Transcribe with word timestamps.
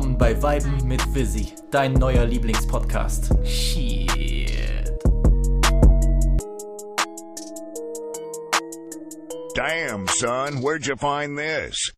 willkommen 0.00 0.16
bei 0.16 0.42
Weiben 0.42 0.88
mit 0.88 1.14
Visi, 1.14 1.52
dein 1.70 1.92
neuer 1.92 2.24
Lieblingspodcast. 2.24 3.34
Shit. 3.44 4.88
Damn, 9.54 10.06
son, 10.08 10.62
where'd 10.62 10.86
you 10.86 10.96
find 10.96 11.36
this? 11.36 11.92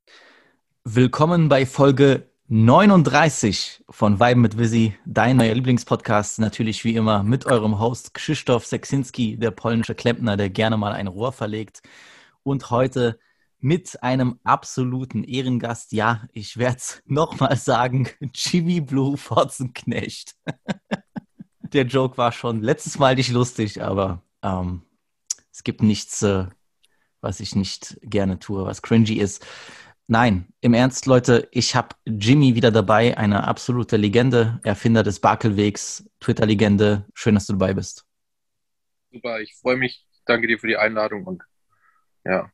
Willkommen 0.83 1.48
bei 1.48 1.65
Folge 1.65 2.29
39 2.48 3.84
von 3.88 4.19
Weiben 4.19 4.41
mit 4.41 4.59
Visi, 4.59 4.96
dein 5.07 5.37
neuer 5.37 5.55
Lieblingspodcast. 5.55 6.41
Natürlich 6.41 6.82
wie 6.82 6.96
immer 6.96 7.23
mit 7.23 7.46
eurem 7.46 7.79
Host 7.79 8.14
Krzysztof 8.14 8.66
Seksinski, 8.66 9.37
der 9.37 9.53
polnische 9.53 9.95
Klempner, 9.95 10.37
der 10.37 10.50
gerne 10.50 10.77
mal 10.77 10.93
ein 10.93 11.07
Rohr 11.07 11.30
verlegt. 11.30 11.82
Und 12.43 12.73
heute 12.73 13.21
mit 13.63 14.02
einem 14.02 14.41
absoluten 14.43 15.23
Ehrengast. 15.25 15.93
Ja, 15.93 16.29
ich 16.33 16.59
werde 16.59 16.77
es 16.79 17.03
nochmal 17.07 17.57
sagen, 17.57 18.09
Jimmy 18.34 18.80
Blue 18.80 19.16
Fotzenknecht. 19.16 20.34
Der 21.73 21.87
Joke 21.87 22.19
war 22.19 22.33
schon 22.33 22.61
letztes 22.61 22.98
Mal 22.98 23.15
nicht 23.15 23.30
lustig, 23.30 23.80
aber 23.80 24.23
ähm, 24.43 24.83
es 25.51 25.62
gibt 25.62 25.83
nichts, 25.83 26.23
äh, 26.23 26.47
was 27.23 27.41
ich 27.41 27.55
nicht 27.55 27.98
gerne 28.03 28.39
tue, 28.39 28.67
was 28.67 28.83
cringy 28.83 29.15
ist. 29.15 29.47
Nein, 30.09 30.48
im 30.61 30.75
Ernst, 30.75 31.06
Leute, 31.06 31.48
ich 31.53 31.75
habe 31.75 31.97
Jimmy 32.05 32.55
wieder 32.55 32.73
dabei, 32.73 33.17
eine 33.17 33.45
absolute 33.45 33.97
Legende, 33.97 34.61
Erfinder 34.65 35.03
des 35.03 35.20
Bakelwegs, 35.20 36.11
Twitter-Legende. 36.20 37.06
Schön, 37.15 37.37
dass 37.37 37.47
du 37.47 37.55
dabei 37.55 37.73
bist. 37.73 38.05
Super, 39.12 39.41
ich 39.41 39.55
freue 39.55 39.77
mich. 39.77 40.05
Danke 40.27 40.48
dir 40.48 40.59
für 40.59 40.67
die 40.67 40.77
Einladung 40.77 41.25
und 41.25 41.42
ja, 42.25 42.51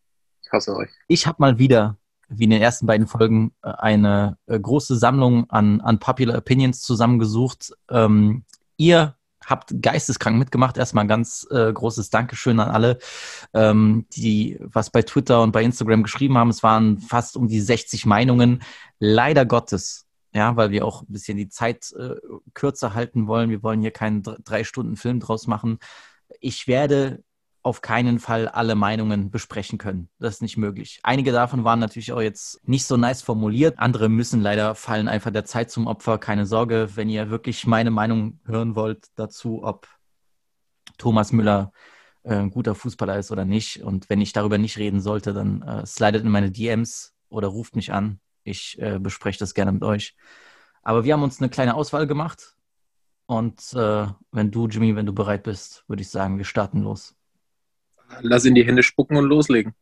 ich 0.48 0.52
hasse 0.52 0.74
euch. 0.74 0.90
Ich 1.08 1.26
habe 1.26 1.36
mal 1.40 1.58
wieder, 1.58 1.96
wie 2.28 2.44
in 2.44 2.50
den 2.50 2.62
ersten 2.62 2.86
beiden 2.86 3.06
Folgen, 3.06 3.52
äh, 3.62 3.70
eine 3.70 4.38
äh, 4.46 4.58
große 4.58 4.96
Sammlung 4.96 5.48
an, 5.50 5.80
an 5.80 5.98
Popular 5.98 6.38
Opinions 6.38 6.80
zusammengesucht. 6.80 7.72
Ähm, 7.90 8.44
ihr 8.76 9.14
habt 9.44 9.74
geisteskrank 9.80 10.38
mitgemacht. 10.38 10.76
Erstmal 10.76 11.06
ganz 11.06 11.46
äh, 11.50 11.72
großes 11.72 12.10
Dankeschön 12.10 12.60
an 12.60 12.70
alle, 12.70 12.98
ähm, 13.54 14.06
die 14.12 14.58
was 14.60 14.90
bei 14.90 15.02
Twitter 15.02 15.42
und 15.42 15.52
bei 15.52 15.62
Instagram 15.62 16.02
geschrieben 16.02 16.36
haben. 16.36 16.50
Es 16.50 16.62
waren 16.62 16.98
fast 16.98 17.36
um 17.36 17.48
die 17.48 17.60
60 17.60 18.06
Meinungen. 18.06 18.62
Leider 18.98 19.46
Gottes, 19.46 20.06
ja, 20.32 20.56
weil 20.56 20.70
wir 20.70 20.84
auch 20.84 21.02
ein 21.02 21.12
bisschen 21.12 21.36
die 21.36 21.48
Zeit 21.48 21.92
äh, 21.98 22.16
kürzer 22.54 22.94
halten 22.94 23.26
wollen. 23.26 23.50
Wir 23.50 23.62
wollen 23.62 23.80
hier 23.80 23.90
keinen 23.90 24.22
drei 24.22 24.64
Stunden 24.64 24.96
Film 24.96 25.20
draus 25.20 25.46
machen. 25.46 25.78
Ich 26.40 26.66
werde 26.66 27.22
auf 27.68 27.82
keinen 27.82 28.18
Fall 28.18 28.48
alle 28.48 28.74
Meinungen 28.74 29.30
besprechen 29.30 29.78
können. 29.78 30.08
Das 30.18 30.36
ist 30.36 30.42
nicht 30.42 30.56
möglich. 30.56 31.00
Einige 31.02 31.32
davon 31.32 31.64
waren 31.64 31.78
natürlich 31.78 32.12
auch 32.12 32.22
jetzt 32.22 32.66
nicht 32.66 32.86
so 32.86 32.96
nice 32.96 33.20
formuliert. 33.20 33.78
Andere 33.78 34.08
müssen 34.08 34.40
leider 34.40 34.74
fallen 34.74 35.06
einfach 35.06 35.30
der 35.30 35.44
Zeit 35.44 35.70
zum 35.70 35.86
Opfer. 35.86 36.18
Keine 36.18 36.46
Sorge, 36.46 36.88
wenn 36.94 37.10
ihr 37.10 37.30
wirklich 37.30 37.66
meine 37.66 37.90
Meinung 37.90 38.40
hören 38.46 38.74
wollt 38.74 39.08
dazu, 39.16 39.62
ob 39.62 39.86
Thomas 40.96 41.30
Müller 41.30 41.72
äh, 42.22 42.36
ein 42.36 42.50
guter 42.50 42.74
Fußballer 42.74 43.18
ist 43.18 43.30
oder 43.30 43.44
nicht. 43.44 43.82
Und 43.82 44.08
wenn 44.08 44.22
ich 44.22 44.32
darüber 44.32 44.56
nicht 44.56 44.78
reden 44.78 45.00
sollte, 45.00 45.34
dann 45.34 45.60
äh, 45.60 45.84
slidet 45.84 46.24
in 46.24 46.30
meine 46.30 46.50
DMs 46.50 47.14
oder 47.28 47.48
ruft 47.48 47.76
mich 47.76 47.92
an. 47.92 48.18
Ich 48.44 48.78
äh, 48.80 48.98
bespreche 48.98 49.38
das 49.38 49.52
gerne 49.52 49.72
mit 49.72 49.84
euch. 49.84 50.16
Aber 50.82 51.04
wir 51.04 51.12
haben 51.12 51.22
uns 51.22 51.38
eine 51.38 51.50
kleine 51.50 51.74
Auswahl 51.74 52.06
gemacht. 52.06 52.56
Und 53.26 53.74
äh, 53.74 54.06
wenn 54.32 54.50
du, 54.50 54.68
Jimmy, 54.68 54.96
wenn 54.96 55.04
du 55.04 55.12
bereit 55.12 55.42
bist, 55.42 55.84
würde 55.86 56.00
ich 56.00 56.08
sagen, 56.08 56.38
wir 56.38 56.46
starten 56.46 56.82
los 56.82 57.17
lass 58.20 58.44
in 58.44 58.54
die 58.54 58.64
Hände 58.64 58.82
spucken 58.82 59.16
und 59.16 59.26
loslegen. 59.26 59.74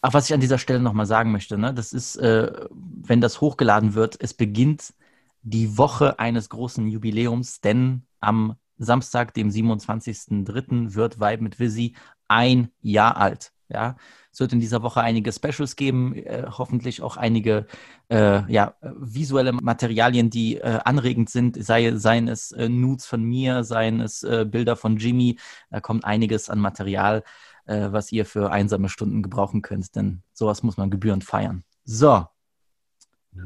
Ach, 0.00 0.12
was 0.12 0.26
ich 0.26 0.34
an 0.34 0.40
dieser 0.40 0.58
Stelle 0.58 0.80
nochmal 0.80 1.06
sagen 1.06 1.32
möchte, 1.32 1.58
ne, 1.58 1.74
das 1.74 1.92
ist, 1.92 2.16
äh, 2.16 2.52
wenn 2.70 3.20
das 3.20 3.40
hochgeladen 3.40 3.94
wird, 3.94 4.16
es 4.20 4.34
beginnt 4.34 4.94
die 5.42 5.76
Woche 5.76 6.18
eines 6.18 6.48
großen 6.48 6.86
Jubiläums, 6.88 7.60
denn 7.60 8.06
am 8.20 8.56
Samstag, 8.78 9.34
dem 9.34 9.50
27.03., 9.50 10.94
wird 10.94 11.20
Vibe 11.20 11.42
mit 11.42 11.58
Visi 11.60 11.94
ein 12.28 12.70
Jahr 12.80 13.16
alt. 13.16 13.52
Ja, 13.68 13.96
es 14.30 14.40
wird 14.40 14.52
in 14.52 14.60
dieser 14.60 14.82
Woche 14.82 15.00
einige 15.00 15.32
Specials 15.32 15.74
geben, 15.74 16.14
äh, 16.14 16.44
hoffentlich 16.46 17.00
auch 17.00 17.16
einige 17.16 17.66
äh, 18.10 18.50
ja, 18.52 18.74
visuelle 18.82 19.52
Materialien, 19.52 20.28
die 20.28 20.58
äh, 20.58 20.80
anregend 20.84 21.30
sind, 21.30 21.62
sei, 21.64 21.96
seien 21.96 22.28
es 22.28 22.52
äh, 22.52 22.68
Nudes 22.68 23.06
von 23.06 23.22
mir, 23.24 23.64
seien 23.64 24.00
es 24.00 24.22
äh, 24.22 24.44
Bilder 24.44 24.76
von 24.76 24.98
Jimmy. 24.98 25.38
Da 25.70 25.80
kommt 25.80 26.04
einiges 26.04 26.50
an 26.50 26.58
Material 26.58 27.24
äh, 27.66 27.88
was 27.90 28.12
ihr 28.12 28.26
für 28.26 28.50
einsame 28.50 28.88
Stunden 28.88 29.22
gebrauchen 29.22 29.62
könnt, 29.62 29.94
denn 29.96 30.22
sowas 30.32 30.62
muss 30.62 30.76
man 30.76 30.90
gebührend 30.90 31.24
feiern. 31.24 31.64
So. 31.84 32.26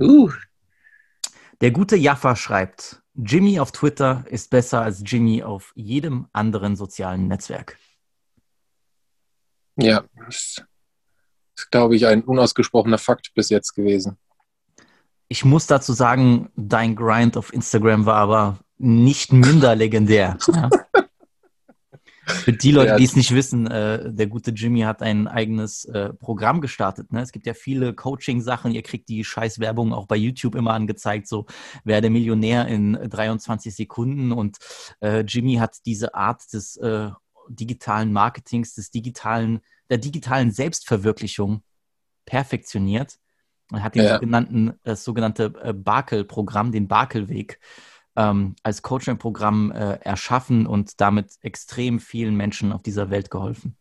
Uh. 0.01 0.31
Der 1.61 1.71
gute 1.73 1.97
Jaffa 1.97 2.37
schreibt, 2.37 3.03
Jimmy 3.15 3.59
auf 3.59 3.73
Twitter 3.73 4.25
ist 4.29 4.51
besser 4.51 4.83
als 4.83 5.03
Jimmy 5.05 5.43
auf 5.43 5.73
jedem 5.75 6.29
anderen 6.33 6.77
sozialen 6.77 7.27
Netzwerk. 7.27 7.77
Ja, 9.77 10.05
das 10.27 10.63
ist, 11.57 11.71
glaube 11.71 11.97
ich, 11.97 12.07
ein 12.07 12.23
unausgesprochener 12.23 12.99
Fakt 12.99 13.33
bis 13.35 13.49
jetzt 13.49 13.75
gewesen. 13.75 14.19
Ich 15.29 15.45
muss 15.45 15.67
dazu 15.67 15.93
sagen, 15.93 16.51
dein 16.57 16.97
Grind 16.97 17.37
auf 17.37 17.53
Instagram 17.53 18.07
war 18.07 18.17
aber 18.17 18.59
nicht 18.79 19.33
minder 19.33 19.75
legendär. 19.75 20.39
Ja? 20.49 20.71
Für 22.29 22.53
die 22.53 22.73
Leute, 22.73 22.97
die 22.97 23.05
es 23.05 23.17
nicht 23.17 23.35
wissen, 23.35 23.67
äh, 23.67 24.13
der 24.13 24.27
gute 24.27 24.51
Jimmy 24.51 24.81
hat 24.81 25.03
ein 25.03 25.29
eigenes 25.29 25.85
äh, 25.87 26.13
Programm 26.13 26.61
gestartet. 26.61 27.13
Ne? 27.13 27.23
Es 27.23 27.33
gibt 27.33 27.47
ja 27.47 27.55
viele 27.55 27.95
Coaching-Sachen. 27.95 28.73
Ihr 28.73 28.83
kriegt 28.83 29.09
die 29.09 29.25
Scheiß-Werbung 29.25 29.93
auch 29.93 30.07
bei 30.07 30.17
YouTube 30.17 30.55
immer 30.55 30.75
angezeigt, 30.75 31.27
so 31.27 31.47
werde 31.85 32.11
Millionär 32.11 32.67
in 32.69 32.95
23 32.95 33.75
Sekunden. 33.75 34.33
Und 34.33 34.59
äh, 35.01 35.21
Jimmy 35.21 35.57
hat 35.57 35.79
diese 35.87 36.15
Art 36.15 36.53
des 36.53 36.77
äh, 36.77 37.11
digitalen 37.49 38.13
Marketings, 38.13 38.75
des 38.75 38.91
digitalen, 38.91 39.61
der 39.91 39.99
digitalen 39.99 40.53
Selbstverwirklichung 40.53 41.63
perfektioniert. 42.27 43.19
Er 43.73 43.83
hat 43.83 43.95
den 43.95 44.05
ja. 44.05 44.15
sogenannten, 44.15 44.75
das 44.83 45.05
sogenannte 45.05 45.53
äh, 45.63 45.73
Bakel-Programm, 45.73 46.73
den 46.73 46.89
Bakelweg 46.89 47.59
ähm, 48.19 48.57
als 48.65 48.83
Coaching-Programm 48.83 49.71
äh, 49.71 49.99
erschaffen 50.01 50.67
und 50.67 51.01
damit 51.01 51.35
extrem 51.41 52.01
vielen 52.01 52.35
Menschen 52.35 52.73
auf 52.73 52.83
dieser 52.83 53.11
Welt 53.11 53.31
geholfen? 53.31 53.77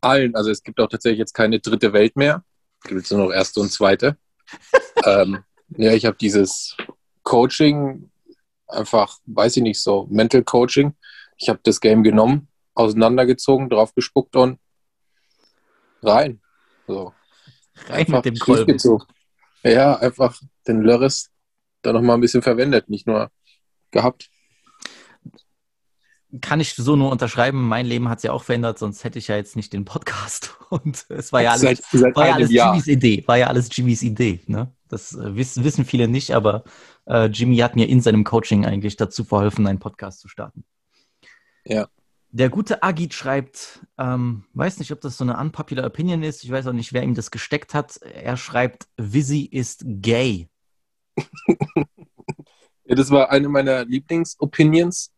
Allen. 0.00 0.36
Also 0.36 0.50
es 0.50 0.62
gibt 0.62 0.78
auch 0.78 0.88
tatsächlich 0.88 1.18
jetzt 1.18 1.34
keine 1.34 1.58
dritte 1.58 1.92
Welt 1.92 2.14
mehr. 2.14 2.44
Es 2.84 2.90
gibt 2.90 3.10
nur 3.10 3.26
noch 3.26 3.32
erste 3.32 3.60
und 3.60 3.72
zweite. 3.72 4.16
ähm, 5.04 5.42
ja, 5.70 5.92
ich 5.92 6.06
habe 6.06 6.16
dieses 6.16 6.76
Coaching 7.24 8.08
einfach, 8.68 9.18
weiß 9.26 9.56
ich 9.56 9.62
nicht, 9.64 9.82
so 9.82 10.06
Mental 10.08 10.44
Coaching. 10.44 10.94
Ich 11.36 11.48
habe 11.48 11.58
das 11.64 11.80
Game 11.80 12.04
genommen, 12.04 12.46
auseinandergezogen, 12.74 13.68
drauf 13.68 13.92
gespuckt 13.94 14.36
und 14.36 14.60
rein. 16.02 16.40
So. 16.86 17.12
Rein 17.88 17.98
einfach 17.98 18.24
mit 18.24 18.26
dem 18.26 18.38
Kolben. 18.38 18.78
Ja, 19.64 19.96
einfach 19.96 20.40
den 20.68 20.82
Lörres 20.82 21.32
da 21.82 21.92
nochmal 21.92 22.16
ein 22.16 22.20
bisschen 22.20 22.42
verwendet, 22.42 22.88
nicht 22.88 23.06
nur 23.06 23.30
gehabt. 23.90 24.30
Kann 26.42 26.60
ich 26.60 26.74
so 26.74 26.94
nur 26.94 27.10
unterschreiben. 27.10 27.66
Mein 27.66 27.86
Leben 27.86 28.08
hat 28.10 28.18
es 28.18 28.24
ja 28.24 28.32
auch 28.32 28.42
verändert, 28.42 28.78
sonst 28.78 29.02
hätte 29.02 29.18
ich 29.18 29.28
ja 29.28 29.36
jetzt 29.36 29.56
nicht 29.56 29.72
den 29.72 29.86
Podcast. 29.86 30.56
Und 30.68 31.06
es 31.08 31.32
war 31.32 31.42
ja 31.42 31.52
alles, 31.52 31.62
seit, 31.62 31.82
seit 31.90 32.16
war 32.16 32.26
ja 32.26 32.34
alles 32.34 32.50
Jimmys 32.50 32.86
Idee. 32.86 33.24
War 33.26 33.38
ja 33.38 33.46
alles 33.46 33.74
Jimmys 33.74 34.02
Idee. 34.02 34.40
Ne? 34.46 34.70
Das 34.88 35.14
äh, 35.14 35.36
wissen, 35.36 35.64
wissen 35.64 35.86
viele 35.86 36.06
nicht, 36.06 36.32
aber 36.32 36.64
äh, 37.06 37.26
Jimmy 37.26 37.56
hat 37.58 37.76
mir 37.76 37.88
in 37.88 38.02
seinem 38.02 38.24
Coaching 38.24 38.66
eigentlich 38.66 38.96
dazu 38.96 39.24
verholfen, 39.24 39.66
einen 39.66 39.78
Podcast 39.78 40.20
zu 40.20 40.28
starten. 40.28 40.64
Ja. 41.64 41.88
Der 42.30 42.50
gute 42.50 42.82
Agit 42.82 43.14
schreibt, 43.14 43.86
ähm, 43.96 44.44
weiß 44.52 44.80
nicht, 44.80 44.92
ob 44.92 45.00
das 45.00 45.16
so 45.16 45.24
eine 45.24 45.38
unpopular 45.38 45.86
Opinion 45.86 46.22
ist, 46.22 46.44
ich 46.44 46.50
weiß 46.50 46.66
auch 46.66 46.74
nicht, 46.74 46.92
wer 46.92 47.02
ihm 47.02 47.14
das 47.14 47.30
gesteckt 47.30 47.72
hat. 47.72 47.96
Er 48.02 48.36
schreibt, 48.36 48.86
Visi 48.98 49.44
ist 49.44 49.82
gay 49.86 50.50
ja, 52.84 52.94
das 52.94 53.10
war 53.10 53.30
eine 53.30 53.48
meiner 53.48 53.84
Lieblingsopinions, 53.84 55.10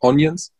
Onions. 0.00 0.52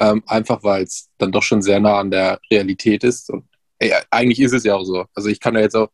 Ähm, 0.00 0.24
einfach 0.26 0.64
weil 0.64 0.82
es 0.82 1.08
dann 1.18 1.30
doch 1.30 1.42
schon 1.42 1.62
sehr 1.62 1.78
nah 1.78 1.98
an 1.98 2.10
der 2.10 2.40
Realität 2.50 3.04
ist. 3.04 3.30
Und 3.30 3.44
ey, 3.78 3.92
eigentlich 4.10 4.40
ist 4.40 4.52
es 4.52 4.64
ja 4.64 4.74
auch 4.74 4.84
so. 4.84 5.06
Also 5.14 5.28
ich 5.28 5.38
kann 5.38 5.54
ja 5.54 5.60
jetzt 5.60 5.76
auch 5.76 5.88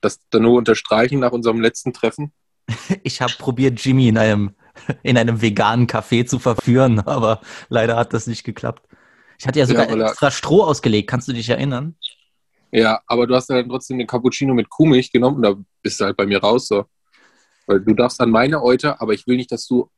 das 0.00 0.20
dann 0.30 0.42
nur 0.42 0.56
unterstreichen 0.56 1.20
nach 1.20 1.32
unserem 1.32 1.60
letzten 1.60 1.92
Treffen. 1.92 2.32
Ich 3.02 3.20
habe 3.20 3.32
probiert, 3.38 3.84
Jimmy 3.84 4.08
in 4.08 4.18
einem, 4.18 4.54
in 5.02 5.18
einem 5.18 5.42
veganen 5.42 5.86
Café 5.86 6.24
zu 6.26 6.38
verführen, 6.38 7.00
aber 7.06 7.40
leider 7.68 7.96
hat 7.96 8.12
das 8.14 8.26
nicht 8.26 8.44
geklappt. 8.44 8.86
Ich 9.38 9.46
hatte 9.46 9.58
ja 9.58 9.66
sogar 9.66 9.90
ja, 9.90 10.08
extra 10.08 10.30
Stroh 10.30 10.62
ausgelegt, 10.62 11.08
kannst 11.08 11.26
du 11.26 11.32
dich 11.32 11.48
erinnern? 11.48 11.96
Ja, 12.72 13.00
aber 13.06 13.26
du 13.26 13.34
hast 13.34 13.50
dann 13.50 13.68
trotzdem 13.68 13.98
den 13.98 14.06
Cappuccino 14.06 14.54
mit 14.54 14.68
Kuhmilch 14.68 15.10
genommen 15.10 15.36
und 15.36 15.42
da 15.42 15.54
bist 15.82 16.00
du 16.00 16.04
halt 16.04 16.16
bei 16.16 16.26
mir 16.26 16.40
raus 16.40 16.68
so. 16.68 16.84
Weil 17.70 17.80
du 17.80 17.94
darfst 17.94 18.20
an 18.20 18.30
meine 18.30 18.64
Euter, 18.64 19.00
aber 19.00 19.12
ich 19.12 19.28
will 19.28 19.36
nicht, 19.36 19.52
dass 19.52 19.64
du 19.64 19.88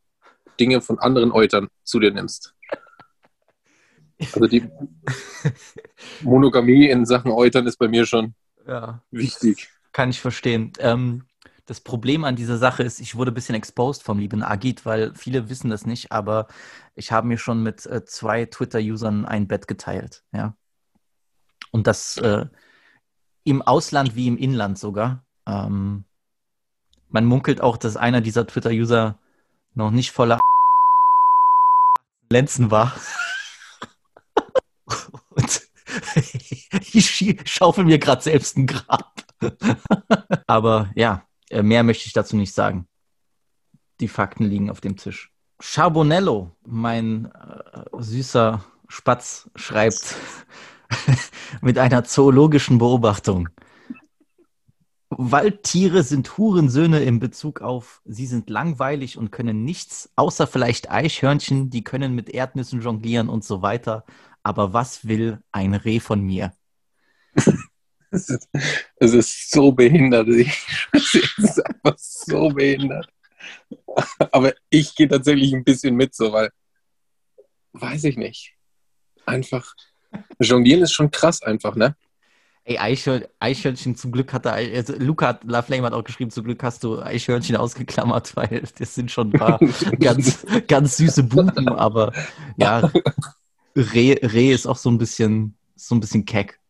Dinge 0.61 0.83
von 0.83 0.99
anderen 0.99 1.33
Eutern 1.33 1.69
zu 1.85 2.01
dir 2.01 2.13
nimmst. 2.13 2.55
Also 4.21 4.47
die 4.47 4.69
Monogamie 6.21 6.91
in 6.91 7.07
Sachen 7.07 7.33
Eutern 7.33 7.67
ist 7.67 7.79
bei 7.79 7.89
mir 7.89 8.05
schon 8.05 8.35
ja, 8.67 9.03
wichtig. 9.11 9.71
Kann 9.93 10.11
ich 10.11 10.21
verstehen. 10.21 10.75
Ähm, 10.81 11.25
Das 11.65 11.81
Problem 11.81 12.25
an 12.25 12.37
dieser 12.37 12.59
Sache 12.59 12.83
ist, 12.83 13.01
ich 13.01 13.15
wurde 13.15 13.31
ein 13.31 13.35
bisschen 13.35 13.55
exposed 13.55 14.03
vom 14.03 14.19
lieben 14.19 14.43
Agit, 14.43 14.85
weil 14.85 15.15
viele 15.15 15.49
wissen 15.49 15.71
das 15.71 15.87
nicht, 15.87 16.13
aber 16.13 16.49
ich 16.95 17.11
habe 17.11 17.27
mir 17.27 17.39
schon 17.39 17.63
mit 17.63 17.87
äh, 17.87 18.05
zwei 18.05 18.45
Twitter-Usern 18.45 19.25
ein 19.25 19.49
Bett 19.49 19.67
geteilt, 19.67 20.25
ja. 20.33 20.55
Und 21.71 21.87
das 21.87 22.19
äh, 22.19 22.45
im 23.45 23.63
Ausland 23.63 24.15
wie 24.15 24.29
im 24.29 24.37
Inland 24.37 24.79
sogar. 24.79 25.25
Ähm, 25.47 26.05
man 27.13 27.25
munkelt 27.25 27.61
auch, 27.61 27.77
dass 27.77 27.97
einer 27.97 28.21
dieser 28.21 28.47
Twitter-User 28.47 29.19
noch 29.75 29.91
nicht 29.91 30.11
voller 30.11 30.41
Lenzen 32.31 32.71
war. 32.71 32.95
Und 35.31 35.63
ich 36.93 37.37
schaufel 37.45 37.85
mir 37.85 37.99
gerade 37.99 38.23
selbst 38.23 38.57
ein 38.57 38.67
Grab. 38.67 39.25
Aber 40.47 40.91
ja, 40.95 41.25
äh, 41.51 41.63
mehr 41.63 41.83
möchte 41.83 42.07
ich 42.07 42.13
dazu 42.13 42.37
nicht 42.37 42.55
sagen. 42.55 42.87
Die 44.01 44.09
Fakten 44.09 44.45
liegen 44.45 44.71
auf 44.71 44.81
dem 44.81 44.97
Tisch. 44.97 45.31
Charbonello, 45.61 46.51
mein 46.65 47.27
äh, 47.27 47.83
süßer 47.99 48.65
Spatz, 48.89 49.51
schreibt 49.55 50.17
mit 51.61 51.79
einer 51.79 52.05
zoologischen 52.05 52.79
Beobachtung. 52.79 53.49
Waldtiere 55.19 56.03
sind 56.03 56.39
Hurensöhne 56.39 57.03
in 57.03 57.19
Bezug 57.19 57.61
auf, 57.61 58.01
sie 58.05 58.27
sind 58.27 58.49
langweilig 58.49 59.19
und 59.19 59.31
können 59.31 59.65
nichts, 59.65 60.11
außer 60.17 60.47
vielleicht 60.47 60.91
Eichhörnchen, 60.91 61.71
die 61.71 61.85
können 61.85 62.15
mit 62.15 62.31
Erdnüssen 62.31 62.81
jonglieren 62.81 63.29
und 63.29 63.45
so 63.45 63.63
weiter. 63.63 64.05
Aber 64.43 64.73
was 64.73 65.07
will 65.07 65.41
ein 65.53 65.75
Reh 65.75 66.01
von 66.01 66.23
mir? 66.23 66.53
Es 68.15 68.29
ist, 68.29 68.47
ist 68.99 69.51
so 69.51 69.73
behindert. 69.73 70.29
es 70.93 71.15
ist 71.15 71.67
einfach 71.67 71.97
so 71.97 72.51
behindert. 72.51 73.09
Aber 74.31 74.53
ich 74.69 74.95
gehe 74.95 75.09
tatsächlich 75.09 75.55
ein 75.55 75.65
bisschen 75.65 75.97
mit, 75.97 76.15
so, 76.15 76.31
weil, 76.31 76.51
weiß 77.73 78.05
ich 78.05 78.19
nicht. 78.19 78.53
Einfach, 79.25 79.75
jonglieren 80.39 80.83
ist 80.83 80.93
schon 80.93 81.11
krass 81.11 81.43
einfach, 81.43 81.75
ne? 81.75 81.97
Ey, 82.65 82.79
Eichhörn, 82.79 83.25
Eichhörnchen, 83.41 83.97
zum 83.97 84.13
Glück 84.13 84.33
hat 84.33 84.47
er, 84.47 84.53
also 84.53 84.95
Luca 84.97 85.41
Laflame 85.45 85.85
hat 85.85 85.95
auch 85.95 86.05
geschrieben, 86.05 86.31
zum 86.31 86.45
Glück 86.45 86.63
hast 86.63 86.85
du 86.85 87.01
Eichhörnchen 87.01 87.57
ausgeklammert, 87.57 88.37
weil 88.37 88.63
das 88.79 88.95
sind 88.95 89.11
schon 89.11 89.33
ein 89.33 89.39
paar 89.39 89.59
ganz, 90.01 90.47
ganz 90.69 90.97
süße 90.97 91.25
Buben, 91.25 91.69
aber 91.69 92.13
ja, 92.57 92.89
Reh, 93.75 94.13
Reh 94.23 94.53
ist 94.53 94.67
auch 94.67 94.77
so 94.77 94.91
ein 94.91 94.99
bisschen, 94.99 95.57
so 95.75 95.95
ein 95.97 96.01
bisschen 96.01 96.25
keck. 96.25 96.61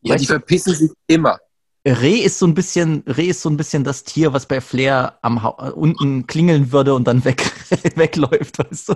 Ja, 0.00 0.16
die 0.16 0.26
verpissen 0.26 0.74
sich 0.74 0.90
immer. 1.06 1.38
Reh 1.86 2.18
ist 2.18 2.38
so 2.38 2.46
ein 2.46 2.54
bisschen, 2.54 3.04
Reh 3.06 3.28
ist 3.28 3.42
so 3.42 3.50
ein 3.50 3.56
bisschen 3.56 3.84
das 3.84 4.04
Tier, 4.04 4.32
was 4.32 4.46
bei 4.46 4.60
Flair 4.60 5.18
am 5.22 5.42
ha 5.42 5.48
unten 5.70 6.26
klingeln 6.26 6.72
würde 6.72 6.94
und 6.94 7.04
dann 7.06 7.24
weg, 7.24 7.42
wegläuft, 7.96 8.58
weißt 8.58 8.88
du? 8.88 8.94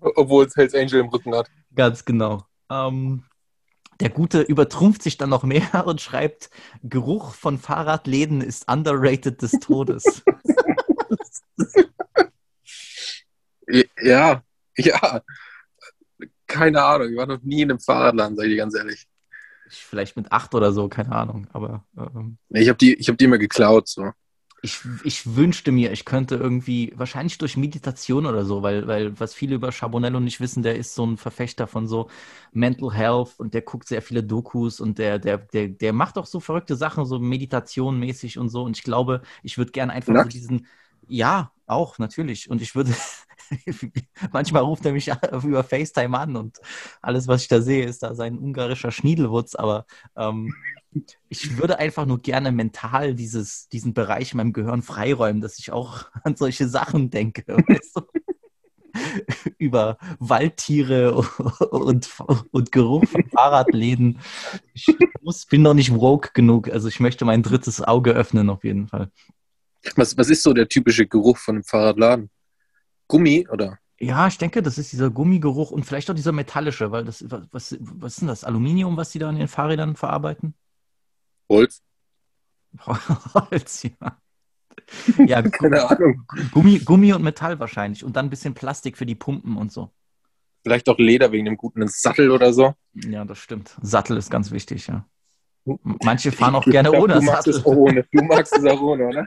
Obwohl 0.00 0.46
es 0.46 0.56
Hells 0.56 0.74
Angel 0.74 1.00
im 1.00 1.08
Rücken 1.08 1.34
hat. 1.34 1.50
Ganz 1.74 2.04
genau. 2.04 2.44
Ähm, 2.70 3.24
der 4.00 4.10
Gute 4.10 4.42
übertrumpft 4.42 5.02
sich 5.02 5.16
dann 5.16 5.30
noch 5.30 5.42
mehr 5.42 5.86
und 5.86 6.00
schreibt, 6.00 6.50
Geruch 6.82 7.34
von 7.34 7.58
Fahrradläden 7.58 8.40
ist 8.40 8.70
underrated 8.70 9.42
des 9.42 9.52
Todes. 9.52 10.22
ja, 14.02 14.42
ja. 14.76 15.22
Keine 16.46 16.82
Ahnung, 16.82 17.10
ich 17.10 17.16
war 17.16 17.26
noch 17.26 17.42
nie 17.42 17.62
in 17.62 17.70
einem 17.70 17.80
Fahrradladen, 17.80 18.36
sag 18.36 18.44
ich 18.44 18.52
dir 18.52 18.56
ganz 18.56 18.74
ehrlich. 18.74 19.06
Vielleicht 19.68 20.16
mit 20.16 20.32
acht 20.32 20.54
oder 20.54 20.72
so, 20.72 20.88
keine 20.88 21.12
Ahnung. 21.12 21.46
Aber 21.52 21.84
ähm, 21.96 22.38
ich 22.48 22.68
habe 22.68 22.78
die, 22.78 22.94
hab 22.94 23.18
die 23.18 23.24
immer 23.24 23.36
geklaut. 23.36 23.86
So 23.86 24.12
ich, 24.62 24.80
ich 25.04 25.36
wünschte 25.36 25.70
mir, 25.70 25.92
ich 25.92 26.04
könnte 26.04 26.34
irgendwie, 26.34 26.92
wahrscheinlich 26.96 27.38
durch 27.38 27.56
Meditation 27.56 28.26
oder 28.26 28.44
so, 28.44 28.62
weil, 28.62 28.86
weil 28.88 29.18
was 29.20 29.34
viele 29.34 29.54
über 29.54 29.70
Charbonello 29.70 30.18
nicht 30.20 30.40
wissen, 30.40 30.62
der 30.62 30.76
ist 30.76 30.94
so 30.94 31.06
ein 31.06 31.16
Verfechter 31.16 31.66
von 31.68 31.86
so 31.86 32.08
Mental 32.52 32.92
Health 32.92 33.38
und 33.38 33.54
der 33.54 33.62
guckt 33.62 33.86
sehr 33.86 34.02
viele 34.02 34.24
Dokus 34.24 34.80
und 34.80 34.98
der, 34.98 35.18
der, 35.20 35.38
der, 35.38 35.68
der 35.68 35.92
macht 35.92 36.18
auch 36.18 36.26
so 36.26 36.40
verrückte 36.40 36.76
Sachen, 36.76 37.04
so 37.06 37.18
Meditation 37.20 37.98
mäßig 38.00 38.38
und 38.38 38.48
so. 38.48 38.64
Und 38.64 38.76
ich 38.76 38.82
glaube, 38.82 39.22
ich 39.44 39.58
würde 39.58 39.70
gerne 39.72 39.92
einfach 39.92 40.16
so 40.16 40.26
diesen, 40.28 40.66
ja, 41.06 41.52
auch, 41.66 41.98
natürlich. 41.98 42.50
Und 42.50 42.60
ich 42.60 42.74
würde, 42.74 42.92
manchmal 44.32 44.62
ruft 44.62 44.84
er 44.86 44.92
mich 44.92 45.08
über 45.44 45.64
FaceTime 45.64 46.18
an 46.18 46.36
und 46.36 46.58
alles, 47.00 47.28
was 47.28 47.42
ich 47.42 47.48
da 47.48 47.60
sehe, 47.60 47.84
ist 47.84 48.02
da 48.02 48.14
sein 48.14 48.38
ungarischer 48.38 48.90
Schniedelwutz, 48.90 49.54
aber 49.54 49.86
ähm, 50.16 50.52
ich 51.28 51.58
würde 51.58 51.78
einfach 51.78 52.06
nur 52.06 52.20
gerne 52.20 52.52
mental 52.52 53.14
dieses, 53.14 53.68
diesen 53.68 53.94
Bereich 53.94 54.32
in 54.32 54.38
meinem 54.38 54.52
Gehirn 54.52 54.82
freiräumen, 54.82 55.42
dass 55.42 55.58
ich 55.58 55.72
auch 55.72 56.06
an 56.24 56.36
solche 56.36 56.68
Sachen 56.68 57.10
denke. 57.10 57.44
Weißt 57.68 57.96
du? 57.96 58.02
Über 59.58 59.98
Waldtiere 60.18 61.14
und, 61.70 62.10
und 62.50 62.72
Geruch 62.72 63.04
von 63.06 63.28
Fahrradläden. 63.28 64.18
Ich 64.72 64.86
muss, 65.20 65.46
bin 65.46 65.62
noch 65.62 65.74
nicht 65.74 65.94
woke 65.94 66.30
genug. 66.32 66.68
Also 66.70 66.88
ich 66.88 66.98
möchte 66.98 67.24
mein 67.24 67.42
drittes 67.42 67.82
Auge 67.82 68.12
öffnen 68.12 68.50
auf 68.50 68.64
jeden 68.64 68.88
Fall. 68.88 69.10
Was, 69.94 70.16
was 70.16 70.30
ist 70.30 70.42
so 70.42 70.52
der 70.52 70.68
typische 70.68 71.06
Geruch 71.06 71.36
von 71.36 71.56
einem 71.56 71.64
Fahrradladen? 71.64 72.30
Gummi 73.06 73.46
oder? 73.48 73.78
Ja, 74.00 74.26
ich 74.26 74.38
denke, 74.38 74.62
das 74.62 74.78
ist 74.78 74.92
dieser 74.92 75.10
Gummigeruch 75.10 75.70
und 75.70 75.84
vielleicht 75.84 76.10
auch 76.10 76.14
dieser 76.14 76.32
metallische, 76.32 76.90
weil 76.90 77.04
das, 77.04 77.24
was, 77.28 77.76
was 77.80 78.12
ist 78.12 78.20
denn 78.20 78.28
das? 78.28 78.44
Aluminium, 78.44 78.96
was 78.96 79.10
die 79.10 79.18
da 79.18 79.28
an 79.28 79.36
den 79.36 79.48
Fahrrädern 79.48 79.96
verarbeiten? 79.96 80.54
Holz. 81.48 81.82
Holz, 82.86 83.82
ja. 83.82 84.18
Ja, 85.18 85.42
Keine 85.50 85.88
Ahnung. 85.88 86.24
Gummi, 86.52 86.78
Gummi 86.78 87.12
und 87.12 87.22
Metall 87.22 87.58
wahrscheinlich 87.58 88.04
und 88.04 88.16
dann 88.16 88.26
ein 88.26 88.30
bisschen 88.30 88.54
Plastik 88.54 88.96
für 88.96 89.06
die 89.06 89.14
Pumpen 89.14 89.56
und 89.56 89.72
so. 89.72 89.90
Vielleicht 90.62 90.88
auch 90.88 90.98
Leder 90.98 91.32
wegen 91.32 91.46
einem 91.46 91.56
guten 91.56 91.86
Sattel 91.88 92.30
oder 92.30 92.52
so. 92.52 92.74
Ja, 92.94 93.24
das 93.24 93.38
stimmt. 93.38 93.76
Sattel 93.80 94.16
ist 94.16 94.30
ganz 94.30 94.50
wichtig, 94.50 94.86
ja. 94.88 95.06
Manche 95.82 96.32
fahren 96.32 96.54
auch 96.54 96.64
gerne 96.64 96.90
glaub, 96.90 97.04
ohne 97.04 97.14
du 97.14 97.20
magst 97.22 97.44
Sattel. 97.44 97.60
Es 97.60 97.66
auch 97.66 97.76
ohne. 97.76 98.06
Du 98.10 98.22
magst 98.24 98.56
es 98.56 98.64
auch 98.64 98.80
ohne, 98.80 99.06
oder? 99.06 99.26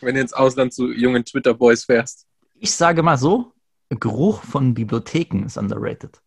Wenn 0.00 0.14
du 0.14 0.20
ins 0.20 0.32
Ausland 0.32 0.72
zu 0.72 0.92
jungen 0.92 1.24
Twitter-Boys 1.24 1.84
fährst. 1.84 2.26
Ich 2.54 2.72
sage 2.72 3.02
mal 3.02 3.16
so, 3.16 3.52
Geruch 3.88 4.42
von 4.42 4.74
Bibliotheken 4.74 5.44
ist 5.44 5.56
underrated. 5.56 6.20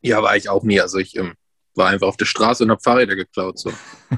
Ja, 0.00 0.22
war 0.22 0.36
ich 0.36 0.48
auch 0.48 0.62
nie. 0.62 0.80
Also 0.80 0.98
ich 0.98 1.16
ähm, 1.16 1.34
war 1.78 1.88
einfach 1.88 2.08
auf 2.08 2.16
der 2.16 2.26
Straße 2.26 2.64
und 2.64 2.70
habe 2.70 2.82
Fahrräder 2.82 3.16
geklaut. 3.16 3.58
So. 3.58 3.72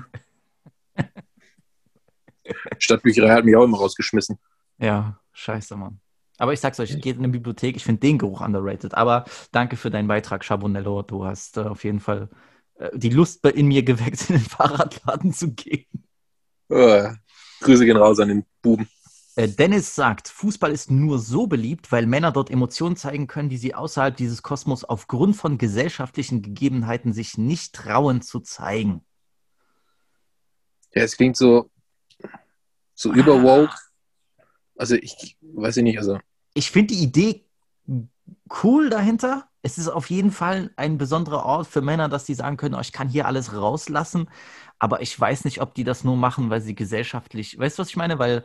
Stadtbücherei 2.79 3.31
hat 3.31 3.45
mich 3.45 3.55
auch 3.55 3.64
immer 3.64 3.79
rausgeschmissen. 3.79 4.38
Ja, 4.79 5.21
scheiße, 5.33 5.76
Mann. 5.76 6.00
Aber 6.38 6.55
ich 6.55 6.61
sag's 6.61 6.81
euch, 6.81 6.99
geht 7.00 7.17
in 7.17 7.25
eine 7.25 7.33
Bibliothek, 7.33 7.76
ich 7.76 7.85
finde 7.85 8.00
den 8.00 8.17
Geruch 8.17 8.40
underrated. 8.40 8.95
Aber 8.95 9.26
danke 9.52 9.76
für 9.76 9.90
deinen 9.90 10.09
Beitrag, 10.09 10.43
Chabonello. 10.43 11.02
Du 11.02 11.26
hast 11.26 11.59
äh, 11.59 11.61
auf 11.61 11.85
jeden 11.85 12.00
Fall 12.00 12.31
äh, 12.76 12.88
die 12.95 13.11
Lust 13.11 13.45
in 13.45 13.67
mir 13.67 13.83
geweckt, 13.83 14.21
in 14.31 14.37
den 14.37 14.45
Fahrradladen 14.45 15.35
zu 15.35 15.52
gehen. 15.52 15.85
Oh, 16.71 17.09
Grüße 17.61 17.85
gehen 17.85 17.99
raus 17.99 18.21
an 18.21 18.29
den 18.29 18.47
Buben. 18.62 18.88
Äh, 19.37 19.49
Dennis 19.49 19.94
sagt, 19.94 20.28
Fußball 20.28 20.72
ist 20.72 20.90
nur 20.90 21.18
so 21.18 21.46
beliebt, 21.46 21.92
weil 21.92 22.06
Männer 22.06 22.32
dort 22.32 22.50
Emotionen 22.50 22.96
zeigen 22.96 23.26
können, 23.26 23.49
die 23.49 23.56
sie 23.56 23.75
außerhalb 23.75 24.16
dieses 24.16 24.42
Kosmos 24.42 24.84
aufgrund 24.84 25.37
von 25.37 25.58
gesellschaftlichen 25.58 26.42
Gegebenheiten 26.42 27.12
sich 27.12 27.38
nicht 27.38 27.75
trauen 27.75 28.22
zu 28.22 28.40
zeigen. 28.40 29.04
Ja, 30.94 31.02
es 31.02 31.16
klingt 31.16 31.37
so, 31.37 31.70
so 32.94 33.10
ah. 33.10 33.14
überwoke. 33.14 33.75
Also 34.76 34.96
ich 34.96 35.37
weiß 35.40 35.76
nicht, 35.76 35.99
also. 35.99 36.18
Ich 36.54 36.70
finde 36.70 36.94
die 36.94 37.02
Idee 37.02 37.46
cool 38.62 38.90
dahinter. 38.90 39.49
Es 39.62 39.78
ist 39.78 39.88
auf 39.88 40.08
jeden 40.08 40.32
Fall 40.32 40.72
ein 40.76 40.96
besonderer 40.96 41.44
Ort 41.44 41.66
für 41.66 41.82
Männer, 41.82 42.08
dass 42.08 42.26
sie 42.26 42.34
sagen 42.34 42.56
können, 42.56 42.75
oh, 42.75 42.80
ich 42.80 42.92
kann 42.92 43.08
hier 43.08 43.26
alles 43.26 43.54
rauslassen. 43.54 44.28
Aber 44.78 45.02
ich 45.02 45.18
weiß 45.18 45.44
nicht, 45.44 45.60
ob 45.60 45.75
die 45.75 45.84
das 45.84 46.02
nur 46.02 46.16
machen, 46.16 46.49
weil 46.50 46.62
sie 46.62 46.75
gesellschaftlich, 46.75 47.58
weißt 47.58 47.78
du, 47.78 47.82
was 47.82 47.90
ich 47.90 47.96
meine? 47.96 48.18
Weil 48.18 48.44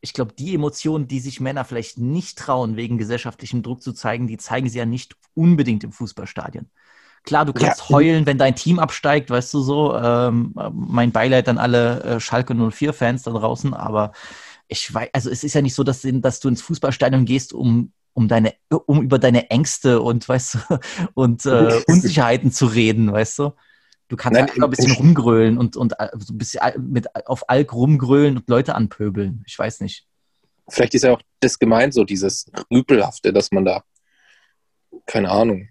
ich 0.00 0.14
glaube, 0.14 0.32
die 0.32 0.54
Emotionen, 0.54 1.08
die 1.08 1.20
sich 1.20 1.38
Männer 1.38 1.64
vielleicht 1.64 1.98
nicht 1.98 2.38
trauen, 2.38 2.76
wegen 2.76 2.96
gesellschaftlichem 2.96 3.62
Druck 3.62 3.82
zu 3.82 3.92
zeigen, 3.92 4.26
die 4.26 4.38
zeigen 4.38 4.68
sie 4.68 4.78
ja 4.78 4.86
nicht 4.86 5.14
unbedingt 5.34 5.84
im 5.84 5.92
Fußballstadion. 5.92 6.70
Klar, 7.24 7.44
du 7.44 7.52
kannst 7.52 7.82
ja. 7.82 7.88
heulen, 7.90 8.26
wenn 8.26 8.38
dein 8.38 8.56
Team 8.56 8.78
absteigt, 8.78 9.30
weißt 9.30 9.54
du 9.54 9.60
so. 9.60 9.96
Ähm, 9.96 10.54
mein 10.72 11.12
Beileid 11.12 11.48
an 11.48 11.58
alle 11.58 12.02
äh, 12.02 12.20
Schalke 12.20 12.54
04-Fans 12.54 13.22
da 13.22 13.30
draußen, 13.30 13.74
aber 13.74 14.12
ich 14.66 14.92
weiß, 14.92 15.10
also 15.12 15.30
es 15.30 15.44
ist 15.44 15.54
ja 15.54 15.62
nicht 15.62 15.74
so, 15.74 15.84
dass, 15.84 16.00
dass 16.02 16.40
du 16.40 16.48
ins 16.48 16.62
Fußballstadion 16.62 17.24
gehst, 17.24 17.52
um, 17.52 17.92
um 18.12 18.26
deine, 18.26 18.54
um 18.86 19.02
über 19.02 19.18
deine 19.18 19.50
Ängste 19.50 20.00
und 20.00 20.28
weißt 20.28 20.54
du, 20.54 20.78
und 21.14 21.46
äh, 21.46 21.82
Unsicherheiten 21.86 22.50
zu 22.50 22.66
reden, 22.66 23.12
weißt 23.12 23.38
du. 23.38 23.52
Du 24.12 24.16
kannst 24.18 24.38
Nein, 24.38 24.50
einfach 24.50 24.64
ein 24.64 24.68
bisschen 24.68 24.92
rumgrölen 24.92 25.56
und, 25.56 25.74
und 25.74 25.94
äh, 25.98 26.10
so 26.18 26.34
ein 26.34 26.36
bisschen 26.36 26.60
mit, 26.76 27.06
auf 27.26 27.48
Alk 27.48 27.72
rumgrölen 27.72 28.36
und 28.36 28.46
Leute 28.46 28.74
anpöbeln. 28.74 29.42
Ich 29.46 29.58
weiß 29.58 29.80
nicht. 29.80 30.06
Vielleicht 30.68 30.92
ist 30.92 31.04
ja 31.04 31.12
auch 31.12 31.22
das 31.40 31.58
gemeint, 31.58 31.94
so 31.94 32.04
dieses 32.04 32.52
Rüpelhafte, 32.70 33.32
dass 33.32 33.52
man 33.52 33.64
da, 33.64 33.84
keine 35.06 35.30
Ahnung. 35.30 35.70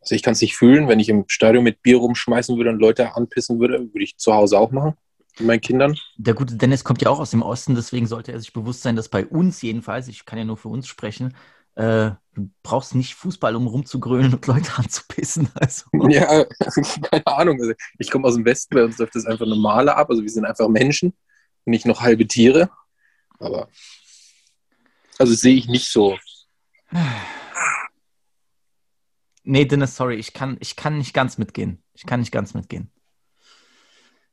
Also 0.00 0.16
ich 0.16 0.24
kann 0.24 0.32
es 0.32 0.40
nicht 0.40 0.56
fühlen, 0.56 0.88
wenn 0.88 0.98
ich 0.98 1.08
im 1.08 1.26
Stadion 1.28 1.62
mit 1.62 1.80
Bier 1.80 1.98
rumschmeißen 1.98 2.56
würde 2.56 2.70
und 2.70 2.80
Leute 2.80 3.14
anpissen 3.14 3.60
würde, 3.60 3.78
würde 3.78 4.02
ich 4.02 4.16
zu 4.16 4.34
Hause 4.34 4.58
auch 4.58 4.72
machen. 4.72 4.94
meinen 5.38 5.60
Kindern. 5.60 5.96
Der 6.16 6.34
gute 6.34 6.56
Dennis 6.56 6.82
kommt 6.82 7.02
ja 7.02 7.10
auch 7.10 7.20
aus 7.20 7.30
dem 7.30 7.42
Osten, 7.42 7.76
deswegen 7.76 8.08
sollte 8.08 8.32
er 8.32 8.40
sich 8.40 8.52
bewusst 8.52 8.82
sein, 8.82 8.96
dass 8.96 9.08
bei 9.08 9.24
uns 9.24 9.62
jedenfalls, 9.62 10.08
ich 10.08 10.24
kann 10.24 10.40
ja 10.40 10.44
nur 10.44 10.56
für 10.56 10.70
uns 10.70 10.88
sprechen, 10.88 11.36
äh, 11.76 12.12
du 12.34 12.50
brauchst 12.62 12.94
nicht 12.94 13.14
Fußball, 13.14 13.54
um 13.54 13.66
rumzugrölen 13.66 14.34
und 14.34 14.46
Leute 14.46 14.72
anzupissen. 14.76 15.48
Also. 15.54 15.84
Ja, 16.08 16.44
keine 17.10 17.26
Ahnung. 17.26 17.60
Also 17.60 17.72
ich 17.98 18.10
komme 18.10 18.26
aus 18.26 18.34
dem 18.34 18.44
Westen, 18.44 18.74
bei 18.74 18.84
uns 18.84 18.98
läuft 18.98 19.14
das 19.14 19.26
einfach 19.26 19.46
normaler 19.46 19.96
ab. 19.96 20.10
Also 20.10 20.22
wir 20.22 20.30
sind 20.30 20.44
einfach 20.44 20.68
Menschen, 20.68 21.14
nicht 21.64 21.86
noch 21.86 22.00
halbe 22.00 22.26
Tiere. 22.26 22.70
Aber 23.38 23.68
also 25.18 25.34
sehe 25.34 25.54
ich 25.56 25.68
nicht 25.68 25.90
so. 25.90 26.18
Nee, 29.48 29.64
Dennis, 29.64 29.94
sorry, 29.94 30.16
ich 30.16 30.32
kann, 30.32 30.56
ich 30.58 30.74
kann 30.74 30.98
nicht 30.98 31.14
ganz 31.14 31.38
mitgehen. 31.38 31.80
Ich 31.94 32.04
kann 32.04 32.18
nicht 32.18 32.32
ganz 32.32 32.52
mitgehen. 32.52 32.90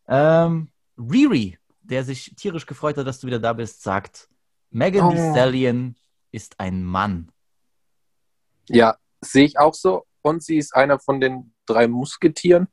Ähm, 0.07 0.71
Riri, 0.97 1.59
der 1.83 2.03
sich 2.03 2.33
tierisch 2.35 2.65
gefreut 2.65 2.97
hat, 2.97 3.05
dass 3.05 3.19
du 3.19 3.27
wieder 3.27 3.37
da 3.37 3.53
bist, 3.53 3.83
sagt, 3.83 4.27
Megan 4.71 5.11
Thee 5.11 5.21
Oh. 5.21 5.31
Stallion 5.31 5.95
ist 6.31 6.59
ein 6.59 6.83
Mann. 6.83 7.31
Ja, 8.69 8.97
sehe 9.21 9.45
ich 9.45 9.59
auch 9.59 9.73
so. 9.73 10.05
Und 10.21 10.43
sie 10.43 10.57
ist 10.57 10.75
einer 10.75 10.99
von 10.99 11.19
den 11.19 11.53
drei 11.65 11.87
Musketieren. 11.87 12.67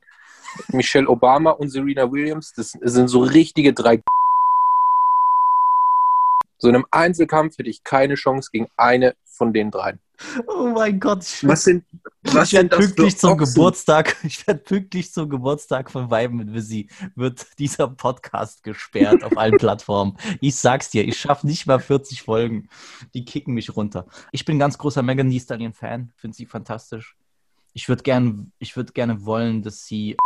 Michelle 0.69 1.09
Obama 1.09 1.51
und 1.51 1.71
Serena 1.71 2.11
Williams, 2.11 2.53
das 2.53 2.71
sind 2.81 3.09
so 3.09 3.21
richtige 3.21 3.73
drei. 3.73 4.03
So 6.61 6.69
in 6.69 6.75
einem 6.75 6.87
Einzelkampf 6.91 7.59
hätte 7.59 7.71
ich 7.71 7.83
keine 7.85 8.15
Chance 8.15 8.51
gegen 8.53 8.69
eine 8.77 9.17
von 9.25 9.53
den 9.55 9.71
dreien. 9.71 9.99
Oh 10.47 10.67
mein 10.75 11.01
Gott, 11.01 11.25
ich, 11.25 11.49
Was 11.49 11.65
sind, 11.65 11.85
was 12.25 12.49
ich 12.49 12.53
werde 12.53 12.77
pünktlich 12.77 13.17
zum 13.17 13.33
Ochsen? 13.33 13.55
Geburtstag, 13.55 14.17
ich 14.23 14.47
werde 14.47 14.61
pünktlich 14.61 15.11
zum 15.11 15.31
Geburtstag 15.31 15.91
von 15.91 16.11
Weiben 16.11 16.37
mit 16.37 16.53
Visi, 16.53 16.89
wird 17.17 17.47
dieser 17.59 17.89
Podcast 17.89 18.63
gesperrt 18.63 19.25
auf 19.25 19.39
allen 19.39 19.57
Plattformen. 19.59 20.19
Ich 20.43 20.57
sag's 20.57 20.91
dir, 20.91 21.09
ich 21.09 21.19
schaffe 21.19 21.47
nicht 21.47 21.67
mal 21.67 21.81
40 21.81 22.21
Folgen. 22.21 22.69
Die 23.15 23.25
kicken 23.25 23.55
mich 23.55 23.75
runter. 23.75 24.07
Ich 24.31 24.45
bin 24.45 24.57
ein 24.57 24.61
ganz 24.61 24.77
großer 24.77 25.03
Megan 25.03 25.31
Thee 25.31 25.41
Stallion 25.41 25.73
Fan, 25.73 26.13
finde 26.17 26.37
sie 26.37 26.45
fantastisch. 26.45 27.17
Ich 27.73 27.89
würde 27.89 28.03
gern, 28.03 28.53
ich 28.59 28.77
würde 28.77 28.93
gerne 28.93 29.25
wollen, 29.25 29.63
dass 29.63 29.87
sie 29.87 30.19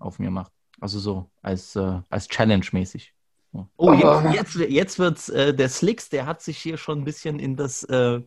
auf 0.00 0.18
mir 0.18 0.32
macht. 0.32 0.50
Also 0.80 0.98
so 0.98 1.30
als, 1.42 1.76
äh, 1.76 2.00
als 2.10 2.26
Challenge 2.26 2.66
mäßig. 2.72 3.14
Oh, 3.76 3.92
jetzt, 3.92 4.56
jetzt, 4.56 4.70
jetzt 4.70 4.98
wird's 4.98 5.28
äh, 5.28 5.54
der 5.54 5.68
Slicks, 5.68 6.08
der 6.08 6.26
hat 6.26 6.42
sich 6.42 6.58
hier 6.58 6.76
schon 6.76 7.00
ein 7.00 7.04
bisschen 7.04 7.38
in 7.38 7.56
das 7.56 7.82
äh, 7.84 8.20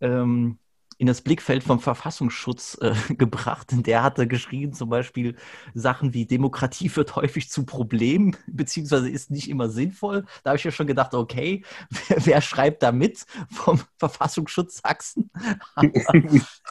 ähm, 0.00 0.58
in 0.98 1.06
das 1.06 1.20
Blickfeld 1.20 1.62
vom 1.62 1.80
Verfassungsschutz 1.80 2.78
äh, 2.80 2.94
gebracht. 3.14 3.68
Der 3.70 4.02
hatte 4.02 4.26
geschrieben 4.26 4.72
zum 4.72 4.88
Beispiel 4.88 5.36
Sachen 5.74 6.14
wie 6.14 6.26
Demokratie 6.26 6.94
wird 6.94 7.16
häufig 7.16 7.50
zu 7.50 7.66
Problem, 7.66 8.34
beziehungsweise 8.46 9.08
ist 9.08 9.30
nicht 9.30 9.50
immer 9.50 9.68
sinnvoll. 9.68 10.24
Da 10.42 10.50
habe 10.50 10.58
ich 10.58 10.64
ja 10.64 10.70
schon 10.70 10.86
gedacht, 10.86 11.14
okay, 11.14 11.64
wer, 12.08 12.26
wer 12.26 12.40
schreibt 12.40 12.82
da 12.82 12.92
mit 12.92 13.26
vom 13.50 13.80
Verfassungsschutz 13.98 14.80
Sachsen? 14.82 15.30
Aber, 15.74 15.90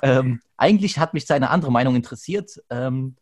ähm, 0.02 0.42
eigentlich 0.58 0.98
hat 1.00 1.14
mich 1.14 1.26
seine 1.26 1.50
andere 1.50 1.72
Meinung 1.72 1.96
interessiert. 1.96 2.62
Ähm, 2.70 3.16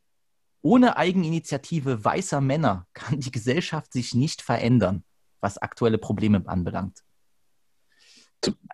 ohne 0.63 0.97
Eigeninitiative 0.97 2.03
weißer 2.03 2.41
Männer 2.41 2.87
kann 2.93 3.19
die 3.19 3.31
Gesellschaft 3.31 3.93
sich 3.93 4.15
nicht 4.15 4.41
verändern, 4.41 5.03
was 5.41 5.59
aktuelle 5.59 5.99
Probleme 5.99 6.41
anbelangt. 6.47 7.03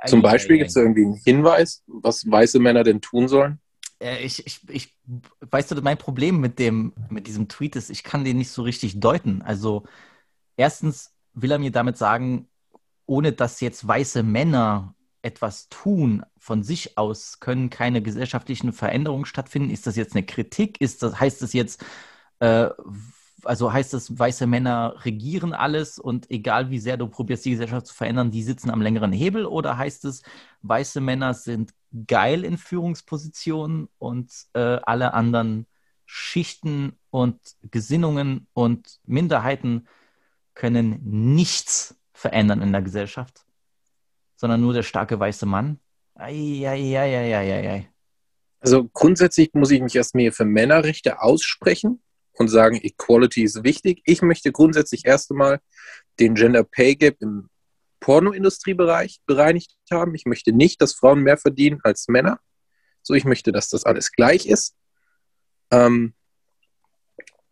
Zum 0.05 0.21
Beispiel 0.21 0.55
Ei, 0.55 0.55
ei, 0.55 0.57
gibt 0.59 0.69
es 0.69 0.73
da 0.75 0.81
irgendwie 0.81 1.05
einen 1.05 1.15
Hinweis, 1.15 1.83
was 1.87 2.29
weiße 2.29 2.59
Männer 2.59 2.83
denn 2.83 3.01
tun 3.01 3.27
sollen? 3.27 3.59
Äh, 3.99 4.23
ich, 4.23 4.45
ich, 4.45 4.69
ich, 4.69 4.95
weißt 5.41 5.71
du, 5.71 5.81
mein 5.81 5.97
Problem 5.97 6.39
mit 6.39 6.57
dem, 6.59 6.93
mit 7.09 7.27
diesem 7.27 7.47
Tweet 7.47 7.75
ist, 7.75 7.89
ich 7.89 8.03
kann 8.03 8.23
den 8.23 8.37
nicht 8.37 8.49
so 8.49 8.63
richtig 8.63 8.99
deuten. 8.99 9.41
Also, 9.41 9.83
erstens 10.57 11.13
will 11.33 11.51
er 11.51 11.59
mir 11.59 11.71
damit 11.71 11.97
sagen, 11.97 12.47
ohne 13.05 13.31
dass 13.31 13.61
jetzt 13.61 13.87
weiße 13.87 14.23
Männer 14.23 14.95
etwas 15.21 15.69
tun 15.69 16.23
von 16.37 16.63
sich 16.63 16.97
aus, 16.97 17.39
können 17.39 17.69
keine 17.69 18.01
gesellschaftlichen 18.01 18.73
Veränderungen 18.73 19.25
stattfinden. 19.25 19.69
Ist 19.69 19.87
das 19.87 19.95
jetzt 19.95 20.15
eine 20.15 20.25
Kritik? 20.25 20.79
Ist 20.81 21.03
das, 21.03 21.19
heißt 21.19 21.41
das 21.41 21.53
jetzt, 21.53 21.83
äh, 22.39 22.69
also 23.43 23.71
heißt 23.71 23.93
das, 23.93 24.17
weiße 24.17 24.47
Männer 24.47 24.95
regieren 25.03 25.53
alles 25.53 25.99
und 25.99 26.29
egal 26.31 26.69
wie 26.69 26.79
sehr 26.79 26.97
du 26.97 27.07
probierst, 27.07 27.45
die 27.45 27.51
Gesellschaft 27.51 27.87
zu 27.87 27.93
verändern, 27.93 28.31
die 28.31 28.43
sitzen 28.43 28.69
am 28.69 28.81
längeren 28.81 29.11
Hebel? 29.11 29.45
Oder 29.45 29.77
heißt 29.77 30.05
es, 30.05 30.23
weiße 30.61 31.01
Männer 31.01 31.33
sind 31.33 31.73
geil 32.07 32.43
in 32.43 32.57
Führungspositionen 32.57 33.89
und 33.97 34.31
äh, 34.53 34.79
alle 34.83 35.13
anderen 35.13 35.65
Schichten 36.05 36.97
und 37.11 37.39
Gesinnungen 37.69 38.47
und 38.53 38.99
Minderheiten 39.05 39.87
können 40.55 40.99
nichts 41.03 41.95
verändern 42.13 42.61
in 42.61 42.71
der 42.71 42.81
Gesellschaft, 42.81 43.45
sondern 44.39 44.61
nur 44.61 44.73
der 44.73 44.83
starke 44.83 45.19
weiße 45.19 45.45
Mann? 45.45 45.79
Eieieiei. 46.15 47.89
Also 48.61 48.89
grundsätzlich 48.93 49.53
muss 49.53 49.71
ich 49.71 49.81
mich 49.81 49.95
erstmal 49.95 50.31
für 50.31 50.45
Männerrechte 50.45 51.21
aussprechen 51.21 52.01
und 52.33 52.47
sagen, 52.47 52.79
Equality 52.81 53.43
ist 53.43 53.63
wichtig. 53.63 54.01
Ich 54.05 54.21
möchte 54.21 54.51
grundsätzlich 54.53 55.05
erst 55.05 55.29
einmal 55.31 55.59
den 56.19 56.35
Gender 56.35 56.63
Pay 56.63 56.95
Gap 56.95 57.17
im 57.19 57.49
Pornoindustriebereich 57.99 59.19
bereinigt 59.25 59.75
haben. 59.91 60.15
Ich 60.15 60.25
möchte 60.25 60.53
nicht, 60.53 60.81
dass 60.81 60.93
Frauen 60.93 61.21
mehr 61.21 61.37
verdienen 61.37 61.81
als 61.83 62.07
Männer. 62.07 62.39
So, 63.01 63.13
ich 63.13 63.25
möchte, 63.25 63.51
dass 63.51 63.67
das 63.69 63.83
alles 63.83 64.13
gleich 64.13 64.45
ist. 64.45 64.75
Ähm, 65.69 66.13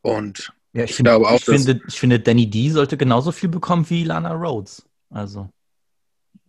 und 0.02 0.54
Ja, 0.72 0.84
ich, 0.86 0.92
Ich 0.92 0.96
finde, 0.96 1.12
glaube 1.12 1.28
auch, 1.28 1.40
ich, 1.40 1.46
finde, 1.46 1.82
ich 1.86 2.00
finde, 2.00 2.20
Danny 2.22 2.50
D 2.50 2.70
sollte 2.70 2.96
genauso 2.96 3.34
viel 3.34 3.50
bekommen 3.50 3.90
wie 3.90 4.06
Lana 4.06 4.34
Rhodes. 4.34 4.88
Also, 5.10 5.50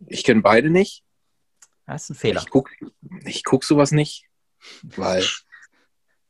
ich 0.07 0.23
kenne 0.23 0.41
beide 0.41 0.69
nicht. 0.69 1.03
das 1.85 2.03
ist 2.03 2.09
ein 2.11 2.15
Fehler. 2.15 2.41
Ich 2.41 2.49
gucke 2.49 2.71
ich 3.25 3.43
guck 3.43 3.63
sowas 3.63 3.91
nicht, 3.91 4.25
weil 4.83 5.23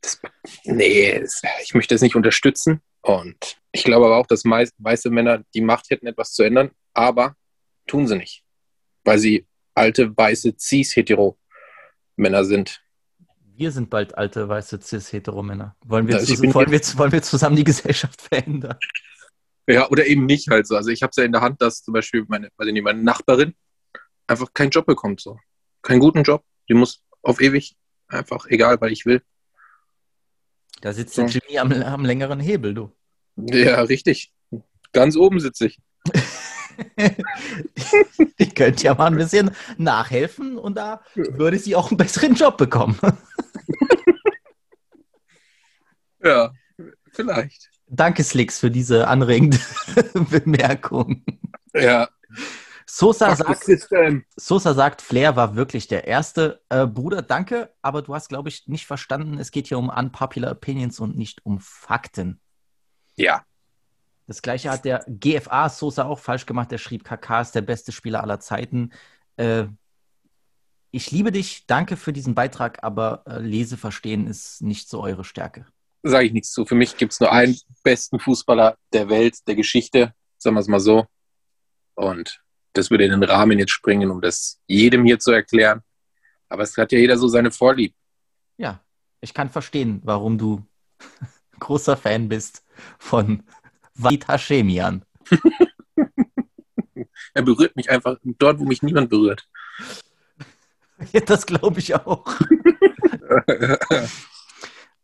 das, 0.00 0.20
nee, 0.64 1.10
es- 1.12 1.42
ich 1.62 1.74
möchte 1.74 1.94
das 1.94 2.02
nicht 2.02 2.16
unterstützen. 2.16 2.80
Und 3.02 3.58
ich 3.72 3.84
glaube 3.84 4.06
aber 4.06 4.16
auch, 4.18 4.26
dass 4.26 4.44
weiße 4.44 5.10
Männer 5.10 5.42
die 5.54 5.60
Macht 5.62 5.90
hätten, 5.90 6.06
etwas 6.06 6.32
zu 6.32 6.42
ändern, 6.42 6.70
aber 6.92 7.36
tun 7.86 8.06
sie 8.06 8.16
nicht, 8.16 8.44
weil 9.04 9.18
sie 9.18 9.46
alte, 9.74 10.14
weiße, 10.16 10.54
cis-hetero-Männer 10.58 12.44
sind. 12.44 12.82
Wir 13.56 13.70
sind 13.72 13.90
bald 13.90 14.16
alte, 14.16 14.48
weiße, 14.48 14.80
cis-hetero-Männer. 14.80 15.76
Wollen, 15.84 16.08
wir 16.08 16.16
Also 16.16 16.34
wollen, 16.54 16.70
wir, 16.70 16.80
wollen 16.98 17.12
wir 17.12 17.22
zusammen 17.22 17.56
die 17.56 17.64
Gesellschaft 17.64 18.20
verändern? 18.30 18.78
Ja, 19.72 19.88
oder 19.90 20.06
eben 20.06 20.26
nicht 20.26 20.48
halt 20.48 20.66
so. 20.66 20.76
Also 20.76 20.90
ich 20.90 21.02
habe 21.02 21.10
es 21.10 21.16
ja 21.16 21.24
in 21.24 21.32
der 21.32 21.40
Hand, 21.40 21.62
dass 21.62 21.82
zum 21.82 21.94
Beispiel 21.94 22.24
meine, 22.28 22.50
nicht, 22.58 22.82
meine 22.82 23.02
Nachbarin 23.02 23.54
einfach 24.26 24.52
keinen 24.52 24.70
Job 24.70 24.86
bekommt. 24.86 25.20
So. 25.20 25.38
Keinen 25.82 26.00
guten 26.00 26.22
Job. 26.22 26.44
Die 26.68 26.74
muss 26.74 27.02
auf 27.22 27.40
ewig 27.40 27.76
einfach, 28.08 28.46
egal, 28.46 28.80
weil 28.80 28.92
ich 28.92 29.06
will. 29.06 29.22
Da 30.80 30.92
sitzt 30.92 31.14
So. 31.14 31.22
der 31.22 31.30
Jimmy 31.30 31.58
am, 31.58 31.72
am 31.72 32.04
längeren 32.04 32.40
Hebel, 32.40 32.74
du. 32.74 32.92
Ja, 33.36 33.82
richtig. 33.82 34.32
Ganz 34.92 35.16
oben 35.16 35.40
sitze 35.40 35.66
ich. 35.66 35.78
ich 38.38 38.54
könnte 38.54 38.84
ja 38.84 38.94
mal 38.94 39.06
ein 39.06 39.16
bisschen 39.16 39.50
nachhelfen 39.76 40.56
und 40.56 40.76
da 40.76 41.02
würde 41.14 41.58
sie 41.58 41.76
auch 41.76 41.90
einen 41.90 41.98
besseren 41.98 42.34
Job 42.34 42.56
bekommen. 42.56 42.98
Ja, 46.22 46.52
vielleicht. 47.12 47.70
Danke, 47.92 48.22
Slicks, 48.22 48.60
für 48.60 48.70
diese 48.70 49.08
anregende 49.08 49.58
Bemerkung. 50.30 51.24
Ja. 51.74 52.08
Sosa 52.86 53.34
sagt. 53.34 53.68
Sosa 54.36 54.74
sagt, 54.74 55.02
Flair 55.02 55.34
war 55.34 55.56
wirklich 55.56 55.88
der 55.88 56.06
erste. 56.06 56.62
Äh, 56.68 56.86
Bruder, 56.86 57.20
danke, 57.22 57.74
aber 57.82 58.02
du 58.02 58.14
hast, 58.14 58.28
glaube 58.28 58.48
ich, 58.48 58.68
nicht 58.68 58.86
verstanden, 58.86 59.38
es 59.38 59.50
geht 59.50 59.66
hier 59.66 59.78
um 59.78 59.88
unpopular 59.88 60.52
opinions 60.52 61.00
und 61.00 61.16
nicht 61.16 61.44
um 61.44 61.58
Fakten. 61.58 62.40
Ja. 63.16 63.44
Das 64.28 64.40
gleiche 64.42 64.70
hat 64.70 64.84
der 64.84 65.04
GFA 65.08 65.68
Sosa 65.68 66.04
auch 66.04 66.20
falsch 66.20 66.46
gemacht. 66.46 66.70
Der 66.70 66.78
schrieb, 66.78 67.02
KK 67.02 67.40
ist 67.40 67.54
der 67.56 67.62
beste 67.62 67.90
Spieler 67.90 68.22
aller 68.22 68.38
Zeiten. 68.38 68.92
Äh, 69.36 69.64
ich 70.92 71.10
liebe 71.10 71.32
dich, 71.32 71.66
danke 71.66 71.96
für 71.96 72.12
diesen 72.12 72.36
Beitrag, 72.36 72.84
aber 72.84 73.24
äh, 73.26 73.38
Leseverstehen 73.38 74.28
ist 74.28 74.62
nicht 74.62 74.88
so 74.88 75.02
eure 75.02 75.24
Stärke. 75.24 75.66
Sage 76.02 76.26
ich 76.26 76.32
nichts 76.32 76.52
zu. 76.52 76.64
Für 76.64 76.74
mich 76.74 76.96
gibt 76.96 77.12
es 77.12 77.20
nur 77.20 77.30
einen 77.30 77.58
besten 77.82 78.18
Fußballer 78.18 78.76
der 78.92 79.08
Welt, 79.08 79.46
der 79.46 79.54
Geschichte, 79.54 80.14
sagen 80.38 80.56
wir 80.56 80.60
es 80.60 80.68
mal 80.68 80.80
so. 80.80 81.06
Und 81.94 82.40
das 82.72 82.90
würde 82.90 83.04
in 83.04 83.10
den 83.10 83.22
Rahmen 83.22 83.58
jetzt 83.58 83.72
springen, 83.72 84.10
um 84.10 84.20
das 84.20 84.60
jedem 84.66 85.04
hier 85.04 85.18
zu 85.18 85.32
erklären. 85.32 85.82
Aber 86.48 86.62
es 86.62 86.76
hat 86.76 86.92
ja 86.92 86.98
jeder 86.98 87.18
so 87.18 87.28
seine 87.28 87.50
Vorlieben. 87.50 87.94
Ja, 88.56 88.82
ich 89.20 89.34
kann 89.34 89.50
verstehen, 89.50 90.00
warum 90.04 90.38
du 90.38 90.64
großer 91.58 91.96
Fan 91.96 92.28
bist 92.28 92.64
von 92.98 93.42
Walid 93.94 94.28
Hashemian. 94.28 95.04
Er 97.32 97.42
berührt 97.42 97.76
mich 97.76 97.90
einfach 97.90 98.16
dort, 98.24 98.58
wo 98.58 98.64
mich 98.64 98.82
niemand 98.82 99.10
berührt. 99.10 99.46
Das 101.24 101.46
glaube 101.46 101.80
ich 101.80 101.94
auch. 101.94 102.26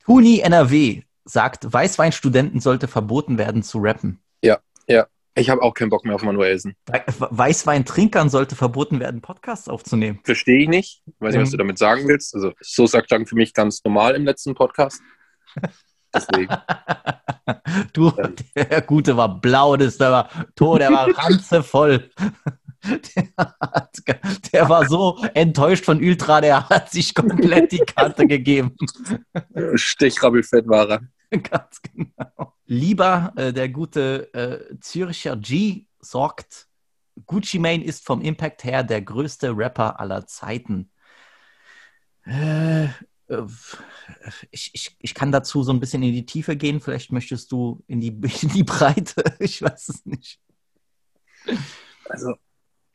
Tuni 0.06 0.38
NRW 0.40 1.02
sagt, 1.24 1.72
Weißweinstudenten 1.72 2.60
sollte 2.60 2.86
verboten 2.88 3.38
werden 3.38 3.62
zu 3.62 3.78
rappen. 3.78 4.20
Ja, 4.42 4.58
ja. 4.86 5.06
Ich 5.38 5.50
habe 5.50 5.60
auch 5.62 5.74
keinen 5.74 5.90
Bock 5.90 6.04
mehr 6.06 6.14
auf 6.14 6.22
Manuelsen. 6.22 6.76
Weißweintrinkern 6.86 8.30
sollte 8.30 8.56
verboten 8.56 9.00
werden, 9.00 9.20
Podcasts 9.20 9.68
aufzunehmen. 9.68 10.20
Verstehe 10.24 10.62
ich 10.62 10.68
nicht. 10.68 11.02
Weiß 11.18 11.34
nicht, 11.34 11.42
was 11.42 11.48
Mhm. 11.48 11.52
du 11.52 11.58
damit 11.58 11.78
sagen 11.78 12.08
willst. 12.08 12.34
Also, 12.34 12.52
so 12.60 12.86
sagt 12.86 13.08
klang 13.08 13.26
für 13.26 13.34
mich 13.34 13.52
ganz 13.52 13.84
normal 13.84 14.14
im 14.14 14.24
letzten 14.24 14.54
Podcast. 14.54 15.02
Deswegen. 16.14 16.48
Du, 17.92 18.10
der 18.56 18.80
Gute 18.82 19.16
war 19.16 19.40
blau, 19.40 19.76
das, 19.76 19.98
der 19.98 20.10
war 20.10 20.28
tot, 20.56 20.80
der 20.80 20.90
war 20.90 21.06
ranzevoll. 21.18 22.10
Der, 22.84 23.28
hat, 23.60 24.02
der 24.52 24.68
war 24.68 24.86
so 24.86 25.18
enttäuscht 25.34 25.84
von 25.84 25.98
Ultra, 25.98 26.40
der 26.40 26.68
hat 26.68 26.90
sich 26.90 27.14
komplett 27.14 27.72
die 27.72 27.78
Karte 27.78 28.26
gegeben. 28.26 28.76
Stechrabbelfett 29.74 30.68
war 30.68 30.88
er. 30.88 31.00
Ganz 31.42 31.80
genau. 31.82 32.54
Lieber 32.66 33.32
äh, 33.36 33.52
der 33.52 33.68
gute 33.68 34.32
äh, 34.34 34.78
Zürcher 34.80 35.36
G 35.36 35.86
sorgt, 36.00 36.68
Gucci 37.26 37.58
Mane 37.58 37.84
ist 37.84 38.04
vom 38.04 38.20
Impact 38.20 38.64
her 38.64 38.82
der 38.82 39.02
größte 39.02 39.56
Rapper 39.56 39.98
aller 39.98 40.26
Zeiten. 40.26 40.90
Äh, 42.26 42.84
äh, 42.84 43.46
ich, 44.50 44.70
ich, 44.74 44.96
ich 45.00 45.14
kann 45.14 45.32
dazu 45.32 45.62
so 45.62 45.72
ein 45.72 45.80
bisschen 45.80 46.02
in 46.02 46.12
die 46.12 46.26
Tiefe 46.26 46.56
gehen. 46.56 46.80
Vielleicht 46.80 47.12
möchtest 47.12 47.50
du 47.52 47.82
in 47.86 48.00
die, 48.00 48.08
in 48.08 48.48
die 48.50 48.64
Breite. 48.64 49.24
Ich 49.38 49.62
weiß 49.62 49.88
es 49.88 50.06
nicht. 50.06 50.40
Also, 52.08 52.34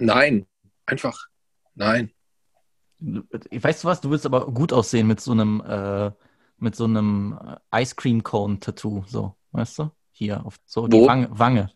nein. 0.02 0.46
Einfach 0.86 1.28
nein. 1.76 2.12
Weißt 3.00 3.84
du 3.84 3.88
was? 3.88 4.02
Du 4.02 4.12
willst 4.12 4.26
aber 4.26 4.46
gut 4.52 4.74
aussehen 4.74 5.08
mit 5.08 5.20
so 5.22 5.32
einem, 5.32 5.62
äh, 5.66 6.12
mit 6.58 6.76
so 6.76 6.84
einem 6.86 7.40
Ice 7.74 7.96
Cream 7.96 8.22
Cone 8.24 8.60
Tattoo. 8.60 9.04
So, 9.08 9.36
weißt 9.52 9.80
du? 9.80 9.92
Hier, 10.12 10.46
auf 10.46 10.58
so 10.66 10.88
die? 10.88 10.98
Wange. 11.06 11.28
Wange. 11.32 11.72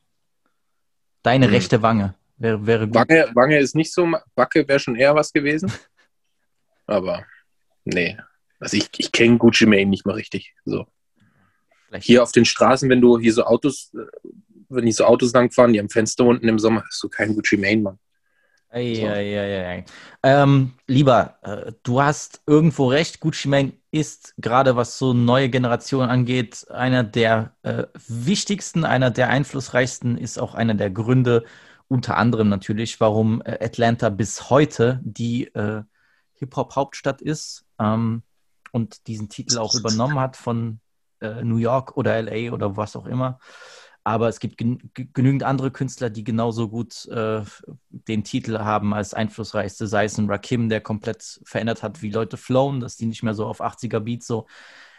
Deine 1.24 1.48
Hm. 1.48 1.54
rechte 1.54 1.82
Wange. 1.82 2.14
Wäre, 2.38 2.66
wäre 2.68 2.88
gut. 2.88 2.96
Wange, 2.96 3.32
Wange 3.34 3.58
ist 3.60 3.76
nicht 3.76 3.94
so, 3.94 4.08
Backe 4.36 4.68
wäre 4.68 4.80
schon 4.80 4.96
eher 4.96 5.16
was 5.16 5.32
gewesen. 5.34 5.72
Aber 6.86 7.26
nee. 7.86 8.18
Also 8.60 8.78
ich, 8.78 8.90
ich 8.98 9.12
kenne 9.12 9.38
Gucci 9.38 9.66
Mane 9.66 9.86
nicht 9.88 10.06
mal 10.06 10.14
richtig. 10.14 10.54
So. 10.66 10.86
Vielleicht- 11.88 12.06
Hier 12.06 12.22
auf 12.24 12.32
den 12.32 12.46
Straßen, 12.46 12.90
wenn 12.90 13.02
du 13.02 13.18
hier 13.18 13.34
so 13.34 13.46
Autos, 13.46 13.92
äh, 13.94 14.06
wenn 14.70 14.86
die 14.86 14.92
so 14.92 15.06
Autos 15.06 15.32
langfahren, 15.34 15.74
die 15.74 15.80
am 15.80 15.90
Fenster 15.90 16.26
unten 16.26 16.48
im 16.48 16.60
Sommer, 16.60 16.84
hast 16.86 17.02
du 17.02 17.10
keinen 17.10 17.34
Gucci 17.36 17.58
Mane, 17.58 17.82
Mann. 17.82 18.00
Ei, 18.76 19.08
ei, 19.08 19.40
ei, 19.40 19.66
ei. 19.66 19.86
Ähm, 20.22 20.74
lieber, 20.86 21.38
äh, 21.44 21.72
du 21.84 22.02
hast 22.02 22.42
irgendwo 22.46 22.90
recht. 22.90 23.22
Gucci 23.22 23.48
Mane 23.48 23.72
ist 23.90 24.34
gerade, 24.38 24.76
was 24.76 24.98
so 24.98 25.14
neue 25.14 25.50
Generation 25.50 26.10
angeht, 26.10 26.70
einer 26.70 27.06
der 27.06 27.56
äh, 27.64 27.86
wichtigsten, 28.10 28.84
einer 28.84 29.12
der 29.12 29.30
einflussreichsten, 29.30 30.18
ist 30.18 30.38
auch 30.38 30.56
einer 30.56 30.74
der 30.74 30.90
Gründe, 30.90 31.46
unter 31.88 32.18
anderem 32.18 32.50
natürlich, 32.50 33.00
warum 33.00 33.42
äh, 33.46 33.64
Atlanta 33.64 34.10
bis 34.10 34.50
heute 34.50 35.00
die 35.06 35.46
äh, 35.56 35.84
Hip-Hop-Hauptstadt 36.34 37.22
ist 37.22 37.64
ähm, 37.80 38.24
und 38.74 39.08
diesen 39.08 39.30
Titel 39.30 39.58
auch 39.58 39.74
übernommen 39.76 40.20
hat 40.20 40.36
von 40.36 40.82
äh, 41.22 41.46
New 41.46 41.58
York 41.58 41.96
oder 41.96 42.22
LA 42.22 42.52
oder 42.52 42.76
was 42.76 42.98
auch 42.98 43.06
immer. 43.06 43.40
Aber 44.08 44.30
es 44.30 44.40
gibt 44.40 44.60
genügend 44.60 45.42
andere 45.42 45.72
Künstler, 45.72 46.12
die 46.12 46.24
genauso 46.24 46.70
gut 46.70 47.08
äh, 47.08 47.42
den 47.90 48.24
Titel 48.24 48.60
haben 48.60 48.94
als 48.94 49.16
einflussreichste, 49.16 49.88
sei 49.88 50.06
es 50.06 50.20
ein 50.20 50.30
Rakim, 50.30 50.70
der 50.70 50.80
komplett 50.80 51.42
verändert 51.44 51.82
hat, 51.82 52.04
wie 52.04 52.12
Leute 52.12 52.38
flowen, 52.38 52.80
dass 52.80 52.98
die 52.98 53.08
nicht 53.08 53.24
mehr 53.24 53.34
so 53.34 53.48
auf 53.48 53.62
80er 53.62 54.00
Beats 54.00 54.28
so, 54.28 54.46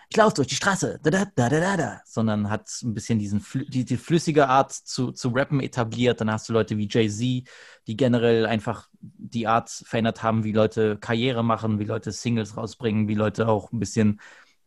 ich 0.09 0.17
laufe 0.17 0.35
durch 0.35 0.49
die 0.49 0.57
Straße, 0.57 0.99
da, 1.05 1.25
da, 1.37 1.49
da, 1.49 2.01
sondern 2.05 2.51
hat 2.51 2.69
ein 2.83 2.95
bisschen 2.95 3.21
diesen 3.21 3.45
die, 3.69 3.85
die 3.85 3.97
flüssige 3.97 4.49
Art 4.49 4.73
zu, 4.73 5.13
zu 5.13 5.29
rappen 5.29 5.61
etabliert. 5.61 6.21
Dann 6.21 6.31
hast 6.31 6.49
du 6.49 6.53
Leute 6.53 6.77
wie 6.77 6.89
Jay-Z, 6.91 7.49
die 7.87 7.97
generell 7.97 8.47
einfach 8.47 8.89
die 9.01 9.47
Art 9.47 9.71
verändert 9.71 10.25
haben, 10.25 10.43
wie 10.43 10.53
Leute 10.53 10.97
Karriere 10.99 11.45
machen, 11.45 11.79
wie 11.79 11.85
Leute 11.85 12.11
Singles 12.11 12.57
rausbringen, 12.57 13.09
wie 13.09 13.15
Leute 13.15 13.49
auch 13.49 13.73
ein 13.73 13.81
bisschen 13.81 14.21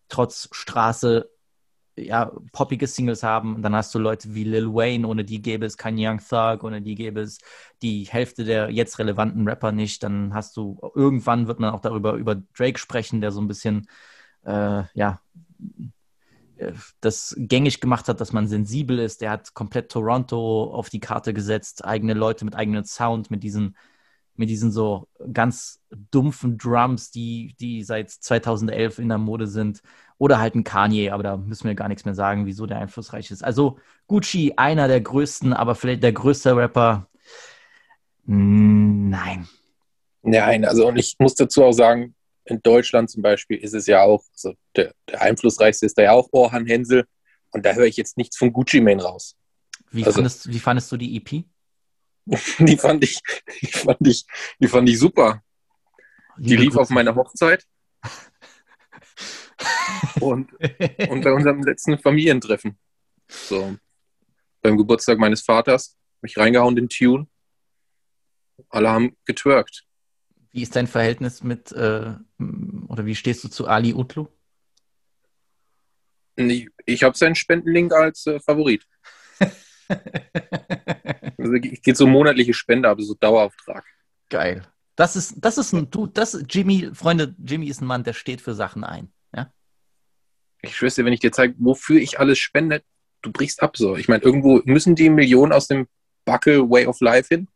trotz 0.09 0.49
Straße 0.51 1.29
ja, 2.05 2.31
poppige 2.51 2.87
Singles 2.87 3.23
haben. 3.23 3.55
Und 3.55 3.61
dann 3.61 3.75
hast 3.75 3.93
du 3.93 3.99
Leute 3.99 4.33
wie 4.33 4.43
Lil 4.43 4.73
Wayne, 4.73 5.07
ohne 5.07 5.25
die 5.25 5.41
gäbe 5.41 5.65
es 5.65 5.77
keinen 5.77 5.97
Young 5.99 6.19
Thug, 6.19 6.63
ohne 6.63 6.81
die 6.81 6.95
gäbe 6.95 7.21
es 7.21 7.39
die 7.81 8.03
Hälfte 8.03 8.43
der 8.43 8.69
jetzt 8.71 8.99
relevanten 8.99 9.47
Rapper 9.47 9.71
nicht. 9.71 10.03
Dann 10.03 10.33
hast 10.33 10.57
du, 10.57 10.79
irgendwann 10.95 11.47
wird 11.47 11.59
man 11.59 11.71
auch 11.73 11.81
darüber 11.81 12.13
über 12.13 12.35
Drake 12.57 12.79
sprechen, 12.79 13.21
der 13.21 13.31
so 13.31 13.41
ein 13.41 13.47
bisschen, 13.47 13.87
äh, 14.45 14.83
ja, 14.93 15.19
äh, 16.57 16.73
das 17.01 17.35
gängig 17.37 17.81
gemacht 17.81 18.07
hat, 18.07 18.21
dass 18.21 18.33
man 18.33 18.47
sensibel 18.47 18.99
ist. 18.99 19.21
Der 19.21 19.31
hat 19.31 19.53
komplett 19.53 19.91
Toronto 19.91 20.71
auf 20.73 20.89
die 20.89 20.99
Karte 20.99 21.33
gesetzt, 21.33 21.85
eigene 21.85 22.13
Leute 22.13 22.45
mit 22.45 22.55
eigenem 22.55 22.83
Sound, 22.83 23.31
mit 23.31 23.43
diesen, 23.43 23.75
mit 24.39 24.49
diesen 24.49 24.71
so 24.71 25.07
ganz 25.33 25.81
dumpfen 26.11 26.57
Drums, 26.57 27.11
die, 27.11 27.55
die 27.59 27.83
seit 27.83 28.09
2011 28.09 28.97
in 28.99 29.09
der 29.09 29.17
Mode 29.17 29.47
sind. 29.47 29.81
Oder 30.17 30.39
halt 30.39 30.55
ein 30.55 30.63
Kanye, 30.63 31.11
aber 31.11 31.23
da 31.23 31.37
müssen 31.37 31.67
wir 31.67 31.75
gar 31.75 31.87
nichts 31.89 32.05
mehr 32.05 32.15
sagen, 32.15 32.45
wieso 32.45 32.65
der 32.65 32.79
einflussreich 32.79 33.31
ist. 33.31 33.43
Also 33.43 33.77
Gucci, 34.07 34.53
einer 34.57 34.87
der 34.87 35.01
größten, 35.01 35.53
aber 35.53 35.75
vielleicht 35.75 36.03
der 36.03 36.13
größte 36.13 36.55
Rapper. 36.55 37.07
Mm, 38.25 39.09
Nein. 39.09 39.47
Nein, 40.21 40.65
also 40.65 40.87
und 40.87 40.97
ich 40.97 41.15
muss 41.19 41.35
dazu 41.35 41.63
auch 41.63 41.71
sagen, 41.71 42.15
in 42.45 42.61
Deutschland 42.61 43.09
zum 43.09 43.21
Beispiel 43.21 43.57
ist 43.57 43.73
es 43.73 43.87
ja 43.87 44.01
auch, 44.03 44.23
also 44.33 44.53
der, 44.75 44.93
der 45.09 45.21
einflussreichste 45.21 45.85
ist 45.85 45.97
da 45.97 46.03
ja 46.03 46.11
auch 46.11 46.27
Orhan 46.31 46.65
Hensel 46.65 47.05
und 47.51 47.65
da 47.65 47.73
höre 47.73 47.85
ich 47.85 47.95
jetzt 47.97 48.17
nichts 48.17 48.37
von 48.37 48.51
Gucci 48.51 48.81
Mane 48.81 49.01
raus. 49.03 49.35
Wie, 49.91 50.03
Also- 50.03 50.15
fandest, 50.15 50.49
wie 50.49 50.59
fandest 50.59 50.91
du 50.91 50.97
die 50.97 51.15
EP? 51.17 51.45
Die 52.59 52.77
fand 52.77 53.03
ich, 53.03 53.19
die 53.61 53.67
fand 53.67 54.07
ich, 54.07 54.25
die 54.59 54.67
fand 54.67 54.87
ich 54.87 54.99
super. 54.99 55.43
Die 56.37 56.55
lief 56.55 56.77
auf 56.77 56.89
meiner 56.89 57.15
Hochzeit 57.15 57.65
und, 60.19 60.53
und 61.09 61.23
bei 61.23 61.33
unserem 61.33 61.63
letzten 61.63 61.97
Familientreffen. 61.97 62.77
So, 63.27 63.75
beim 64.61 64.77
Geburtstag 64.77 65.17
meines 65.17 65.41
Vaters, 65.41 65.97
mich 66.21 66.37
reingehauen 66.37 66.75
den 66.75 66.89
Tune. 66.89 67.27
Alle 68.69 68.89
haben 68.89 69.17
getwerkt. 69.25 69.85
Wie 70.51 70.61
ist 70.61 70.75
dein 70.75 70.87
Verhältnis 70.87 71.43
mit, 71.43 71.71
äh, 71.71 72.13
oder 72.87 73.05
wie 73.05 73.15
stehst 73.15 73.43
du 73.43 73.49
zu 73.49 73.67
Ali 73.67 73.93
Utlu? 73.93 74.27
Ich, 76.35 76.69
ich 76.85 77.03
habe 77.03 77.17
seinen 77.17 77.35
Spendenlink 77.35 77.93
als 77.93 78.25
äh, 78.27 78.39
Favorit. 78.39 78.85
Also 81.39 81.53
ich 81.53 81.81
gehe 81.81 81.95
so 81.95 82.07
monatliche 82.07 82.53
Spende, 82.53 82.89
aber 82.89 83.01
so 83.01 83.13
Dauerauftrag. 83.15 83.85
Geil. 84.29 84.61
Das 84.95 85.15
ist, 85.15 85.35
das 85.37 85.57
ist 85.57 85.73
ein, 85.73 85.89
du, 85.89 86.07
das, 86.07 86.43
Jimmy, 86.49 86.89
Freunde, 86.93 87.35
Jimmy 87.43 87.67
ist 87.67 87.81
ein 87.81 87.85
Mann, 87.85 88.03
der 88.03 88.13
steht 88.13 88.41
für 88.41 88.53
Sachen 88.53 88.83
ein. 88.83 89.11
Ja? 89.33 89.51
Ich 90.61 90.75
schwör's 90.75 90.95
dir, 90.95 91.05
wenn 91.05 91.13
ich 91.13 91.21
dir 91.21 91.31
zeige, 91.31 91.55
wofür 91.57 91.99
ich 92.01 92.19
alles 92.19 92.37
spende, 92.39 92.83
du 93.21 93.31
brichst 93.31 93.63
ab 93.63 93.77
so. 93.77 93.95
Ich 93.95 94.07
meine, 94.09 94.23
irgendwo 94.23 94.61
müssen 94.65 94.95
die 94.95 95.09
Millionen 95.09 95.53
aus 95.53 95.67
dem 95.67 95.87
Buckle 96.25 96.69
Way 96.69 96.85
of 96.87 96.99
Life 96.99 97.33
hin. 97.33 97.47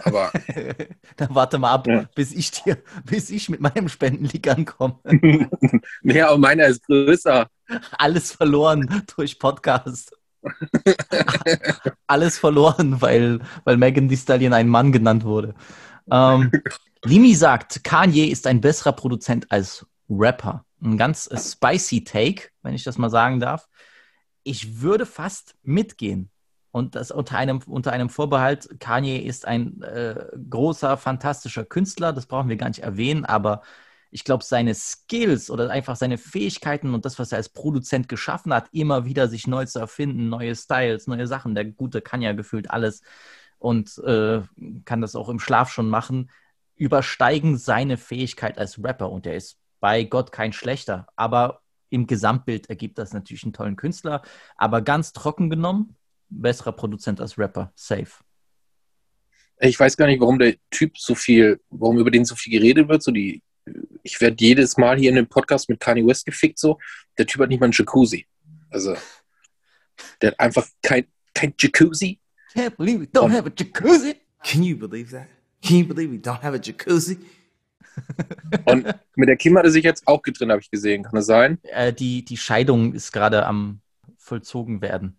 Aber 0.00 0.32
Dann 1.16 1.34
warte 1.34 1.58
mal 1.58 1.72
ab, 1.72 1.86
Ja. 1.86 2.08
bis 2.14 2.32
ich 2.32 2.50
dir, 2.50 2.82
bis 3.04 3.30
ich 3.30 3.48
mit 3.48 3.60
meinem 3.60 3.88
Spendenlieg 3.88 4.48
ankomme. 4.48 4.98
nee, 6.02 6.20
aber 6.20 6.38
meiner 6.38 6.66
ist 6.66 6.84
größer. 6.86 7.48
Alles 7.92 8.32
verloren 8.32 9.04
durch 9.16 9.38
Podcast. 9.38 10.16
Alles 12.06 12.38
verloren, 12.38 13.00
weil, 13.00 13.40
weil 13.64 13.76
Megan 13.76 14.08
Thee 14.08 14.16
Stallion 14.16 14.52
ein 14.52 14.68
Mann 14.68 14.92
genannt 14.92 15.24
wurde. 15.24 15.54
Ähm, 16.10 16.50
Limi 17.04 17.34
sagt, 17.34 17.84
Kanye 17.84 18.26
ist 18.26 18.46
ein 18.46 18.60
besserer 18.60 18.92
Produzent 18.92 19.50
als 19.50 19.86
Rapper. 20.08 20.64
Ein 20.82 20.96
ganz 20.96 21.28
spicy 21.36 22.04
Take, 22.04 22.48
wenn 22.62 22.74
ich 22.74 22.84
das 22.84 22.98
mal 22.98 23.10
sagen 23.10 23.40
darf. 23.40 23.68
Ich 24.42 24.80
würde 24.80 25.06
fast 25.06 25.54
mitgehen. 25.62 26.30
Und 26.70 26.96
das 26.96 27.12
unter 27.12 27.38
einem, 27.38 27.60
unter 27.66 27.92
einem 27.92 28.08
Vorbehalt, 28.08 28.80
Kanye 28.80 29.18
ist 29.18 29.46
ein 29.46 29.80
äh, 29.82 30.26
großer, 30.50 30.96
fantastischer 30.96 31.64
Künstler, 31.64 32.12
das 32.12 32.26
brauchen 32.26 32.48
wir 32.48 32.56
gar 32.56 32.68
nicht 32.68 32.80
erwähnen, 32.82 33.24
aber 33.24 33.62
ich 34.14 34.22
glaube, 34.22 34.44
seine 34.44 34.76
Skills 34.76 35.50
oder 35.50 35.70
einfach 35.70 35.96
seine 35.96 36.18
Fähigkeiten 36.18 36.94
und 36.94 37.04
das, 37.04 37.18
was 37.18 37.32
er 37.32 37.38
als 37.38 37.48
Produzent 37.48 38.08
geschaffen 38.08 38.54
hat, 38.54 38.68
immer 38.70 39.04
wieder 39.04 39.26
sich 39.26 39.48
neu 39.48 39.66
zu 39.66 39.80
erfinden, 39.80 40.28
neue 40.28 40.54
Styles, 40.54 41.08
neue 41.08 41.26
Sachen. 41.26 41.56
Der 41.56 41.64
Gute 41.64 42.00
kann 42.00 42.22
ja 42.22 42.32
gefühlt 42.32 42.70
alles 42.70 43.02
und 43.58 43.98
äh, 43.98 44.42
kann 44.84 45.00
das 45.00 45.16
auch 45.16 45.28
im 45.28 45.40
Schlaf 45.40 45.68
schon 45.68 45.88
machen, 45.88 46.30
übersteigen 46.76 47.58
seine 47.58 47.96
Fähigkeit 47.96 48.56
als 48.56 48.80
Rapper. 48.84 49.10
Und 49.10 49.26
er 49.26 49.34
ist 49.34 49.58
bei 49.80 50.04
Gott 50.04 50.30
kein 50.30 50.52
schlechter. 50.52 51.08
Aber 51.16 51.62
im 51.90 52.06
Gesamtbild 52.06 52.70
ergibt 52.70 52.98
das 52.98 53.14
natürlich 53.14 53.42
einen 53.42 53.52
tollen 53.52 53.74
Künstler. 53.74 54.22
Aber 54.56 54.80
ganz 54.80 55.12
trocken 55.12 55.50
genommen, 55.50 55.96
besserer 56.28 56.70
Produzent 56.70 57.20
als 57.20 57.36
Rapper. 57.36 57.72
Safe. 57.74 58.12
Ich 59.58 59.80
weiß 59.80 59.96
gar 59.96 60.06
nicht, 60.06 60.20
warum 60.20 60.38
der 60.38 60.54
Typ 60.70 60.98
so 60.98 61.16
viel, 61.16 61.60
warum 61.70 61.98
über 61.98 62.12
den 62.12 62.24
so 62.24 62.36
viel 62.36 62.52
geredet 62.52 62.88
wird. 62.88 63.02
So 63.02 63.10
die, 63.10 63.42
ich 64.04 64.20
werde 64.20 64.36
jedes 64.38 64.76
Mal 64.76 64.98
hier 64.98 65.08
in 65.08 65.16
dem 65.16 65.26
Podcast 65.26 65.68
mit 65.68 65.80
Kanye 65.80 66.06
West 66.06 66.26
gefickt. 66.26 66.58
So, 66.58 66.78
der 67.18 67.26
Typ 67.26 67.40
hat 67.40 67.48
nicht 67.48 67.58
mal 67.58 67.66
einen 67.66 67.72
Jacuzzi. 67.72 68.26
Also, 68.70 68.94
der 70.20 70.30
hat 70.30 70.40
einfach 70.40 70.66
kein, 70.82 71.06
kein 71.34 71.54
Jacuzzi. 71.58 72.20
Can't 72.54 72.76
believe 72.76 73.00
we 73.00 73.06
don't 73.06 73.32
have 73.32 73.48
a 73.48 73.52
jacuzzi. 73.56 74.16
Can 74.44 74.62
you 74.62 74.76
believe 74.76 75.10
that? 75.10 75.26
Can 75.62 75.78
you 75.78 75.86
believe 75.86 76.12
we 76.12 76.18
don't 76.18 76.42
have 76.42 76.54
a 76.54 76.60
jacuzzi? 76.60 77.18
Und 78.66 78.86
mit 79.16 79.28
der 79.28 79.36
Kim 79.36 79.56
hat 79.56 79.64
er 79.64 79.70
sich 79.70 79.84
jetzt 79.84 80.06
auch 80.06 80.22
getrennt, 80.22 80.52
habe 80.52 80.60
ich 80.60 80.70
gesehen. 80.70 81.02
Kann 81.02 81.14
das 81.14 81.26
sein? 81.26 81.58
Äh, 81.62 81.92
die, 81.92 82.24
die 82.24 82.36
Scheidung 82.36 82.92
ist 82.92 83.12
gerade 83.12 83.46
am 83.46 83.80
vollzogen 84.18 84.80
werden. 84.82 85.18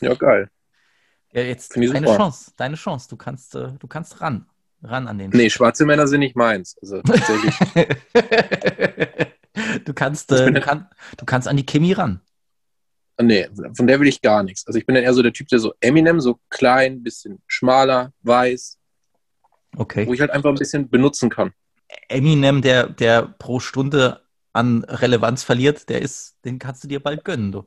Ja, 0.00 0.14
geil. 0.14 0.48
Ja, 1.32 1.42
jetzt 1.42 1.76
deine 1.76 1.86
super. 1.86 2.16
Chance, 2.16 2.52
deine 2.56 2.76
Chance. 2.76 3.08
Du 3.08 3.16
kannst, 3.16 3.54
äh, 3.54 3.72
du 3.78 3.86
kannst 3.86 4.20
ran. 4.20 4.46
Ran 4.82 5.06
an 5.06 5.18
den. 5.18 5.30
Nee, 5.30 5.50
schwarze 5.50 5.86
Männer 5.86 6.08
sind 6.08 6.20
nicht 6.20 6.34
meins. 6.36 6.76
Also 6.82 7.00
tatsächlich. 7.02 7.54
du 9.84 9.94
kannst, 9.94 10.32
Ich 10.32 10.40
äh, 10.40 10.50
du, 10.50 10.60
kann, 10.60 10.88
du 11.16 11.24
kannst 11.24 11.46
an 11.46 11.56
die 11.56 11.64
Kimi 11.66 11.92
ran. 11.92 12.20
nee, 13.20 13.48
von 13.76 13.86
der 13.86 14.00
will 14.00 14.08
ich 14.08 14.20
gar 14.22 14.42
nichts. 14.42 14.66
Also 14.66 14.78
ich 14.78 14.86
bin 14.86 14.96
dann 14.96 15.04
eher 15.04 15.14
so 15.14 15.22
der 15.22 15.32
Typ, 15.32 15.46
der 15.48 15.60
so 15.60 15.72
Eminem, 15.80 16.20
so 16.20 16.40
klein, 16.50 17.02
bisschen 17.02 17.40
schmaler, 17.46 18.12
weiß, 18.22 18.78
Okay. 19.76 20.06
wo 20.06 20.14
ich 20.14 20.20
halt 20.20 20.32
einfach 20.32 20.50
ein 20.50 20.56
bisschen 20.56 20.90
benutzen 20.90 21.30
kann. 21.30 21.52
Eminem, 22.08 22.60
der, 22.60 22.88
der 22.88 23.22
pro 23.22 23.60
Stunde 23.60 24.22
an 24.52 24.84
Relevanz 24.84 25.44
verliert, 25.44 25.88
der 25.88 26.02
ist, 26.02 26.36
den 26.44 26.58
kannst 26.58 26.82
du 26.84 26.88
dir 26.88 27.00
bald 27.00 27.24
gönnen, 27.24 27.52
du. 27.52 27.64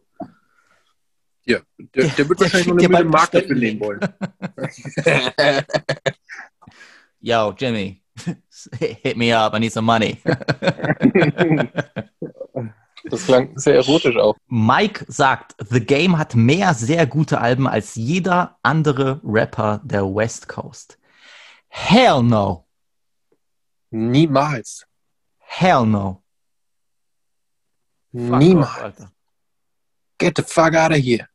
Ja, 1.47 1.60
der, 1.78 2.08
der 2.10 2.28
wird 2.30 2.41
Der 2.41 2.54
wahrscheinlich 2.54 2.67
noch 2.67 2.80
schickt 2.80 2.82
dir 2.82 2.97
eine 2.97 3.06
Million 3.06 3.12
bald 3.12 3.12
Mark 3.12 3.32
dafür 3.32 3.56
nehmen 3.56 3.80
wollen. 3.80 3.99
Yo, 7.26 7.54
Jimmy, 7.54 8.04
hit 8.80 9.18
me 9.18 9.32
up, 9.32 9.56
I 9.56 9.58
need 9.60 9.72
some 9.72 9.86
money. 9.86 10.22
Das 13.08 13.24
klang 13.28 13.56
sehr 13.56 13.76
erotisch 13.76 14.18
auch. 14.18 14.36
Mike 14.48 15.06
sagt, 15.08 15.56
The 15.70 15.80
Game 15.80 16.18
hat 16.18 16.34
mehr 16.34 16.74
sehr 16.74 17.06
gute 17.06 17.40
Alben 17.40 17.68
als 17.68 17.94
jeder 17.94 18.58
andere 18.64 19.22
Rapper 19.24 19.80
der 19.84 20.04
West 20.06 20.48
Coast. 20.48 20.98
Hell 21.68 22.24
no. 22.24 22.66
Niemals. 23.92 24.88
Hell 25.38 25.86
no. 25.86 26.24
Fuck 28.12 28.40
Niemals. 28.40 29.00
off. 29.00 29.12
Get 30.18 30.38
the 30.38 30.44
fuck 30.44 30.74
out 30.74 30.92
of 30.92 30.98
here. 30.98 31.28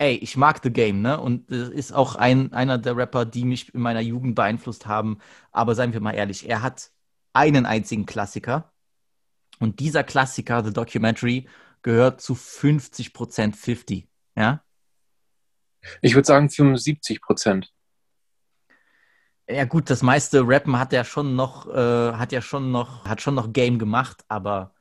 Ey, 0.00 0.14
ich 0.14 0.34
mag 0.38 0.60
The 0.62 0.72
Game, 0.72 1.02
ne? 1.02 1.20
Und 1.20 1.50
das 1.50 1.68
ist 1.68 1.92
auch 1.92 2.14
ein, 2.14 2.54
einer 2.54 2.78
der 2.78 2.96
Rapper, 2.96 3.26
die 3.26 3.44
mich 3.44 3.74
in 3.74 3.82
meiner 3.82 4.00
Jugend 4.00 4.34
beeinflusst 4.34 4.86
haben. 4.86 5.18
Aber 5.52 5.74
seien 5.74 5.92
wir 5.92 6.00
mal 6.00 6.12
ehrlich, 6.14 6.48
er 6.48 6.62
hat 6.62 6.90
einen 7.34 7.66
einzigen 7.66 8.06
Klassiker. 8.06 8.72
Und 9.58 9.78
dieser 9.78 10.02
Klassiker, 10.02 10.64
The 10.64 10.72
Documentary, 10.72 11.46
gehört 11.82 12.22
zu 12.22 12.32
50% 12.32 13.54
50. 13.54 14.08
Ja? 14.36 14.64
Ich 16.00 16.14
würde 16.14 16.26
sagen 16.26 16.48
75 16.48 17.20
Prozent. 17.20 17.70
Ja 19.50 19.66
gut, 19.66 19.90
das 19.90 20.00
meiste 20.00 20.40
Rappen 20.48 20.78
hat 20.78 20.94
ja 20.94 21.04
schon 21.04 21.36
noch, 21.36 21.68
äh, 21.68 22.12
hat 22.14 22.32
ja 22.32 22.40
schon 22.40 22.70
noch, 22.70 23.04
hat 23.04 23.20
schon 23.20 23.34
noch 23.34 23.52
Game 23.52 23.78
gemacht, 23.78 24.24
aber 24.28 24.72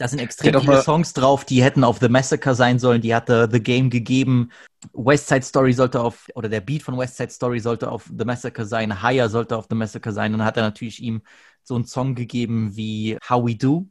da 0.00 0.08
sind 0.08 0.18
extrem 0.18 0.54
viele 0.60 0.72
mal- 0.72 0.82
Songs 0.82 1.12
drauf, 1.12 1.44
die 1.44 1.62
hätten 1.62 1.84
auf 1.84 1.98
The 2.00 2.08
Massacre 2.08 2.54
sein 2.54 2.78
sollen, 2.78 3.02
die 3.02 3.14
hatte 3.14 3.48
The 3.52 3.62
Game 3.62 3.90
gegeben. 3.90 4.50
West 4.94 5.28
Side 5.28 5.42
Story 5.42 5.74
sollte 5.74 6.00
auf, 6.00 6.26
oder 6.34 6.48
der 6.48 6.62
Beat 6.62 6.82
von 6.82 6.96
West 6.96 7.18
Side 7.18 7.30
Story 7.30 7.60
sollte 7.60 7.90
auf 7.90 8.10
The 8.18 8.24
Massacre 8.24 8.64
sein, 8.64 9.02
Higher 9.02 9.28
sollte 9.28 9.58
auf 9.58 9.66
The 9.68 9.76
Massacre 9.76 10.12
sein 10.12 10.32
und 10.32 10.38
dann 10.38 10.46
hat 10.46 10.56
er 10.56 10.62
natürlich 10.62 11.02
ihm 11.02 11.20
so 11.62 11.74
einen 11.74 11.84
Song 11.84 12.14
gegeben 12.14 12.74
wie 12.76 13.18
How 13.28 13.46
We 13.46 13.56
Do, 13.56 13.86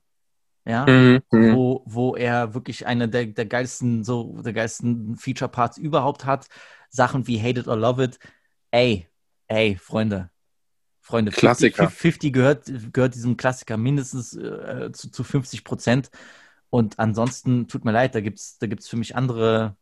ja, 0.66 0.88
Mhm. 0.88 1.22
mhm. 1.32 1.56
wo, 1.56 1.84
wo 1.86 2.16
er 2.16 2.56
wirklich 2.56 2.88
eine 2.88 3.08
der, 3.08 3.28
der 3.28 3.46
geilsten, 3.46 4.04
so 4.04 4.42
der 4.42 4.54
geilsten 4.54 5.16
Feature-Parts 5.16 5.78
überhaupt 5.78 6.26
hat. 6.26 6.48
Sachen 6.90 7.28
wie 7.28 7.40
Hate 7.40 7.60
It 7.60 7.68
or 7.68 7.78
Love 7.78 8.04
It. 8.04 8.20
Ey, 8.72 9.08
ey, 9.48 9.76
Freunde. 9.76 10.32
Freunde, 11.10 11.32
50, 11.32 11.74
Klassiker. 11.74 11.90
50 11.90 12.34
gehört, 12.34 12.72
gehört 12.94 13.16
diesem 13.16 13.36
Klassiker 13.36 13.78
mindestens 13.78 14.36
äh, 14.36 14.92
zu, 14.94 15.10
zu 15.10 15.24
50 15.24 15.64
Prozent. 15.64 16.12
Und 16.70 17.00
ansonsten, 17.00 17.68
tut 17.68 17.84
mir 17.84 17.92
leid, 17.92 18.14
da 18.14 18.22
gibt's 18.22 18.60
da 18.60 18.68
gibt's 18.68 18.88
für 18.88 18.96
mich 18.96 19.16
andere, 19.16 19.76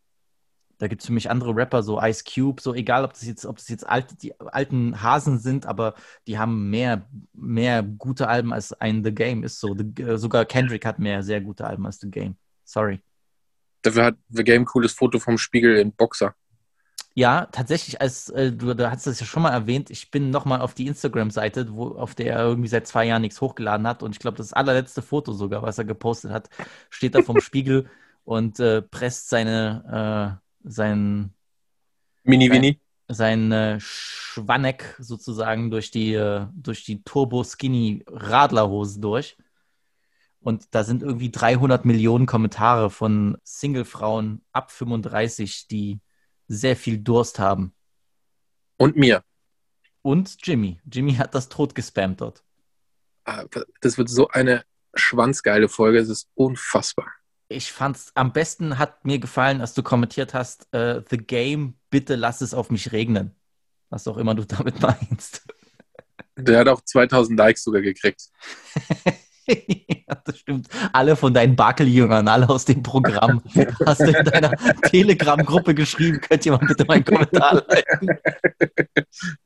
da 0.78 0.88
gibt's 0.88 1.06
für 1.06 1.12
mich 1.12 1.30
andere 1.30 1.54
Rapper, 1.54 1.84
so 1.84 2.02
Ice 2.02 2.24
Cube, 2.24 2.62
so 2.62 2.74
egal, 2.74 3.04
ob 3.04 3.12
das 3.12 3.26
jetzt, 3.26 3.46
ob 3.46 3.58
das 3.58 3.68
jetzt 3.68 3.86
alte, 3.86 4.16
die 4.16 4.40
alten 4.40 5.04
Hasen 5.04 5.38
sind, 5.38 5.66
aber 5.66 5.96
die 6.28 6.38
haben 6.38 6.70
mehr, 6.70 7.10
mehr 7.34 7.84
gute 7.84 8.30
Alben 8.30 8.54
als 8.54 8.72
ein 8.72 9.04
The 9.04 9.14
Game, 9.14 9.44
ist 9.44 9.60
so. 9.60 9.76
The, 9.76 10.02
äh, 10.02 10.18
sogar 10.18 10.46
Kendrick 10.46 10.86
hat 10.86 10.98
mehr 10.98 11.24
sehr 11.24 11.42
gute 11.42 11.68
Alben 11.68 11.86
als 11.86 12.00
The 12.00 12.10
Game. 12.10 12.38
Sorry. 12.64 13.02
Dafür 13.82 14.06
hat 14.06 14.16
The 14.30 14.46
Game 14.46 14.64
cooles 14.64 14.94
Foto 14.94 15.20
vom 15.20 15.38
Spiegel 15.38 15.76
in 15.76 15.92
Boxer. 15.92 16.36
Ja, 17.18 17.48
tatsächlich, 17.52 18.00
als 18.00 18.30
äh, 18.30 18.52
du, 18.52 18.76
du 18.76 18.92
hast 18.92 19.08
das 19.08 19.20
ja 19.20 19.26
schon 19.26 19.42
mal 19.42 19.50
erwähnt, 19.50 19.90
ich 19.90 20.12
bin 20.12 20.30
nochmal 20.30 20.62
auf 20.62 20.76
die 20.76 20.86
Instagram-Seite, 20.86 21.74
wo, 21.74 21.96
auf 21.96 22.14
der 22.14 22.32
er 22.36 22.44
irgendwie 22.44 22.68
seit 22.68 22.86
zwei 22.86 23.06
Jahren 23.06 23.24
nichts 23.24 23.42
hochgeladen 23.42 23.88
hat. 23.88 24.04
Und 24.04 24.12
ich 24.12 24.20
glaube, 24.20 24.38
das 24.38 24.54
allerletzte 24.54 25.02
Foto 25.02 25.34
sogar, 25.34 25.64
was 25.64 25.80
er 25.80 25.86
gepostet 25.86 26.30
hat, 26.30 26.52
steht 26.92 27.16
da 27.16 27.24
vom 27.24 27.42
Spiegel 27.42 27.90
und 28.24 28.60
äh, 28.60 28.84
presst 28.84 29.30
seine, 29.30 30.38
äh, 30.64 30.70
sein, 30.70 31.34
Mini 32.22 32.52
Winnie. 32.52 32.80
sein 33.08 33.52
äh, 33.52 33.80
Schwanneck 33.80 34.96
sozusagen 35.00 35.72
durch 35.72 35.90
die, 35.90 36.14
äh, 36.14 36.46
durch 36.54 36.84
die 36.84 37.02
Turbo-Skinny-Radlerhose 37.02 39.00
durch. 39.00 39.38
Und 40.40 40.68
da 40.70 40.84
sind 40.84 41.02
irgendwie 41.02 41.32
300 41.32 41.84
Millionen 41.84 42.28
Kommentare 42.28 42.92
von 42.92 43.40
Single-Frauen 43.44 44.44
ab 44.52 44.70
35, 44.70 45.68
die 45.68 46.00
sehr 46.48 46.76
viel 46.76 46.98
Durst 47.00 47.40
haben. 47.40 47.74
Und 48.78 48.96
mir. 48.96 49.24
Und 50.02 50.38
Jimmy. 50.44 50.80
Jimmy 50.92 51.16
hat 51.16 51.36
das 51.36 51.50
tot 51.50 51.76
gespammt 51.76 52.22
dort. 52.22 52.44
Ah, 53.26 53.46
Das 53.82 53.98
wird 53.98 54.10
so 54.10 54.30
eine 54.30 54.64
schwanzgeile 54.94 55.68
Folge. 55.68 56.00
Es 56.00 56.10
ist 56.10 56.30
unfassbar. 56.36 57.12
Ich 57.50 57.72
fand's 57.72 58.12
am 58.14 58.34
besten 58.34 58.78
hat 58.78 59.06
mir 59.06 59.20
gefallen, 59.20 59.62
als 59.62 59.74
du 59.74 59.82
kommentiert 59.84 60.34
hast, 60.34 60.68
äh, 60.74 61.02
The 61.10 61.18
Game, 61.18 61.80
bitte 61.90 62.16
lass 62.16 62.42
es 62.42 62.54
auf 62.54 62.70
mich 62.70 62.92
regnen. 62.92 63.36
Was 63.90 64.08
auch 64.08 64.18
immer 64.18 64.36
du 64.36 64.46
damit 64.46 64.82
meinst. 64.82 65.46
Der 66.36 66.60
hat 66.60 66.68
auch 66.68 66.82
2000 66.82 67.38
Likes 67.38 67.64
sogar 67.64 67.82
gekriegt. 67.82 68.30
ja, 70.08 70.16
das 70.26 70.40
stimmt. 70.40 70.68
Alle 70.94 71.16
von 71.16 71.34
deinen 71.34 71.56
Bakeljüngern, 71.56 72.28
alle 72.28 72.50
aus 72.50 72.66
dem 72.66 72.84
Programm, 72.84 73.42
hast 73.86 74.02
du 74.02 74.12
in 74.12 74.26
deiner 74.26 74.52
Telegram-Gruppe 74.84 75.74
geschrieben, 75.74 76.20
könnt 76.20 76.46
ihr 76.46 76.52
mal 76.52 76.66
bitte 76.66 76.86
meinen 76.86 77.06
Kommentar 77.06 77.64
liken. 77.68 78.20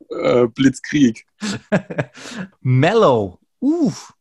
Äh, 0.09 0.47
Blitzkrieg. 0.47 1.25
Mellow. 2.61 3.39
Uff. 3.59 4.13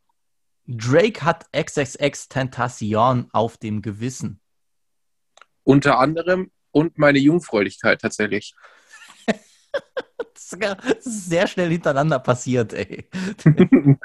Drake 0.66 1.24
hat 1.24 1.46
XXX 1.52 2.28
Tentacion 2.28 3.28
auf 3.32 3.56
dem 3.56 3.82
Gewissen. 3.82 4.40
Unter 5.64 5.98
anderem 5.98 6.50
und 6.70 6.98
meine 6.98 7.18
Jungfräulichkeit 7.18 8.00
tatsächlich. 8.00 8.54
Ist, 10.52 11.28
sehr 11.28 11.46
schnell 11.46 11.70
hintereinander 11.70 12.18
passiert, 12.18 12.72
ey. 12.72 13.08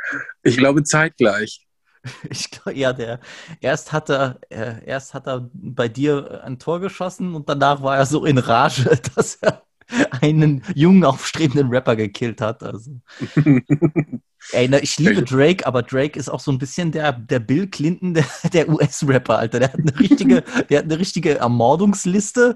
Ich 0.44 0.58
glaube 0.58 0.84
zeitgleich. 0.84 1.66
Ich 2.30 2.52
glaube, 2.52 2.78
ja, 2.78 2.94
der 2.94 3.20
erst 3.62 3.92
hat 3.92 4.10
er, 4.10 4.40
äh, 4.50 4.86
erst 4.86 5.14
hat 5.14 5.28
er 5.28 5.50
bei 5.54 5.88
dir 5.88 6.44
ein 6.44 6.60
Tor 6.60 6.80
geschossen 6.80 7.36
und 7.36 7.50
danach 7.50 7.82
war 7.82 7.98
er 7.98 8.06
so 8.06 8.26
in 8.26 8.38
Rage, 8.38 9.00
dass 9.16 9.36
er 9.36 9.65
einen 10.22 10.64
jungen, 10.74 11.04
aufstrebenden 11.04 11.70
Rapper 11.70 11.96
gekillt 11.96 12.42
hat. 12.42 12.64
Also. 12.64 13.00
Ey, 14.52 14.68
ne, 14.68 14.80
ich 14.80 15.00
liebe 15.00 15.24
Drake, 15.24 15.66
aber 15.66 15.82
Drake 15.82 16.20
ist 16.20 16.30
auch 16.30 16.40
so 16.40 16.52
ein 16.52 16.60
bisschen 16.60 16.92
der, 16.92 17.14
der 17.14 17.40
Bill 17.40 17.68
Clinton 17.68 18.14
der, 18.14 18.26
der 18.54 18.70
US-Rapper, 18.70 19.40
Alter. 19.40 19.60
Der 19.60 19.74
hat 19.74 19.80
eine 19.80 20.00
richtige, 20.00 20.44
der 20.70 20.80
hat 20.80 20.86
eine 20.86 21.00
richtige 21.00 21.40
Ermordungsliste 21.40 22.54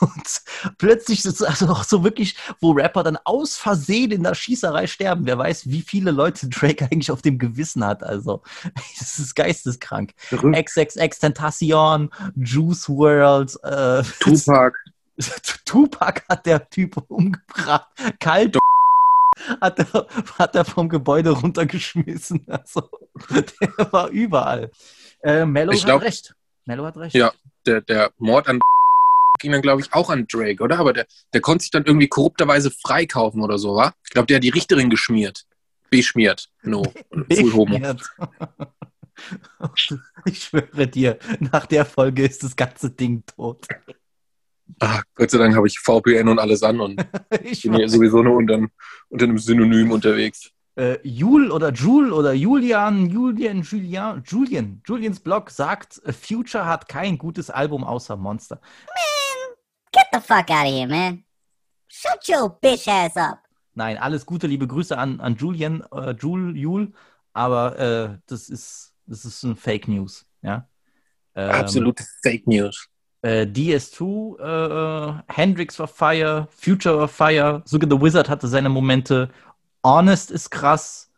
und 0.00 0.42
plötzlich 0.78 1.24
ist 1.24 1.40
es 1.40 1.42
also 1.42 1.66
auch 1.66 1.84
so 1.84 2.02
wirklich, 2.02 2.36
wo 2.60 2.72
Rapper 2.72 3.02
dann 3.02 3.18
aus 3.24 3.56
Versehen 3.56 4.12
in 4.12 4.22
der 4.22 4.34
Schießerei 4.34 4.86
sterben. 4.86 5.26
Wer 5.26 5.36
weiß, 5.36 5.68
wie 5.68 5.82
viele 5.82 6.10
Leute 6.10 6.48
Drake 6.48 6.86
eigentlich 6.90 7.10
auf 7.10 7.22
dem 7.22 7.38
Gewissen 7.38 7.84
hat. 7.84 8.02
Also, 8.02 8.42
das 8.98 9.18
ist 9.18 9.34
geisteskrank. 9.34 10.14
XXX 10.30 11.18
Tentacion, 11.18 12.10
Juice 12.34 12.88
World, 12.88 13.58
äh, 13.62 14.02
Tupac. 14.20 14.74
Tupac 15.64 16.22
hat 16.28 16.46
der 16.46 16.68
Typ 16.68 16.96
umgebracht. 17.08 17.88
Kalt 18.20 18.58
hat 19.60 19.78
er, 19.78 20.06
hat 20.38 20.54
er 20.56 20.64
vom 20.64 20.88
Gebäude 20.88 21.30
runtergeschmissen. 21.30 22.46
Also, 22.48 22.88
der 23.30 23.92
war 23.92 24.08
überall. 24.08 24.70
Äh, 25.22 25.44
Mello 25.46 25.72
Ich 25.72 25.80
hat 25.82 25.86
glaub- 25.86 26.02
recht. 26.02 26.34
Mello 26.64 26.84
hat 26.84 26.96
recht. 26.96 27.14
Ja. 27.14 27.32
Der, 27.66 27.80
der 27.80 28.12
Mord 28.18 28.48
an 28.48 28.60
ging 29.38 29.52
dann, 29.52 29.62
glaube 29.62 29.82
ich, 29.82 29.92
auch 29.92 30.08
an 30.08 30.26
Drake, 30.26 30.62
oder? 30.62 30.78
Aber 30.78 30.92
der, 30.92 31.06
der 31.34 31.40
konnte 31.40 31.62
sich 31.62 31.70
dann 31.70 31.84
irgendwie 31.84 32.08
korrupterweise 32.08 32.70
freikaufen 32.70 33.42
oder 33.42 33.58
so, 33.58 33.74
wa? 33.74 33.94
Ich 34.04 34.10
glaube, 34.10 34.26
der 34.26 34.36
hat 34.36 34.44
die 34.44 34.48
Richterin 34.48 34.88
geschmiert. 34.88 35.46
Beschmiert. 35.90 36.48
No. 36.62 36.82
Full 37.30 37.52
Homo. 37.52 37.78
Ich 40.24 40.42
schwöre 40.44 40.86
dir, 40.86 41.18
nach 41.40 41.66
der 41.66 41.84
Folge 41.84 42.24
ist 42.24 42.42
das 42.42 42.56
ganze 42.56 42.90
Ding 42.90 43.24
tot. 43.26 43.66
Ah, 44.80 45.00
Gott 45.14 45.30
sei 45.30 45.38
Dank 45.38 45.54
habe 45.54 45.66
ich 45.66 45.78
VPN 45.78 46.28
und 46.28 46.38
alles 46.38 46.62
an 46.62 46.80
und 46.80 47.00
Ich 47.44 47.62
bin 47.62 47.74
hier 47.74 47.84
weiß. 47.84 47.92
sowieso 47.92 48.22
nur 48.22 48.36
unter, 48.36 48.66
unter 49.08 49.24
einem 49.24 49.38
Synonym 49.38 49.90
unterwegs. 49.92 50.50
äh, 50.76 50.98
Jul 51.02 51.50
oder 51.50 51.72
Jul 51.72 52.12
oder 52.12 52.32
Julian, 52.34 53.08
Julian, 53.08 53.62
Julian, 53.62 54.22
Julian, 54.26 54.82
Julians 54.84 55.20
Blog 55.20 55.50
sagt, 55.50 56.02
Future 56.20 56.66
hat 56.66 56.88
kein 56.88 57.16
gutes 57.16 57.48
Album 57.48 57.84
außer 57.84 58.16
Monster. 58.16 58.60
Get 59.92 60.06
the 60.12 60.20
fuck 60.20 60.50
out 60.50 60.66
of 60.66 60.72
here, 60.72 60.86
man. 60.86 61.24
Shut 61.88 62.28
your 62.28 62.50
bitch 62.60 62.86
ass 62.88 63.16
up. 63.16 63.38
Nein, 63.74 63.96
alles 63.96 64.26
Gute, 64.26 64.46
liebe 64.46 64.66
Grüße 64.66 64.96
an, 64.98 65.20
an 65.20 65.36
Julian, 65.36 65.82
äh, 65.92 66.10
Jul, 66.12 66.56
Jul, 66.56 66.92
aber 67.32 67.78
äh, 67.78 68.18
das 68.26 68.48
ist, 68.48 68.92
das 69.06 69.24
ist 69.24 69.42
ein 69.44 69.56
Fake 69.56 69.86
News, 69.88 70.26
ja. 70.42 70.68
Ähm, 71.34 71.50
Absolute 71.50 72.04
Fake 72.22 72.46
News. 72.46 72.88
Äh, 73.26 73.42
DS2, 73.42 74.38
äh, 74.38 75.22
Hendrix 75.26 75.80
war 75.80 75.88
Fire, 75.88 76.46
Future 76.56 76.96
war 76.96 77.08
Fire, 77.08 77.60
sogar 77.64 77.90
The 77.90 78.00
Wizard 78.00 78.28
hatte 78.28 78.46
seine 78.46 78.68
Momente. 78.68 79.30
Honest 79.82 80.30
ist 80.30 80.50
krass. 80.50 81.10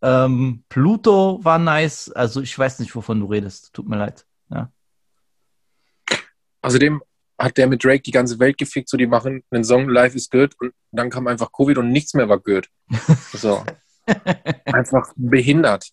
Ähm, 0.00 0.64
Pluto 0.70 1.38
war 1.42 1.58
nice. 1.58 2.10
Also 2.12 2.40
ich 2.40 2.58
weiß 2.58 2.78
nicht, 2.78 2.96
wovon 2.96 3.20
du 3.20 3.26
redest. 3.26 3.74
Tut 3.74 3.86
mir 3.90 3.98
leid. 3.98 4.24
Ja. 4.48 4.72
Außerdem 6.62 7.02
hat 7.38 7.58
der 7.58 7.66
mit 7.66 7.84
Drake 7.84 8.04
die 8.04 8.10
ganze 8.10 8.38
Welt 8.38 8.56
gefickt, 8.56 8.88
so 8.88 8.96
die 8.96 9.06
machen 9.06 9.44
einen 9.50 9.64
Song 9.64 9.86
Life 9.86 10.16
is 10.16 10.30
Good 10.30 10.54
und 10.60 10.72
dann 10.92 11.10
kam 11.10 11.26
einfach 11.26 11.52
Covid 11.52 11.76
und 11.76 11.92
nichts 11.92 12.14
mehr 12.14 12.28
war 12.30 12.38
good. 12.38 12.70
So. 13.34 13.62
einfach 14.64 15.12
behindert. 15.14 15.90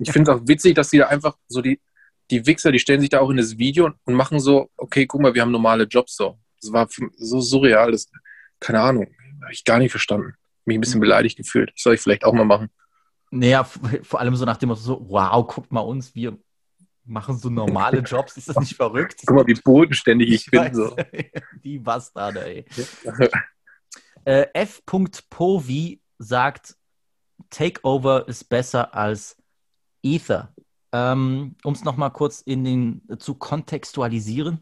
Ich 0.00 0.10
finde 0.10 0.32
es 0.32 0.36
auch 0.36 0.42
witzig, 0.44 0.74
dass 0.74 0.90
die 0.90 0.98
da 0.98 1.06
einfach 1.06 1.36
so 1.46 1.62
die, 1.62 1.80
die 2.30 2.46
Wichser, 2.46 2.72
die 2.72 2.78
stellen 2.78 3.00
sich 3.00 3.10
da 3.10 3.20
auch 3.20 3.30
in 3.30 3.36
das 3.36 3.58
Video 3.58 3.90
und 4.04 4.14
machen 4.14 4.40
so, 4.40 4.70
okay, 4.76 5.06
guck 5.06 5.20
mal, 5.20 5.34
wir 5.34 5.42
haben 5.42 5.50
normale 5.50 5.84
Jobs 5.84 6.16
so. 6.16 6.38
Das 6.60 6.72
war 6.72 6.88
so 7.16 7.40
surreal, 7.40 7.92
das, 7.92 8.10
keine 8.60 8.80
Ahnung, 8.80 9.06
habe 9.42 9.52
ich 9.52 9.64
gar 9.64 9.78
nicht 9.78 9.90
verstanden. 9.90 10.34
Mich 10.64 10.76
ein 10.76 10.80
bisschen 10.80 11.00
beleidigt 11.00 11.36
gefühlt. 11.36 11.70
Das 11.74 11.82
soll 11.82 11.94
ich 11.94 12.00
vielleicht 12.00 12.24
auch 12.24 12.32
mal 12.32 12.44
machen. 12.44 12.70
naja, 13.30 13.64
vor 13.64 14.20
allem 14.20 14.34
so 14.34 14.44
nach 14.44 14.56
dem 14.56 14.70
Motto 14.70 14.80
so, 14.80 15.06
wow, 15.08 15.46
guckt 15.46 15.70
mal 15.70 15.80
uns, 15.80 16.14
wir 16.14 16.36
machen 17.04 17.38
so 17.38 17.48
normale 17.48 17.98
Jobs. 18.04 18.36
Ist 18.36 18.48
das 18.48 18.56
nicht 18.56 18.74
verrückt? 18.74 19.22
Guck 19.24 19.36
mal, 19.36 19.46
wie 19.46 19.54
bodenständig 19.54 20.30
ich, 20.30 20.46
bin. 20.50 20.60
weiß. 20.60 20.74
So. 20.74 20.96
Die 21.64 21.78
Bastarde, 21.78 22.44
ey. 22.44 22.64
Äh, 24.24 24.46
F. 24.54 24.82
Povi 24.84 26.00
sagt, 26.18 26.76
Takeover 27.50 28.26
ist 28.26 28.44
besser 28.48 28.92
als 28.92 29.36
Ether. 30.02 30.52
Ähm, 30.96 31.56
um 31.62 31.74
es 31.74 31.84
nochmal 31.84 32.10
kurz 32.10 32.40
in 32.40 32.64
den, 32.64 33.02
zu 33.18 33.34
kontextualisieren. 33.34 34.60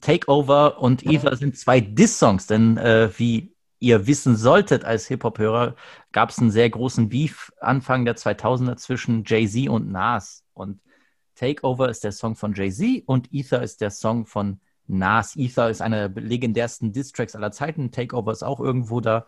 Takeover 0.00 0.80
und 0.80 1.04
Ether 1.04 1.36
sind 1.36 1.58
zwei 1.58 1.80
Diss-Songs, 1.80 2.46
denn 2.46 2.78
äh, 2.78 3.10
wie 3.18 3.52
ihr 3.80 4.06
wissen 4.06 4.36
solltet 4.36 4.84
als 4.84 5.08
Hip-Hop-Hörer, 5.08 5.74
gab 6.12 6.30
es 6.30 6.38
einen 6.38 6.50
sehr 6.50 6.70
großen 6.70 7.08
Beef 7.08 7.52
Anfang 7.60 8.04
der 8.04 8.16
2000er 8.16 8.76
zwischen 8.76 9.24
Jay-Z 9.26 9.68
und 9.68 9.90
Nas. 9.90 10.44
Und 10.54 10.80
Takeover 11.34 11.88
ist 11.88 12.04
der 12.04 12.12
Song 12.12 12.36
von 12.36 12.54
Jay-Z 12.54 13.02
und 13.06 13.32
Ether 13.32 13.62
ist 13.62 13.80
der 13.80 13.90
Song 13.90 14.26
von 14.26 14.60
Nas. 14.86 15.36
Ether 15.36 15.70
ist 15.70 15.82
einer 15.82 16.08
der 16.08 16.22
legendärsten 16.22 16.92
Diss-Tracks 16.92 17.34
aller 17.34 17.52
Zeiten. 17.52 17.90
Takeover 17.90 18.32
ist 18.32 18.42
auch 18.42 18.60
irgendwo 18.60 19.00
da. 19.00 19.26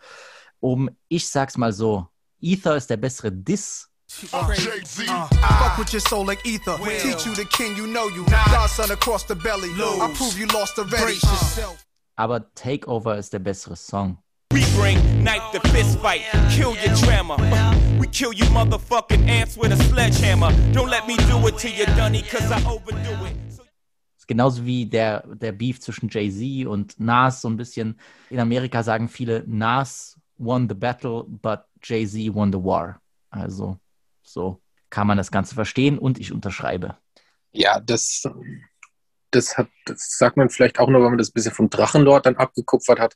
Um, 0.59 0.89
ich 1.07 1.27
sag's 1.27 1.57
mal 1.57 1.73
so, 1.73 2.07
Ether 2.39 2.75
ist 2.77 2.89
der 2.89 2.97
bessere 2.97 3.31
Diss. 3.31 3.92
Jay-Z. 4.21 5.05
Uh, 5.09 5.27
fuck 5.27 5.77
with 5.77 5.93
your 5.93 5.99
soul 6.01 6.25
like 6.25 6.45
ether. 6.45 6.77
Teach 6.99 7.25
you 7.25 7.35
the 7.35 7.45
king, 7.45 7.75
you 7.75 7.87
know 7.87 8.07
you. 8.07 8.25
Godson 8.25 8.91
across 8.91 9.23
the 9.23 9.35
belly. 9.35 9.69
I 9.69 10.11
prove 10.15 10.37
you 10.37 10.47
lost 10.47 10.77
already. 10.77 11.19
aber 12.15 12.53
Takeover 12.55 13.17
ist 13.17 13.33
der 13.33 13.39
bessere 13.39 13.75
Song. 13.75 14.17
We 14.51 14.63
bring 14.79 14.99
knife 15.23 15.51
to 15.51 15.59
fist 15.69 15.99
fight, 15.99 16.21
kill 16.51 16.75
your 16.75 16.93
drama. 16.95 17.37
We 17.99 18.07
kill 18.07 18.33
you 18.33 18.45
motherfucking 18.45 19.27
ants 19.27 19.57
with 19.57 19.71
a 19.71 19.77
sledgehammer. 19.85 20.51
Don't 20.73 20.89
let 20.89 21.07
me 21.07 21.15
do 21.15 21.47
it 21.47 21.57
to 21.59 21.69
you, 21.69 21.85
Dunny, 21.95 22.21
cause 22.21 22.51
I 22.51 22.63
overdo 22.69 23.25
it. 23.25 23.35
Ist 24.17 24.27
genauso 24.27 24.63
wie 24.63 24.85
der, 24.85 25.23
der 25.35 25.51
Beef 25.53 25.79
zwischen 25.81 26.07
Jay-Z 26.09 26.67
und 26.67 26.99
Nas, 26.99 27.41
so 27.41 27.49
ein 27.49 27.57
bisschen. 27.57 27.99
In 28.29 28.39
Amerika 28.39 28.83
sagen 28.83 29.09
viele, 29.09 29.43
Nas 29.47 30.19
won 30.37 30.67
the 30.69 30.75
battle, 30.75 31.23
but 31.23 31.61
Jay-Z 31.81 32.33
won 32.33 32.51
the 32.51 32.59
war. 32.59 33.01
Also, 33.31 33.77
so 34.23 34.61
kann 34.89 35.07
man 35.07 35.17
das 35.17 35.31
Ganze 35.31 35.55
verstehen 35.55 35.97
und 35.97 36.19
ich 36.19 36.31
unterschreibe. 36.31 36.97
Ja, 37.51 37.79
das, 37.79 38.23
das, 39.31 39.57
hat, 39.57 39.67
das 39.85 40.17
sagt 40.17 40.37
man 40.37 40.49
vielleicht 40.49 40.79
auch 40.79 40.87
nur, 40.87 41.01
wenn 41.01 41.09
man 41.09 41.17
das 41.17 41.29
ein 41.29 41.33
bisschen 41.33 41.53
vom 41.53 41.69
Drachenlord 41.69 42.25
dann 42.25 42.35
abgekupfert 42.35 42.99
hat, 42.99 43.15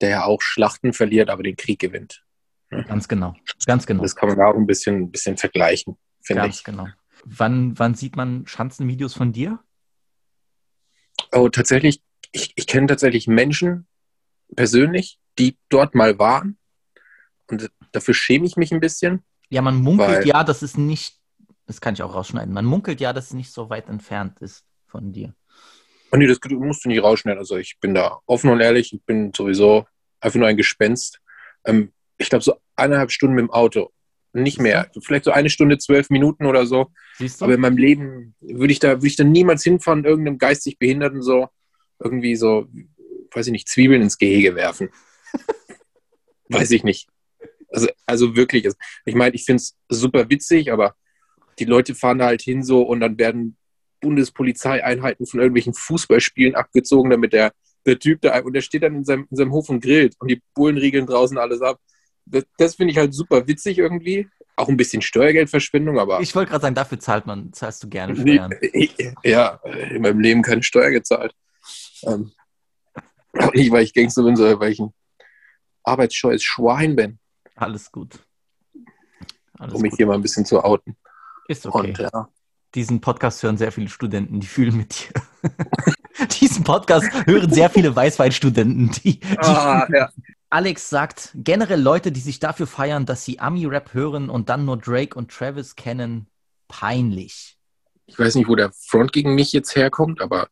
der 0.00 0.10
ja 0.10 0.24
auch 0.24 0.40
Schlachten 0.40 0.92
verliert, 0.92 1.28
aber 1.28 1.42
den 1.42 1.56
Krieg 1.56 1.80
gewinnt. 1.80 2.24
Ganz 2.70 3.08
genau. 3.08 3.34
Ganz 3.66 3.86
genau. 3.86 4.02
Das 4.02 4.14
kann 4.14 4.28
man 4.28 4.38
da 4.38 4.46
auch 4.46 4.54
ein 4.54 4.66
bisschen, 4.66 5.02
ein 5.02 5.10
bisschen 5.10 5.36
vergleichen, 5.36 5.96
finde 6.22 6.42
Ganz 6.42 6.58
ich. 6.58 6.64
genau. 6.64 6.86
Wann, 7.24 7.76
wann 7.78 7.94
sieht 7.94 8.14
man 8.14 8.46
Schanzenvideos 8.46 9.14
von 9.14 9.32
dir? 9.32 9.58
Oh, 11.32 11.48
tatsächlich, 11.48 12.00
ich, 12.30 12.52
ich 12.54 12.66
kenne 12.66 12.86
tatsächlich 12.86 13.26
Menschen 13.26 13.88
persönlich, 14.54 15.18
die 15.38 15.56
dort 15.68 15.94
mal 15.94 16.18
waren. 16.18 16.58
Und 17.48 17.70
dafür 17.92 18.14
schäme 18.14 18.46
ich 18.46 18.56
mich 18.56 18.72
ein 18.72 18.80
bisschen. 18.80 19.24
Ja, 19.50 19.62
man 19.62 19.76
munkelt 19.76 20.08
Weil- 20.08 20.26
ja, 20.26 20.44
dass 20.44 20.62
es 20.62 20.76
nicht, 20.76 21.16
das 21.66 21.80
kann 21.80 21.94
ich 21.94 22.02
auch 22.02 22.14
rausschneiden, 22.14 22.52
man 22.52 22.64
munkelt 22.64 23.00
ja, 23.00 23.12
dass 23.12 23.26
es 23.26 23.34
nicht 23.34 23.50
so 23.50 23.70
weit 23.70 23.88
entfernt 23.88 24.40
ist 24.40 24.64
von 24.86 25.12
dir. 25.12 25.34
Und 26.10 26.20
nee, 26.20 26.26
das 26.26 26.38
musst 26.50 26.84
du 26.84 26.88
nicht 26.88 27.02
rausschneiden. 27.02 27.38
Also 27.38 27.56
ich 27.56 27.78
bin 27.80 27.94
da 27.94 28.18
offen 28.26 28.50
und 28.50 28.60
ehrlich. 28.60 28.92
Ich 28.92 29.02
bin 29.04 29.32
sowieso 29.36 29.86
einfach 30.20 30.38
nur 30.38 30.48
ein 30.48 30.56
Gespenst. 30.56 31.20
Ähm, 31.64 31.92
ich 32.16 32.30
glaube, 32.30 32.42
so 32.42 32.54
eineinhalb 32.76 33.10
Stunden 33.10 33.34
mit 33.36 33.42
dem 33.42 33.50
Auto. 33.50 33.90
Nicht 34.32 34.60
mehr. 34.60 34.90
Vielleicht 35.00 35.24
so 35.24 35.30
eine 35.30 35.50
Stunde, 35.50 35.78
zwölf 35.78 36.10
Minuten 36.10 36.46
oder 36.46 36.66
so. 36.66 36.92
Siehst 37.16 37.40
du? 37.40 37.44
Aber 37.44 37.54
in 37.54 37.60
meinem 37.60 37.76
Leben 37.76 38.34
würde 38.40 38.72
ich 38.72 38.78
da, 38.78 38.90
würde 38.96 39.06
ich 39.06 39.16
da 39.16 39.24
niemals 39.24 39.62
hinfahren, 39.62 40.04
irgendeinem 40.04 40.38
geistig 40.38 40.78
Behinderten 40.78 41.22
so 41.22 41.48
irgendwie 41.98 42.36
so, 42.36 42.66
weiß 43.32 43.46
ich 43.46 43.52
nicht, 43.52 43.68
Zwiebeln 43.68 44.02
ins 44.02 44.18
Gehege 44.18 44.54
werfen. 44.54 44.90
weiß 46.48 46.70
ich 46.70 46.84
nicht. 46.84 47.08
Also, 47.70 47.88
also 48.06 48.36
wirklich. 48.36 48.68
Ich 49.04 49.14
meine, 49.14 49.34
ich 49.34 49.44
finde 49.44 49.62
es 49.62 49.76
super 49.88 50.28
witzig, 50.30 50.72
aber 50.72 50.94
die 51.58 51.64
Leute 51.64 51.94
fahren 51.94 52.18
da 52.18 52.26
halt 52.26 52.42
hin 52.42 52.62
so 52.62 52.82
und 52.82 53.00
dann 53.00 53.18
werden 53.18 53.56
Bundespolizeieinheiten 54.00 55.26
von 55.26 55.40
irgendwelchen 55.40 55.74
Fußballspielen 55.74 56.54
abgezogen, 56.54 57.10
damit 57.10 57.32
der, 57.32 57.52
der 57.84 57.98
Typ 57.98 58.20
da, 58.20 58.38
und 58.40 58.52
der 58.52 58.60
steht 58.60 58.82
dann 58.82 58.96
in 58.96 59.04
seinem, 59.04 59.26
in 59.30 59.36
seinem 59.36 59.52
Hof 59.52 59.68
und 59.68 59.82
grillt 59.82 60.14
und 60.20 60.30
die 60.30 60.42
Bullen 60.54 60.78
riegeln 60.78 61.06
draußen 61.06 61.36
alles 61.38 61.60
ab. 61.60 61.80
Das, 62.26 62.44
das 62.58 62.74
finde 62.76 62.92
ich 62.92 62.98
halt 62.98 63.14
super 63.14 63.46
witzig 63.46 63.78
irgendwie. 63.78 64.28
Auch 64.56 64.68
ein 64.68 64.76
bisschen 64.76 65.02
Steuergeldverschwendung, 65.02 65.98
aber 65.98 66.20
ich 66.20 66.34
wollte 66.34 66.50
gerade 66.50 66.62
sagen, 66.62 66.74
dafür 66.74 66.98
zahlt 66.98 67.26
man, 67.26 67.52
zahlst 67.52 67.82
du 67.84 67.88
gerne 67.88 68.16
Steuern. 68.16 68.52
ja, 69.24 69.60
in 69.90 70.02
meinem 70.02 70.20
Leben 70.20 70.42
keine 70.42 70.62
Steuer 70.62 70.90
gezahlt. 70.90 71.32
Ähm, 72.02 72.32
nicht, 73.54 73.70
weil 73.70 73.84
ich 73.84 73.94
Gangster 73.94 74.24
bin, 74.24 74.36
sondern 74.36 74.58
weil 74.58 74.72
ich 74.72 74.80
ein 74.80 74.92
arbeitsscheues 75.84 76.42
Schwein 76.42 76.96
bin, 76.96 77.18
Alles 77.58 77.90
gut. 77.90 78.18
Alles 79.58 79.74
um 79.74 79.82
mich 79.82 79.90
gut. 79.90 79.96
hier 79.98 80.06
mal 80.06 80.14
ein 80.14 80.22
bisschen 80.22 80.44
zu 80.44 80.62
outen. 80.62 80.96
Ist 81.48 81.66
okay. 81.66 81.88
Und 81.88 81.98
ja, 81.98 82.28
Diesen 82.74 83.00
Podcast 83.00 83.42
hören 83.42 83.56
sehr 83.56 83.72
viele 83.72 83.88
Studenten, 83.88 84.40
die 84.40 84.46
fühlen 84.46 84.76
mit 84.76 84.94
dir. 85.00 85.22
Diesen 86.40 86.64
Podcast 86.64 87.08
hören 87.26 87.50
sehr 87.50 87.70
viele 87.70 87.94
Weißweinstudenten, 87.94 88.90
die, 88.90 89.20
die 89.20 89.36
ah, 89.38 89.88
ja. 89.92 90.10
Alex 90.50 90.90
sagt, 90.90 91.30
generell 91.34 91.80
Leute, 91.80 92.12
die 92.12 92.20
sich 92.20 92.40
dafür 92.40 92.66
feiern, 92.66 93.06
dass 93.06 93.24
sie 93.24 93.38
Ami-Rap 93.38 93.94
hören 93.94 94.28
und 94.28 94.48
dann 94.48 94.64
nur 94.64 94.76
Drake 94.76 95.16
und 95.16 95.30
Travis 95.30 95.76
kennen, 95.76 96.26
peinlich. 96.68 97.58
ich 98.06 98.18
weiß 98.18 98.34
nicht, 98.34 98.48
wo 98.48 98.56
der 98.56 98.72
Front 98.72 99.12
gegen 99.12 99.34
mich 99.34 99.52
jetzt 99.52 99.74
herkommt, 99.74 100.20
aber 100.20 100.48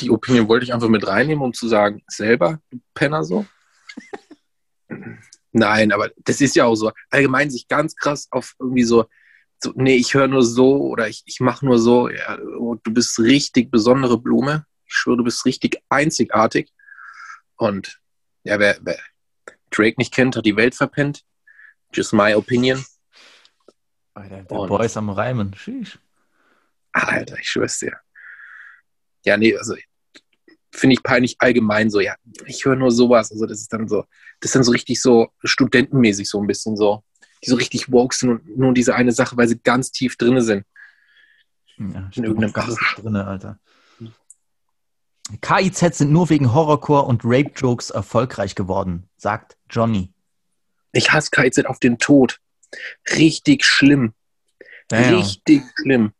die 0.00 0.10
Opinion 0.10 0.48
wollte 0.48 0.64
ich 0.64 0.74
einfach 0.74 0.88
mit 0.88 1.06
reinnehmen, 1.06 1.44
um 1.44 1.52
zu 1.52 1.68
sagen, 1.68 2.02
selber, 2.08 2.60
du 2.70 2.80
Penner 2.94 3.22
so. 3.24 3.46
Nein, 5.52 5.92
aber 5.92 6.10
das 6.18 6.40
ist 6.40 6.54
ja 6.56 6.64
auch 6.64 6.76
so. 6.76 6.92
Allgemein 7.10 7.50
sich 7.50 7.66
ganz 7.68 7.96
krass 7.96 8.28
auf 8.30 8.54
irgendwie 8.58 8.84
so, 8.84 9.06
so 9.62 9.72
nee, 9.74 9.96
ich 9.96 10.14
höre 10.14 10.28
nur 10.28 10.44
so 10.44 10.76
oder 10.76 11.08
ich, 11.08 11.22
ich 11.26 11.40
mache 11.40 11.64
nur 11.66 11.78
so. 11.78 12.08
Ja, 12.08 12.36
du 12.36 12.78
bist 12.84 13.18
richtig 13.18 13.70
besondere 13.70 14.18
Blume. 14.18 14.66
Ich 14.86 14.94
schwöre, 14.94 15.18
du 15.18 15.24
bist 15.24 15.44
richtig 15.44 15.82
einzigartig. 15.88 16.72
Und 17.56 18.00
ja, 18.44 18.58
wer, 18.58 18.78
wer 18.82 18.98
Drake 19.70 19.96
nicht 19.98 20.12
kennt, 20.14 20.36
hat 20.36 20.46
die 20.46 20.56
Welt 20.56 20.74
verpennt. 20.74 21.24
Just 21.92 22.12
my 22.12 22.34
opinion. 22.34 22.84
Alter, 24.14 24.42
der 24.44 24.58
Und- 24.58 24.68
Boy 24.68 24.86
ist 24.86 24.96
am 24.96 25.10
Reimen. 25.10 25.54
Sheesh. 25.54 25.98
Alter, 26.92 27.38
ich 27.38 27.48
schwör's 27.48 27.78
dir. 27.78 27.96
Ja, 29.24 29.36
nee, 29.36 29.56
also 29.56 29.74
finde 30.72 30.94
ich 30.94 31.02
peinlich 31.02 31.36
allgemein 31.40 31.90
so, 31.90 32.00
ja, 32.00 32.14
ich 32.46 32.64
höre 32.64 32.76
nur 32.76 32.90
sowas. 32.90 33.30
Also 33.32 33.46
das 33.46 33.60
ist 33.60 33.72
dann 33.72 33.88
so, 33.88 34.04
das 34.40 34.50
ist 34.50 34.54
dann 34.54 34.64
so 34.64 34.72
richtig 34.72 35.00
so 35.02 35.28
studentenmäßig 35.44 36.28
so 36.28 36.40
ein 36.40 36.46
bisschen 36.46 36.76
so. 36.76 37.02
die 37.44 37.50
so 37.50 37.56
richtig 37.56 37.90
woke 37.90 38.14
sind 38.14 38.30
und 38.30 38.58
nur 38.58 38.72
diese 38.74 38.94
eine 38.94 39.12
Sache, 39.12 39.36
weil 39.36 39.48
sie 39.48 39.58
ganz 39.58 39.90
tief 39.92 40.16
drin 40.16 40.40
sind. 40.40 40.64
Ja, 41.78 42.10
In 42.14 42.24
irgendeinem 42.24 42.52
ganz 42.52 42.76
Bach. 42.76 42.94
drinne, 42.96 43.26
Alter. 43.26 43.58
KIZ 45.40 45.96
sind 45.96 46.12
nur 46.12 46.28
wegen 46.28 46.52
Horrorcore 46.52 47.04
und 47.04 47.22
Rape-Jokes 47.24 47.90
erfolgreich 47.90 48.54
geworden, 48.54 49.08
sagt 49.16 49.56
Johnny. 49.68 50.12
Ich 50.92 51.12
hasse 51.12 51.30
KIZ 51.30 51.66
auf 51.66 51.78
den 51.78 51.98
Tod. 51.98 52.38
Richtig 53.16 53.64
schlimm. 53.64 54.12
Damn. 54.88 55.14
Richtig 55.14 55.62
schlimm. 55.80 56.12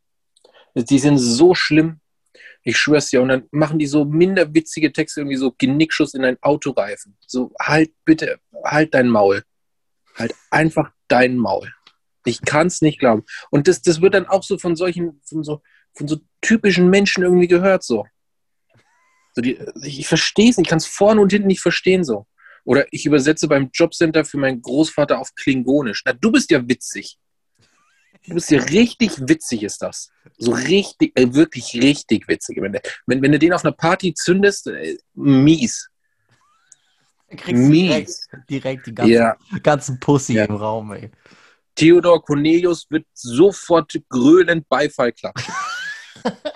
Die 0.75 0.99
sind 0.99 1.17
so 1.17 1.53
schlimm. 1.55 1.99
Ich 2.63 2.77
schwör's 2.77 3.09
dir. 3.09 3.21
Und 3.21 3.29
dann 3.29 3.47
machen 3.51 3.79
die 3.79 3.87
so 3.87 4.05
minder 4.05 4.53
witzige 4.53 4.91
Texte, 4.91 5.21
irgendwie 5.21 5.37
so 5.37 5.53
Genickschuss 5.57 6.13
in 6.13 6.23
ein 6.23 6.37
Autoreifen. 6.41 7.17
So, 7.25 7.51
halt 7.59 7.91
bitte, 8.05 8.39
halt 8.63 8.93
dein 8.93 9.07
Maul. 9.09 9.43
Halt 10.15 10.35
einfach 10.49 10.91
dein 11.07 11.37
Maul. 11.37 11.73
Ich 12.25 12.41
kann's 12.41 12.81
nicht 12.81 12.99
glauben. 12.99 13.23
Und 13.49 13.67
das, 13.67 13.81
das 13.81 14.01
wird 14.01 14.13
dann 14.13 14.27
auch 14.27 14.43
so 14.43 14.57
von 14.57 14.75
solchen, 14.75 15.21
von 15.25 15.43
so, 15.43 15.61
von 15.93 16.07
so 16.07 16.17
typischen 16.41 16.89
Menschen 16.89 17.23
irgendwie 17.23 17.47
gehört, 17.47 17.83
so. 17.83 18.05
so 19.33 19.41
die, 19.41 19.57
ich 19.83 20.07
verstehe 20.07 20.49
es 20.49 20.57
nicht, 20.57 20.67
ich 20.67 20.69
kann 20.69 20.77
es 20.77 20.85
vorne 20.85 21.21
und 21.21 21.31
hinten 21.31 21.47
nicht 21.47 21.61
verstehen, 21.61 22.03
so. 22.03 22.27
Oder 22.63 22.85
ich 22.91 23.07
übersetze 23.07 23.47
beim 23.47 23.71
Jobcenter 23.73 24.23
für 24.23 24.37
meinen 24.37 24.61
Großvater 24.61 25.17
auf 25.19 25.33
Klingonisch. 25.33 26.03
Na, 26.05 26.13
du 26.13 26.31
bist 26.31 26.51
ja 26.51 26.67
witzig. 26.67 27.17
Du 28.27 28.35
bist 28.35 28.51
ja 28.51 28.59
richtig 28.61 29.11
witzig, 29.27 29.63
ist 29.63 29.81
das. 29.81 30.11
So 30.37 30.51
richtig, 30.51 31.11
äh, 31.17 31.33
wirklich 31.33 31.73
richtig 31.73 32.27
witzig. 32.27 32.61
Wenn, 32.61 32.77
wenn, 33.07 33.21
wenn 33.21 33.31
du 33.31 33.39
den 33.39 33.53
auf 33.53 33.65
einer 33.65 33.71
Party 33.73 34.13
zündest, 34.13 34.67
äh, 34.67 34.97
mies. 35.13 35.87
Kriegst 37.29 37.63
du 37.63 37.71
direkt, 37.71 38.07
Mies. 38.09 38.27
direkt 38.49 38.87
die 38.87 38.93
ganzen, 38.93 39.13
Ja. 39.13 39.37
ganzen 39.63 39.99
Pussy 39.99 40.33
Ja. 40.33 40.45
im 40.45 40.55
Raum, 40.55 40.91
ey. 40.93 41.09
Theodor 41.75 42.21
Cornelius 42.23 42.85
wird 42.89 43.07
sofort 43.13 43.93
gröhlend 44.09 44.67
Beifall 44.67 45.13
klatschen. 45.13 45.53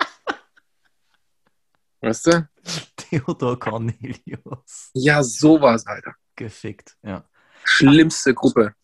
weißt 2.00 2.26
du? 2.26 2.48
Theodor 2.96 3.58
Cornelius. 3.58 4.90
Ja, 4.94 5.22
sowas, 5.22 5.86
Alter. 5.86 6.14
Gefickt, 6.36 6.96
ja. 7.02 7.24
Schlimmste 7.64 8.34
Gruppe. 8.34 8.74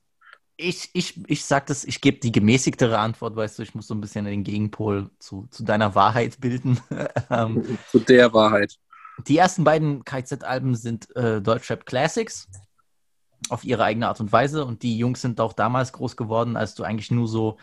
Ich, 0.63 0.91
ich, 0.93 1.21
ich 1.27 1.45
sag 1.45 1.67
das, 1.67 1.85
ich 1.85 2.01
gebe 2.01 2.19
die 2.19 2.33
gemäßigtere 2.33 2.99
Antwort, 2.99 3.35
weißt 3.35 3.59
du, 3.59 3.63
ich 3.63 3.75
muss 3.75 3.87
so 3.87 3.95
ein 3.95 4.01
bisschen 4.01 4.25
den 4.25 4.45
Gegenpol 4.45 5.11
zu, 5.19 5.49
zu 5.51 5.65
deiner 5.65 5.95
Wahrheit 5.95 6.41
bilden. 6.41 6.81
ähm, 7.31 7.79
Zu 7.91 7.99
der 7.99 8.33
Wahrheit. 8.33 8.79
die 9.27 9.39
ersten 9.39 9.65
beiden 9.65 10.05
KZ-Alben 10.05 10.75
sind 10.75 11.15
äh, 11.17 11.43
Deutschrap 11.43 11.85
Classics 11.85 12.49
auf 13.49 13.65
ihre 13.65 13.85
eigene 13.85 14.09
Art 14.09 14.21
und 14.21 14.33
Weise 14.33 14.65
und 14.65 14.83
die 14.83 14.97
Jungs 14.97 15.21
sind 15.21 15.41
auch 15.41 15.53
damals 15.53 15.93
groß 15.93 16.17
geworden, 16.17 16.57
als 16.57 16.75
du 16.75 16.85
eigentlich 16.85 17.11
nur 17.11 17.27
so 17.27 17.59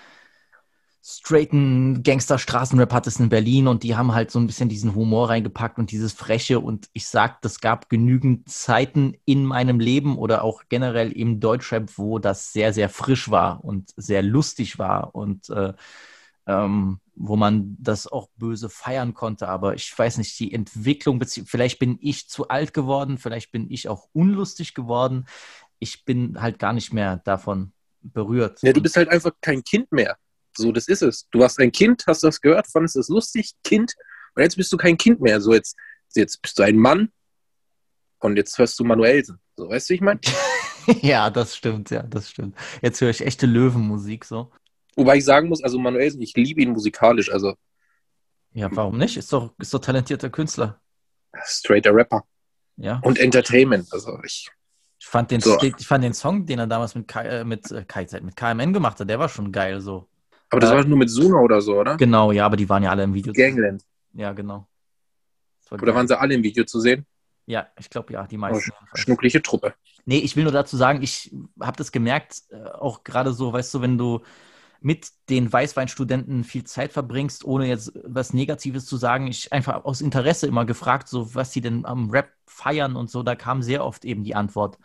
straighten 1.02 2.04
Gangster-Straßenrap 2.04 2.92
hattest 2.92 3.20
in 3.20 3.30
Berlin 3.30 3.68
und 3.68 3.84
die 3.84 3.96
haben 3.96 4.14
halt 4.14 4.32
so 4.32 4.40
ein 4.40 4.48
bisschen 4.48 4.70
diesen 4.70 4.96
Humor 4.96 5.30
reingepackt 5.30 5.80
und 5.80 5.92
dieses 5.92 6.14
Freche 6.14 6.60
und 6.60 6.90
ich 6.94 7.08
sag, 7.08 7.42
das 7.42 7.62
gab 7.62 7.90
genügend 7.90 8.50
Zeiten 8.50 9.16
in 9.26 9.46
meinem 9.46 9.80
Leben 9.80 10.18
oder 10.18 10.44
auch 10.44 10.64
generell 10.68 11.12
im 11.12 11.40
Deutschrap, 11.40 11.98
wo 11.98 12.20
das 12.20 12.52
sehr, 12.52 12.74
sehr 12.74 12.90
frisch 12.90 13.32
war 13.32 13.64
und 13.64 13.92
sehr 13.96 14.22
lustig 14.22 14.78
war 14.78 15.16
und 15.16 15.50
äh, 15.50 15.74
ähm, 16.48 17.00
wo 17.16 17.36
man 17.36 17.78
das 17.80 18.08
auch 18.08 18.28
böse 18.38 18.70
feiern 18.70 19.14
konnte. 19.14 19.48
Aber 19.48 19.76
ich 19.76 19.98
weiß 19.98 20.18
nicht, 20.18 20.40
die 20.40 20.54
Entwicklung, 20.54 21.22
vielleicht 21.22 21.80
bin 21.80 21.98
ich 22.02 22.28
zu 22.28 22.48
alt 22.48 22.74
geworden, 22.74 23.18
vielleicht 23.18 23.52
bin 23.52 23.70
ich 23.70 23.88
auch 23.88 24.10
unlustig 24.14 24.74
geworden. 24.74 25.28
Ich 25.80 26.06
bin 26.06 26.42
halt 26.42 26.60
gar 26.60 26.74
nicht 26.74 26.92
mehr 26.92 27.18
davon 27.18 27.72
berührt. 28.02 28.62
Ja, 28.64 28.74
du 28.74 28.82
bist 28.82 28.96
halt 28.96 29.10
einfach 29.10 29.32
kein 29.42 29.64
Kind 29.64 29.92
mehr. 29.92 30.18
So, 30.56 30.72
das 30.72 30.88
ist 30.88 31.02
es. 31.02 31.28
Du 31.32 31.40
warst 31.40 31.60
ein 31.60 31.72
Kind, 31.72 32.04
hast 32.08 32.24
das 32.24 32.42
gehört, 32.42 32.68
fandest 32.68 32.96
es 32.98 33.08
lustig, 33.10 33.54
Kind. 33.64 33.96
Und 34.36 34.44
jetzt 34.44 34.56
bist 34.58 34.72
du 34.72 34.78
kein 34.78 34.98
Kind 34.98 35.22
mehr. 35.22 35.40
So, 35.42 35.54
jetzt, 35.54 35.76
jetzt 36.16 36.42
bist 36.42 36.58
du 36.60 36.64
ein 36.64 36.78
Mann 36.78 37.12
und 38.20 38.36
jetzt 38.38 38.58
hörst 38.58 38.80
du 38.80 38.84
Manuelsen. 38.84 39.40
So, 39.56 39.70
weißt 39.70 39.90
du, 39.90 39.92
wie 39.92 39.96
ich 39.96 40.02
meine? 40.02 40.20
ja, 41.02 41.30
das 41.30 41.56
stimmt, 41.56 41.90
ja, 41.92 42.04
das 42.04 42.30
stimmt. 42.30 42.56
Jetzt 42.82 43.00
höre 43.02 43.10
ich 43.10 43.22
echte 43.22 43.46
Löwenmusik 43.46 44.26
so. 44.26 44.52
Wobei 44.96 45.18
ich 45.18 45.26
sagen 45.26 45.48
muss, 45.50 45.64
also 45.64 45.80
Manuelsen, 45.80 46.22
ich 46.22 46.36
liebe 46.36 46.62
ihn 46.62 46.72
musikalisch. 46.72 47.32
Also, 47.32 47.56
Ja, 48.54 48.68
warum 48.72 48.98
nicht? 48.98 49.16
Ist 49.18 49.32
doch, 49.32 49.54
ist 49.60 49.74
doch 49.74 49.80
talentierter 49.80 50.30
Künstler. 50.30 50.82
straighter 51.46 51.94
Rapper. 51.94 52.24
Ja. 52.78 53.00
Und 53.04 53.20
Entertainment. 53.20 53.88
Also, 53.94 54.20
ich, 54.26 54.50
Ich 55.00 55.06
fand 55.06 55.32
den, 55.32 55.42
So. 55.42 55.58
ich 55.62 55.88
fand 55.88 56.04
den 56.04 56.14
Song, 56.14 56.46
den 56.46 56.60
er 56.60 56.68
damals 56.68 56.96
mit, 56.96 57.08
K, 57.08 57.22
äh, 57.22 57.44
mit, 57.46 57.72
äh, 57.72 57.86
KZ, 57.86 58.22
mit 58.24 58.36
KMN 58.36 58.74
gemacht 58.74 59.00
hat, 59.00 59.10
der 59.10 59.20
war 59.20 59.30
schon 59.30 59.52
geil 59.52 59.80
so. 59.80 60.08
Aber 60.50 60.60
das 60.62 60.72
Äh, 60.72 60.76
war 60.76 60.84
nur 60.86 60.98
mit 60.98 61.10
Suno 61.10 61.40
oder 61.42 61.62
so, 61.62 61.80
oder? 61.80 61.98
Genau, 61.98 62.32
ja, 62.32 62.46
aber 62.46 62.58
die 62.58 62.68
waren 62.70 62.84
ja 62.84 62.90
alle 62.92 63.04
im 63.04 63.14
Video. 63.14 63.34
zu- 63.34 63.40
Gangland. 63.40 63.84
Ja, 64.14 64.34
genau. 64.34 64.68
War 65.70 65.82
Oder 65.82 65.94
waren 65.96 66.08
sie 66.08 66.20
alle 66.20 66.34
im 66.34 66.44
Video 66.44 66.64
zu 66.66 66.80
sehen? 66.80 67.06
Ja, 67.46 67.68
ich 67.80 67.90
glaube 67.90 68.14
ja, 68.14 68.26
die 68.28 68.38
Oh, 68.38 68.40
meisten. 68.40 68.72
jedenfalls. 68.72 69.02
schnuckliche 69.02 69.42
Truppe. 69.42 69.74
Nee, 70.06 70.20
ich 70.20 70.36
will 70.36 70.44
nur 70.44 70.52
dazu 70.54 70.78
sagen, 70.78 71.02
ich 71.02 71.34
habe 71.60 71.78
das 71.78 71.92
gemerkt, 71.92 72.44
äh, 72.50 72.64
auch 72.70 73.04
gerade 73.04 73.34
so, 73.34 73.54
weißt 73.54 73.74
du, 73.76 73.82
wenn 73.82 73.98
du 73.98 74.22
mit 74.82 75.10
den 75.30 75.52
Weißweinstudenten 75.52 76.44
viel 76.44 76.64
Zeit 76.64 76.94
verbringst, 76.94 77.44
ohne 77.44 77.68
jetzt 77.68 77.92
was 78.04 78.34
Negatives 78.34 78.86
zu 78.86 78.98
sagen, 78.98 79.28
ich 79.28 79.52
einfach 79.52 79.84
aus 79.84 80.02
Interesse 80.02 80.48
immer 80.48 80.66
gefragt, 80.66 81.08
so 81.10 81.36
was 81.36 81.52
sie 81.52 81.62
denn 81.62 81.86
am 81.86 82.10
Rap 82.12 82.32
feiern 82.46 82.96
und 82.96 83.10
so, 83.10 83.22
da 83.24 83.36
kam 83.36 83.62
sehr 83.62 83.84
oft 83.84 84.06
eben 84.06 84.24
die 84.24 84.36
Antwort 84.36 84.80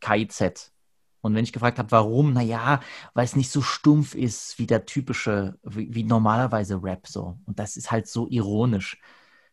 KIZ. 0.00 0.72
Und 1.20 1.34
wenn 1.34 1.44
ich 1.44 1.52
gefragt 1.52 1.78
habe, 1.78 1.90
warum, 1.92 2.32
naja, 2.32 2.80
weil 3.14 3.24
es 3.24 3.36
nicht 3.36 3.50
so 3.50 3.62
stumpf 3.62 4.14
ist 4.14 4.58
wie 4.58 4.66
der 4.66 4.86
typische, 4.86 5.58
wie, 5.62 5.94
wie 5.94 6.04
normalerweise 6.04 6.82
Rap 6.82 7.06
so. 7.06 7.38
Und 7.46 7.58
das 7.58 7.76
ist 7.76 7.90
halt 7.90 8.08
so 8.08 8.26
ironisch. 8.28 8.98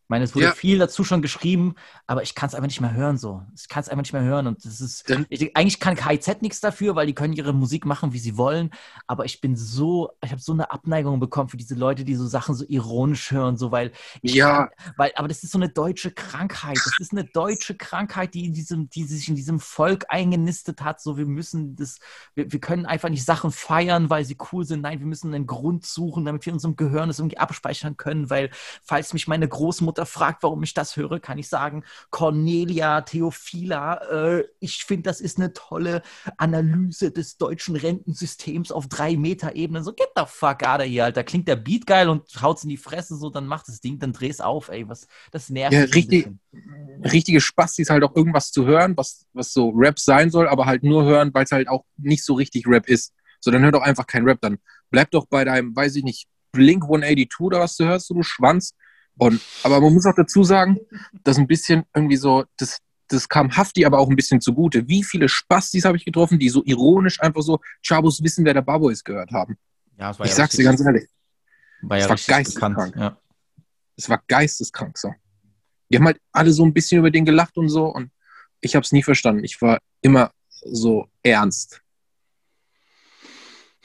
Ich 0.08 0.10
meine, 0.10 0.24
es 0.24 0.34
wurde 0.36 0.46
Ja. 0.46 0.52
viel 0.54 0.80
dazu 0.80 1.04
schon 1.04 1.22
geschrieben, 1.22 1.76
aber 2.06 2.24
ich 2.24 2.34
kann 2.34 2.48
es 2.48 2.56
einfach 2.56 2.68
nicht 2.70 2.80
mehr 2.80 2.94
hören 2.94 3.18
so. 3.18 3.44
Ich 3.58 3.68
kann 3.68 3.82
es 3.82 3.90
einfach 3.90 4.04
nicht 4.04 4.14
mehr 4.14 4.22
hören 4.24 4.48
und 4.48 4.64
das 4.64 4.80
ist, 4.80 5.10
Dann- 5.10 5.26
ich, 5.28 5.54
eigentlich 5.58 5.82
kann 5.82 5.98
KIZ 5.98 6.42
nichts 6.42 6.62
dafür, 6.62 6.96
weil 6.96 7.08
die 7.08 7.14
können 7.14 7.34
ihre 7.34 7.52
Musik 7.52 7.86
machen, 7.86 8.14
wie 8.14 8.20
sie 8.20 8.38
wollen, 8.38 8.72
aber 9.06 9.26
ich 9.26 9.42
bin 9.42 9.58
so, 9.58 10.12
ich 10.24 10.32
habe 10.32 10.40
so 10.42 10.54
eine 10.54 10.72
Abneigung 10.72 11.20
bekommen 11.20 11.50
für 11.50 11.58
diese 11.58 11.76
Leute, 11.76 12.06
die 12.06 12.16
so 12.16 12.26
Sachen 12.26 12.56
so 12.56 12.64
ironisch 12.70 13.32
hören, 13.32 13.58
so, 13.58 13.74
weil 13.74 13.92
Ja. 14.22 14.68
kann, 14.68 14.70
weil, 14.96 15.12
aber 15.18 15.28
das 15.28 15.44
ist 15.44 15.52
so 15.52 15.58
eine 15.58 15.68
deutsche 15.68 16.12
Krankheit. 16.12 16.78
Das 16.78 16.94
ist 17.02 17.12
eine 17.12 17.26
deutsche 17.26 17.76
Krankheit, 17.76 18.34
die 18.34 18.46
in 18.46 18.54
diesem, 18.54 18.90
die 18.90 19.04
sich 19.04 19.28
in 19.28 19.36
diesem 19.36 19.60
Volk 19.60 20.06
eingenistet 20.08 20.82
hat. 20.84 21.02
So, 21.02 21.18
wir 21.18 21.26
müssen 21.26 21.76
das, 21.76 22.00
wir, 22.34 22.50
wir 22.50 22.62
können 22.62 22.86
einfach 22.86 23.10
nicht 23.10 23.26
Sachen 23.26 23.52
feiern, 23.52 24.10
weil 24.10 24.24
sie 24.24 24.38
cool 24.54 24.64
sind. 24.64 24.80
Nein, 24.84 25.00
wir 25.00 25.06
müssen 25.06 25.34
einen 25.34 25.48
Grund 25.48 25.86
suchen, 25.86 26.24
damit 26.24 26.46
wir 26.46 26.52
in 26.52 26.56
unserem 26.56 26.78
Gehirn 26.78 27.10
das 27.10 27.20
irgendwie 27.20 27.40
abspeichern 27.40 27.98
können, 27.98 28.30
weil, 28.30 28.52
falls 28.84 29.12
mich 29.12 29.28
meine 29.28 29.50
Großmutter 29.50 29.97
fragt, 30.06 30.44
warum 30.44 30.64
ich 30.64 30.74
das 30.74 30.96
höre, 30.96 31.20
kann 31.20 31.38
ich 31.38 31.50
sagen, 31.50 31.84
Cornelia 32.10 33.02
Theophila, 33.02 34.38
äh, 34.38 34.44
ich 34.60 34.84
finde, 34.84 35.04
das 35.04 35.22
ist 35.22 35.38
eine 35.38 35.54
tolle 35.54 36.02
Analyse 36.38 37.12
des 37.12 37.38
deutschen 37.38 37.76
Rentensystems 37.76 38.72
auf 38.72 38.88
drei 38.88 39.18
Meter 39.18 39.56
Ebene. 39.56 39.84
So, 39.84 39.94
get 39.94 40.10
the 40.16 40.24
fuck 40.26 40.64
out 40.64 40.80
of 40.80 40.88
here, 40.88 41.06
Alter. 41.06 41.24
Klingt 41.24 41.48
der 41.48 41.56
Beat 41.56 41.86
geil 41.86 42.10
und 42.10 42.24
haut's 42.42 42.64
in 42.64 42.70
die 42.70 42.78
Fresse, 42.78 43.16
so, 43.18 43.30
dann 43.30 43.48
macht 43.48 43.68
das 43.68 43.80
Ding, 43.80 44.00
dann 44.00 44.14
dreh's 44.14 44.42
auf, 44.42 44.70
ey. 44.70 44.88
Was, 44.88 45.08
das 45.32 45.50
nervt 45.50 45.74
Ja, 45.74 45.82
richtig. 45.82 46.30
richtige 47.04 47.42
Spastis 47.42 47.90
halt 47.90 48.04
auch 48.04 48.16
irgendwas 48.16 48.52
zu 48.52 48.66
hören, 48.66 48.96
was, 48.98 49.26
was 49.34 49.54
so 49.54 49.70
Rap 49.70 50.00
sein 50.00 50.30
soll, 50.30 50.48
aber 50.48 50.66
halt 50.66 50.84
nur 50.84 51.04
hören, 51.06 51.34
weil 51.34 51.46
es 51.46 51.52
halt 51.52 51.68
auch 51.68 51.86
nicht 51.98 52.24
so 52.24 52.34
richtig 52.34 52.68
Rap 52.68 52.88
ist. 52.88 53.14
So, 53.40 53.52
dann 53.52 53.64
hör 53.64 53.72
doch 53.72 53.82
einfach 53.82 54.08
kein 54.08 54.24
Rap. 54.24 54.40
Dann 54.42 54.58
bleib 54.90 55.12
doch 55.12 55.26
bei 55.28 55.44
deinem, 55.44 55.76
weiß 55.76 55.96
ich 55.96 56.04
nicht, 56.04 56.28
Blink 56.52 56.84
182 56.84 57.40
oder 57.40 57.60
was 57.60 57.76
du 57.78 57.86
hörst, 57.86 58.08
so 58.08 58.14
du 58.14 58.24
Schwanz. 58.24 58.74
Und, 59.18 59.42
aber 59.64 59.82
man 59.82 59.94
muss 59.94 60.06
auch 60.06 60.16
dazu 60.16 60.44
sagen, 60.44 60.80
dass 61.24 61.38
ein 61.38 61.48
bisschen 61.48 61.84
irgendwie 61.96 62.18
so, 62.18 62.46
das, 62.58 62.80
das 63.08 63.28
kam 63.28 63.56
Hafti 63.56 63.84
aber 63.86 63.98
auch 64.00 64.10
ein 64.10 64.16
bisschen 64.16 64.42
zugute. 64.42 64.88
Wie 64.88 65.04
viele 65.04 65.28
Spastis 65.28 65.86
habe 65.86 65.98
ich 65.98 66.06
getroffen, 66.06 66.38
die 66.40 66.50
so 66.50 66.64
ironisch 66.66 67.20
einfach 67.22 67.42
so 67.42 67.60
Chabos 67.86 68.22
wissen, 68.22 68.46
wer 68.46 68.54
der 68.54 68.62
Babo 68.62 68.90
ist, 68.90 69.04
gehört 69.04 69.32
haben. 69.32 69.58
Ja, 69.98 70.12
Ich 70.12 70.18
ja 70.20 70.26
sag's 70.28 70.56
dir 70.56 70.60
richtig- 70.60 70.66
ganz 70.66 70.82
ehrlich, 70.82 71.10
war 71.82 71.98
ja 71.98 72.04
es 72.06 72.10
war 72.10 72.36
geisteskrank. 72.38 72.96
Ja. 72.96 73.18
es 73.96 74.08
war 74.10 74.22
geisteskrank 74.28 74.98
so. 74.98 75.14
Die 75.90 75.96
haben 75.98 76.06
halt 76.06 76.20
alle 76.32 76.52
so 76.52 76.64
ein 76.66 76.74
bisschen 76.74 77.00
über 77.00 77.10
den 77.10 77.26
gelacht 77.26 77.58
und 77.58 77.70
so 77.70 77.86
und 77.88 78.12
ich 78.62 78.76
habe 78.76 78.84
es 78.84 78.92
nie 78.92 79.04
verstanden. 79.04 79.44
Ich 79.44 79.62
war 79.62 79.80
immer 80.02 80.32
so 80.50 81.08
ernst. 81.24 81.82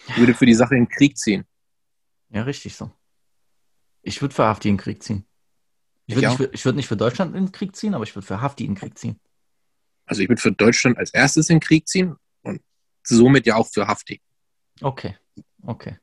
Ich 0.09 0.16
würde 0.18 0.34
für 0.34 0.46
die 0.46 0.54
Sache 0.54 0.74
in 0.74 0.84
den 0.84 0.88
Krieg 0.90 1.16
ziehen. 1.16 1.44
ja, 2.30 2.42
richtig 2.42 2.74
so. 2.74 2.90
Ich 4.03 4.20
würde 4.20 4.34
für 4.34 4.44
Hafti 4.44 4.68
in 4.68 4.76
den 4.76 4.80
Krieg 4.80 5.03
ziehen. 5.03 5.26
Ich 6.07 6.16
Ich 6.16 6.16
würde 6.16 6.28
nicht, 6.28 6.36
für- 6.36 6.50
ich 6.55 6.64
würd 6.64 6.76
nicht 6.76 6.88
für 6.88 6.96
Deutschland 6.96 7.34
in 7.36 7.46
den 7.46 7.53
Krieg 7.53 7.76
ziehen, 7.76 7.94
aber 7.94 8.05
ich 8.05 8.14
würde 8.14 8.26
für 8.26 8.40
Hafti 8.40 8.64
in 8.64 8.72
den 8.74 8.78
Krieg 8.78 8.98
ziehen. 8.98 9.20
Also 10.07 10.22
ich 10.22 10.28
würde 10.28 10.42
für 10.42 10.53
Deutschland 10.53 10.98
als 10.98 11.14
erstes 11.14 11.48
in 11.48 11.57
den 11.57 11.61
Krieg 11.61 11.86
ziehen 11.88 12.16
und 12.42 12.61
somit 13.05 13.46
ja 13.46 13.57
auch 13.57 13.68
für 13.68 13.86
Hafti. 13.86 14.20
Okay, 14.80 15.16
okay. 15.62 15.98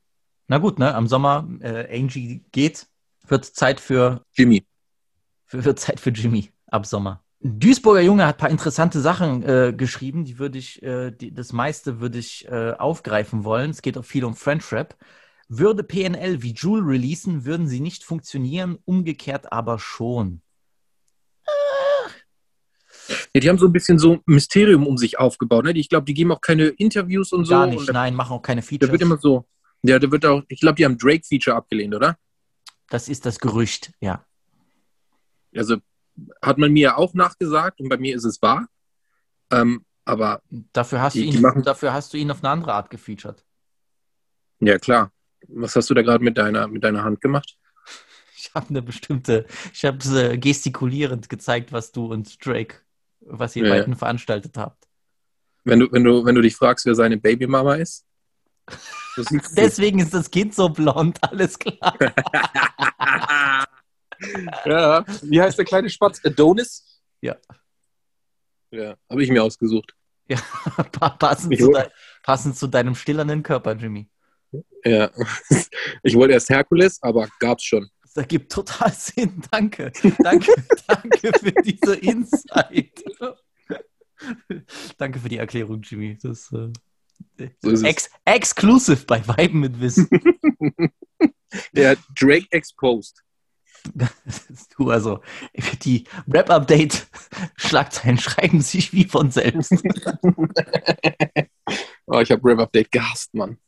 Na 0.47 0.57
gut, 0.57 0.79
ne? 0.79 0.95
Am 0.95 1.07
Sommer, 1.07 1.47
äh, 1.59 1.95
Angie 1.95 2.43
geht, 2.51 2.87
wird 3.27 3.45
Zeit 3.45 3.79
für, 3.79 4.23
Jimmy. 4.33 4.65
für, 5.45 5.63
wird 5.65 5.79
Zeit 5.79 5.99
für 5.99 6.09
Jimmy 6.11 6.51
ab 6.67 6.85
Sommer. 6.85 7.23
Duisburger 7.41 8.01
Junge 8.01 8.25
hat 8.25 8.35
ein 8.35 8.39
paar 8.39 8.49
interessante 8.49 8.99
Sachen 8.99 9.43
äh, 9.43 9.73
geschrieben, 9.75 10.25
die 10.25 10.39
würde 10.39 10.57
ich, 10.57 10.81
äh, 10.83 11.11
die, 11.11 11.33
das 11.33 11.53
meiste 11.53 11.99
würde 12.01 12.17
ich 12.19 12.47
äh, 12.47 12.71
aufgreifen 12.71 13.43
wollen. 13.43 13.69
Es 13.69 13.81
geht 13.81 13.97
auch 13.97 14.03
viel 14.05 14.25
um 14.25 14.35
French 14.35 14.71
Rap. 14.71 14.97
Würde 15.51 15.83
PNL 15.83 16.41
wie 16.43 16.53
Joule 16.53 16.85
releasen, 16.85 17.43
würden 17.43 17.67
sie 17.67 17.79
nicht 17.79 18.03
funktionieren, 18.03 18.77
umgekehrt 18.85 19.51
aber 19.51 19.79
schon. 19.79 20.41
Ja, 23.33 23.41
die 23.41 23.49
haben 23.49 23.57
so 23.57 23.65
ein 23.65 23.71
bisschen 23.73 23.97
so 23.97 24.13
ein 24.13 24.21
Mysterium 24.25 24.85
um 24.85 24.97
sich 24.97 25.17
aufgebaut. 25.17 25.65
Ne? 25.65 25.71
Ich 25.73 25.89
glaube, 25.89 26.05
die 26.05 26.13
geben 26.13 26.31
auch 26.31 26.41
keine 26.41 26.65
Interviews 26.67 27.31
und 27.31 27.45
so. 27.45 27.51
Gar 27.51 27.67
nicht, 27.67 27.87
da, 27.89 27.93
nein, 27.93 28.13
machen 28.15 28.33
auch 28.33 28.41
keine 28.41 28.61
da 28.61 28.67
Features. 28.67 28.91
wird 28.91 29.01
immer 29.01 29.17
so. 29.17 29.47
Ja, 29.81 29.97
da 29.97 30.11
wird 30.11 30.25
auch, 30.25 30.43
ich 30.47 30.59
glaube, 30.59 30.75
die 30.75 30.85
haben 30.85 30.97
Drake-Feature 30.97 31.55
abgelehnt, 31.55 31.95
oder? 31.95 32.17
das 32.91 33.07
ist 33.07 33.23
das 33.27 33.37
Gerücht, 33.39 33.91
ja. 34.01 34.25
Also 35.55 35.77
hat 36.41 36.57
man 36.57 36.71
mir 36.71 36.97
auch 36.97 37.13
nachgesagt 37.13 37.79
und 37.79 37.87
bei 37.87 37.97
mir 37.97 38.15
ist 38.15 38.25
es 38.25 38.41
wahr. 38.41 38.67
Ähm, 39.51 39.85
aber 40.05 40.41
Dafür 40.73 40.99
hast, 41.01 41.13
Die- 41.15 41.29
du 41.29 41.35
ihn, 41.37 41.41
machen- 41.41 41.61
dafür 41.63 41.93
hast 41.93 42.11
du 42.13 42.17
ihn 42.17 42.31
auf 42.31 42.39
eine 42.43 42.49
andere 42.49 42.73
Art 42.73 42.89
gefeatured. 42.89 43.45
ja, 44.59 44.79
klar. 44.79 45.11
Was 45.51 45.75
hast 45.75 45.89
du 45.89 45.93
da 45.93 46.01
gerade 46.01 46.23
mit 46.23 46.37
deiner, 46.37 46.67
mit 46.67 46.83
deiner 46.83 47.03
Hand 47.03 47.21
gemacht? 47.21 47.57
Ich 48.35 48.51
habe 48.53 48.69
eine 48.69 48.81
bestimmte, 48.81 49.45
ich 49.73 49.83
habe 49.83 49.97
äh, 50.17 50.37
gestikulierend 50.37 51.27
gezeigt, 51.29 51.71
was 51.71 51.91
du 51.91 52.05
und 52.05 52.45
Drake, 52.45 52.77
was 53.19 53.55
ihr 53.55 53.65
Ja, 53.65 53.69
beiden 53.69 53.95
veranstaltet 53.95 54.57
habt. 54.57 54.87
Wenn 55.65 55.79
du, 55.81 55.91
wenn 55.91 56.03
du, 56.03 56.23
wenn 56.25 56.35
du 56.35 56.41
dich 56.41 56.55
fragst, 56.55 56.85
wer 56.85 56.95
seine 56.95 57.17
Babymama 57.17 57.75
ist. 57.75 58.05
Deswegen 59.57 59.99
ist 59.99 60.13
das 60.13 60.31
Kind 60.31 60.55
so 60.55 60.69
blond, 60.69 61.17
alles 61.29 61.59
klar. 61.59 61.97
ja. 64.65 65.05
Wie 65.23 65.41
heißt 65.41 65.57
der 65.57 65.65
kleine 65.65 65.89
Spatz? 65.89 66.21
Adonis? 66.23 67.01
Ja. 67.21 67.35
Ja, 68.71 68.95
habe 69.09 69.23
ich 69.23 69.29
mir 69.29 69.43
ausgesucht. 69.43 69.95
Pa- 70.91 71.09
passend, 71.09 71.59
zu 71.59 71.71
dein, 71.71 71.87
passend 72.21 72.55
zu 72.55 72.67
deinem 72.67 72.93
stillernden 72.93 73.41
Körper, 73.41 73.73
Jimmy. 73.73 74.07
Ja. 74.85 75.11
Ich 76.03 76.15
wollte 76.15 76.33
erst 76.33 76.49
Herkules, 76.49 77.01
aber 77.01 77.27
gab's 77.39 77.63
schon. 77.63 77.89
Das 78.03 78.15
ergibt 78.17 78.51
total 78.51 78.91
Sinn. 78.97 79.41
Danke. 79.51 79.91
Danke, 80.19 80.53
danke 80.87 81.31
für 81.39 81.51
diese 81.63 81.95
Insight. 81.95 83.03
danke 84.97 85.19
für 85.19 85.29
die 85.29 85.37
Erklärung, 85.37 85.81
Jimmy. 85.81 86.17
Das 86.21 86.51
äh, 86.51 87.49
So 87.61 87.69
ist 87.69 87.83
ex 87.83 88.09
exclusive 88.25 89.05
bei 89.05 89.25
Weiben 89.27 89.59
mit 89.59 89.79
Wissen. 89.79 90.09
Der 91.73 91.97
Drake 92.15 92.47
Exposed. 92.51 93.23
du, 94.77 94.89
also, 94.89 95.21
die 95.83 96.05
Rap-Update-Schlagzeilen 96.27 98.17
schreiben 98.17 98.61
sich 98.61 98.93
wie 98.93 99.05
von 99.05 99.31
selbst. 99.31 99.73
Oh, 102.11 102.19
ich 102.19 102.31
habe 102.31 102.41
Rap 102.43 102.59
Update 102.59 102.91
gehasst, 102.91 103.35
Mann. 103.35 103.59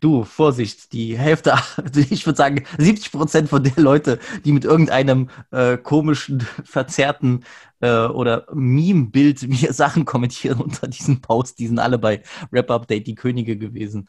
Du, 0.00 0.24
Vorsicht, 0.24 0.92
die 0.92 1.16
Hälfte, 1.16 1.54
ich 1.94 2.26
würde 2.26 2.36
sagen, 2.36 2.64
70 2.78 3.12
Prozent 3.12 3.48
von 3.48 3.62
den 3.62 3.76
Leute, 3.76 4.18
die 4.44 4.52
mit 4.52 4.64
irgendeinem 4.64 5.28
äh, 5.50 5.76
komischen, 5.76 6.40
verzerrten 6.64 7.44
äh, 7.80 8.06
oder 8.06 8.46
Meme-Bild 8.52 9.46
mir 9.48 9.72
Sachen 9.72 10.04
kommentieren 10.04 10.60
unter 10.60 10.88
diesem 10.88 11.20
Post, 11.20 11.58
die 11.58 11.66
sind 11.66 11.78
alle 11.78 11.98
bei 11.98 12.22
Rap 12.50 12.70
Update 12.70 13.06
die 13.06 13.14
Könige 13.14 13.56
gewesen. 13.56 14.08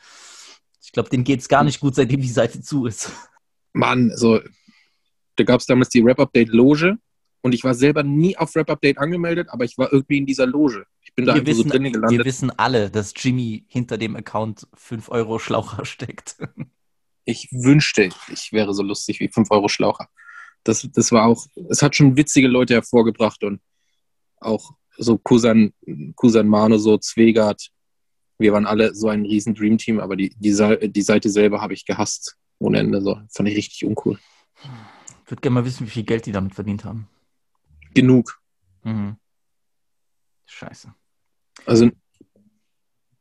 Ich 0.82 0.94
glaube, 0.94 1.10
denen 1.10 1.26
geht's 1.26 1.50
gar 1.50 1.66
nicht 1.66 1.82
gut, 1.82 1.96
seitdem 1.96 2.22
die 2.22 2.30
Seite 2.30 2.62
zu 2.62 2.86
ist. 2.86 3.12
Mann, 3.74 4.12
so, 4.16 4.40
da 5.38 5.44
gab 5.44 5.60
es 5.60 5.66
damals 5.66 5.90
die 5.90 6.02
Rap 6.02 6.20
Update 6.20 6.50
Loge 6.50 6.98
und 7.42 7.54
ich 7.54 7.64
war 7.64 7.74
selber 7.74 8.04
nie 8.04 8.36
auf 8.38 8.56
Rap 8.56 8.70
Update 8.70 8.98
angemeldet, 8.98 9.48
aber 9.50 9.66
ich 9.66 9.78
war 9.78 9.92
irgendwie 9.94 10.18
in 10.18 10.26
dieser 10.26 10.46
Loge. 10.46 10.86
Ich 11.02 11.14
bin 11.14 11.26
da 11.26 11.34
Wir 11.34 11.42
einfach 11.42 11.52
wissen, 11.52 11.64
so 11.64 11.70
drin 11.70 11.84
wir 11.84 11.92
gelandet. 11.92 12.26
wissen 12.26 12.52
alle, 12.52 12.90
dass 12.90 13.14
Jimmy 13.16 13.66
hinter 13.68 13.98
dem 13.98 14.16
Account 14.16 14.68
5 14.74 15.10
Euro 15.10 15.40
Schlaucher 15.40 15.86
steckt. 15.86 16.38
Ich 17.26 17.50
wünschte, 17.52 18.10
ich 18.32 18.54
wäre 18.54 18.74
so 18.74 18.84
lustig 18.84 19.20
wie 19.20 19.28
5 19.28 19.52
Euro 19.52 19.68
Schlaucher. 19.68 20.08
Das, 20.64 20.88
das 20.94 21.12
war 21.12 21.26
auch, 21.26 21.46
es 21.70 21.82
hat 21.82 21.96
schon 21.96 22.18
witzige 22.18 22.48
Leute 22.48 22.74
hervorgebracht 22.74 23.44
und 23.44 23.62
auch 24.40 24.72
so 24.98 25.18
Kusan, 25.18 25.74
Kusan 26.16 26.48
Mano, 26.48 26.78
so 26.78 26.98
Zwegert. 26.98 27.70
Wir 28.40 28.54
waren 28.54 28.66
alle 28.66 28.94
so 28.94 29.10
ein 29.10 29.26
riesen 29.26 29.56
Dreamteam, 29.56 30.00
aber 30.00 30.16
die, 30.16 30.30
die, 30.38 30.56
die 30.90 31.02
Seite 31.02 31.30
selber 31.30 31.62
habe 31.62 31.74
ich 31.74 31.86
gehasst. 31.86 32.38
Ohne 32.60 32.80
Ende. 32.80 33.02
So. 33.02 33.20
Fand 33.30 33.50
ich 33.50 33.56
richtig 33.56 33.86
uncool. 33.86 34.20
Ich 35.28 35.32
würde 35.32 35.42
gerne 35.42 35.56
mal 35.56 35.66
wissen, 35.66 35.86
wie 35.86 35.92
viel 35.92 36.06
Geld 36.06 36.26
die 36.26 36.32
damit 36.32 36.56
verdient 36.56 36.86
haben. 36.86 37.10
Genug. 37.94 38.40
Mhm. 38.84 39.18
Scheiße. 40.46 40.94
Also 41.66 41.92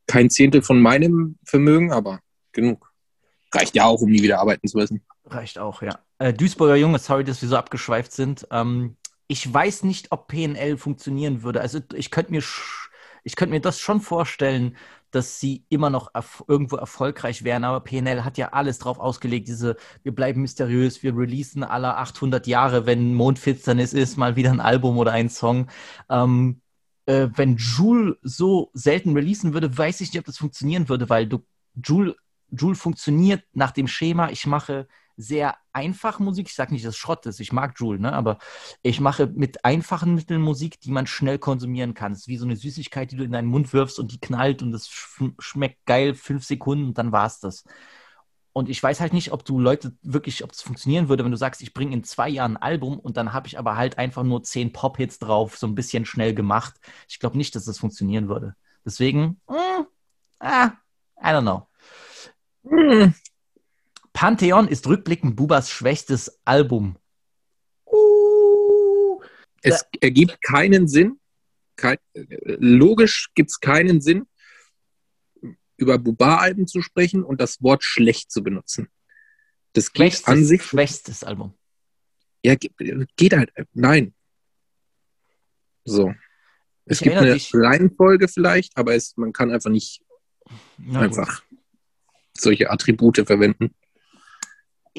kein 0.07 0.29
Zehntel 0.29 0.61
von 0.61 0.81
meinem 0.81 1.37
Vermögen, 1.43 1.91
aber 1.91 2.21
genug. 2.53 2.93
Reicht 3.53 3.75
ja 3.75 3.83
auch, 3.83 3.99
um 3.99 4.09
nie 4.09 4.21
wieder 4.21 4.39
arbeiten 4.39 4.69
zu 4.69 4.77
müssen. 4.77 5.05
Reicht 5.25 5.59
auch, 5.59 5.81
ja. 5.81 5.99
Äh, 6.19 6.31
Duisburger 6.31 6.77
Junge, 6.77 6.99
sorry, 6.99 7.25
dass 7.25 7.41
wir 7.41 7.49
so 7.49 7.57
abgeschweift 7.57 8.13
sind. 8.13 8.47
Ähm, 8.51 8.95
ich 9.27 9.53
weiß 9.53 9.83
nicht, 9.83 10.13
ob 10.13 10.29
PNL 10.29 10.77
funktionieren 10.77 11.43
würde. 11.43 11.59
Also 11.59 11.81
ich 11.93 12.09
könnte 12.09 12.31
mir, 12.31 12.41
ich 13.25 13.35
könnte 13.35 13.53
mir 13.53 13.59
das 13.59 13.81
schon 13.81 13.99
vorstellen, 13.99 14.77
dass 15.11 15.39
sie 15.39 15.65
immer 15.69 15.89
noch 15.89 16.13
erf 16.13 16.43
irgendwo 16.47 16.75
erfolgreich 16.75 17.43
wären. 17.43 17.63
Aber 17.63 17.79
PNL 17.81 18.23
hat 18.23 18.37
ja 18.37 18.49
alles 18.49 18.79
drauf 18.79 18.99
ausgelegt. 18.99 19.47
Diese, 19.47 19.77
wir 20.03 20.13
bleiben 20.13 20.41
mysteriös, 20.41 21.03
wir 21.03 21.15
releasen 21.15 21.63
alle 21.63 21.95
800 21.95 22.47
Jahre, 22.47 22.85
wenn 22.85 23.13
Mondfinsternis 23.13 23.93
ist, 23.93 24.17
mal 24.17 24.35
wieder 24.35 24.51
ein 24.51 24.59
Album 24.59 24.97
oder 24.97 25.11
ein 25.11 25.29
Song. 25.29 25.67
Ähm, 26.09 26.61
äh, 27.05 27.29
wenn 27.35 27.55
Joule 27.55 28.17
so 28.21 28.69
selten 28.73 29.13
releasen 29.13 29.53
würde, 29.53 29.75
weiß 29.75 30.01
ich 30.01 30.11
nicht, 30.11 30.19
ob 30.19 30.25
das 30.25 30.37
funktionieren 30.37 30.89
würde, 30.89 31.09
weil 31.09 31.27
du 31.27 31.45
Joule, 31.75 32.15
Joule 32.49 32.75
funktioniert 32.75 33.43
nach 33.53 33.71
dem 33.71 33.87
Schema, 33.87 34.29
ich 34.29 34.45
mache 34.45 34.87
sehr 35.17 35.57
einfach 35.73 36.19
Musik. 36.19 36.47
Ich 36.47 36.55
sage 36.55 36.73
nicht, 36.73 36.85
dass 36.85 36.93
es 36.93 36.97
Schrott 36.97 37.25
ist, 37.25 37.39
ich 37.39 37.51
mag 37.51 37.73
Joule, 37.77 37.99
ne? 37.99 38.13
aber 38.13 38.37
ich 38.83 38.99
mache 39.01 39.27
mit 39.27 39.65
einfachen 39.65 40.15
Mitteln 40.15 40.41
Musik, 40.41 40.79
die 40.79 40.91
man 40.91 41.07
schnell 41.07 41.39
konsumieren 41.39 41.95
kann. 41.95 42.11
Es 42.11 42.19
ist 42.19 42.27
wie 42.27 42.37
so 42.37 42.45
eine 42.45 42.55
Süßigkeit, 42.55 43.11
die 43.11 43.17
du 43.17 43.23
in 43.23 43.31
deinen 43.31 43.47
Mund 43.47 43.73
wirfst 43.73 43.99
und 43.99 44.11
die 44.11 44.19
knallt 44.19 44.61
und 44.61 44.73
es 44.73 44.87
sch 44.87 45.23
schmeckt 45.39 45.85
geil, 45.85 46.13
fünf 46.13 46.45
Sekunden 46.45 46.85
und 46.85 46.97
dann 46.97 47.11
war's 47.11 47.39
das. 47.39 47.63
Und 48.53 48.69
ich 48.69 48.81
weiß 48.81 49.01
halt 49.01 49.13
nicht, 49.13 49.31
ob 49.33 49.45
du 49.45 49.59
Leute 49.59 49.95
wirklich, 50.01 50.43
ob 50.43 50.51
es 50.51 50.63
funktionieren 50.63 51.09
würde, 51.09 51.23
wenn 51.23 51.31
du 51.31 51.37
sagst, 51.37 51.61
ich 51.61 51.73
bringe 51.75 51.93
in 51.93 52.03
zwei 52.03 52.27
Jahren 52.29 52.57
ein 52.57 52.63
Album 52.63 52.99
und 52.99 53.15
dann 53.17 53.33
habe 53.33 53.47
ich 53.47 53.59
aber 53.59 53.75
halt 53.75 53.99
einfach 53.99 54.23
nur 54.23 54.41
zehn 54.43 54.73
Pop-Hits 54.73 55.19
drauf, 55.19 55.57
so 55.57 55.67
ein 55.67 55.75
bisschen 55.75 56.05
schnell 56.05 56.33
gemacht. 56.33 56.73
Ich 57.07 57.19
glaube 57.19 57.37
nicht, 57.37 57.55
dass 57.55 57.65
das 57.65 57.77
funktionieren 57.77 58.29
würde. 58.29 58.55
Deswegen, 58.83 59.39
mm, 59.47 59.85
ah, 60.39 60.71
I 61.21 61.27
don't 61.27 61.41
know. 61.41 61.67
Hm. 62.67 63.13
Pantheon 64.21 64.67
ist 64.67 64.87
rückblickend 64.87 65.35
Bubas 65.35 65.69
schwächstes 65.69 66.39
Album. 66.43 66.97
Uh, 67.85 69.21
Es 69.61 69.85
ergibt 70.01 70.41
keinen 70.41 70.87
Sinn. 70.87 71.19
Kein, 71.75 71.97
logisch 72.15 73.29
gibt 73.35 73.51
es 73.51 73.59
keinen 73.59 74.01
Sinn, 74.01 74.25
über 75.77 75.99
Buba-Alben 75.99 76.65
zu 76.65 76.81
sprechen 76.81 77.23
und 77.23 77.39
das 77.39 77.61
Wort 77.61 77.83
schlecht 77.83 78.31
zu 78.31 78.41
benutzen. 78.41 78.89
Das 79.73 79.93
geht 79.93 79.97
schwächstes, 80.13 80.27
an 80.27 80.43
sich. 80.43 80.63
schwächstes 80.63 81.23
Album. 81.23 81.53
Ja, 82.43 82.55
ge- 82.55 82.71
geht 83.17 83.33
halt. 83.33 83.53
Nein. 83.73 84.15
So. 85.85 86.11
Es 86.85 87.01
Ich 87.01 87.03
gibt 87.03 87.17
eine 87.17 87.33
dich- 87.35 87.51
Reihenfolge 87.53 88.27
vielleicht, 88.27 88.75
aber 88.77 88.95
es, 88.95 89.15
man 89.15 89.31
kann 89.31 89.51
einfach 89.51 89.69
nicht 89.69 90.03
gut. 90.87 90.95
einfach 90.95 91.43
solche 92.35 92.71
Attribute 92.71 93.17
verwenden. 93.27 93.75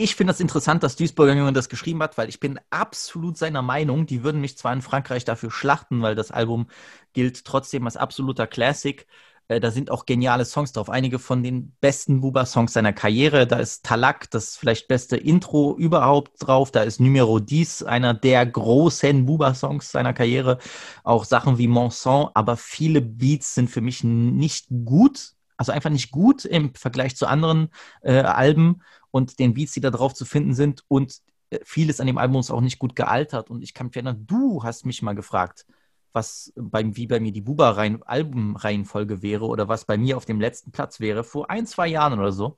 Ich 0.01 0.15
finde 0.15 0.33
das 0.33 0.39
interessant, 0.39 0.85
dass 0.85 0.95
Duisburger 0.95 1.35
Junge 1.35 1.53
das 1.53 1.69
geschrieben 1.69 2.01
hat, 2.05 2.17
weil 2.17 2.29
ich 2.29 2.39
bin 2.39 2.61
absolut 2.71 3.37
seiner 3.37 3.63
Meinung. 3.63 4.07
Die 4.07 4.23
würden 4.23 4.41
mich 4.41 4.57
zwar 4.57 4.73
in 4.73 4.81
Frankreich 4.81 5.25
dafür 5.25 5.51
schlachten, 5.51 6.03
weil 6.03 6.15
das 6.15 6.31
Album 6.31 6.69
gilt 7.15 7.45
trotzdem 7.45 7.85
als 7.85 7.97
absoluter 7.97 8.47
Classic. 8.47 9.09
Äh, 9.49 9.59
da 9.59 9.73
sind 9.73 9.91
auch 9.91 10.07
geniale 10.07 10.45
Songs 10.45 10.71
drauf. 10.73 10.89
Einige 10.89 11.19
von 11.19 11.43
den 11.43 11.73
besten 11.81 12.21
Buba-Songs 12.21 12.73
seiner 12.75 12.93
Karriere. 12.93 13.49
Da 13.49 13.59
ist 13.59 13.85
Talak, 13.85 14.31
das 14.31 14.57
vielleicht 14.57 14.87
beste 14.87 15.17
Intro 15.17 15.77
überhaupt 15.77 16.33
drauf. 16.39 16.71
Da 16.71 16.83
ist 16.85 17.01
Numero 17.01 17.41
10, 17.41 17.89
einer 17.89 18.15
der 18.15 18.47
großen 18.47 19.27
Buba-Songs 19.27 19.91
seiner 19.91 20.13
Karriere. 20.13 20.59
Auch 21.03 21.25
Sachen 21.25 21.59
wie 21.59 21.67
Monson. 21.67 22.29
Aber 22.35 22.57
viele 22.57 23.01
Beats 23.01 23.57
sind 23.57 23.69
für 23.69 23.81
mich 23.81 24.05
nicht 24.05 24.69
gut. 24.85 25.33
Also 25.59 25.73
einfach 25.73 25.91
nicht 25.91 26.11
gut 26.11 26.45
im 26.47 26.75
Vergleich 26.75 27.17
zu 27.17 27.27
anderen 27.27 27.69
äh, 28.01 28.21
Alben 28.21 28.83
und 29.11 29.39
den 29.39 29.53
Beats, 29.53 29.73
die 29.73 29.81
da 29.81 29.91
drauf 29.91 30.15
zu 30.15 30.25
finden 30.25 30.55
sind. 30.55 30.85
Und 30.89 31.19
äh, 31.51 31.59
vieles 31.65 32.01
an 32.01 32.07
dem 32.07 32.17
Album 32.17 32.41
ist 32.41 32.51
auch 32.51 32.63
nicht 32.63 32.79
gut 32.79 32.97
gealtert. 32.97 33.51
Und 33.51 33.63
ich 33.63 33.75
kann 33.75 33.89
mich 33.89 33.97
erinnern, 33.97 34.25
du 34.27 34.63
hast 34.63 34.87
mich 34.87 35.03
mal 35.03 35.15
gefragt, 35.15 35.67
was 36.13 36.53
beim, 36.57 36.97
wie 36.97 37.07
bei 37.07 37.21
mir 37.21 37.33
die 37.33 37.43
Buba-Albumreihenfolge 37.43 39.21
wäre 39.21 39.45
oder 39.47 39.69
was 39.69 39.85
bei 39.85 39.99
mir 39.99 40.17
auf 40.17 40.25
dem 40.25 40.41
letzten 40.41 40.73
Platz 40.73 41.01
wäre, 41.01 41.25
vor 41.25 41.51
ein, 41.51 41.67
zwei 41.67 41.89
Jahren 41.89 42.19
oder 42.19 42.33
so. 42.33 42.57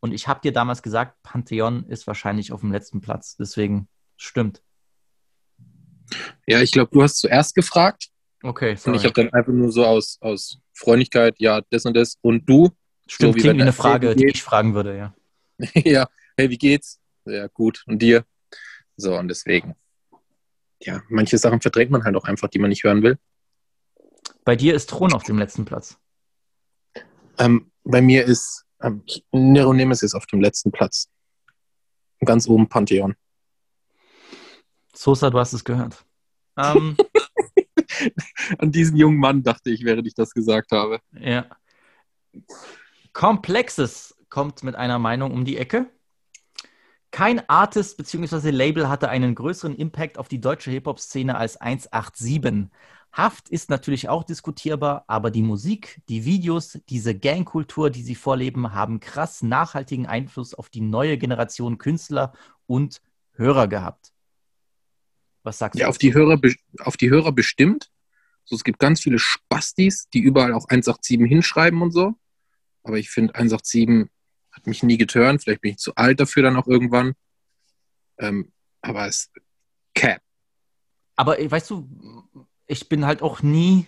Und 0.00 0.12
ich 0.12 0.28
habe 0.28 0.40
dir 0.40 0.52
damals 0.52 0.82
gesagt, 0.82 1.22
Pantheon 1.22 1.84
ist 1.84 2.06
wahrscheinlich 2.06 2.52
auf 2.52 2.60
dem 2.60 2.72
letzten 2.72 3.00
Platz. 3.00 3.36
Deswegen 3.36 3.88
stimmt. 4.16 4.62
Ja, 6.46 6.60
ich 6.60 6.72
glaube, 6.72 6.90
du 6.92 7.02
hast 7.02 7.18
zuerst 7.18 7.54
gefragt 7.54 8.10
Okay, 8.42 8.70
und 8.70 8.78
sorry. 8.78 8.96
ich 8.96 9.04
habe 9.04 9.14
dann 9.14 9.32
einfach 9.32 9.52
nur 9.52 9.72
so 9.72 9.84
aus, 9.84 10.18
aus 10.20 10.58
Freundlichkeit, 10.76 11.36
ja, 11.38 11.62
das 11.70 11.84
und 11.84 11.96
das. 11.96 12.18
Und 12.20 12.48
du? 12.48 12.70
Stimmt, 13.08 13.32
so 13.32 13.36
wie 13.36 13.40
klingt 13.40 13.58
wie 13.58 13.62
eine 13.62 13.72
Frage, 13.72 14.14
die 14.14 14.26
ich 14.26 14.42
fragen 14.42 14.74
würde, 14.74 14.96
ja. 14.96 15.14
ja, 15.74 16.08
hey, 16.36 16.50
wie 16.50 16.58
geht's? 16.58 17.00
Ja, 17.24 17.46
gut. 17.48 17.82
Und 17.86 18.00
dir? 18.00 18.24
So, 18.96 19.16
und 19.16 19.28
deswegen. 19.28 19.74
Ja, 20.82 21.02
manche 21.08 21.38
Sachen 21.38 21.60
verdrängt 21.60 21.90
man 21.90 22.04
halt 22.04 22.16
auch 22.16 22.24
einfach, 22.24 22.48
die 22.48 22.58
man 22.58 22.68
nicht 22.68 22.84
hören 22.84 23.02
will. 23.02 23.18
Bei 24.44 24.54
dir 24.56 24.74
ist 24.74 24.90
Thron 24.90 25.12
auf 25.12 25.22
dem 25.22 25.38
letzten 25.38 25.64
Platz. 25.64 25.98
Ähm, 27.38 27.70
bei 27.84 28.00
mir 28.00 28.24
ist 28.24 28.64
ähm, 28.82 29.02
Nero 29.32 29.72
Nemesis 29.72 30.14
auf 30.14 30.26
dem 30.26 30.40
letzten 30.40 30.72
Platz. 30.72 31.08
Ganz 32.24 32.48
oben 32.48 32.68
Pantheon. 32.68 33.14
Sosa, 34.94 35.30
du 35.30 35.38
hast 35.38 35.52
es 35.52 35.64
gehört. 35.64 36.04
Ähm, 36.56 36.96
An 38.58 38.72
diesen 38.72 38.96
jungen 38.96 39.18
Mann 39.18 39.42
dachte 39.42 39.70
ich, 39.70 39.84
während 39.84 40.06
ich 40.06 40.14
das 40.14 40.32
gesagt 40.32 40.72
habe. 40.72 41.00
ja. 41.18 41.46
Komplexes 43.12 44.14
kommt 44.28 44.62
mit 44.62 44.74
einer 44.74 44.98
Meinung 44.98 45.32
um 45.32 45.44
die 45.44 45.56
Ecke. 45.56 45.86
Kein 47.10 47.48
Artist 47.48 47.96
bzw. 47.96 48.50
Label 48.50 48.88
hatte 48.88 49.08
einen 49.08 49.34
größeren 49.34 49.74
Impact 49.74 50.18
auf 50.18 50.28
die 50.28 50.40
deutsche 50.40 50.70
Hip-Hop-Szene 50.70 51.36
als 51.36 51.56
187. 51.56 52.68
Haft 53.12 53.48
ist 53.48 53.70
natürlich 53.70 54.10
auch 54.10 54.24
diskutierbar, 54.24 55.04
aber 55.06 55.30
die 55.30 55.40
Musik, 55.42 56.02
die 56.10 56.26
Videos, 56.26 56.78
diese 56.90 57.18
Gangkultur, 57.18 57.88
die 57.88 58.02
sie 58.02 58.14
vorleben, 58.14 58.74
haben 58.74 59.00
krass 59.00 59.40
nachhaltigen 59.42 60.04
Einfluss 60.06 60.52
auf 60.52 60.68
die 60.68 60.82
neue 60.82 61.16
Generation 61.16 61.78
Künstler 61.78 62.34
und 62.66 63.00
Hörer 63.32 63.68
gehabt. 63.68 64.12
Was 65.42 65.56
sagst 65.58 65.78
Ja, 65.80 65.86
du? 65.86 65.90
auf 65.90 65.98
die 65.98 66.12
Hörer, 66.12 66.36
be- 66.36 66.56
auf 66.80 66.98
die 66.98 67.08
Hörer 67.08 67.32
bestimmt. 67.32 67.90
So, 68.46 68.54
es 68.54 68.64
gibt 68.64 68.78
ganz 68.78 69.00
viele 69.00 69.18
Spastis, 69.18 70.08
die 70.08 70.20
überall 70.20 70.52
auch 70.52 70.66
187 70.68 71.28
hinschreiben 71.28 71.82
und 71.82 71.90
so. 71.90 72.14
Aber 72.84 72.96
ich 72.96 73.10
finde, 73.10 73.34
187 73.34 74.08
hat 74.52 74.66
mich 74.66 74.82
nie 74.84 74.96
geturnt. 74.96 75.42
Vielleicht 75.42 75.60
bin 75.60 75.72
ich 75.72 75.78
zu 75.78 75.94
alt 75.96 76.20
dafür 76.20 76.44
dann 76.44 76.56
auch 76.56 76.68
irgendwann. 76.68 77.14
Ähm, 78.18 78.52
aber 78.80 79.06
es 79.06 79.30
Cap. 79.94 80.22
Aber 81.16 81.40
äh, 81.40 81.50
weißt 81.50 81.68
du, 81.70 81.88
ich 82.68 82.88
bin 82.88 83.04
halt 83.04 83.20
auch 83.20 83.42
nie, 83.42 83.86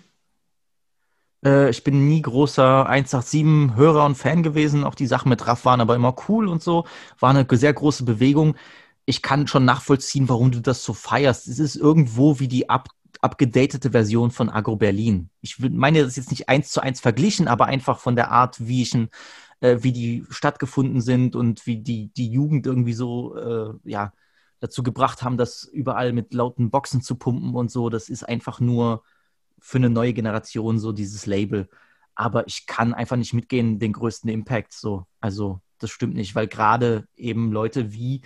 äh, 1.44 1.70
ich 1.70 1.84
bin 1.84 2.08
nie 2.08 2.22
großer 2.22 2.90
187-Hörer 2.90 4.04
und 4.04 4.16
Fan 4.16 4.42
gewesen. 4.42 4.82
Auch 4.82 4.96
die 4.96 5.06
Sachen 5.06 5.28
mit 5.28 5.46
Raff 5.46 5.64
waren 5.64 5.80
aber 5.80 5.94
immer 5.94 6.16
cool 6.28 6.48
und 6.48 6.62
so. 6.62 6.84
War 7.20 7.30
eine 7.30 7.46
sehr 7.48 7.72
große 7.72 8.04
Bewegung. 8.04 8.56
Ich 9.04 9.22
kann 9.22 9.46
schon 9.46 9.64
nachvollziehen, 9.64 10.28
warum 10.28 10.50
du 10.50 10.60
das 10.60 10.82
so 10.82 10.92
feierst. 10.94 11.46
Es 11.46 11.60
ist 11.60 11.76
irgendwo 11.76 12.40
wie 12.40 12.48
die 12.48 12.68
up, 12.68 12.88
abgedatete 13.20 13.90
Version 13.90 14.30
von 14.30 14.48
Agro 14.50 14.76
Berlin. 14.76 15.30
Ich 15.40 15.58
meine, 15.58 16.00
das 16.00 16.08
ist 16.08 16.16
jetzt 16.16 16.30
nicht 16.30 16.48
eins 16.48 16.70
zu 16.70 16.80
eins 16.80 17.00
verglichen, 17.00 17.48
aber 17.48 17.66
einfach 17.66 17.98
von 17.98 18.16
der 18.16 18.30
Art, 18.30 18.66
wie 18.66 18.82
ich 18.82 18.94
ihn, 18.94 19.08
äh, 19.60 19.78
wie 19.80 19.92
die 19.92 20.24
stattgefunden 20.30 21.00
sind 21.00 21.36
und 21.36 21.66
wie 21.66 21.78
die, 21.78 22.08
die 22.12 22.30
Jugend 22.30 22.66
irgendwie 22.66 22.92
so, 22.92 23.36
äh, 23.36 23.74
ja, 23.84 24.12
dazu 24.60 24.82
gebracht 24.82 25.22
haben, 25.22 25.36
das 25.36 25.64
überall 25.64 26.12
mit 26.12 26.34
lauten 26.34 26.70
Boxen 26.70 27.02
zu 27.02 27.16
pumpen 27.16 27.54
und 27.54 27.70
so. 27.70 27.90
Das 27.90 28.08
ist 28.08 28.24
einfach 28.28 28.60
nur 28.60 29.02
für 29.58 29.78
eine 29.78 29.90
neue 29.90 30.12
Generation 30.12 30.78
so 30.78 30.92
dieses 30.92 31.26
Label. 31.26 31.68
Aber 32.14 32.46
ich 32.48 32.66
kann 32.66 32.94
einfach 32.94 33.16
nicht 33.16 33.34
mitgehen, 33.34 33.78
den 33.78 33.92
größten 33.92 34.30
Impact 34.30 34.72
so. 34.72 35.06
Also 35.20 35.60
das 35.78 35.90
stimmt 35.90 36.14
nicht, 36.14 36.34
weil 36.34 36.48
gerade 36.48 37.06
eben 37.16 37.52
Leute 37.52 37.92
wie 37.92 38.22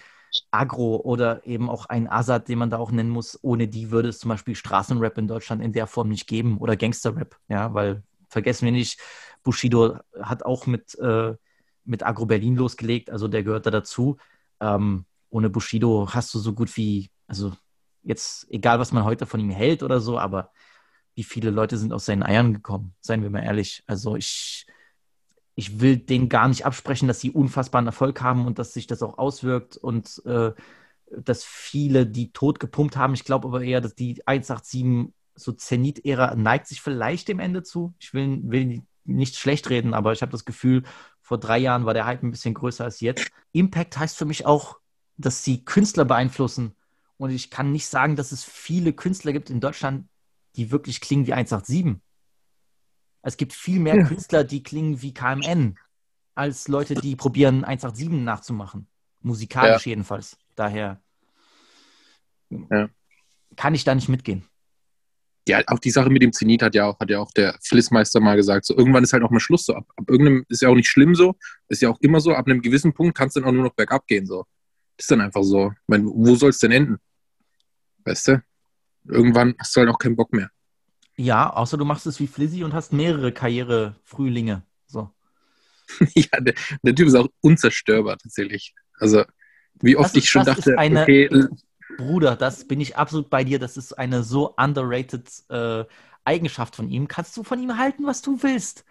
Agro 0.50 0.96
oder 0.96 1.46
eben 1.46 1.68
auch 1.68 1.86
ein 1.86 2.08
Azad, 2.08 2.48
den 2.48 2.58
man 2.58 2.70
da 2.70 2.78
auch 2.78 2.90
nennen 2.90 3.10
muss, 3.10 3.38
ohne 3.42 3.68
die 3.68 3.90
würde 3.90 4.08
es 4.08 4.18
zum 4.18 4.30
Beispiel 4.30 4.54
Straßenrap 4.54 5.18
in 5.18 5.28
Deutschland 5.28 5.62
in 5.62 5.72
der 5.72 5.86
Form 5.86 6.08
nicht 6.08 6.26
geben 6.26 6.58
oder 6.58 6.76
Gangsterrap, 6.76 7.36
ja, 7.48 7.74
weil 7.74 8.02
vergessen 8.28 8.64
wir 8.64 8.72
nicht, 8.72 9.00
Bushido 9.42 9.98
hat 10.20 10.44
auch 10.44 10.66
mit, 10.66 10.98
äh, 10.98 11.34
mit 11.84 12.02
Agro 12.04 12.26
Berlin 12.26 12.56
losgelegt, 12.56 13.10
also 13.10 13.28
der 13.28 13.42
gehört 13.42 13.66
da 13.66 13.70
dazu. 13.70 14.16
Ähm, 14.60 15.04
ohne 15.30 15.50
Bushido 15.50 16.08
hast 16.12 16.32
du 16.34 16.38
so 16.38 16.52
gut 16.52 16.76
wie, 16.76 17.10
also 17.26 17.52
jetzt, 18.02 18.46
egal 18.50 18.78
was 18.78 18.92
man 18.92 19.04
heute 19.04 19.26
von 19.26 19.40
ihm 19.40 19.50
hält 19.50 19.82
oder 19.82 20.00
so, 20.00 20.18
aber 20.18 20.50
wie 21.14 21.24
viele 21.24 21.50
Leute 21.50 21.76
sind 21.76 21.92
aus 21.92 22.06
seinen 22.06 22.22
Eiern 22.22 22.54
gekommen, 22.54 22.94
seien 23.00 23.22
wir 23.22 23.30
mal 23.30 23.42
ehrlich. 23.42 23.82
Also 23.86 24.16
ich, 24.16 24.66
ich 25.54 25.80
will 25.80 25.96
denen 25.96 26.28
gar 26.28 26.48
nicht 26.48 26.64
absprechen, 26.64 27.08
dass 27.08 27.20
sie 27.20 27.30
unfassbaren 27.30 27.86
Erfolg 27.86 28.22
haben 28.22 28.46
und 28.46 28.58
dass 28.58 28.72
sich 28.72 28.86
das 28.86 29.02
auch 29.02 29.18
auswirkt 29.18 29.76
und 29.76 30.22
äh, 30.24 30.52
dass 31.10 31.44
viele 31.44 32.06
die 32.06 32.32
tot 32.32 32.58
gepumpt 32.58 32.96
haben. 32.96 33.14
Ich 33.14 33.24
glaube 33.24 33.48
aber 33.48 33.62
eher, 33.62 33.80
dass 33.80 33.94
die 33.94 34.22
187 34.26 35.12
so 35.34 35.52
Zenit-Ära 35.52 36.34
neigt 36.34 36.66
sich 36.66 36.80
vielleicht 36.80 37.28
dem 37.28 37.40
Ende 37.40 37.62
zu. 37.62 37.94
Ich 37.98 38.12
will, 38.14 38.40
will 38.44 38.82
nicht 39.04 39.36
schlecht 39.36 39.70
reden, 39.70 39.94
aber 39.94 40.12
ich 40.12 40.22
habe 40.22 40.32
das 40.32 40.44
Gefühl, 40.44 40.82
vor 41.20 41.38
drei 41.38 41.58
Jahren 41.58 41.86
war 41.86 41.94
der 41.94 42.06
Hype 42.06 42.22
ein 42.22 42.30
bisschen 42.30 42.54
größer 42.54 42.84
als 42.84 43.00
jetzt. 43.00 43.30
Impact 43.52 43.98
heißt 43.98 44.16
für 44.16 44.24
mich 44.24 44.46
auch, 44.46 44.78
dass 45.16 45.44
sie 45.44 45.64
Künstler 45.64 46.04
beeinflussen. 46.04 46.74
Und 47.16 47.30
ich 47.30 47.50
kann 47.50 47.72
nicht 47.72 47.86
sagen, 47.86 48.16
dass 48.16 48.32
es 48.32 48.44
viele 48.44 48.92
Künstler 48.92 49.32
gibt 49.32 49.50
in 49.50 49.60
Deutschland, 49.60 50.08
die 50.56 50.70
wirklich 50.70 51.00
klingen 51.00 51.26
wie 51.26 51.32
187. 51.32 52.00
Es 53.22 53.36
gibt 53.36 53.52
viel 53.52 53.78
mehr 53.80 53.96
Ja. 53.96 54.04
Künstler, 54.04 54.44
die 54.44 54.62
klingen 54.62 55.00
wie 55.02 55.14
KMN, 55.14 55.78
als 56.34 56.68
Leute, 56.68 56.94
die 56.94 57.14
probieren, 57.16 57.64
187 57.64 58.24
nachzumachen. 58.24 58.88
Musikalisch 59.20 59.86
jedenfalls. 59.86 60.36
Daher 60.56 61.00
Ja. 62.50 62.88
kann 63.56 63.74
ich 63.74 63.84
da 63.84 63.94
nicht 63.94 64.08
mitgehen. 64.08 64.44
Ja, 65.48 65.60
auch 65.66 65.80
die 65.80 65.90
Sache 65.90 66.08
mit 66.08 66.22
dem 66.22 66.32
Zenit 66.32 66.62
hat 66.62 66.74
ja 66.76 66.86
auch, 66.86 67.00
hat 67.00 67.10
ja 67.10 67.18
auch 67.18 67.32
der 67.32 67.58
Flissmeister 67.62 68.20
mal 68.20 68.36
gesagt. 68.36 68.64
So, 68.64 68.76
irgendwann 68.76 69.02
ist 69.02 69.12
halt 69.12 69.24
auch 69.24 69.30
mal 69.30 69.40
Schluss. 69.40 69.64
So, 69.64 69.74
ab, 69.74 69.86
ab 69.96 70.08
irgendeinem 70.08 70.44
ist 70.48 70.62
ja 70.62 70.68
auch 70.68 70.74
nicht 70.76 70.88
schlimm 70.88 71.16
so. 71.16 71.34
Ist 71.68 71.82
ja 71.82 71.88
auch 71.88 71.98
immer 72.00 72.20
so. 72.20 72.32
Ab 72.34 72.46
einem 72.46 72.62
gewissen 72.62 72.92
Punkt 72.92 73.16
kannst 73.16 73.34
du 73.34 73.40
dann 73.40 73.48
auch 73.48 73.52
nur 73.52 73.64
noch 73.64 73.74
bergab 73.74 74.06
gehen. 74.06 74.26
So. 74.26 74.44
ist 74.96 75.10
dann 75.10 75.20
einfach 75.20 75.42
so. 75.42 75.70
Ich 75.72 75.88
meine, 75.88 76.04
wo 76.06 76.36
soll 76.36 76.50
es 76.50 76.58
denn 76.60 76.70
enden? 76.70 76.98
Weißt 78.04 78.28
du? 78.28 78.42
Irgendwann 79.04 79.54
hast 79.58 79.74
du 79.74 79.80
halt 79.80 79.90
auch 79.90 79.98
keinen 79.98 80.14
Bock 80.14 80.32
mehr. 80.32 80.48
Ja, 81.16 81.52
außer 81.52 81.76
du 81.76 81.84
machst 81.84 82.06
es 82.06 82.20
wie 82.20 82.26
Flizzy 82.26 82.64
und 82.64 82.72
hast 82.74 82.92
mehrere 82.92 83.32
Karrierefrühlinge. 83.32 84.62
So. 84.86 85.10
ja, 86.14 86.40
der, 86.40 86.54
der 86.82 86.94
Typ 86.94 87.06
ist 87.08 87.14
auch 87.14 87.28
unzerstörbar 87.40 88.18
tatsächlich. 88.18 88.74
Also, 88.98 89.24
wie 89.80 89.96
oft 89.96 90.10
ist- 90.10 90.24
ich 90.24 90.30
schon 90.30 90.44
dachte, 90.44 90.78
eine- 90.78 91.04
okay, 91.04 91.28
Bruder, 91.96 92.36
das 92.36 92.66
bin 92.66 92.80
ich 92.80 92.96
absolut 92.96 93.30
bei 93.30 93.44
dir. 93.44 93.58
Das 93.58 93.76
ist 93.76 93.92
eine 93.94 94.22
so 94.22 94.54
underrated 94.56 95.28
äh, 95.50 95.84
Eigenschaft 96.24 96.76
von 96.76 96.88
ihm. 96.88 97.08
Kannst 97.08 97.36
du 97.36 97.42
von 97.44 97.60
ihm 97.62 97.76
halten, 97.78 98.06
was 98.06 98.22
du 98.22 98.42
willst. 98.42 98.84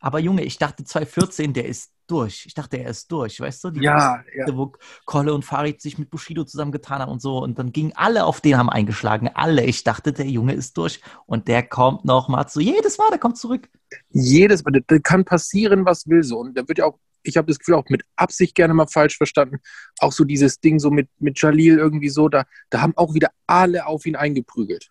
Aber 0.00 0.18
Junge, 0.18 0.44
ich 0.44 0.58
dachte 0.58 0.84
2014, 0.84 1.52
der 1.54 1.66
ist 1.66 1.92
durch. 2.10 2.44
Ich 2.46 2.54
dachte, 2.54 2.78
er 2.78 2.90
ist 2.90 3.10
durch, 3.10 3.40
weißt 3.40 3.64
du? 3.64 3.70
Die 3.70 3.80
ja, 3.80 4.22
ja. 4.34 4.46
wo 4.56 4.72
Kolle 5.04 5.34
und 5.34 5.44
Farid 5.44 5.80
sich 5.80 5.98
mit 5.98 6.10
Bushido 6.10 6.44
zusammengetan 6.44 7.00
haben 7.00 7.12
und 7.12 7.22
so. 7.22 7.38
Und 7.38 7.58
dann 7.58 7.72
gingen 7.72 7.92
alle 7.94 8.24
auf 8.24 8.40
den, 8.40 8.56
haben 8.56 8.70
eingeschlagen. 8.70 9.30
Alle. 9.34 9.64
Ich 9.64 9.84
dachte, 9.84 10.12
der 10.12 10.26
Junge 10.26 10.54
ist 10.54 10.76
durch. 10.76 11.00
Und 11.26 11.48
der 11.48 11.62
kommt 11.62 12.04
noch 12.04 12.28
mal 12.28 12.46
zu. 12.46 12.60
Jedes 12.60 12.98
Mal, 12.98 13.10
der 13.10 13.18
kommt 13.18 13.38
zurück. 13.38 13.68
jedes 14.10 14.64
Mal, 14.64 14.82
da 14.86 14.98
kann 14.98 15.24
passieren, 15.24 15.84
was 15.84 16.06
will 16.06 16.22
so. 16.22 16.38
Und 16.38 16.56
da 16.56 16.66
wird 16.66 16.78
ja 16.78 16.86
auch, 16.86 16.98
ich 17.22 17.36
habe 17.36 17.46
das 17.48 17.58
Gefühl, 17.58 17.74
auch 17.74 17.88
mit 17.88 18.02
Absicht 18.16 18.54
gerne 18.54 18.74
mal 18.74 18.86
falsch 18.86 19.16
verstanden. 19.16 19.58
Auch 20.00 20.12
so 20.12 20.24
dieses 20.24 20.60
Ding 20.60 20.78
so 20.78 20.90
mit, 20.90 21.08
mit 21.18 21.40
Jalil 21.40 21.78
irgendwie 21.78 22.08
so, 22.08 22.28
da, 22.28 22.44
da 22.70 22.80
haben 22.80 22.96
auch 22.96 23.14
wieder 23.14 23.30
alle 23.46 23.86
auf 23.86 24.06
ihn 24.06 24.16
eingeprügelt. 24.16 24.90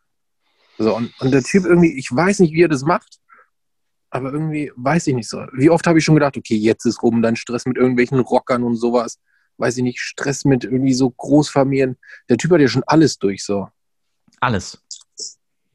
So, 0.78 0.95
und, 0.95 1.11
und 1.20 1.32
der 1.32 1.43
Typ 1.43 1.65
irgendwie, 1.65 1.97
ich 1.97 2.13
weiß 2.13 2.39
nicht, 2.39 2.53
wie 2.53 2.63
er 2.63 2.68
das 2.68 2.84
macht, 2.84 3.20
aber 4.09 4.31
irgendwie 4.31 4.71
weiß 4.75 5.07
ich 5.07 5.15
nicht 5.15 5.29
so. 5.29 5.45
Wie 5.53 5.69
oft 5.69 5.85
habe 5.87 5.99
ich 5.99 6.05
schon 6.05 6.15
gedacht, 6.15 6.37
okay, 6.37 6.55
jetzt 6.55 6.85
ist 6.85 7.03
rum, 7.03 7.21
dann 7.21 7.35
Stress 7.35 7.65
mit 7.65 7.77
irgendwelchen 7.77 8.19
Rockern 8.19 8.63
und 8.63 8.75
sowas. 8.75 9.19
Weiß 9.57 9.77
ich 9.77 9.83
nicht, 9.83 9.99
Stress 9.99 10.45
mit 10.45 10.63
irgendwie 10.63 10.93
so 10.93 11.09
Großfamilien. 11.09 11.97
Der 12.29 12.37
Typ 12.37 12.51
hat 12.51 12.61
ja 12.61 12.67
schon 12.67 12.83
alles 12.85 13.17
durch, 13.17 13.43
so. 13.43 13.67
Alles. 14.39 14.83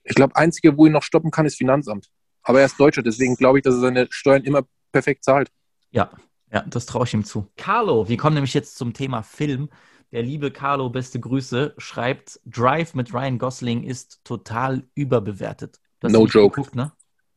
Ich 0.04 0.14
glaube, 0.14 0.36
einzige, 0.36 0.76
wo 0.76 0.86
ihn 0.86 0.92
noch 0.92 1.02
stoppen 1.02 1.30
kann, 1.30 1.46
ist 1.46 1.56
Finanzamt. 1.56 2.08
Aber 2.42 2.60
er 2.60 2.66
ist 2.66 2.78
Deutscher, 2.78 3.02
deswegen 3.02 3.36
glaube 3.36 3.58
ich, 3.58 3.64
dass 3.64 3.74
er 3.74 3.80
seine 3.80 4.06
Steuern 4.10 4.42
immer 4.42 4.62
perfekt 4.92 5.24
zahlt. 5.24 5.50
Ja, 5.90 6.10
ja, 6.52 6.62
das 6.62 6.86
traue 6.86 7.04
ich 7.04 7.14
ihm 7.14 7.24
zu. 7.24 7.46
Carlo, 7.56 8.08
wir 8.08 8.16
kommen 8.16 8.34
nämlich 8.34 8.54
jetzt 8.54 8.76
zum 8.76 8.92
Thema 8.92 9.22
Film. 9.22 9.68
Der 10.12 10.22
liebe 10.22 10.50
Carlo, 10.50 10.90
beste 10.90 11.18
Grüße, 11.18 11.74
schreibt, 11.78 12.40
Drive 12.44 12.94
mit 12.94 13.14
Ryan 13.14 13.38
Gosling 13.38 13.84
ist 13.84 14.20
total 14.24 14.84
überbewertet. 14.94 15.80
No 16.02 16.26
joke. 16.26 16.56
Geguckt, 16.56 16.74
ne? 16.74 16.92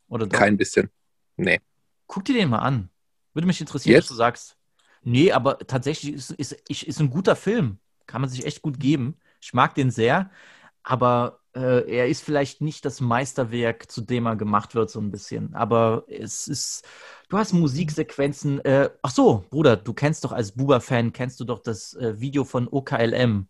Oder 0.08 0.28
doch? 0.28 0.38
Kein 0.38 0.58
bisschen. 0.58 0.89
Nee. 1.38 1.60
Guck 2.08 2.26
dir 2.26 2.34
den 2.34 2.49
mal 2.49 2.60
an. 2.60 2.89
Würde 3.34 3.47
mich 3.47 3.60
interessieren, 3.60 3.95
Jetzt? 3.95 4.06
was 4.06 4.10
du 4.10 4.16
sagst. 4.16 4.58
Nee, 5.01 5.32
aber 5.32 5.60
tatsächlich 5.60 6.14
ist, 6.14 6.32
ist, 6.32 6.53
ist, 6.70 6.99
ein 6.99 7.10
guter 7.10 7.36
Film. 7.36 7.80
Kann 8.08 8.22
man 8.22 8.30
sich 8.30 8.45
echt 8.45 8.62
gut 8.62 8.80
geben. 8.80 9.20
Ich 9.41 9.53
mag 9.53 9.76
den 9.76 9.91
sehr, 9.91 10.32
aber 10.84 11.41
äh, 11.56 11.89
er 11.89 12.08
ist 12.08 12.24
vielleicht 12.24 12.62
nicht 12.62 12.86
das 12.86 13.01
Meisterwerk, 13.01 13.89
zu 13.91 14.01
dem 14.01 14.26
er 14.26 14.36
gemacht 14.36 14.74
wird, 14.76 14.89
so 14.89 14.99
ein 14.99 15.12
bisschen. 15.12 15.53
Aber 15.53 16.06
es 16.08 16.47
ist, 16.47 16.86
du 17.30 17.38
hast 17.38 17.53
Musiksequenzen. 17.53 18.64
Äh, 18.66 18.89
ach 19.01 19.12
so, 19.12 19.45
Bruder, 19.49 19.78
du 19.78 19.93
kennst 19.93 20.24
doch 20.24 20.32
als 20.32 20.53
Buba-Fan, 20.53 21.14
kennst 21.14 21.39
du 21.39 21.45
doch 21.45 21.60
das 21.60 21.93
äh, 21.95 22.20
Video 22.20 22.43
von 22.43 22.68
OKLM. 22.68 23.47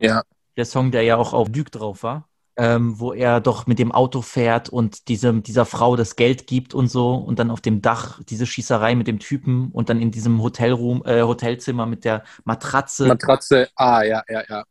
Ja. 0.00 0.22
Der 0.56 0.64
Song, 0.64 0.90
der 0.90 1.02
ja 1.02 1.16
auch 1.16 1.32
auf 1.32 1.50
Duke 1.50 1.70
drauf 1.70 2.02
war. 2.02 2.28
Ähm, 2.56 3.00
wo 3.00 3.12
er 3.12 3.40
doch 3.40 3.66
mit 3.66 3.80
dem 3.80 3.90
Auto 3.90 4.22
fährt 4.22 4.68
und 4.68 5.08
diesem, 5.08 5.42
dieser 5.42 5.64
Frau 5.64 5.96
das 5.96 6.14
Geld 6.14 6.46
gibt 6.46 6.72
und 6.72 6.86
so 6.86 7.14
und 7.16 7.40
dann 7.40 7.50
auf 7.50 7.60
dem 7.60 7.82
Dach 7.82 8.20
diese 8.28 8.46
Schießerei 8.46 8.94
mit 8.94 9.08
dem 9.08 9.18
Typen 9.18 9.72
und 9.72 9.88
dann 9.88 10.00
in 10.00 10.12
diesem 10.12 10.40
Hotelroom, 10.40 11.02
äh, 11.04 11.22
Hotelzimmer 11.22 11.84
mit 11.86 12.04
der 12.04 12.22
Matratze. 12.44 13.08
Matratze, 13.08 13.68
ah, 13.74 14.02
ja, 14.02 14.22
ja, 14.28 14.42
ja. 14.48 14.62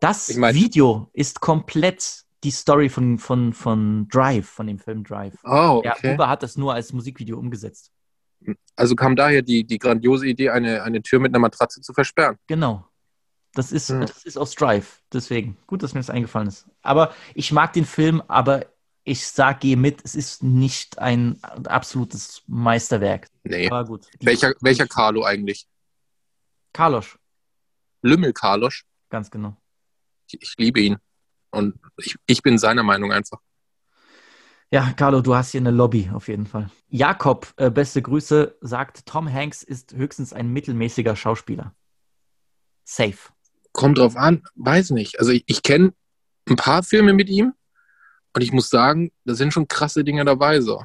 das 0.00 0.28
ich 0.30 0.36
mein- 0.36 0.52
Video 0.52 1.10
ist 1.12 1.40
komplett 1.40 2.24
die 2.42 2.50
Story 2.50 2.88
von, 2.88 3.18
von, 3.18 3.52
von 3.52 4.08
Drive, 4.08 4.48
von 4.48 4.66
dem 4.66 4.80
Film 4.80 5.04
Drive. 5.04 5.34
Oh, 5.44 5.80
Ja, 5.84 5.94
okay. 5.96 6.14
Uber 6.14 6.28
hat 6.28 6.42
das 6.42 6.56
nur 6.56 6.74
als 6.74 6.92
Musikvideo 6.92 7.38
umgesetzt. 7.38 7.92
Also 8.74 8.96
kam 8.96 9.14
daher 9.14 9.42
die, 9.42 9.64
die 9.64 9.78
grandiose 9.78 10.26
Idee, 10.26 10.50
eine, 10.50 10.82
eine 10.82 11.02
Tür 11.02 11.20
mit 11.20 11.30
einer 11.32 11.40
Matratze 11.40 11.80
zu 11.82 11.92
versperren. 11.92 12.36
Genau. 12.48 12.84
Das 13.58 13.72
ist, 13.72 13.88
Ja. 13.90 13.98
das 13.98 14.22
ist 14.24 14.38
aus 14.38 14.54
Drive. 14.54 15.02
Deswegen. 15.12 15.56
Gut, 15.66 15.82
dass 15.82 15.92
mir 15.92 15.98
das 15.98 16.10
eingefallen 16.10 16.46
ist. 16.46 16.66
Aber 16.80 17.12
ich 17.34 17.50
mag 17.50 17.72
den 17.72 17.84
Film, 17.84 18.22
aber 18.28 18.66
ich 19.02 19.26
sag, 19.26 19.58
geh 19.60 19.74
mit, 19.74 20.00
es 20.04 20.14
ist 20.14 20.44
nicht 20.44 21.00
ein 21.00 21.42
absolutes 21.42 22.42
Meisterwerk. 22.46 23.26
Nee. 23.42 23.66
Aber 23.68 23.84
gut. 23.84 24.06
Welcher, 24.20 24.54
welcher 24.60 24.86
Carlo 24.86 25.24
eigentlich? 25.24 25.66
Carlos, 26.72 27.18
Lümmel 28.02 28.32
Carlos. 28.32 28.82
ganz 29.08 29.28
genau. 29.28 29.56
Ich, 30.28 30.40
ich 30.40 30.54
liebe 30.56 30.78
ihn. 30.80 30.96
Und 31.50 31.80
ich, 31.96 32.14
ich 32.26 32.42
bin 32.42 32.58
seiner 32.58 32.84
Meinung 32.84 33.10
einfach. 33.10 33.40
Ja, 34.70 34.92
Carlo, 34.92 35.20
du 35.20 35.34
hast 35.34 35.50
hier 35.50 35.62
eine 35.62 35.72
Lobby 35.72 36.10
auf 36.14 36.28
jeden 36.28 36.46
Fall. 36.46 36.70
Jakob, 36.88 37.52
äh, 37.56 37.70
beste 37.70 38.02
Grüße, 38.02 38.56
sagt, 38.60 39.04
Tom 39.06 39.32
Hanks 39.32 39.64
ist 39.64 39.94
höchstens 39.94 40.32
ein 40.32 40.52
mittelmäßiger 40.52 41.16
Schauspieler. 41.16 41.74
Safe. 42.84 43.18
Kommt 43.78 43.98
drauf 43.98 44.16
an, 44.16 44.42
weiß 44.56 44.90
nicht. 44.90 45.20
Also 45.20 45.30
ich, 45.30 45.44
ich 45.46 45.62
kenne 45.62 45.92
ein 46.48 46.56
paar 46.56 46.82
Filme 46.82 47.12
mit 47.12 47.28
ihm 47.28 47.52
und 48.34 48.42
ich 48.42 48.50
muss 48.52 48.70
sagen, 48.70 49.12
da 49.24 49.34
sind 49.34 49.52
schon 49.52 49.68
krasse 49.68 50.02
Dinge 50.02 50.24
dabei. 50.24 50.60
So. 50.60 50.82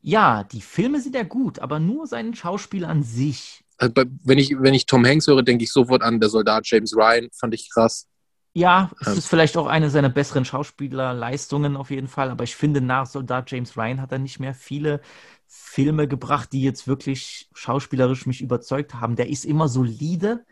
Ja, 0.00 0.44
die 0.44 0.60
Filme 0.60 1.00
sind 1.00 1.16
ja 1.16 1.24
gut, 1.24 1.58
aber 1.58 1.80
nur 1.80 2.06
sein 2.06 2.32
Schauspiel 2.32 2.84
an 2.84 3.02
sich. 3.02 3.64
Also 3.78 3.92
bei, 3.92 4.04
wenn, 4.22 4.38
ich, 4.38 4.54
wenn 4.60 4.74
ich 4.74 4.86
Tom 4.86 5.04
Hanks 5.04 5.26
höre, 5.26 5.42
denke 5.42 5.64
ich 5.64 5.72
sofort 5.72 6.02
an 6.02 6.20
der 6.20 6.28
Soldat 6.28 6.64
James 6.70 6.94
Ryan, 6.94 7.30
fand 7.32 7.52
ich 7.52 7.68
krass. 7.68 8.06
Ja, 8.52 8.92
es 9.00 9.08
Ähm. 9.08 9.18
ist 9.18 9.26
vielleicht 9.26 9.56
auch 9.56 9.66
eine 9.66 9.90
seiner 9.90 10.08
besseren 10.08 10.44
Schauspielerleistungen 10.44 11.76
auf 11.76 11.90
jeden 11.90 12.06
Fall, 12.06 12.30
aber 12.30 12.44
ich 12.44 12.54
finde, 12.54 12.80
nach 12.80 13.06
Soldat 13.06 13.50
James 13.50 13.76
Ryan 13.76 14.00
hat 14.00 14.12
er 14.12 14.18
nicht 14.20 14.38
mehr 14.38 14.54
viele 14.54 15.00
Filme 15.48 16.06
gebracht, 16.06 16.52
die 16.52 16.62
jetzt 16.62 16.86
wirklich 16.86 17.48
schauspielerisch 17.54 18.26
mich 18.26 18.40
überzeugt 18.40 18.94
haben. 18.94 19.16
Der 19.16 19.28
ist 19.28 19.44
immer 19.44 19.66
solide, 19.66 20.44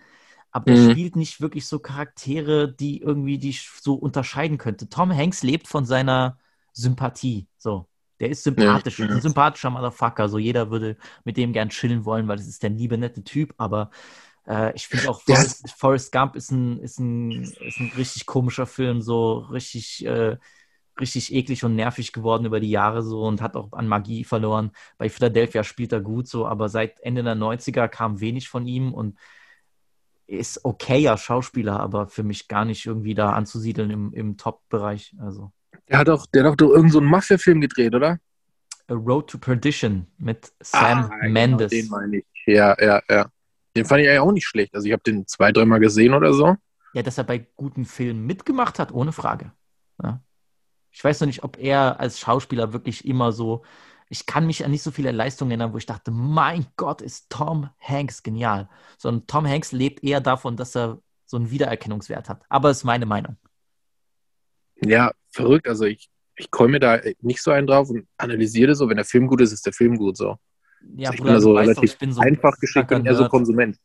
aber 0.53 0.71
er 0.71 0.77
Mhm. 0.77 0.77
spielt 0.77 1.17
nicht 1.17 1.41
wirklich 1.41 1.67
so 1.67 1.81
Charaktere, 1.81 2.73
die 2.73 3.01
irgendwie 3.03 3.39
die 3.39 3.53
so 3.83 3.95
unterscheiden 3.95 4.59
könnte. 4.59 4.89
Tom 4.89 5.13
Hanks 5.15 5.43
lebt 5.43 5.69
von 5.69 5.87
seiner 5.87 6.39
Sympathie. 6.73 7.49
So. 7.59 7.89
Der 8.21 8.31
ist 8.31 8.45
sympathisch, 8.45 9.01
Ja, 9.01 9.07
ja. 9.07 9.09
ein 9.11 9.21
sympathischer 9.21 9.71
Motherfucker. 9.71 10.29
So 10.29 10.39
jeder 10.39 10.71
würde 10.71 10.97
mit 11.25 11.37
dem 11.37 11.53
gern 11.53 11.71
chillen 11.71 12.05
wollen, 12.05 12.29
weil 12.29 12.37
das 12.37 12.47
ist 12.47 12.63
der 12.63 12.71
liebe, 12.71 12.99
nette 12.99 13.25
Typ, 13.25 13.55
aber 13.59 13.91
äh, 14.47 14.75
ich 14.75 14.89
finde 14.89 15.09
auch 15.09 15.21
Forrest, 15.27 15.71
Forrest 15.77 16.13
Gump 16.13 16.37
ist 16.37 16.51
ein, 16.53 16.79
ist, 16.81 16.99
ein, 17.01 17.57
ist 17.61 17.81
ein 17.81 17.93
richtig 17.97 18.27
komischer 18.27 18.67
Film, 18.67 19.01
so 19.03 19.39
richtig, 19.39 20.05
äh, 20.07 20.37
richtig 21.01 21.33
eklig 21.33 21.65
und 21.65 21.75
nervig 21.77 22.13
geworden 22.13 22.45
über 22.45 22.61
die 22.61 22.71
Jahre 22.71 23.03
so 23.03 23.23
und 23.25 23.41
hat 23.41 23.57
auch 23.57 23.73
an 23.73 23.89
Magie 23.89 24.25
verloren. 24.25 24.73
Bei 24.99 25.09
Philadelphia 25.09 25.65
spielt 25.65 25.93
er 25.93 26.01
gut 26.01 26.29
so, 26.29 26.47
aber 26.47 26.69
seit 26.69 27.01
Ende 27.01 27.23
der 27.23 27.35
90er 27.35 27.89
kam 27.89 28.21
wenig 28.21 28.49
von 28.49 28.67
ihm 28.67 28.93
und 28.93 29.19
ist 30.39 30.65
okayer 30.65 31.17
Schauspieler, 31.19 31.81
aber 31.81 32.09
für 32.09 32.23
mich 32.23 32.49
gar 32.49 32.65
nicht 32.65 32.87
irgendwie 32.87 33.15
da 33.15 33.33
anzusiedeln 33.33 33.91
im, 33.91 34.13
im 34.13 34.37
Top-Bereich. 34.37 35.15
Also 35.21 35.53
Der 35.89 35.99
hat 35.99 36.09
doch, 36.09 36.27
der 36.27 36.45
hat 36.45 36.61
doch 36.61 36.69
irgendeinen 36.69 36.91
so 36.93 37.01
Mafia-Film 37.01 37.61
gedreht, 37.61 37.95
oder? 37.95 38.19
A 38.89 38.95
Road 38.95 39.31
to 39.31 39.39
Perdition 39.39 40.07
mit 40.19 40.53
Sam 40.61 40.99
Ah, 41.05 41.09
genau, 41.21 41.33
Mendes. 41.33 41.71
den 41.71 41.89
meine 41.89 42.19
ich. 42.19 42.25
Ja, 42.47 42.77
ja, 42.81 43.01
ja. 43.09 43.27
Den 43.77 43.85
fand 43.85 44.03
ich 44.03 44.09
eigentlich 44.09 44.21
auch 44.21 44.33
nicht 44.33 44.47
schlecht. 44.47 44.75
Also 44.75 44.87
ich 44.87 44.93
habe 44.93 45.03
den 45.03 45.27
zwei, 45.27 45.53
dreimal 45.53 45.81
gesehen 45.81 46.13
oder 46.15 46.33
so. 46.35 46.57
Ja, 46.93 47.03
dass 47.03 47.17
er 47.17 47.25
bei 47.25 47.47
guten 47.57 47.85
Filmen 47.85 48.27
mitgemacht 48.27 48.79
hat, 48.79 48.93
ohne 48.93 49.13
Frage. 49.13 49.53
Ja. 50.03 50.21
Ich 50.91 51.03
weiß 51.03 51.21
noch 51.21 51.27
nicht, 51.27 51.43
ob 51.43 51.59
er 51.59 51.99
als 52.01 52.19
Schauspieler 52.21 52.73
wirklich 52.75 53.07
immer 53.07 53.33
so. 53.33 53.63
Ich 54.13 54.27
kann 54.27 54.45
mich 54.45 54.63
an 54.63 54.71
nicht 54.71 54.83
so 54.83 54.91
viele 54.91 55.11
Leistungen 55.11 55.53
erinnern, 55.53 55.73
wo 55.73 55.79
ich 55.79 55.87
dachte, 55.87 56.11
mein 56.11 56.67
Gott, 56.77 57.01
ist 57.01 57.31
Tom 57.31 57.71
Hanks 57.81 58.23
genial. 58.23 58.69
Sondern 58.99 59.27
Tom 59.27 59.47
Hanks 59.47 59.73
lebt 59.73 60.05
eher 60.05 60.21
davon, 60.21 60.55
dass 60.55 60.77
er 60.77 61.01
so 61.25 61.39
einen 61.39 61.51
Wiedererkennungswert 61.51 62.29
hat. 62.29 62.43
Aber 62.51 62.71
ist 62.71 62.85
meine 62.85 63.07
Meinung. 63.07 63.39
Ja, 64.85 65.13
verrückt. 65.31 65.67
Also 65.67 65.87
ich, 65.87 66.11
ich 66.37 66.51
komme 66.51 66.73
mir 66.73 66.81
da 66.81 67.01
nicht 67.23 67.41
so 67.41 67.53
einen 67.53 67.67
drauf 67.67 67.89
und 67.89 68.07
analysiere 68.19 68.69
das 68.69 68.79
so. 68.79 68.89
Wenn 68.91 68.97
der 68.97 69.07
Film 69.07 69.29
gut 69.29 69.41
ist, 69.41 69.51
ist 69.51 69.65
der 69.65 69.73
Film 69.73 69.97
gut 69.97 70.19
so. 70.19 70.37
Ja, 70.95 71.11
ich 71.11 71.19
Bruder, 71.19 71.33
bin 71.33 71.41
so 71.41 71.55
weißt 71.55 71.69
doch, 71.71 71.77
relativ 71.77 71.93
ich 71.93 71.99
bin 71.99 72.13
so 72.13 72.21
ein 72.21 72.29
einfach 72.29 72.59
geschickt 72.59 72.93
und 72.93 73.07
eher 73.07 73.15
so. 73.15 73.29
Konsument. 73.29 73.79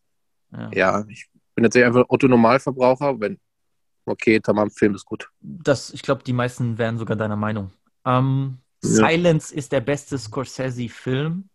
Ja. 0.51 0.71
Ja, 0.73 1.05
ich 1.07 1.29
bin 1.55 1.63
tatsächlich 1.63 1.87
einfach 1.87 2.03
Otto 2.09 2.27
Normalverbraucher. 2.27 3.17
Wenn, 3.21 3.39
okay, 4.05 4.41
tamam, 4.41 4.71
Film 4.71 4.93
ist 4.93 5.05
gut. 5.05 5.29
Das, 5.39 5.93
ich 5.93 6.01
glaube, 6.01 6.23
die 6.25 6.33
meisten 6.33 6.77
wären 6.77 6.97
sogar 6.97 7.15
deiner 7.15 7.37
Meinung. 7.37 7.71
Ähm, 8.03 8.57
Ja. 8.83 9.09
Silence 9.09 9.53
ist 9.53 9.71
der 9.71 9.81
beste 9.81 10.17
Scorsese-Film. 10.17 11.49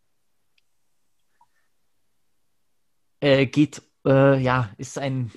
Äh, 3.20 3.46
geht, 3.46 3.82
äh, 4.04 4.40
ja, 4.40 4.70
ist 4.78 4.98
ein, 4.98 5.30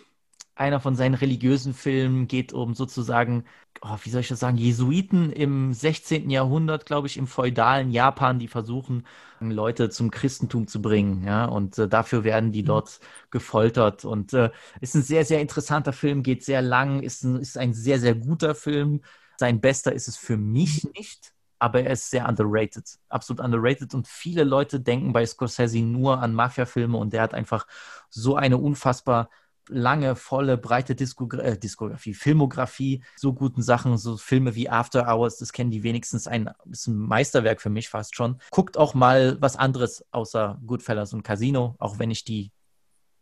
einer 0.55 0.79
von 0.79 0.95
seinen 0.95 1.13
religiösen 1.13 1.73
Filmen, 1.73 2.27
geht 2.27 2.53
um 2.53 2.73
sozusagen, 2.73 3.45
oh, 3.81 3.97
wie 4.03 4.09
soll 4.09 4.21
ich 4.21 4.29
das 4.29 4.39
sagen, 4.39 4.57
Jesuiten 4.57 5.31
im 5.31 5.73
16. 5.73 6.29
Jahrhundert, 6.31 6.85
glaube 6.85 7.07
ich, 7.07 7.17
im 7.17 7.27
feudalen 7.27 7.91
Japan, 7.91 8.39
die 8.39 8.47
versuchen, 8.47 9.05
Leute 9.39 9.89
zum 9.89 10.09
Christentum 10.11 10.67
zu 10.67 10.81
bringen, 10.81 11.23
ja, 11.25 11.45
und 11.45 11.77
äh, 11.77 11.87
dafür 11.87 12.23
werden 12.23 12.51
die 12.51 12.63
dort 12.63 12.99
gefoltert 13.29 14.05
und 14.05 14.33
äh, 14.33 14.49
ist 14.81 14.95
ein 14.95 15.03
sehr, 15.03 15.25
sehr 15.25 15.41
interessanter 15.41 15.93
Film, 15.93 16.23
geht 16.23 16.43
sehr 16.43 16.61
lang, 16.63 17.03
ist 17.03 17.23
ein, 17.23 17.35
ist 17.35 17.57
ein 17.57 17.73
sehr, 17.73 17.99
sehr 17.99 18.15
guter 18.15 18.55
Film. 18.55 19.01
Sein 19.37 19.59
bester 19.61 19.93
ist 19.93 20.07
es 20.07 20.17
für 20.17 20.37
mich 20.37 20.85
nicht, 20.95 21.34
aber 21.59 21.83
er 21.83 21.91
ist 21.91 22.09
sehr 22.09 22.27
underrated, 22.27 22.85
absolut 23.09 23.43
underrated 23.43 23.93
und 23.93 24.07
viele 24.07 24.43
Leute 24.43 24.79
denken 24.79 25.13
bei 25.13 25.25
Scorsese 25.25 25.79
nur 25.79 26.19
an 26.19 26.33
Mafia-Filme 26.33 26.97
und 26.97 27.13
der 27.13 27.21
hat 27.21 27.33
einfach 27.33 27.67
so 28.09 28.35
eine 28.35 28.57
unfassbar 28.57 29.29
lange, 29.69 30.15
volle, 30.15 30.57
breite 30.57 30.95
Diskogra 30.95 31.41
äh, 31.41 31.57
Diskografie, 31.57 32.13
Filmografie, 32.13 33.03
so 33.15 33.33
guten 33.33 33.61
Sachen, 33.61 33.97
so 33.97 34.17
Filme 34.17 34.55
wie 34.55 34.69
After 34.69 35.07
Hours, 35.07 35.37
das 35.37 35.53
kennen 35.53 35.71
die 35.71 35.83
wenigstens, 35.83 36.27
ein, 36.27 36.49
ist 36.69 36.87
ein 36.87 36.97
Meisterwerk 36.97 37.61
für 37.61 37.69
mich 37.69 37.89
fast 37.89 38.15
schon. 38.15 38.39
Guckt 38.51 38.77
auch 38.77 38.93
mal 38.93 39.37
was 39.41 39.55
anderes 39.55 40.05
außer 40.11 40.59
Goodfellas 40.65 41.13
und 41.13 41.23
Casino, 41.23 41.75
auch 41.79 41.99
wenn 41.99 42.11
ich 42.11 42.23
die 42.23 42.51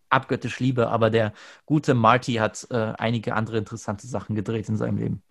abgöttisch 0.09 0.59
liebe, 0.59 0.89
aber 0.89 1.09
der 1.09 1.33
gute 1.65 1.93
Marty 1.93 2.33
hat 2.33 2.67
äh, 2.69 2.93
einige 2.97 3.35
andere 3.35 3.57
interessante 3.57 4.05
Sachen 4.07 4.35
gedreht 4.35 4.69
in 4.69 4.77
seinem 4.77 4.97
Leben. 4.97 5.23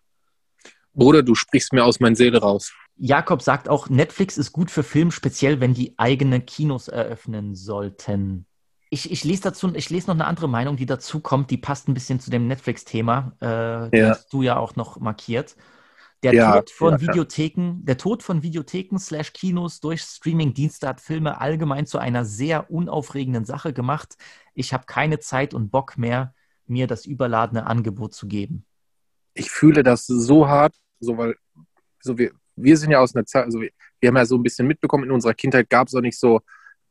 Bruder, 0.94 1.22
du 1.22 1.34
sprichst 1.34 1.72
mir 1.72 1.84
aus 1.84 2.00
meiner 2.00 2.16
Seele 2.16 2.40
raus. 2.40 2.72
Jakob 3.04 3.42
sagt 3.42 3.68
auch, 3.68 3.88
Netflix 3.88 4.38
ist 4.38 4.52
gut 4.52 4.70
für 4.70 4.84
Film, 4.84 5.10
speziell 5.10 5.58
wenn 5.60 5.74
die 5.74 5.98
eigene 5.98 6.40
Kinos 6.40 6.86
eröffnen 6.86 7.54
sollten. 7.56 8.46
Ich, 8.90 9.10
ich 9.10 9.24
lese 9.24 9.42
dazu, 9.42 9.74
ich 9.74 9.88
lese 9.90 10.06
noch 10.08 10.14
eine 10.14 10.26
andere 10.26 10.48
Meinung, 10.48 10.76
die 10.76 10.84
dazu 10.86 11.20
kommt, 11.20 11.50
die 11.50 11.56
passt 11.56 11.88
ein 11.88 11.94
bisschen 11.94 12.20
zu 12.20 12.30
dem 12.30 12.46
Netflix-Thema, 12.46 13.32
äh, 13.40 13.90
die 13.92 14.06
Ja. 14.06 14.10
hast 14.10 14.32
du 14.32 14.42
ja 14.42 14.56
auch 14.58 14.76
noch 14.76 15.00
markiert. 15.00 15.56
Der 16.22 16.32
Ja, 16.32 16.38
Tod 16.38 16.70
von 16.70 16.94
ja, 16.94 16.98
ja. 17.06 17.16
Videotheken, 17.16 17.84
der 17.84 17.96
Tod 17.98 18.22
von 18.22 18.42
Videotheken 18.42 18.98
slash 18.98 19.32
Kinos 19.32 19.80
durch 19.80 20.02
Streaming-Dienste 20.02 20.86
hat 20.88 21.00
Filme 21.00 21.40
allgemein 21.40 21.86
zu 21.86 21.98
einer 21.98 22.24
sehr 22.24 22.70
unaufregenden 22.70 23.44
Sache 23.46 23.72
gemacht. 23.72 24.16
Ich 24.54 24.72
habe 24.74 24.86
keine 24.86 25.18
Zeit 25.20 25.54
und 25.54 25.70
Bock 25.70 25.98
mehr, 25.98 26.34
mir 26.66 26.86
das 26.86 27.06
überladene 27.06 27.66
Angebot 27.66 28.14
zu 28.14 28.28
geben. 28.28 28.66
ich 29.34 29.50
fühle 29.50 29.82
das 29.82 30.06
so 30.06 30.48
hart, 30.48 30.74
so 31.00 31.16
weil 31.16 31.36
so 32.00 32.18
wir, 32.18 32.32
wir 32.56 32.76
sind 32.76 32.90
ja 32.90 32.98
aus 33.00 33.14
einer 33.14 33.26
Zeit, 33.26 33.44
also 33.44 33.60
wir, 33.60 33.70
wir 34.00 34.08
haben 34.08 34.16
ja 34.16 34.26
so 34.26 34.36
ein 34.36 34.42
bisschen 34.42 34.66
mitbekommen, 34.66 35.04
in 35.04 35.10
unserer 35.10 35.34
Kindheit 35.34 35.70
gab 35.70 35.88
es 35.88 35.94
auch 35.94 36.00
nicht 36.00 36.18
so, 36.18 36.40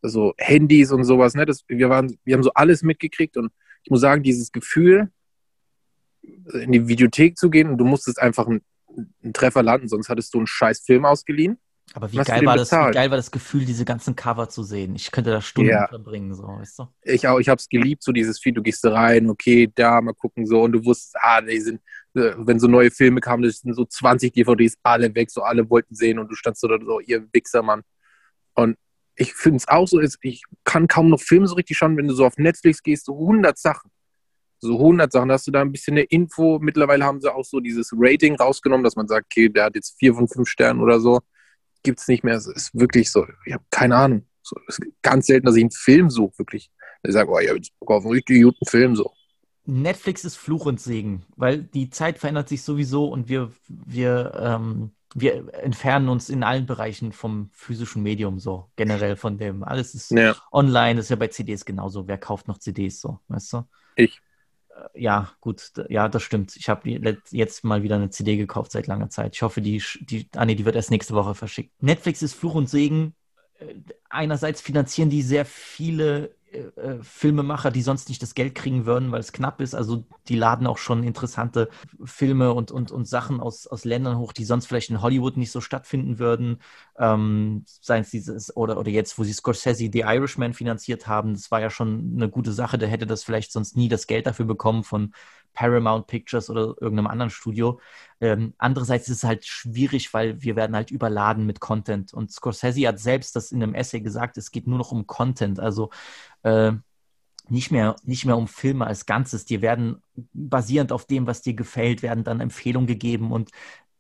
so 0.02 0.34
Handys 0.38 0.92
und 0.92 1.04
sowas, 1.04 1.36
ne? 1.36 1.46
Das, 1.46 1.64
wir, 1.68 1.90
waren, 1.90 2.18
wir 2.24 2.36
haben 2.36 2.44
so 2.44 2.52
alles 2.54 2.84
mitgekriegt 2.84 3.38
und 3.38 3.52
ich 3.84 3.92
muss 3.92 4.02
sagen, 4.02 4.24
dieses 4.24 4.52
Gefühl, 4.52 5.10
in 6.54 6.72
die 6.72 6.88
Videothek 6.88 7.38
zu 7.38 7.50
gehen 7.50 7.70
und 7.70 7.78
du 7.78 7.86
musstest 7.86 8.20
einfach 8.22 8.48
einen, 8.48 8.62
einen 9.24 9.34
Treffer 9.34 9.64
landen, 9.64 9.88
sonst 9.88 10.10
hattest 10.10 10.34
du 10.34 10.40
einen 10.40 10.48
scheiß 10.48 10.82
Film 10.82 11.06
ausgeliehen. 11.06 11.60
Aber 11.94 12.12
wie 12.12 12.18
geil 12.18 12.46
war 12.46 12.56
das, 12.56 12.72
wie 12.72 12.92
geil 12.92 13.10
war 13.10 13.18
das 13.18 13.32
Gefühl, 13.32 13.66
diese 13.66 13.84
ganzen 13.84 14.16
Cover 14.16 14.48
zu 14.48 14.64
sehen? 14.64 14.96
Ich 14.96 15.12
könnte 15.12 15.30
da 15.32 15.42
Stunden 15.42 15.72
Ja. 15.72 15.88
verbringen, 15.88 16.34
so, 16.34 16.44
weißt 16.44 16.80
du? 16.80 16.88
Ich 17.04 17.28
auch, 17.28 17.40
ich 17.40 17.50
habe 17.50 17.60
es 17.60 17.68
geliebt, 17.68 18.04
so 18.04 18.12
dieses 18.12 18.40
Viel, 18.40 18.54
du 18.54 18.62
gehst 18.62 18.84
da 18.84 18.94
rein, 18.94 19.30
okay, 19.30 19.70
da, 19.74 20.00
mal 20.00 20.14
gucken, 20.14 20.46
so, 20.46 20.62
und 20.62 20.72
du 20.72 20.86
wusstest, 20.86 21.16
ah, 21.20 21.42
die 21.42 21.60
sind, 21.60 21.78
äh, 21.78 21.82
wenn 22.14 22.60
so 22.60 22.68
neue 22.68 22.92
Filme 22.92 23.22
kamen, 23.22 23.44
das 23.44 23.60
sind 23.60 23.74
so 23.74 23.86
20 23.86 24.34
DVDs, 24.34 24.78
alle 24.84 25.14
weg, 25.16 25.32
so 25.32 25.44
alle 25.44 25.70
wollten 25.70 25.96
sehen 25.96 26.20
und 26.20 26.30
du 26.30 26.36
standst 26.36 26.62
so 26.62 26.68
da 26.68 26.78
so, 26.84 27.00
ihr 27.00 27.26
Wichser, 27.34 27.62
Mann. 27.64 27.84
Und 28.54 28.78
ich 29.16 29.34
finde 29.34 29.58
es 29.58 29.68
auch 29.68 29.88
so, 29.88 30.00
ich 30.00 30.44
kann 30.64 30.88
kaum 30.88 31.10
noch 31.10 31.22
Filme 31.22 31.48
so 31.48 31.56
richtig 31.56 31.78
schauen, 31.78 31.98
wenn 31.98 32.08
du 32.08 32.14
so 32.14 32.26
auf 32.26 32.38
Netflix 32.38 32.82
gehst, 32.84 33.06
so 33.06 33.14
100 33.14 33.58
Sachen. 33.58 33.92
so 34.60 34.76
100 34.78 35.12
Sachen, 35.12 35.30
da 35.30 35.36
hast 35.36 35.48
du 35.48 35.52
da 35.52 35.62
ein 35.62 35.72
bisschen 35.72 35.96
eine 35.96 36.04
Info. 36.04 36.60
Mittlerweile 36.60 37.06
haben 37.06 37.20
sie 37.22 37.34
auch 37.34 37.44
so 37.44 37.60
dieses 37.60 37.92
Rating 37.96 38.36
rausgenommen, 38.36 38.84
dass 38.84 38.96
man 38.96 39.08
sagt, 39.08 39.26
okay, 39.28 39.50
der 39.50 39.66
hat 39.66 39.76
jetzt 39.76 39.98
vier 40.00 40.14
von 40.14 40.28
fünf 40.28 40.48
Sternen 40.50 40.82
oder 40.82 41.00
so. 41.00 41.20
Gibt 41.84 42.00
es 42.00 42.08
nicht 42.08 42.24
mehr. 42.24 42.36
Es 42.36 42.48
ist 42.48 42.72
wirklich 42.74 43.10
so, 43.12 43.26
ich 43.46 43.54
habe 43.54 43.64
keine 43.72 43.96
Ahnung. 43.96 44.28
So, 44.44 44.56
es 44.68 44.80
ist 44.80 44.88
ganz 45.02 45.28
selten, 45.28 45.46
dass 45.46 45.56
ich 45.56 45.64
einen 45.64 45.72
Film 45.72 46.10
suche, 46.10 46.38
wirklich. 46.40 46.72
Ich 47.04 47.14
sage, 47.14 47.30
oh, 47.32 47.40
ich 47.40 47.48
habe 47.48 47.58
jetzt 47.58 47.72
Bock 47.80 47.92
auf 47.92 48.04
einen 48.04 48.14
richtig 48.14 48.44
guten 48.44 48.66
Film, 48.68 48.96
so. 48.96 49.12
Netflix 49.66 50.24
ist 50.26 50.38
Fluch 50.38 50.66
und 50.66 50.80
Segen, 50.82 51.24
weil 51.36 51.64
die 51.64 51.90
Zeit 51.90 52.18
verändert 52.18 52.50
sich 52.50 52.64
sowieso 52.64 53.06
und 53.08 53.30
wir, 53.30 53.52
wir, 53.68 54.34
ähm, 54.36 54.92
wir 55.14 55.54
entfernen 55.54 56.10
uns 56.10 56.30
in 56.30 56.44
allen 56.44 56.66
Bereichen 56.66 57.12
vom 57.12 57.50
physischen 57.54 58.02
Medium 58.02 58.40
so, 58.40 58.70
generell 58.76 59.16
von 59.16 59.38
dem. 59.38 59.64
Alles 59.64 59.94
ist 59.94 60.12
Ja. 60.12 60.36
online, 60.52 60.96
das 60.96 61.06
ist 61.06 61.10
ja 61.10 61.16
bei 61.16 61.28
CDs 61.28 61.66
genauso. 61.66 62.08
Wer 62.08 62.18
kauft 62.18 62.48
noch 62.48 62.58
CDs 62.58 63.02
so, 63.02 63.20
weißt 63.28 63.54
du? 63.54 63.64
Ich. 63.98 64.22
Äh, 64.70 65.02
Ja, 65.04 65.32
gut, 65.42 65.72
ja, 65.90 66.08
das 66.08 66.24
stimmt. 66.24 66.56
Ich 66.56 66.70
habe 66.70 66.90
jetzt 67.30 67.64
mal 67.64 67.84
wieder 67.84 67.96
eine 67.96 68.10
CD 68.10 68.38
gekauft 68.38 68.72
seit 68.72 68.88
langer 68.88 69.10
Zeit. 69.10 69.36
Ich 69.36 69.42
hoffe, 69.42 69.62
die, 69.62 69.84
die, 70.02 70.28
ah 70.36 70.46
nee, 70.46 70.56
die 70.56 70.66
wird 70.66 70.76
erst 70.76 70.92
nächste 70.92 71.14
Woche 71.14 71.36
verschickt. 71.36 71.72
Netflix 71.84 72.22
ist 72.22 72.34
Fluch 72.34 72.56
und 72.56 72.70
Segen. 72.70 73.14
Äh, 73.60 73.76
Einerseits 74.10 74.60
finanzieren 74.62 75.10
die 75.10 75.22
sehr 75.22 75.46
viele 75.46 76.36
äh, 76.52 76.60
äh, 76.80 77.04
Filmemacher, 77.04 77.72
die 77.72 77.82
sonst 77.82 78.10
nicht 78.10 78.22
das 78.22 78.36
Geld 78.36 78.56
kriegen 78.56 78.86
würden, 78.86 79.12
weil 79.12 79.20
es 79.20 79.32
knapp 79.32 79.62
ist. 79.62 79.74
Also 79.74 80.06
die 80.28 80.36
laden 80.36 80.68
auch 80.68 80.78
schon 80.78 81.04
interessante 81.04 81.70
Filme 82.04 82.54
und, 82.54 82.72
und, 82.72 82.92
und 82.92 83.08
Sachen 83.08 83.40
aus, 83.40 83.68
aus 83.68 83.86
Ländern 83.86 84.18
hoch, 84.18 84.34
die 84.34 84.46
sonst 84.46 84.66
vielleicht 84.66 84.90
in 84.90 85.02
Hollywood 85.02 85.38
nicht 85.38 85.52
so 85.52 85.62
stattfinden 85.62 86.20
würden. 86.20 86.62
Ähm, 86.98 87.64
seien 87.66 88.02
es 88.02 88.10
dieses, 88.12 88.56
oder, 88.56 88.78
oder 88.78 88.90
jetzt, 88.92 89.18
wo 89.18 89.24
sie 89.24 89.34
Scorsese 89.34 89.90
The 89.92 90.02
Irishman 90.02 90.54
finanziert 90.54 91.08
haben, 91.08 91.34
das 91.34 91.52
war 91.52 91.62
ja 91.62 91.70
schon 91.70 92.14
eine 92.16 92.30
gute 92.30 92.52
Sache. 92.52 92.78
Der 92.78 92.90
hätte 92.90 93.08
das 93.08 93.24
vielleicht 93.24 93.52
sonst 93.52 93.78
nie 93.78 93.90
das 93.90 94.08
Geld 94.08 94.28
dafür 94.28 94.46
bekommen 94.46 94.84
von 94.84 95.14
Paramount 95.54 96.08
Pictures 96.08 96.50
oder 96.50 96.76
irgendeinem 96.80 97.08
anderen 97.08 97.30
Studio. 97.30 97.80
Ähm, 98.22 98.54
andererseits 98.60 99.10
ist 99.10 99.18
es 99.18 99.24
halt 99.24 99.46
schwierig, 99.46 100.14
weil 100.14 100.42
wir 100.42 100.56
werden 100.56 100.76
halt 100.76 100.92
überladen 100.92 101.46
mit 101.46 101.60
Content. 101.60 102.14
Und 102.14 102.32
Scorsese 102.32 102.88
hat 102.88 103.00
selbst 103.00 103.36
das 103.36 103.52
in 103.52 103.62
einem 103.62 103.74
Essay 103.74 104.00
gesagt, 104.00 104.38
es 104.38 104.52
geht 104.52 104.68
nur 104.68 104.78
noch 104.78 104.92
um 104.92 105.08
Content. 105.08 105.60
Also 105.60 105.90
äh, 106.44 106.72
nicht 107.50 107.72
mehr, 107.72 107.96
nicht 108.04 108.26
mehr 108.26 108.38
um 108.38 108.48
Filme 108.48 108.86
als 108.86 109.08
Ganzes. 109.08 109.46
Dir 109.46 109.62
werden 109.62 110.04
basierend 110.34 110.92
auf 110.92 111.06
dem, 111.06 111.26
was 111.26 111.42
dir 111.42 111.56
gefällt, 111.56 112.04
werden 112.04 112.24
dann 112.24 112.40
Empfehlungen 112.40 112.88
gegeben 112.88 113.32
und 113.32 113.50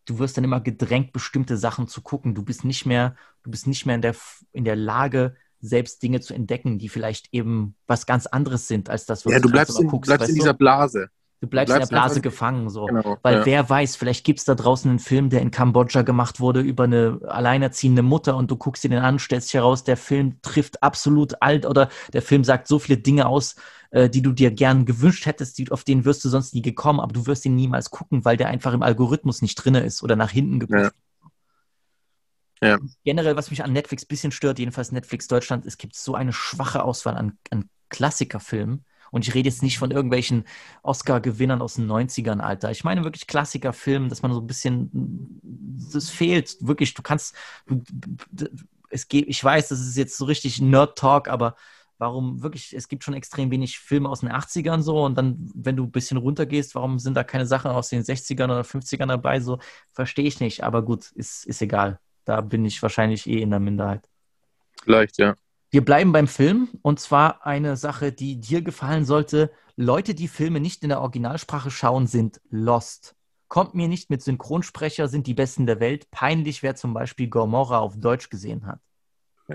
du 0.05 0.19
wirst 0.19 0.37
dann 0.37 0.43
immer 0.43 0.61
gedrängt, 0.61 1.13
bestimmte 1.13 1.57
Sachen 1.57 1.87
zu 1.87 2.01
gucken. 2.01 2.35
Du 2.35 2.43
bist 2.43 2.63
nicht 2.63 2.85
mehr, 2.85 3.15
du 3.43 3.51
bist 3.51 3.65
nicht 3.65 3.85
mehr 3.85 3.95
in 3.95 4.01
der, 4.01 4.15
in 4.51 4.65
der 4.65 4.75
Lage, 4.75 5.35
selbst 5.59 6.01
Dinge 6.01 6.21
zu 6.21 6.33
entdecken, 6.33 6.79
die 6.79 6.89
vielleicht 6.89 7.33
eben 7.33 7.75
was 7.87 8.05
ganz 8.05 8.25
anderes 8.25 8.67
sind 8.67 8.89
als 8.89 9.05
das, 9.05 9.25
was 9.25 9.33
Ja, 9.33 9.39
du 9.39 9.49
bleibst, 9.49 9.79
in, 9.79 9.87
guckst, 9.87 10.07
bleibst 10.07 10.29
in 10.29 10.35
dieser 10.35 10.53
Blase. 10.53 11.09
Du 11.41 11.47
bleibst, 11.47 11.71
in 11.71 11.77
bleibst 11.77 11.91
der 11.91 11.95
Blase 11.95 12.21
gefangen, 12.21 12.69
so. 12.69 12.85
Genau. 12.85 13.17
Weil 13.23 13.39
ja. 13.39 13.45
wer 13.47 13.69
weiß, 13.69 13.95
vielleicht 13.95 14.23
gibt 14.23 14.39
es 14.39 14.45
da 14.45 14.53
draußen 14.53 14.89
einen 14.89 14.99
Film, 14.99 15.31
der 15.31 15.41
in 15.41 15.49
Kambodscha 15.49 16.03
gemacht 16.03 16.39
wurde 16.39 16.61
über 16.61 16.83
eine 16.83 17.19
alleinerziehende 17.27 18.03
Mutter 18.03 18.37
und 18.37 18.51
du 18.51 18.57
guckst 18.57 18.83
dir 18.83 18.89
den 18.89 18.99
an, 18.99 19.17
stellst 19.17 19.47
dich 19.47 19.55
heraus, 19.55 19.83
der 19.83 19.97
Film 19.97 20.39
trifft 20.43 20.83
absolut 20.83 21.41
alt 21.41 21.65
oder 21.65 21.89
der 22.13 22.21
Film 22.21 22.43
sagt 22.43 22.67
so 22.67 22.77
viele 22.77 22.99
Dinge 22.99 23.25
aus, 23.25 23.55
äh, 23.89 24.07
die 24.07 24.21
du 24.21 24.33
dir 24.33 24.51
gern 24.51 24.85
gewünscht 24.85 25.25
hättest, 25.25 25.57
die, 25.57 25.71
auf 25.71 25.83
den 25.83 26.05
wirst 26.05 26.23
du 26.23 26.29
sonst 26.29 26.53
nie 26.53 26.61
gekommen, 26.61 26.99
aber 26.99 27.11
du 27.11 27.25
wirst 27.25 27.43
ihn 27.45 27.55
niemals 27.55 27.89
gucken, 27.89 28.23
weil 28.23 28.37
der 28.37 28.47
einfach 28.47 28.73
im 28.73 28.83
Algorithmus 28.83 29.41
nicht 29.41 29.55
drin 29.55 29.73
ist 29.73 30.03
oder 30.03 30.15
nach 30.15 30.29
hinten 30.29 30.59
gepusht. 30.59 30.93
Ja. 32.61 32.77
Generell, 33.03 33.35
was 33.35 33.49
mich 33.49 33.63
an 33.63 33.73
Netflix 33.73 34.03
ein 34.03 34.09
bisschen 34.09 34.31
stört, 34.31 34.59
jedenfalls 34.59 34.91
Netflix 34.91 35.27
Deutschland, 35.27 35.65
es 35.65 35.79
gibt 35.79 35.95
so 35.95 36.13
eine 36.13 36.33
schwache 36.33 36.83
Auswahl 36.83 37.17
an, 37.17 37.39
an 37.49 37.67
Klassikerfilmen. 37.89 38.85
Und 39.11 39.27
ich 39.27 39.33
rede 39.35 39.49
jetzt 39.49 39.61
nicht 39.61 39.77
von 39.77 39.91
irgendwelchen 39.91 40.45
Oscar-Gewinnern 40.83 41.61
aus 41.61 41.75
den 41.75 41.85
90ern, 41.85 42.39
Alter. 42.39 42.71
Ich 42.71 42.83
meine 42.83 43.03
wirklich 43.03 43.27
Klassikerfilme, 43.27 44.07
dass 44.07 44.21
man 44.21 44.33
so 44.33 44.39
ein 44.39 44.47
bisschen, 44.47 44.89
das 45.93 46.09
fehlt 46.09 46.57
wirklich. 46.61 46.93
Du 46.93 47.01
kannst, 47.01 47.35
es 48.89 49.07
geht, 49.07 49.27
ich 49.27 49.43
weiß, 49.43 49.67
das 49.67 49.81
ist 49.81 49.97
jetzt 49.97 50.17
so 50.17 50.25
richtig 50.25 50.61
Nerd-Talk, 50.61 51.27
aber 51.27 51.55
warum 52.01 52.41
wirklich, 52.41 52.73
es 52.75 52.87
gibt 52.87 53.03
schon 53.03 53.13
extrem 53.13 53.51
wenig 53.51 53.77
Filme 53.77 54.09
aus 54.09 54.21
den 54.21 54.31
80ern 54.31 54.81
so 54.81 55.05
und 55.05 55.15
dann, 55.17 55.51
wenn 55.53 55.75
du 55.75 55.83
ein 55.83 55.91
bisschen 55.91 56.17
runtergehst, 56.17 56.73
warum 56.73 56.97
sind 56.97 57.15
da 57.15 57.23
keine 57.23 57.45
Sachen 57.45 57.69
aus 57.69 57.89
den 57.89 58.01
60ern 58.01 58.45
oder 58.45 58.61
50ern 58.61 59.07
dabei? 59.07 59.39
So, 59.39 59.59
verstehe 59.93 60.25
ich 60.25 60.39
nicht, 60.39 60.63
aber 60.63 60.81
gut, 60.81 61.11
ist, 61.11 61.45
ist 61.45 61.61
egal. 61.61 61.99
Da 62.25 62.41
bin 62.41 62.65
ich 62.65 62.81
wahrscheinlich 62.81 63.27
eh 63.27 63.41
in 63.41 63.51
der 63.51 63.59
Minderheit. 63.59 64.07
Vielleicht, 64.83 65.19
ja. 65.19 65.35
Wir 65.73 65.85
bleiben 65.85 66.11
beim 66.11 66.27
Film 66.27 66.67
und 66.81 66.99
zwar 66.99 67.45
eine 67.45 67.77
Sache, 67.77 68.11
die 68.11 68.41
dir 68.41 68.61
gefallen 68.61 69.05
sollte. 69.05 69.51
Leute, 69.77 70.13
die 70.13 70.27
Filme 70.27 70.59
nicht 70.59 70.83
in 70.83 70.89
der 70.89 70.99
Originalsprache 70.99 71.71
schauen, 71.71 72.07
sind 72.07 72.41
lost. 72.49 73.15
Kommt 73.47 73.73
mir 73.73 73.87
nicht 73.87 74.09
mit 74.09 74.21
Synchronsprecher, 74.21 75.07
sind 75.07 75.27
die 75.27 75.33
Besten 75.33 75.65
der 75.65 75.79
Welt. 75.79 76.11
Peinlich, 76.11 76.61
wer 76.61 76.75
zum 76.75 76.93
Beispiel 76.93 77.29
Gomorra 77.29 77.79
auf 77.79 77.97
Deutsch 77.97 78.29
gesehen 78.29 78.65
hat. 78.65 78.79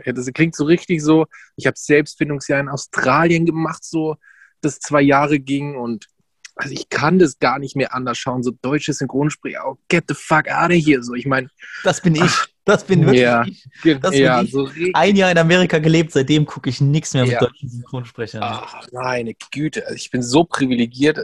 Ja, 0.07 0.13
das 0.15 0.27
klingt 0.33 0.57
so 0.57 0.65
richtig 0.65 1.03
so. 1.03 1.27
Ich 1.55 1.67
habe 1.67 1.77
Selbstfindungsjahr 1.79 2.61
in 2.61 2.71
Australien 2.71 3.45
gemacht, 3.45 3.85
so 3.85 4.17
das 4.63 4.79
zwei 4.79 5.03
Jahre 5.03 5.39
ging 5.39 5.77
und 5.77 6.07
also 6.55 6.73
ich 6.73 6.89
kann 6.89 7.19
das 7.19 7.39
gar 7.39 7.59
nicht 7.59 7.77
mehr 7.77 7.95
anders 7.95 8.17
schauen. 8.17 8.43
So 8.43 8.53
deutsche 8.63 8.95
Synchronsprecher, 8.95 9.63
oh, 9.67 9.77
get 9.89 10.05
the 10.09 10.15
fuck 10.15 10.49
out 10.49 10.71
of 10.71 10.77
here. 10.83 11.03
So, 11.03 11.13
ich 11.13 11.27
meine, 11.27 11.51
Das 11.85 12.01
bin 12.01 12.15
ich. 12.15 12.33
Das 12.67 12.83
bin 12.83 13.03
wirklich 13.07 13.21
Ja. 13.23 13.45
ich. 13.47 13.65
Das 14.01 14.11
bin 14.11 14.21
ja, 14.21 14.43
ich. 14.43 14.51
so. 14.51 14.69
Ein 14.93 15.15
Jahr 15.15 15.31
in 15.31 15.39
Amerika 15.39 15.79
gelebt, 15.79 16.11
seitdem 16.11 16.45
gucke 16.45 16.69
ich 16.69 16.81
nichts 16.81 17.15
mehr 17.15 17.23
mit 17.23 17.33
Ja. 17.35 17.39
deutschen 17.41 17.69
Synchronsprechern. 17.69 18.43
Ach, 18.43 18.85
meine 18.93 19.35
Güte, 19.53 19.85
also 19.85 19.95
ich 19.95 20.11
bin 20.11 20.21
so 20.21 20.43
privilegiert. 20.43 21.17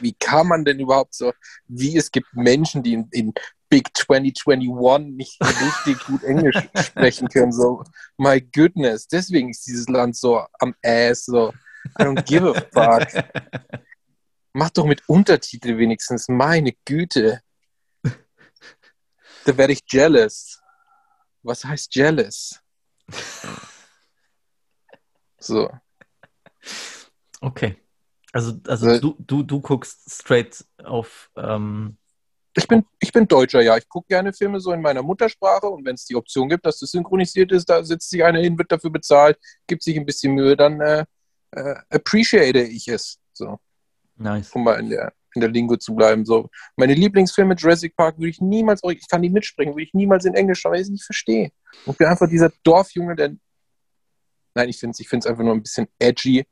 Wie 0.00 0.14
kann 0.14 0.48
man 0.48 0.64
denn 0.64 0.80
überhaupt 0.80 1.14
so, 1.14 1.32
wie 1.68 1.96
es 1.96 2.10
gibt 2.10 2.26
Menschen, 2.34 2.82
die 2.82 2.94
in, 2.94 3.08
in 3.12 3.32
Big 3.68 3.96
2021 3.96 5.10
nicht 5.16 5.38
richtig 5.40 6.04
gut 6.06 6.24
Englisch 6.24 6.56
sprechen 6.84 7.28
können. 7.28 7.52
So, 7.52 7.84
my 8.18 8.40
goodness, 8.40 9.06
deswegen 9.06 9.50
ist 9.50 9.64
dieses 9.68 9.88
Land 9.88 10.16
so 10.16 10.44
am 10.58 10.74
Ass. 10.84 11.24
So, 11.26 11.52
I 11.98 12.02
don't 12.02 12.24
give 12.24 12.44
a 12.48 12.54
fuck. 12.72 13.24
Mach 14.52 14.70
doch 14.70 14.86
mit 14.86 15.02
Untertitel 15.08 15.78
wenigstens, 15.78 16.26
meine 16.28 16.72
Güte. 16.84 17.40
Da 19.46 19.56
werde 19.56 19.74
ich 19.74 19.82
jealous. 19.86 20.60
Was 21.44 21.64
heißt 21.64 21.94
jealous? 21.94 22.60
So. 25.38 25.70
Okay. 27.40 27.76
Also, 28.32 28.58
also 28.66 28.98
du, 28.98 29.16
du, 29.20 29.42
du 29.44 29.60
guckst 29.60 30.10
straight 30.10 30.64
auf. 30.82 31.30
Ähm, 31.36 31.96
Ich 32.56 32.66
bin, 32.66 32.84
ich 32.98 33.12
bin 33.12 33.28
Deutscher, 33.28 33.60
ja. 33.60 33.76
Ich 33.76 33.88
gucke 33.88 34.08
gerne 34.08 34.32
Filme 34.32 34.58
so 34.58 34.72
in 34.72 34.80
meiner 34.80 35.02
Muttersprache 35.02 35.66
und 35.66 35.84
wenn 35.84 35.96
es 35.96 36.04
die 36.06 36.16
Option 36.16 36.48
gibt, 36.48 36.64
dass 36.64 36.78
das 36.78 36.90
synchronisiert 36.90 37.52
ist, 37.52 37.68
da 37.68 37.84
setzt 37.84 38.10
sich 38.10 38.24
einer 38.24 38.40
hin, 38.40 38.56
wird 38.56 38.72
dafür 38.72 38.90
bezahlt, 38.90 39.38
gibt 39.66 39.82
sich 39.82 39.96
ein 39.96 40.06
bisschen 40.06 40.34
Mühe, 40.34 40.56
dann 40.56 40.80
äh, 40.80 41.04
äh, 41.50 41.74
appreciate 41.90 42.62
ich 42.62 42.88
es. 42.88 43.18
So, 43.32 43.58
nice. 44.16 44.52
um 44.52 44.64
mal 44.64 44.80
in 44.80 44.90
der, 44.90 45.12
in 45.34 45.40
der 45.40 45.50
Lingo 45.50 45.76
zu 45.76 45.94
bleiben. 45.94 46.24
So, 46.24 46.48
meine 46.76 46.94
Lieblingsfilme, 46.94 47.54
Jurassic 47.54 47.96
Park, 47.96 48.18
würde 48.18 48.30
ich 48.30 48.40
niemals, 48.40 48.80
ich 48.88 49.08
kann 49.08 49.22
die 49.22 49.30
mitsprechen, 49.30 49.72
würde 49.72 49.84
ich 49.84 49.94
niemals 49.94 50.24
in 50.24 50.34
Englisch 50.34 50.60
schauen, 50.60 50.72
weil 50.72 50.80
ich 50.80 50.86
es 50.86 50.90
nicht 50.90 51.04
verstehe. 51.04 51.50
Ich 51.86 51.96
bin 51.96 52.06
einfach 52.06 52.28
dieser 52.28 52.50
Dorfjunge, 52.62 53.16
der. 53.16 53.36
Nein, 54.54 54.68
ich 54.68 54.78
finde 54.78 54.96
es 54.96 55.26
einfach 55.26 55.42
nur 55.42 55.54
ein 55.54 55.62
bisschen 55.62 55.88
edgy, 55.98 56.46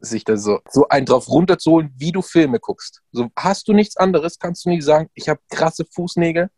sich 0.00 0.24
da 0.24 0.36
so, 0.36 0.60
so 0.70 0.88
einen 0.88 1.06
drauf 1.06 1.28
runterzuholen, 1.28 1.92
wie 1.96 2.12
du 2.12 2.22
Filme 2.22 2.58
guckst. 2.60 3.02
So, 3.12 3.28
hast 3.36 3.68
du 3.68 3.72
nichts 3.72 3.96
anderes, 3.96 4.38
kannst 4.38 4.64
du 4.64 4.70
nicht 4.70 4.84
sagen, 4.84 5.08
ich 5.14 5.28
habe 5.28 5.40
krasse 5.50 5.84
Fußnägel. 5.84 6.48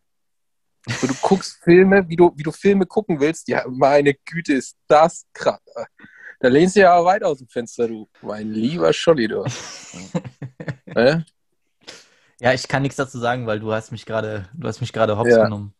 So, 0.87 1.07
du 1.07 1.15
guckst 1.21 1.59
Filme, 1.63 2.09
wie 2.09 2.17
du, 2.17 2.33
wie 2.37 2.43
du 2.43 2.53
Filme 2.53 2.87
gucken 2.87 3.21
willst. 3.21 3.49
Ja, 3.49 3.65
meine 3.69 4.15
Güte, 4.15 4.55
ist 4.55 4.77
das 4.87 5.27
krass. 5.33 5.61
Da 6.41 6.49
lehnst 6.49 6.77
du 6.77 6.81
ja 6.81 7.05
weit 7.05 7.25
aus 7.25 7.39
dem 7.39 7.49
Fenster, 7.49 7.89
du. 7.89 8.09
Mein 8.23 8.53
lieber 8.53 8.93
Scholli, 8.93 9.27
du. 9.27 9.45
äh? 10.87 11.21
Ja, 12.41 12.53
ich 12.53 12.69
kann 12.69 12.83
nichts 12.83 12.97
dazu 12.97 13.19
sagen, 13.19 13.47
weil 13.47 13.61
du 13.61 13.73
hast 13.73 13.91
mich 13.91 14.07
gerade, 14.07 14.49
du 14.55 14.69
hast 14.69 14.81
mich 14.81 14.93
gerade 14.93 15.19
hops 15.19 15.31
Ja. 15.31 15.45
genommen. 15.45 15.75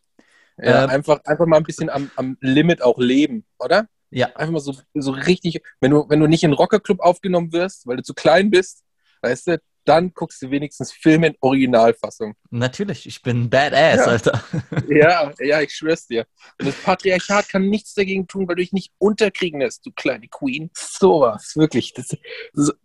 Ja, 0.61 0.83
Ähm. 0.83 0.89
einfach, 0.89 1.23
einfach 1.23 1.45
mal 1.45 1.57
ein 1.57 1.63
bisschen 1.63 1.89
am, 1.89 2.11
am 2.17 2.37
Limit 2.41 2.81
auch 2.81 2.97
leben, 2.97 3.45
oder? 3.59 3.87
Ja, 4.11 4.27
Einfach 4.35 4.51
mal 4.51 4.59
so, 4.59 4.75
so 4.93 5.11
richtig, 5.11 5.61
wenn 5.79 5.91
du, 5.91 6.05
wenn 6.09 6.19
du 6.19 6.27
nicht 6.27 6.43
in 6.43 6.51
den 6.51 6.57
Rockerclub 6.57 6.99
aufgenommen 6.99 7.53
wirst, 7.53 7.87
weil 7.87 7.97
du 7.97 8.03
zu 8.03 8.13
klein 8.13 8.49
bist, 8.49 8.83
weißt 9.21 9.47
du, 9.47 9.61
dann 9.85 10.13
guckst 10.13 10.41
du 10.41 10.51
wenigstens 10.51 10.91
Filme 10.91 11.27
in 11.27 11.35
Originalfassung. 11.39 12.35
natürlich. 12.49 13.05
Ich 13.07 13.21
bin 13.21 13.49
badass, 13.49 13.97
Ja. 13.97 14.05
Alter. 14.05 14.43
Ja, 14.89 15.31
ja, 15.39 15.61
ich 15.61 15.73
schwör's 15.73 16.07
dir. 16.07 16.25
Und 16.59 16.67
das 16.67 16.75
Patriarchat 16.75 17.47
kann 17.49 17.69
nichts 17.69 17.93
dagegen 17.93 18.27
tun, 18.27 18.47
weil 18.47 18.55
du 18.55 18.61
dich 18.61 18.73
nicht 18.73 18.91
unterkriegen 18.97 19.61
lässt, 19.61 19.85
du 19.85 19.91
kleine 19.91 20.27
Queen. 20.27 20.69
Sowas, 20.75 21.53
wirklich. 21.55 21.93
Das, 21.93 22.15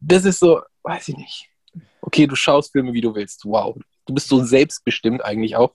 das 0.01 0.25
ist 0.25 0.39
so, 0.39 0.63
weiß 0.83 1.09
ich 1.09 1.17
nicht. 1.17 1.51
Okay, 2.07 2.27
du 2.27 2.37
schaust 2.37 2.73
Filme, 2.73 2.93
wie 2.93 3.01
du 3.01 3.15
willst. 3.15 3.45
Wow. 3.47 3.79
Du 4.07 4.13
bist 4.13 4.29
so 4.29 4.45
selbstbestimmt 4.45 5.25
eigentlich 5.25 5.57
auch. 5.57 5.75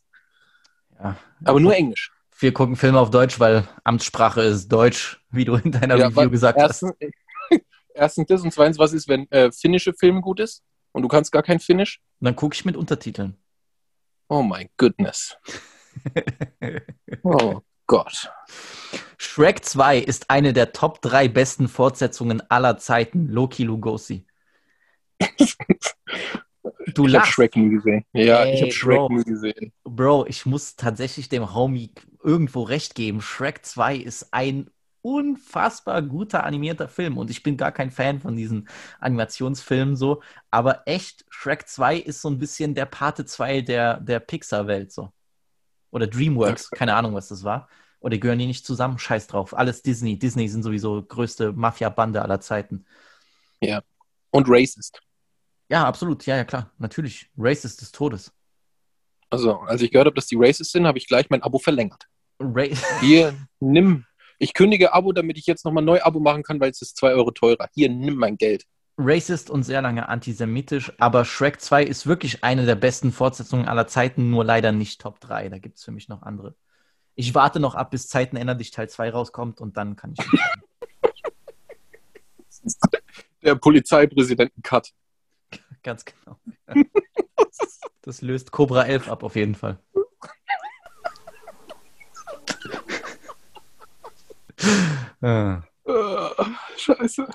Ja. 0.99 1.17
Aber 1.43 1.59
nur 1.59 1.75
Englisch. 1.75 2.11
Wir 2.38 2.53
gucken 2.53 2.75
Filme 2.75 2.99
auf 2.99 3.09
Deutsch, 3.09 3.39
weil 3.39 3.67
Amtssprache 3.84 4.41
ist 4.41 4.67
Deutsch, 4.69 5.19
wie 5.32 5.43
du 5.43 5.55
in 5.55 5.71
deiner 5.71 5.97
Ja, 5.97 6.07
Review 6.07 6.30
gesagt 6.30 6.59
hast. 6.61 6.84
erstens, 6.84 6.93
erstens 7.93 8.27
das 8.27 8.41
und 8.43 8.53
zweitens, 8.53 8.77
was 8.77 8.93
ist, 8.93 9.07
wenn 9.07 9.30
äh, 9.32 9.51
finnische 9.51 9.93
Filme 9.93 10.21
gut 10.21 10.39
ist? 10.39 10.63
Und 10.91 11.01
du 11.01 11.07
kannst 11.07 11.32
gar 11.32 11.41
kein 11.43 11.59
Finnisch? 11.59 11.99
Und 12.19 12.25
dann 12.25 12.36
gucke 12.36 12.53
ich 12.53 12.63
mit 12.63 12.77
Untertiteln. 12.77 13.36
Oh 14.27 14.43
my 14.43 14.69
goodness. 14.77 15.36
Oh 17.23 17.61
Gott. 17.88 18.32
Shrek 19.17 19.65
2 19.65 19.97
ist 19.97 20.30
eine 20.30 20.53
der 20.53 20.71
Top 20.71 21.01
3 21.01 21.27
besten 21.27 21.67
Fortsetzungen 21.67 22.41
aller 22.49 22.77
Zeiten. 22.77 23.27
Loki 23.27 23.63
Lugosi. 23.63 24.25
Du 26.95 27.07
ich 27.07 27.15
habe 27.15 27.26
lachst. 27.26 27.34
Shrek 27.34 27.55
nie 27.55 27.70
gesehen. 27.70 28.05
Ja, 28.13 28.45
ich 28.45 28.53
Ey, 28.53 28.61
habe 28.61 28.72
Shrek 28.72 28.97
Bro. 28.97 29.09
nie 29.09 29.24
gesehen. 29.24 29.74
Bro, 29.84 30.26
ich 30.28 30.45
muss 30.45 30.76
tatsächlich 30.76 31.30
dem 31.30 31.53
Homie 31.53 31.91
irgendwo 32.24 32.63
recht 32.63 32.95
geben. 32.95 33.22
Shrek 33.22 33.65
2 33.65 33.95
ist 33.97 34.34
ein 34.34 34.70
unfassbar 35.01 36.01
guter 36.01 36.43
animierter 36.43 36.89
Film 36.89 37.17
und 37.17 37.30
ich 37.30 37.41
bin 37.41 37.55
gar 37.55 37.72
kein 37.72 37.89
Fan 37.91 38.20
von 38.20 38.36
diesen 38.36 38.67
Animationsfilmen 38.99 39.95
so, 39.95 40.22
aber 40.51 40.84
echt, 40.88 41.26
Shrek 41.30 41.67
2 41.70 41.97
ist 41.97 42.22
so 42.22 42.30
ein 42.30 42.38
bisschen 42.38 42.76
der 42.76 42.86
Pate 42.86 43.24
2 43.26 43.61
der, 43.61 44.01
der 44.01 44.20
Pixar-Welt 44.20 44.91
so. 44.91 45.11
Oder 45.91 46.05
DreamWorks, 46.07 46.70
keine 46.72 46.95
Ahnung, 46.95 47.15
was 47.15 47.30
das 47.30 47.43
war. 47.43 47.70
Oder 48.01 48.17
gehören 48.17 48.39
die 48.39 48.45
nicht 48.45 48.65
zusammen? 48.65 48.99
Scheiß 48.99 49.28
drauf. 49.28 49.57
Alles 49.57 49.82
Disney. 49.82 50.20
Disney 50.20 50.47
sind 50.47 50.63
sowieso 50.63 51.01
größte 51.01 51.51
Mafia-Bande 51.53 52.22
aller 52.22 52.39
Zeiten. 52.41 52.86
Und 54.32 54.47
Racist. 54.47 55.01
Ja, 55.70 55.86
absolut. 55.86 56.26
Ja, 56.26 56.36
ja, 56.38 56.43
klar. 56.45 56.72
Natürlich. 56.78 57.30
Racist 57.38 57.82
des 57.82 57.91
Todes. 57.91 58.34
Also, 59.30 59.59
als 59.59 59.82
ich 59.82 59.91
gehört 59.91 60.07
habe, 60.07 60.15
dass 60.15 60.26
die 60.28 60.38
Racist 60.38 60.72
sind, 60.72 60.88
habe 60.88 60.97
ich 60.97 61.07
gleich 61.07 61.30
mein 61.30 61.43
Abo 61.43 61.59
verlängert. 61.59 62.07
Ra 62.39 62.63
Hier, 63.01 63.36
nimm. 63.59 64.05
Ich 64.39 64.53
kündige 64.53 64.93
Abo, 64.93 65.11
damit 65.11 65.38
ich 65.38 65.45
jetzt 65.45 65.65
nochmal 65.65 65.84
neu 65.84 66.01
Abo 66.01 66.20
machen 66.20 66.43
kann, 66.43 66.59
weil 66.59 66.72
es 66.72 66.82
ist 66.82 66.97
2 66.97 67.11
Euro 67.13 67.32
teurer. 67.32 67.70
Hier, 67.74 67.89
nimm 67.89 68.15
mein 68.15 68.38
Geld. 68.38 68.65
racist 68.97 69.49
und 69.49 69.63
sehr 69.63 69.82
lange 69.82 70.09
antisemitisch, 70.09 70.91
aber 70.99 71.24
Shrek 71.26 71.61
2 71.61 71.84
ist 71.84 72.05
wirklich 72.05 72.43
eine 72.43 72.65
der 72.65 72.76
besten 72.76 73.11
Fortsetzungen 73.11 73.67
aller 73.67 73.88
Zeiten, 73.88 74.30
nur 74.30 74.43
leider 74.43 74.72
nicht 74.72 74.99
Top 75.01 75.20
3. 75.22 75.49
Da 75.49 75.57
gibt 75.57 75.78
es 75.78 75.84
für 75.86 75.91
mich 75.91 76.09
noch 76.09 76.22
andere. 76.24 76.55
Ich 77.15 77.36
warte 77.36 77.59
noch 77.59 77.76
ab, 77.76 77.91
bis 77.91 78.07
Zeiten 78.07 78.36
ändern 78.38 78.57
dich 78.57 78.72
Teil 78.72 78.89
2 78.89 79.11
rauskommt 79.11 79.61
und 79.61 79.78
dann 79.78 79.95
kann 79.95 80.13
ich. 80.17 80.26
Der 83.41 83.55
Polizeipräsidenten-Cut. 83.55 84.91
Ganz 85.84 86.05
genau. 86.05 86.38
Das 88.01 88.21
löst 88.21 88.51
Cobra 88.51 88.84
11 88.84 89.09
ab, 89.09 89.23
auf 89.23 89.36
jeden 89.36 89.55
Fall. 89.55 89.80
Äh. 95.21 95.57
Scheiße. 96.77 97.27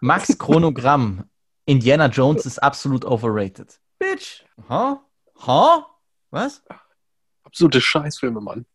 Max 0.00 0.38
Chronogramm. 0.38 1.28
Indiana 1.64 2.06
Jones 2.06 2.46
ist 2.46 2.62
absolut 2.62 3.04
overrated. 3.04 3.80
Bitch. 3.98 4.44
Ha? 4.68 5.04
Ha? 5.46 5.86
Was? 6.30 6.62
Absolute 7.44 7.80
Scheißfilme, 7.80 8.40
Mann. 8.40 8.66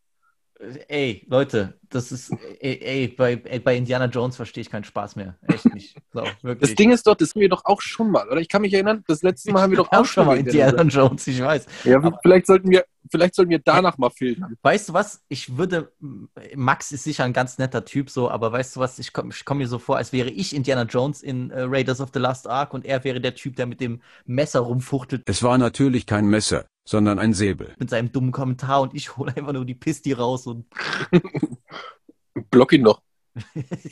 Ey, 0.88 1.26
Leute, 1.28 1.74
das 1.88 2.12
ist, 2.12 2.30
ey, 2.60 2.80
ey, 2.82 3.08
bei, 3.08 3.40
ey, 3.44 3.58
bei 3.58 3.76
Indiana 3.76 4.06
Jones 4.06 4.36
verstehe 4.36 4.62
ich 4.62 4.70
keinen 4.70 4.84
Spaß 4.84 5.16
mehr. 5.16 5.36
Echt 5.48 5.72
nicht. 5.74 5.96
So, 6.12 6.22
wirklich. 6.42 6.70
Das 6.70 6.74
Ding 6.76 6.92
ist 6.92 7.06
doch, 7.06 7.16
das 7.16 7.30
sind 7.30 7.40
wir 7.40 7.48
doch 7.48 7.64
auch 7.64 7.80
schon 7.80 8.10
mal, 8.10 8.28
oder? 8.28 8.40
Ich 8.40 8.48
kann 8.48 8.62
mich 8.62 8.72
erinnern, 8.72 9.02
das 9.08 9.22
letzte 9.22 9.50
Mal 9.52 9.62
haben 9.62 9.70
wir 9.70 9.78
doch 9.78 9.90
auch 9.90 10.04
schon 10.04 10.26
mal 10.26 10.38
Indiana 10.38 10.82
Jones, 10.82 11.26
ich 11.26 11.42
weiß. 11.42 11.66
Ja, 11.84 12.18
vielleicht 12.22 12.46
sollten 12.46 12.70
wir, 12.70 12.84
vielleicht 13.10 13.34
sollten 13.34 13.50
wir 13.50 13.58
danach 13.58 13.98
mal 13.98 14.10
filtern. 14.10 14.56
Weißt 14.62 14.88
du 14.88 14.92
was? 14.92 15.22
Ich 15.28 15.56
würde, 15.56 15.92
Max 16.54 16.92
ist 16.92 17.04
sicher 17.04 17.24
ein 17.24 17.32
ganz 17.32 17.58
netter 17.58 17.84
Typ 17.84 18.08
so, 18.08 18.30
aber 18.30 18.52
weißt 18.52 18.76
du 18.76 18.80
was? 18.80 18.98
Ich 18.98 19.12
komme 19.12 19.32
ich 19.34 19.44
komm 19.44 19.58
mir 19.58 19.68
so 19.68 19.78
vor, 19.78 19.96
als 19.96 20.12
wäre 20.12 20.30
ich 20.30 20.54
Indiana 20.54 20.84
Jones 20.84 21.22
in 21.22 21.50
äh, 21.50 21.62
Raiders 21.62 22.00
of 22.00 22.10
the 22.14 22.20
Lost 22.20 22.46
Ark 22.48 22.72
und 22.72 22.84
er 22.84 23.02
wäre 23.04 23.20
der 23.20 23.34
Typ, 23.34 23.56
der 23.56 23.66
mit 23.66 23.80
dem 23.80 24.00
Messer 24.26 24.60
rumfuchtelt 24.60 25.22
Es 25.26 25.42
war 25.42 25.58
natürlich 25.58 26.06
kein 26.06 26.26
Messer, 26.26 26.66
sondern 26.84 27.18
ein 27.18 27.34
Säbel. 27.34 27.74
mit 27.78 27.90
seinem 27.90 28.12
dummen 28.12 28.32
Kommentar 28.32 28.80
und 28.82 28.94
ich 28.94 29.16
hole 29.16 29.34
einfach 29.36 29.52
nur 29.52 29.64
die 29.64 29.74
Pisti 29.74 30.12
raus 30.12 30.46
und 30.46 30.66
Block 32.50 32.72
ihn 32.72 32.84
doch. 32.84 33.02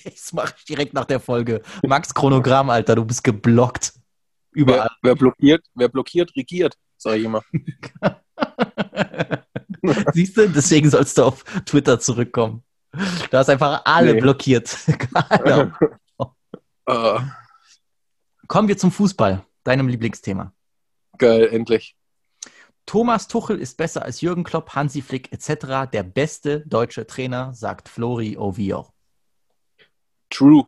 das 0.04 0.32
mache 0.32 0.54
ich 0.58 0.64
direkt 0.64 0.94
nach 0.94 1.04
der 1.06 1.20
Folge. 1.20 1.62
Max 1.86 2.12
Chronogramm, 2.14 2.70
Alter, 2.70 2.96
du 2.96 3.04
bist 3.04 3.24
geblockt. 3.24 3.94
Wer, 4.52 4.62
Überall. 4.62 4.88
wer 5.02 5.14
blockiert, 5.14 5.64
wer 5.74 5.88
blockiert, 5.88 6.34
regiert, 6.36 6.74
sage 6.96 7.18
ich 7.18 7.24
immer. 7.24 7.42
Siehst 10.12 10.36
du, 10.36 10.48
deswegen 10.48 10.90
sollst 10.90 11.16
du 11.18 11.24
auf 11.24 11.44
Twitter 11.64 12.00
zurückkommen. 12.00 12.62
Du 12.92 13.38
hast 13.38 13.48
einfach 13.48 13.82
alle 13.84 14.14
Nee. 14.14 14.20
blockiert. 14.20 14.76
Äh, 16.86 17.18
Kommen 18.48 18.68
wir 18.68 18.76
zum 18.76 18.90
Fußball, 18.90 19.44
deinem 19.64 19.88
Lieblingsthema. 19.88 20.52
geil, 21.18 21.48
endlich. 21.52 21.96
Thomas 22.90 23.28
Tuchel 23.28 23.60
ist 23.60 23.76
besser 23.76 24.02
als 24.02 24.20
Jürgen 24.20 24.42
Klopp, 24.42 24.74
Hansi 24.74 25.00
Flick 25.00 25.32
etc. 25.32 25.88
Der 25.92 26.02
beste 26.02 26.66
deutsche 26.66 27.06
Trainer, 27.06 27.54
sagt 27.54 27.88
Flori 27.88 28.36
Ovio. 28.36 28.88
True. 30.28 30.66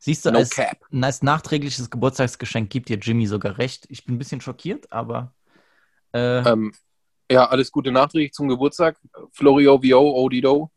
Siehst 0.00 0.26
du, 0.26 0.32
No 0.32 0.38
als, 0.38 0.58
als 0.90 1.22
nachträgliches 1.22 1.88
Geburtstagsgeschenk 1.88 2.68
gibt 2.68 2.88
dir 2.88 2.96
Jimmy 2.96 3.28
sogar 3.28 3.58
recht. 3.58 3.86
Ich 3.90 4.06
bin 4.06 4.16
ein 4.16 4.18
bisschen 4.18 4.40
schockiert, 4.40 4.90
aber 4.90 5.32
äh, 6.10 6.38
Ähm, 6.40 6.72
ja, 7.30 7.46
alles 7.48 7.70
Gute 7.70 7.92
nachträglich 7.92 8.32
zum 8.32 8.48
Geburtstag. 8.48 8.98
Florio 9.30 9.80
VO, 9.80 10.24
Odido. 10.24 10.72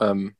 Ähm, 0.00 0.34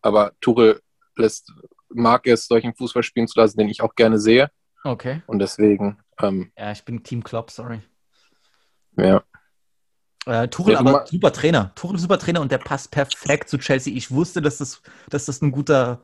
aber 0.00 0.32
Tuchel 0.40 0.80
lässt, 1.16 1.52
mag 1.90 2.26
es, 2.26 2.46
solchen 2.46 2.74
Fußball 2.74 3.02
spielen 3.02 3.28
zu 3.28 3.38
lassen, 3.38 3.58
den 3.58 3.68
ich 3.68 3.82
auch 3.82 3.94
gerne 3.94 4.18
sehe. 4.18 4.50
okay. 4.82 5.20
Und 5.26 5.40
deswegen, 5.40 5.98
ähm, 6.22 6.50
Ja, 6.56 6.72
ich 6.72 6.82
bin 6.86 7.02
Team 7.02 7.22
Klopp, 7.22 7.50
sorry. 7.50 7.82
Ja. 8.96 9.22
Äh, 10.26 10.48
Tuchel 10.48 10.74
Ja, 10.74 10.80
aber 10.80 11.06
super 11.06 11.32
Trainer. 11.32 11.74
Tuchel 11.74 11.98
super 11.98 12.18
Trainer 12.18 12.40
und 12.40 12.52
der 12.52 12.58
passt 12.58 12.90
perfekt 12.90 13.48
zu 13.48 13.58
Chelsea. 13.58 13.94
Ich 13.94 14.10
wusste, 14.10 14.40
dass 14.40 14.58
das, 14.58 14.82
dass 15.08 15.26
das 15.26 15.42
ein 15.42 15.50
guter, 15.50 16.02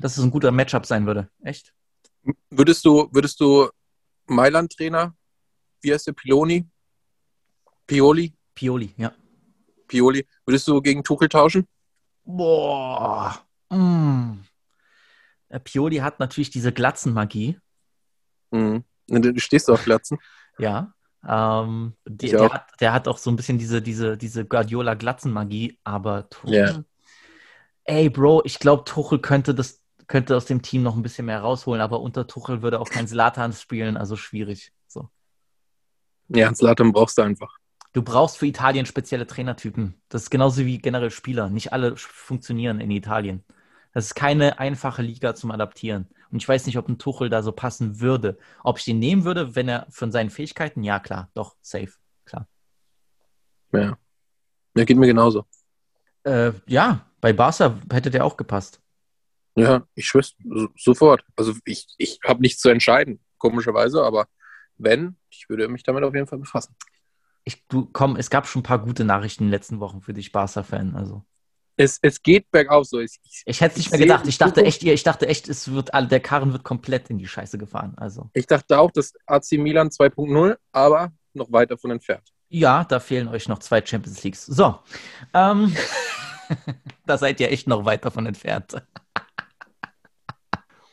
dass 0.00 0.16
das 0.16 0.24
ein 0.24 0.30
guter 0.30 0.50
Matchup 0.50 0.84
sein 0.84 1.06
würde. 1.06 1.30
Echt? 1.42 1.74
Würdest 2.50 2.84
du, 2.84 3.08
würdest 3.12 3.40
du 3.40 3.70
Mailand-Trainer, 4.26 5.14
wie 5.80 5.92
heißt 5.92 6.06
der, 6.06 6.12
Piloni? 6.12 6.66
Pioli? 7.86 8.34
Pioli, 8.54 8.94
ja. 8.96 9.12
Pioli, 9.88 10.26
würdest 10.46 10.66
du 10.68 10.80
gegen 10.80 11.04
Tuchel 11.04 11.28
tauschen? 11.28 11.66
Boah. 12.24 13.38
Mm. 13.70 14.40
Äh, 15.48 15.60
Pioli 15.60 15.96
hat 15.96 16.20
natürlich 16.20 16.50
diese 16.50 16.72
Glatzenmagie. 16.72 17.58
Mhm. 18.50 18.84
Du 19.06 19.38
stehst 19.38 19.68
auf 19.68 19.84
Glatzen. 19.84 20.18
Ja. 20.58 20.94
Ähm, 21.28 21.94
die, 22.06 22.30
der, 22.30 22.52
hat, 22.52 22.66
der 22.80 22.92
hat 22.92 23.08
auch 23.08 23.18
so 23.18 23.30
ein 23.30 23.36
bisschen 23.36 23.58
diese, 23.58 23.80
diese, 23.80 24.16
diese 24.16 24.44
Guardiola-Glatzenmagie, 24.44 25.78
aber 25.84 26.28
Tuchel. 26.28 26.54
Ja. 26.54 26.84
Ey, 27.84 28.10
Bro, 28.10 28.42
ich 28.44 28.58
glaube, 28.58 28.84
Tuchel 28.84 29.18
könnte 29.18 29.54
das 29.54 29.84
könnte 30.06 30.36
aus 30.36 30.44
dem 30.44 30.62
Team 30.62 30.82
noch 30.82 30.96
ein 30.96 31.02
bisschen 31.02 31.26
mehr 31.26 31.40
rausholen, 31.40 31.80
aber 31.80 32.00
unter 32.00 32.26
Tuchel 32.26 32.62
würde 32.62 32.80
auch 32.80 32.90
kein 32.90 33.08
Zlatan 33.08 33.52
spielen, 33.52 33.96
also 33.96 34.16
schwierig. 34.16 34.72
So. 34.86 35.08
Ja, 36.28 36.52
Zlatan 36.52 36.92
brauchst 36.92 37.18
du 37.18 37.22
einfach. 37.22 37.58
Du 37.92 38.02
brauchst 38.02 38.38
für 38.38 38.46
Italien 38.46 38.86
spezielle 38.86 39.26
Trainertypen. 39.26 40.00
Das 40.08 40.24
ist 40.24 40.30
genauso 40.30 40.64
wie 40.66 40.78
generell 40.78 41.10
Spieler. 41.10 41.48
Nicht 41.48 41.72
alle 41.72 41.96
funktionieren 41.96 42.80
in 42.80 42.90
Italien. 42.90 43.44
Das 43.92 44.06
ist 44.06 44.14
keine 44.14 44.58
einfache 44.58 45.02
Liga 45.02 45.34
zum 45.34 45.52
Adaptieren. 45.52 46.08
Und 46.34 46.42
ich 46.42 46.48
weiß 46.48 46.66
nicht, 46.66 46.76
ob 46.78 46.88
ein 46.88 46.98
Tuchel 46.98 47.28
da 47.28 47.44
so 47.44 47.52
passen 47.52 48.00
würde. 48.00 48.38
Ob 48.64 48.78
ich 48.78 48.84
den 48.84 48.98
nehmen 48.98 49.24
würde, 49.24 49.54
wenn 49.54 49.68
er 49.68 49.86
von 49.88 50.10
seinen 50.10 50.30
Fähigkeiten, 50.30 50.82
ja 50.82 50.98
klar, 50.98 51.30
doch, 51.32 51.54
safe, 51.62 51.92
klar. 52.24 52.48
Ja. 53.72 53.96
Ja, 54.76 54.84
geht 54.84 54.96
mir 54.96 55.06
genauso. 55.06 55.46
Äh, 56.24 56.50
ja, 56.66 57.08
bei 57.20 57.32
Barca 57.32 57.78
hätte 57.88 58.10
der 58.10 58.24
auch 58.24 58.36
gepasst. 58.36 58.82
Ja, 59.54 59.86
ich 59.94 60.08
schwör's 60.08 60.34
so, 60.44 60.66
sofort. 60.76 61.24
Also 61.36 61.54
ich, 61.64 61.86
ich 61.98 62.18
habe 62.24 62.42
nichts 62.42 62.60
zu 62.60 62.68
entscheiden, 62.68 63.20
komischerweise, 63.38 64.02
aber 64.02 64.26
wenn, 64.76 65.16
ich 65.30 65.48
würde 65.48 65.68
mich 65.68 65.84
damit 65.84 66.02
auf 66.02 66.16
jeden 66.16 66.26
Fall 66.26 66.40
befassen. 66.40 66.74
Ich, 67.44 67.64
du, 67.68 67.88
komm, 67.92 68.16
es 68.16 68.28
gab 68.28 68.48
schon 68.48 68.60
ein 68.60 68.64
paar 68.64 68.80
gute 68.80 69.04
Nachrichten 69.04 69.44
in 69.44 69.50
den 69.50 69.52
letzten 69.52 69.78
Wochen 69.78 70.00
für 70.00 70.14
dich, 70.14 70.32
Barca-Fan. 70.32 70.96
Also. 70.96 71.24
Es, 71.76 71.98
es 72.02 72.22
geht 72.22 72.50
bergauf 72.50 72.86
so. 72.86 73.00
Ich, 73.00 73.18
ich, 73.24 73.42
Ich 73.46 73.60
hätte 73.60 73.72
es 73.72 73.76
nicht 73.78 73.86
Ich 73.86 73.90
mehr 73.92 74.00
gedacht. 74.00 74.26
Ich 74.26 74.38
dachte 74.38 74.64
echt, 74.64 74.82
ich 74.84 75.02
dachte 75.02 75.26
echt, 75.28 75.48
es 75.48 75.72
wird 75.72 75.92
all- 75.92 76.06
der 76.06 76.20
Karren 76.20 76.52
wird 76.52 76.62
komplett 76.62 77.10
in 77.10 77.18
die 77.18 77.26
Scheiße 77.26 77.58
gefahren. 77.58 77.94
Also. 77.96 78.30
ich 78.32 78.46
dachte 78.46 78.78
auch, 78.78 78.90
dass 78.92 79.12
AC 79.26 79.52
Milan 79.52 79.88
2.0, 79.90 80.56
aber 80.72 81.12
noch 81.32 81.50
weit 81.50 81.70
davon 81.72 81.90
entfernt. 81.90 82.28
Ja, 82.48 82.84
da 82.84 83.00
fehlen 83.00 83.26
euch 83.28 83.48
noch 83.48 83.58
zwei 83.58 83.84
Champions 83.84 84.22
Leagues. 84.22 84.46
So. 84.46 84.78
Ähm, 85.32 85.74
da 87.06 87.18
seid 87.18 87.40
ihr 87.40 87.50
echt 87.50 87.66
noch 87.66 87.84
weit 87.84 88.04
davon 88.04 88.26
entfernt. 88.26 88.80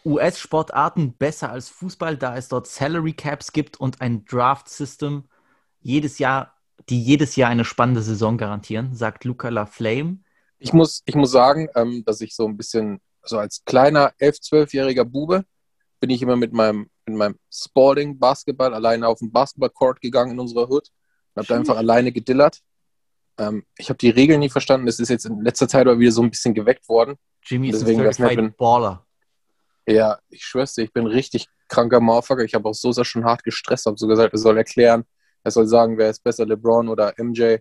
US-Sportarten 0.03 1.15
besser 1.15 1.51
als 1.51 1.69
Fußball, 1.69 2.17
da 2.17 2.35
es 2.35 2.47
dort 2.47 2.65
Salary 2.65 3.13
Caps 3.13 3.51
gibt 3.53 3.79
und 3.79 4.01
ein 4.01 4.25
Draft-System 4.25 5.25
jedes 5.81 6.17
Jahr, 6.17 6.55
die 6.89 7.03
jedes 7.03 7.35
Jahr 7.35 7.51
eine 7.51 7.65
spannende 7.65 8.01
Saison 8.01 8.35
garantieren, 8.37 8.95
sagt 8.95 9.25
Luca 9.25 9.49
LaFlame. 9.49 10.17
Ich 10.61 10.73
muss, 10.73 11.01
ich 11.05 11.15
muss 11.15 11.31
sagen, 11.31 11.67
ähm, 11.75 12.03
dass 12.05 12.21
ich 12.21 12.35
so 12.35 12.47
ein 12.47 12.55
bisschen, 12.55 13.01
so 13.23 13.37
als 13.37 13.63
kleiner 13.65 14.11
11-, 14.19 14.41
12-jähriger 14.49 15.03
Bube, 15.03 15.43
bin 15.99 16.09
ich 16.09 16.21
immer 16.21 16.35
mit 16.35 16.53
meinem 16.53 16.89
mit 17.05 17.17
meinem 17.17 17.35
Sporting 17.51 18.19
Basketball 18.19 18.73
alleine 18.73 19.07
auf 19.07 19.19
den 19.19 19.31
Basketballcourt 19.31 20.01
gegangen 20.01 20.31
in 20.31 20.39
unserer 20.39 20.69
Hood 20.69 20.89
und 21.33 21.41
habe 21.41 21.47
da 21.47 21.55
einfach 21.55 21.77
alleine 21.77 22.11
gedillert. 22.11 22.59
Ähm, 23.37 23.65
ich 23.77 23.89
habe 23.89 23.97
die 23.97 24.09
Regeln 24.09 24.39
nie 24.39 24.49
verstanden. 24.49 24.85
Das 24.85 24.99
ist 24.99 25.09
jetzt 25.09 25.25
in 25.25 25.41
letzter 25.41 25.67
Zeit 25.67 25.87
aber 25.87 25.99
wieder 25.99 26.11
so 26.11 26.21
ein 26.21 26.29
bisschen 26.29 26.53
geweckt 26.53 26.87
worden. 26.89 27.15
Jimmy 27.43 27.69
ist 27.69 27.81
Deswegen 27.81 28.39
ein 28.39 28.55
Baller. 28.55 29.05
Ja, 29.87 30.19
ich 30.29 30.43
schwör's 30.43 30.73
dir, 30.73 30.83
ich 30.83 30.93
bin 30.93 31.07
richtig 31.07 31.47
kranker 31.67 31.99
Motherfucker. 31.99 32.43
Ich 32.43 32.53
habe 32.53 32.69
auch 32.69 32.75
Sosa 32.75 33.03
schon 33.03 33.25
hart 33.25 33.43
gestresst, 33.43 33.87
habe 33.87 33.97
so 33.97 34.07
gesagt, 34.07 34.33
er 34.33 34.39
soll 34.39 34.57
erklären, 34.57 35.05
er 35.43 35.51
soll 35.51 35.65
sagen, 35.65 35.97
wer 35.97 36.09
ist 36.09 36.23
besser, 36.23 36.45
LeBron 36.45 36.87
oder 36.87 37.13
MJ. 37.17 37.57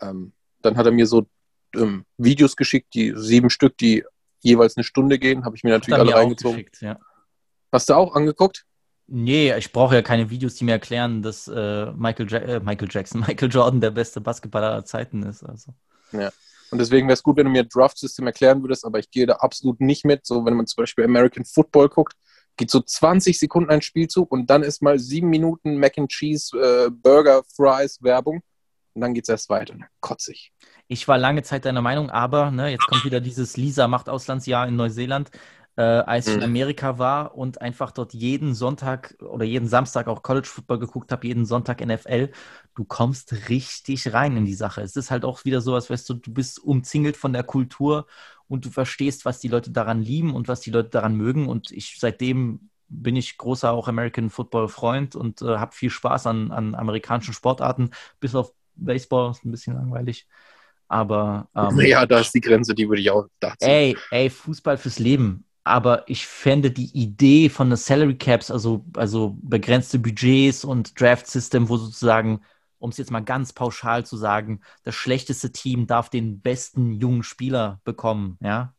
Ähm, 0.00 0.32
dann 0.60 0.76
hat 0.76 0.86
er 0.86 0.92
mir 0.92 1.06
so 1.06 1.26
ähm, 1.74 2.04
Videos 2.16 2.56
geschickt, 2.56 2.94
die 2.94 3.12
sieben 3.16 3.50
Stück, 3.50 3.76
die 3.78 4.04
jeweils 4.40 4.76
eine 4.76 4.84
Stunde 4.84 5.18
gehen, 5.18 5.44
habe 5.44 5.56
ich 5.56 5.64
mir 5.64 5.70
natürlich 5.70 5.98
alle 5.98 6.14
reingezogen. 6.14 6.64
ja. 6.80 6.98
Hast 7.72 7.88
du 7.88 7.94
auch 7.94 8.14
angeguckt? 8.14 8.64
Nee, 9.06 9.54
ich 9.56 9.72
brauche 9.72 9.94
ja 9.94 10.02
keine 10.02 10.28
Videos, 10.30 10.54
die 10.54 10.64
mir 10.64 10.72
erklären, 10.72 11.22
dass 11.22 11.48
äh, 11.48 11.92
Michael, 11.92 12.30
ja 12.30 12.38
äh, 12.38 12.60
Michael 12.60 12.88
Jackson, 12.90 13.20
Michael 13.26 13.50
Jordan 13.50 13.80
der 13.80 13.90
beste 13.90 14.20
Basketballer 14.20 14.70
aller 14.70 14.84
Zeiten 14.84 15.22
ist. 15.22 15.42
Also. 15.42 15.72
Und 16.70 16.78
deswegen 16.78 17.08
wäre 17.08 17.14
es 17.14 17.22
gut, 17.22 17.36
wenn 17.36 17.46
du 17.46 17.50
mir 17.50 17.64
Draft 17.64 17.98
System 17.98 18.26
erklären 18.26 18.62
würdest, 18.62 18.84
aber 18.84 18.98
ich 18.98 19.10
gehe 19.10 19.26
da 19.26 19.36
absolut 19.36 19.80
nicht 19.80 20.04
mit. 20.04 20.26
So, 20.26 20.44
wenn 20.44 20.54
man 20.54 20.66
zum 20.66 20.82
Beispiel 20.82 21.04
American 21.04 21.44
Football 21.44 21.88
guckt, 21.88 22.14
geht 22.56 22.70
so 22.70 22.80
20 22.80 23.38
Sekunden 23.38 23.70
ein 23.70 23.80
Spielzug 23.80 24.30
und 24.30 24.50
dann 24.50 24.62
ist 24.62 24.82
mal 24.82 24.98
sieben 24.98 25.30
Minuten 25.30 25.78
Mac 25.78 25.96
and 25.96 26.10
Cheese, 26.10 26.58
äh, 26.58 26.90
Burger, 26.90 27.42
Fries, 27.54 28.02
Werbung 28.02 28.42
und 28.98 29.02
dann 29.02 29.14
geht 29.14 29.24
es 29.24 29.28
erst 29.28 29.48
weiter. 29.50 29.74
Und 29.74 29.80
dann 29.80 29.88
kotze 30.00 30.32
ich. 30.32 30.52
Ich 30.88 31.06
war 31.08 31.18
lange 31.18 31.42
Zeit 31.42 31.64
deiner 31.64 31.82
Meinung, 31.82 32.10
aber 32.10 32.50
ne, 32.50 32.70
jetzt 32.70 32.86
kommt 32.86 33.04
wieder 33.04 33.20
dieses 33.20 33.56
Lisa 33.56 33.88
macht 33.88 34.08
Auslandsjahr 34.08 34.66
in 34.66 34.76
Neuseeland, 34.76 35.30
äh, 35.76 35.82
als 35.82 36.28
ich 36.28 36.36
in 36.36 36.42
Mhm. 36.42 36.44
Amerika 36.44 36.98
war 36.98 37.34
und 37.36 37.60
einfach 37.60 37.90
dort 37.92 38.14
jeden 38.14 38.54
Sonntag 38.54 39.14
oder 39.20 39.44
jeden 39.44 39.68
Samstag 39.68 40.08
auch 40.08 40.22
College 40.22 40.48
Football 40.48 40.78
geguckt 40.78 41.12
habe, 41.12 41.26
jeden 41.26 41.44
Sonntag 41.46 41.80
NFL. 41.82 42.30
Du 42.74 42.84
kommst 42.84 43.48
richtig 43.50 44.12
rein 44.14 44.36
in 44.36 44.44
die 44.46 44.54
Sache. 44.54 44.80
Es 44.82 44.96
ist 44.96 45.10
halt 45.10 45.24
auch 45.24 45.44
wieder 45.44 45.60
so, 45.60 45.74
als 45.74 45.90
weißt 45.90 46.08
du, 46.08 46.14
du 46.14 46.32
bist 46.32 46.58
umzingelt 46.62 47.16
von 47.18 47.32
der 47.34 47.44
Kultur 47.44 48.06
und 48.48 48.64
du 48.64 48.70
verstehst, 48.70 49.24
was 49.26 49.40
die 49.40 49.48
Leute 49.48 49.70
daran 49.70 50.02
lieben 50.02 50.34
und 50.34 50.48
was 50.48 50.60
die 50.60 50.70
Leute 50.70 50.88
daran 50.90 51.14
mögen. 51.16 51.48
Und 51.48 51.70
ich 51.70 51.96
seitdem 52.00 52.70
bin 52.90 53.16
ich 53.16 53.36
großer 53.36 53.70
auch 53.72 53.88
American 53.88 54.30
Football 54.30 54.68
Freund 54.68 55.14
und 55.14 55.42
äh, 55.42 55.58
habe 55.58 55.74
viel 55.74 55.90
Spaß 55.90 56.26
an, 56.26 56.50
an 56.52 56.74
amerikanischen 56.74 57.34
Sportarten, 57.34 57.90
bis 58.20 58.34
auf 58.34 58.54
Baseball, 58.78 59.30
ist 59.30 59.44
ein 59.44 59.50
bisschen 59.50 59.74
langweilig. 59.74 60.26
Aber 60.88 61.48
ähm, 61.54 61.78
ja, 61.80 62.06
da 62.06 62.20
ist 62.20 62.32
die 62.34 62.40
Grenze, 62.40 62.74
die 62.74 62.88
würde 62.88 63.02
ich 63.02 63.10
auch 63.10 63.26
da 63.40 63.56
ziehen. 63.58 63.68
ey, 63.68 63.96
ey, 64.10 64.30
Fußball 64.30 64.76
fürs 64.78 64.98
Leben. 64.98 65.44
Aber 65.64 66.08
ich 66.08 66.26
fände 66.26 66.70
die 66.70 66.90
Idee 66.98 67.50
von 67.50 67.68
der 67.68 67.76
Salary 67.76 68.16
Caps, 68.16 68.50
also, 68.50 68.86
also 68.96 69.36
begrenzte 69.42 69.98
Budgets 69.98 70.64
und 70.64 70.98
Draft 70.98 71.26
System, 71.26 71.68
wo 71.68 71.76
sozusagen, 71.76 72.40
um 72.78 72.88
es 72.90 72.96
jetzt 72.96 73.10
mal 73.10 73.20
ganz 73.20 73.52
pauschal 73.52 74.06
zu 74.06 74.16
sagen, 74.16 74.62
das 74.84 74.94
schlechteste 74.94 75.52
Team 75.52 75.86
darf 75.86 76.08
den 76.08 76.40
besten 76.40 76.92
jungen 76.92 77.22
Spieler 77.22 77.80
bekommen, 77.84 78.38
ja. 78.40 78.74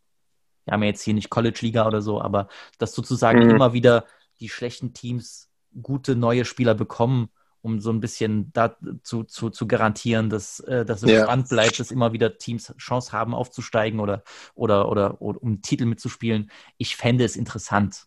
Wir 0.66 0.74
haben 0.74 0.84
ja 0.84 0.90
jetzt 0.90 1.02
hier 1.04 1.14
nicht 1.16 1.30
College-Liga 1.30 1.88
oder 1.88 2.02
so, 2.02 2.22
aber 2.22 2.48
dass 2.78 2.94
sozusagen 2.94 3.40
Mhm. 3.40 3.50
immer 3.50 3.74
wieder 3.74 4.06
die 4.40 4.50
schlechten 4.50 4.94
Teams 4.94 5.50
gute 5.82 6.16
neue 6.16 6.46
Spieler 6.46 6.76
bekommen, 6.76 7.30
um 7.62 7.80
so 7.80 7.92
ein 7.92 8.00
bisschen 8.00 8.52
dazu 8.54 9.24
zu, 9.24 9.50
zu 9.50 9.68
garantieren, 9.68 10.30
dass, 10.30 10.60
äh, 10.62 10.86
dass 10.86 11.04
es 11.04 11.12
Ja. 11.12 11.24
spannend 11.24 11.50
bleibt, 11.50 11.80
dass 11.80 11.92
immer 11.92 12.14
wieder 12.14 12.38
Teams 12.38 12.74
Chance 12.78 13.12
haben 13.12 13.34
aufzusteigen 13.34 14.00
oder, 14.00 14.24
oder, 14.56 14.90
oder, 14.90 15.22
oder 15.22 15.42
um 15.42 15.62
Titel 15.62 15.86
mitzuspielen. 15.86 16.52
Ich 16.78 16.96
fände 16.96 17.24
es 17.26 17.36
interessant. 17.36 18.06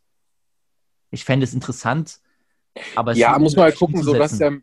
Ich 1.10 1.24
fände 1.24 1.44
es 1.44 1.52
interessant, 1.52 2.20
aber 2.96 3.12
es 3.12 3.18
Ja, 3.18 3.38
muss 3.38 3.54
man 3.54 3.64
halt 3.64 3.76
gucken, 3.76 4.02
so 4.02 4.14
dass 4.14 4.38
der, 4.38 4.60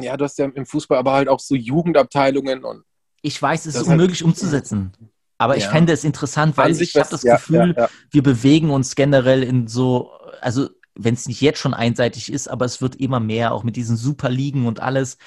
ja, 0.00 0.16
du 0.16 0.24
hast 0.24 0.38
ja 0.38 0.46
im 0.46 0.66
Fußball 0.66 0.98
aber 0.98 1.12
halt 1.12 1.28
auch 1.28 1.40
so 1.40 1.54
Jugendabteilungen 1.54 2.64
und 2.64 2.84
Ich 3.22 3.40
weiß, 3.40 3.60
es 3.66 3.66
ist 3.66 3.74
ist 3.74 3.88
halt- 3.88 3.90
unmöglich 3.98 4.24
umzusetzen. 4.24 4.92
Aber 5.36 5.56
ich 5.56 5.64
Ja. 5.64 5.70
fände 5.70 5.92
es 5.92 6.04
interessant, 6.04 6.56
weil 6.56 6.70
ich 6.70 6.78
sich 6.78 6.94
habe 6.94 7.10
das 7.10 7.22
ja, 7.22 7.36
Gefühl, 7.36 7.74
ja. 7.76 7.88
wir 8.10 8.22
bewegen 8.22 8.70
uns 8.70 8.94
generell 8.94 9.42
in 9.42 9.66
so, 9.66 10.10
also 10.40 10.70
wenn 10.94 11.14
es 11.14 11.26
nicht 11.26 11.40
jetzt 11.40 11.58
schon 11.58 11.74
einseitig 11.74 12.32
ist, 12.32 12.48
aber 12.48 12.64
es 12.64 12.80
wird 12.80 12.96
immer 12.96 13.20
mehr, 13.20 13.52
auch 13.52 13.64
mit 13.64 13.76
diesen 13.76 13.96
Superligen 13.96 14.66
und 14.66 14.80
alles. 14.80 15.18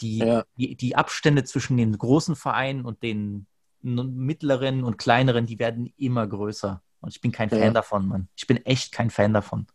Die, 0.00 0.18
Ja. 0.18 0.44
die, 0.56 0.76
die 0.76 0.96
Abstände 0.96 1.44
zwischen 1.44 1.76
den 1.76 1.96
großen 1.98 2.36
Vereinen 2.36 2.84
und 2.84 3.02
den 3.02 3.46
mittleren 3.82 4.84
und 4.84 4.98
kleineren, 4.98 5.46
die 5.46 5.58
werden 5.58 5.92
immer 5.96 6.26
größer. 6.26 6.82
Und 7.00 7.08
ich 7.14 7.20
bin 7.20 7.32
kein 7.32 7.50
Fan 7.50 7.60
Ja. 7.62 7.70
davon, 7.70 8.06
Mann. 8.08 8.28
Ich 8.36 8.46
bin 8.46 8.58
echt 8.66 8.92
kein 8.92 9.10
Fan 9.10 9.32
davon. 9.34 9.66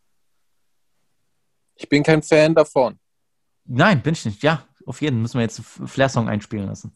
Ich 1.76 1.90
bin 1.90 2.04
kein 2.04 2.22
Fan 2.24 2.56
davon. 2.56 3.00
Nein, 3.66 4.02
bin 4.02 4.14
ich 4.14 4.26
nicht. 4.26 4.44
Ja, 4.44 4.66
auf 4.86 5.02
jeden 5.02 5.18
Fall 5.18 5.22
müssen 5.24 5.38
wir 5.40 5.42
jetzt 5.42 5.60
einen 5.80 5.88
Flair-Song 5.88 6.30
einspielen 6.30 6.68
lassen. 6.68 6.96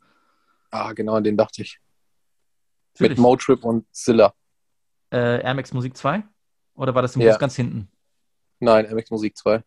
Ah, 0.72 0.94
genau, 0.94 1.16
an 1.16 1.24
den 1.24 1.36
dachte 1.36 1.62
ich. 1.64 1.80
Natürlich. 2.94 3.18
Mit 3.18 3.18
Motrip 3.20 3.64
und 3.66 3.86
Zilla. 3.94 4.34
äh, 5.12 5.42
Air 5.44 5.56
Max 5.56 5.74
Musik 5.74 5.98
2? 5.98 6.24
Oder 6.76 6.94
war 6.94 7.02
das 7.02 7.16
im 7.16 7.22
Ja. 7.22 7.32
Bus 7.32 7.40
ganz 7.40 7.56
hinten? 7.56 7.90
Nein, 8.60 8.86
MX 8.94 9.12
Musik 9.12 9.38
2. 9.38 9.64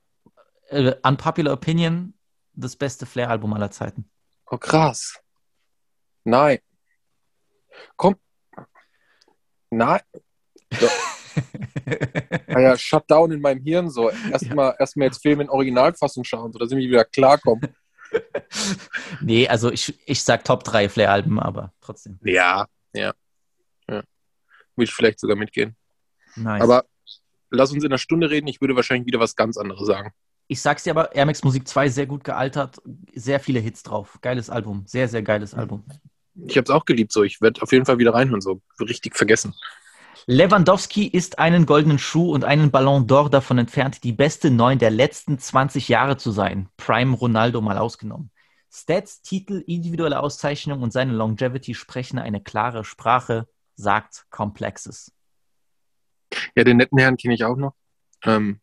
Äh, 0.69 0.95
Unpopular 1.03 1.53
Opinion, 1.55 2.15
das 2.53 2.77
beste 2.77 3.07
Flair-Album 3.07 3.53
aller 3.55 3.71
Zeiten. 3.71 4.11
Oh, 4.51 4.59
krass. 4.59 5.21
Nein. 6.25 6.59
Komm. 7.97 8.17
Nein. 9.71 10.01
So. 10.79 10.89
Ah 12.49 12.61
ja, 12.61 12.77
Shutdown 12.77 13.33
in 13.33 13.41
meinem 13.41 13.63
Hirn 13.63 13.89
so. 13.89 14.11
Erstmal 14.11 14.77
erst 14.79 14.97
mal 14.99 15.07
jetzt 15.07 15.23
Film 15.23 15.41
in 15.41 15.49
Originalfassung 15.49 16.25
schauen, 16.25 16.53
sodass 16.53 16.71
ich 16.71 16.77
mich 16.77 16.89
wieder 16.89 17.07
klarkomme. 17.07 17.75
nee, 19.23 19.49
also 19.49 19.73
ich, 19.73 19.99
ich 20.07 20.23
sag 20.23 20.45
Top 20.45 20.63
3 20.65 20.91
Flair-Alben, 20.91 21.41
aber 21.41 21.73
trotzdem. 21.81 22.19
Ja, 22.23 22.67
ja. 22.93 23.15
ja. 23.89 24.03
Will 24.77 24.85
ich 24.85 24.93
vielleicht 24.93 25.21
sogar 25.21 25.37
mitgehen. 25.37 25.75
Nice. 26.37 26.63
Aber 26.63 26.85
lass 27.53 27.73
uns 27.73 27.85
in 27.85 27.91
einer 27.91 27.99
Stunde 27.99 28.31
reden. 28.31 28.49
Ich 28.49 28.61
würde 28.61 28.75
wahrscheinlich 28.77 29.07
wieder 29.07 29.21
was 29.21 29.37
ganz 29.37 29.57
anderes 29.57 29.87
sagen. 29.87 30.13
ich 30.49 30.61
sag's 30.61 30.83
dir 30.83 30.91
aber, 30.91 31.15
Air 31.15 31.27
Max 31.27 31.45
Musik 31.45 31.69
2 31.69 31.89
sehr 31.89 32.07
gut 32.07 32.25
gealtert, 32.25 32.83
sehr 33.15 33.41
viele 33.41 33.61
Hits 33.61 33.83
drauf. 33.83 34.19
Geiles 34.21 34.51
Album, 34.51 34.85
sehr, 34.87 35.09
sehr 35.09 35.23
geiles 35.23 35.55
Album. 35.55 35.85
Ich 36.47 36.57
habe 36.57 36.65
es 36.65 36.71
auch 36.71 36.85
geliebt 36.85 37.13
so. 37.13 37.23
Ich 37.23 37.41
werde 37.41 37.63
auf 37.63 37.73
jeden 37.73 37.85
Fall 37.85 37.99
wieder 37.99 38.15
reinhören, 38.15 38.41
so 38.41 38.61
richtig 38.81 39.17
vergessen. 39.17 39.55
Lewandowski 40.27 41.07
ist 41.07 41.39
einen 41.39 41.67
goldenen 41.67 41.99
Schuh 41.99 42.33
und 42.33 42.45
einen 42.45 42.71
Ballon 42.71 43.07
d'Or 43.07 43.29
davon 43.29 43.59
entfernt, 43.59 44.05
die 44.05 44.13
beste 44.13 44.51
Neun 44.51 44.79
der 44.79 44.91
letzten 44.91 45.39
20 45.39 45.89
Jahre 45.89 46.17
zu 46.17 46.31
sein. 46.31 46.69
Prime 46.77 47.17
Ronaldo 47.17 47.61
mal 47.61 47.77
ausgenommen. 47.77 48.31
Stats, 48.71 49.21
Titel, 49.21 49.65
individuelle 49.67 50.21
Auszeichnung 50.21 50.81
und 50.83 50.93
seine 50.93 51.13
Longevity 51.13 51.75
sprechen 51.75 52.19
eine 52.19 52.41
klare 52.41 52.85
Sprache, 52.85 53.49
sagt 53.75 54.27
Complexes. 54.31 55.13
Ja, 56.55 56.65
den 56.65 56.77
netten 56.77 56.99
Herrn 56.99 57.17
kenne 57.17 57.35
ich 57.35 57.45
auch 57.45 57.57
noch. 57.57 57.75
Ähm, 58.25 58.61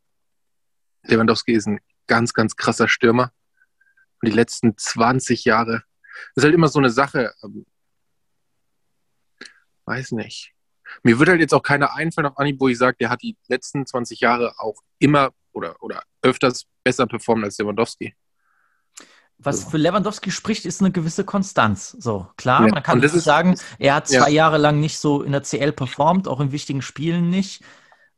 Lewandowski 1.04 1.54
ist 1.54 1.68
ein 1.68 1.80
ganz, 2.08 2.34
ganz 2.34 2.56
krasser 2.56 2.88
Stürmer. 2.88 3.32
Und 4.22 4.30
die 4.30 4.36
letzten 4.36 4.78
20 4.78 5.46
Jahre, 5.46 5.84
das 6.36 6.42
ist 6.42 6.44
halt 6.44 6.54
immer 6.54 6.68
so 6.68 6.80
eine 6.80 6.90
Sache. 6.90 7.34
Ähm, 7.44 7.66
weiß 9.86 10.12
nicht. 10.14 10.54
Mir 11.04 11.20
würde 11.20 11.32
halt 11.32 11.42
jetzt 11.42 11.54
auch 11.54 11.64
keiner 11.64 11.96
einfallen 11.96 12.28
auf 12.28 12.38
Anhieb, 12.38 12.60
wo 12.60 12.68
ich 12.68 12.78
sage, 12.78 12.98
der 13.00 13.10
hat 13.10 13.22
die 13.22 13.38
letzten 13.48 13.86
20 13.86 14.20
Jahre 14.20 14.60
auch 14.60 14.82
immer 14.98 15.32
oder, 15.52 15.82
oder 15.82 16.04
öfters 16.22 16.66
besser 16.84 17.06
performt 17.08 17.44
als 17.44 17.58
Lewandowski. 17.58 18.16
Was 19.42 19.64
für 19.64 19.78
Lewandowski 19.78 20.32
spricht, 20.32 20.66
ist 20.66 20.82
eine 20.82 20.92
gewisse 20.92 21.24
Konstanz. 21.24 21.96
So, 21.98 22.28
klar, 22.36 22.66
Ja, 22.68 22.74
man 22.74 22.84
kann 22.84 23.00
nicht 23.00 23.14
sagen, 23.14 23.58
er 23.78 23.96
hat 23.96 24.08
zwei 24.10 24.28
Ja. 24.28 24.28
Jahre 24.28 24.58
lang 24.58 24.82
nicht 24.82 25.00
so 25.00 25.24
in 25.24 25.32
der 25.32 25.44
CL 25.44 25.72
performt, 25.72 26.28
auch 26.28 26.42
in 26.42 26.52
wichtigen 26.52 26.82
Spielen 26.82 27.30
nicht. 27.30 27.64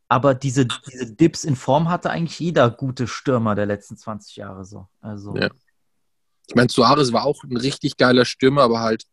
Aber 0.07 0.34
diese, 0.34 0.65
diese 0.65 1.13
Dips 1.13 1.43
in 1.43 1.55
Form 1.55 1.89
hatte 1.89 2.09
eigentlich 2.09 2.39
jeder 2.39 2.69
gute 2.72 3.07
Stürmer 3.07 3.55
der 3.55 3.67
letzten 3.67 3.97
20 3.97 4.36
Jahre 4.36 4.65
so. 4.65 4.88
Also 4.99 5.36
Ja. 5.36 5.49
Ich 6.47 6.55
meine, 6.55 6.69
Suarez 6.69 7.13
war 7.13 7.24
auch 7.24 7.43
ein 7.43 7.55
richtig 7.55 7.95
geiler 7.97 8.26
Stürmer, 8.26 8.63
aber 8.63 8.82
halt, 8.82 9.05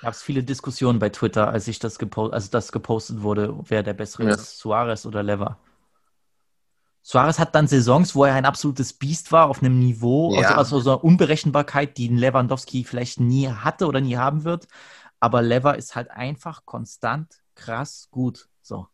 gab 0.00 0.14
es 0.14 0.22
viele 0.22 0.42
Diskussionen 0.42 0.98
bei 0.98 1.10
Twitter, 1.10 1.48
als 1.48 1.68
ich 1.68 1.78
das, 1.78 1.98
gepo 1.98 2.28
als 2.28 2.50
das 2.50 2.72
gepostet 2.72 3.22
wurde, 3.22 3.54
wer 3.68 3.82
der 3.82 3.94
bessere 3.94 4.30
ist, 4.30 4.58
Suarez 4.58 5.06
oder 5.06 5.22
Lever. 5.22 5.58
Suarez 7.02 7.38
hat 7.38 7.54
dann 7.54 7.66
Saisons, 7.66 8.14
wo 8.14 8.24
er 8.24 8.34
ein 8.34 8.44
absolutes 8.44 8.92
Biest 8.92 9.32
war, 9.32 9.48
auf 9.48 9.62
einem 9.62 9.78
Niveau, 9.78 10.34
Ja. 10.34 10.48
also, 10.56 10.76
also 10.76 10.80
so 10.80 10.90
einer 10.92 11.04
Unberechenbarkeit, 11.04 11.96
die 11.96 12.08
Lewandowski 12.08 12.84
vielleicht 12.84 13.20
nie 13.20 13.48
hatte 13.48 13.86
oder 13.86 14.00
nie 14.00 14.16
haben 14.16 14.44
wird. 14.44 14.68
Aber 15.18 15.42
Lever 15.42 15.76
ist 15.76 15.96
halt 15.96 16.10
einfach 16.10 16.64
konstant 16.66 17.40
krass 17.54 18.08
gut. 18.10 18.48
So. 18.62 18.86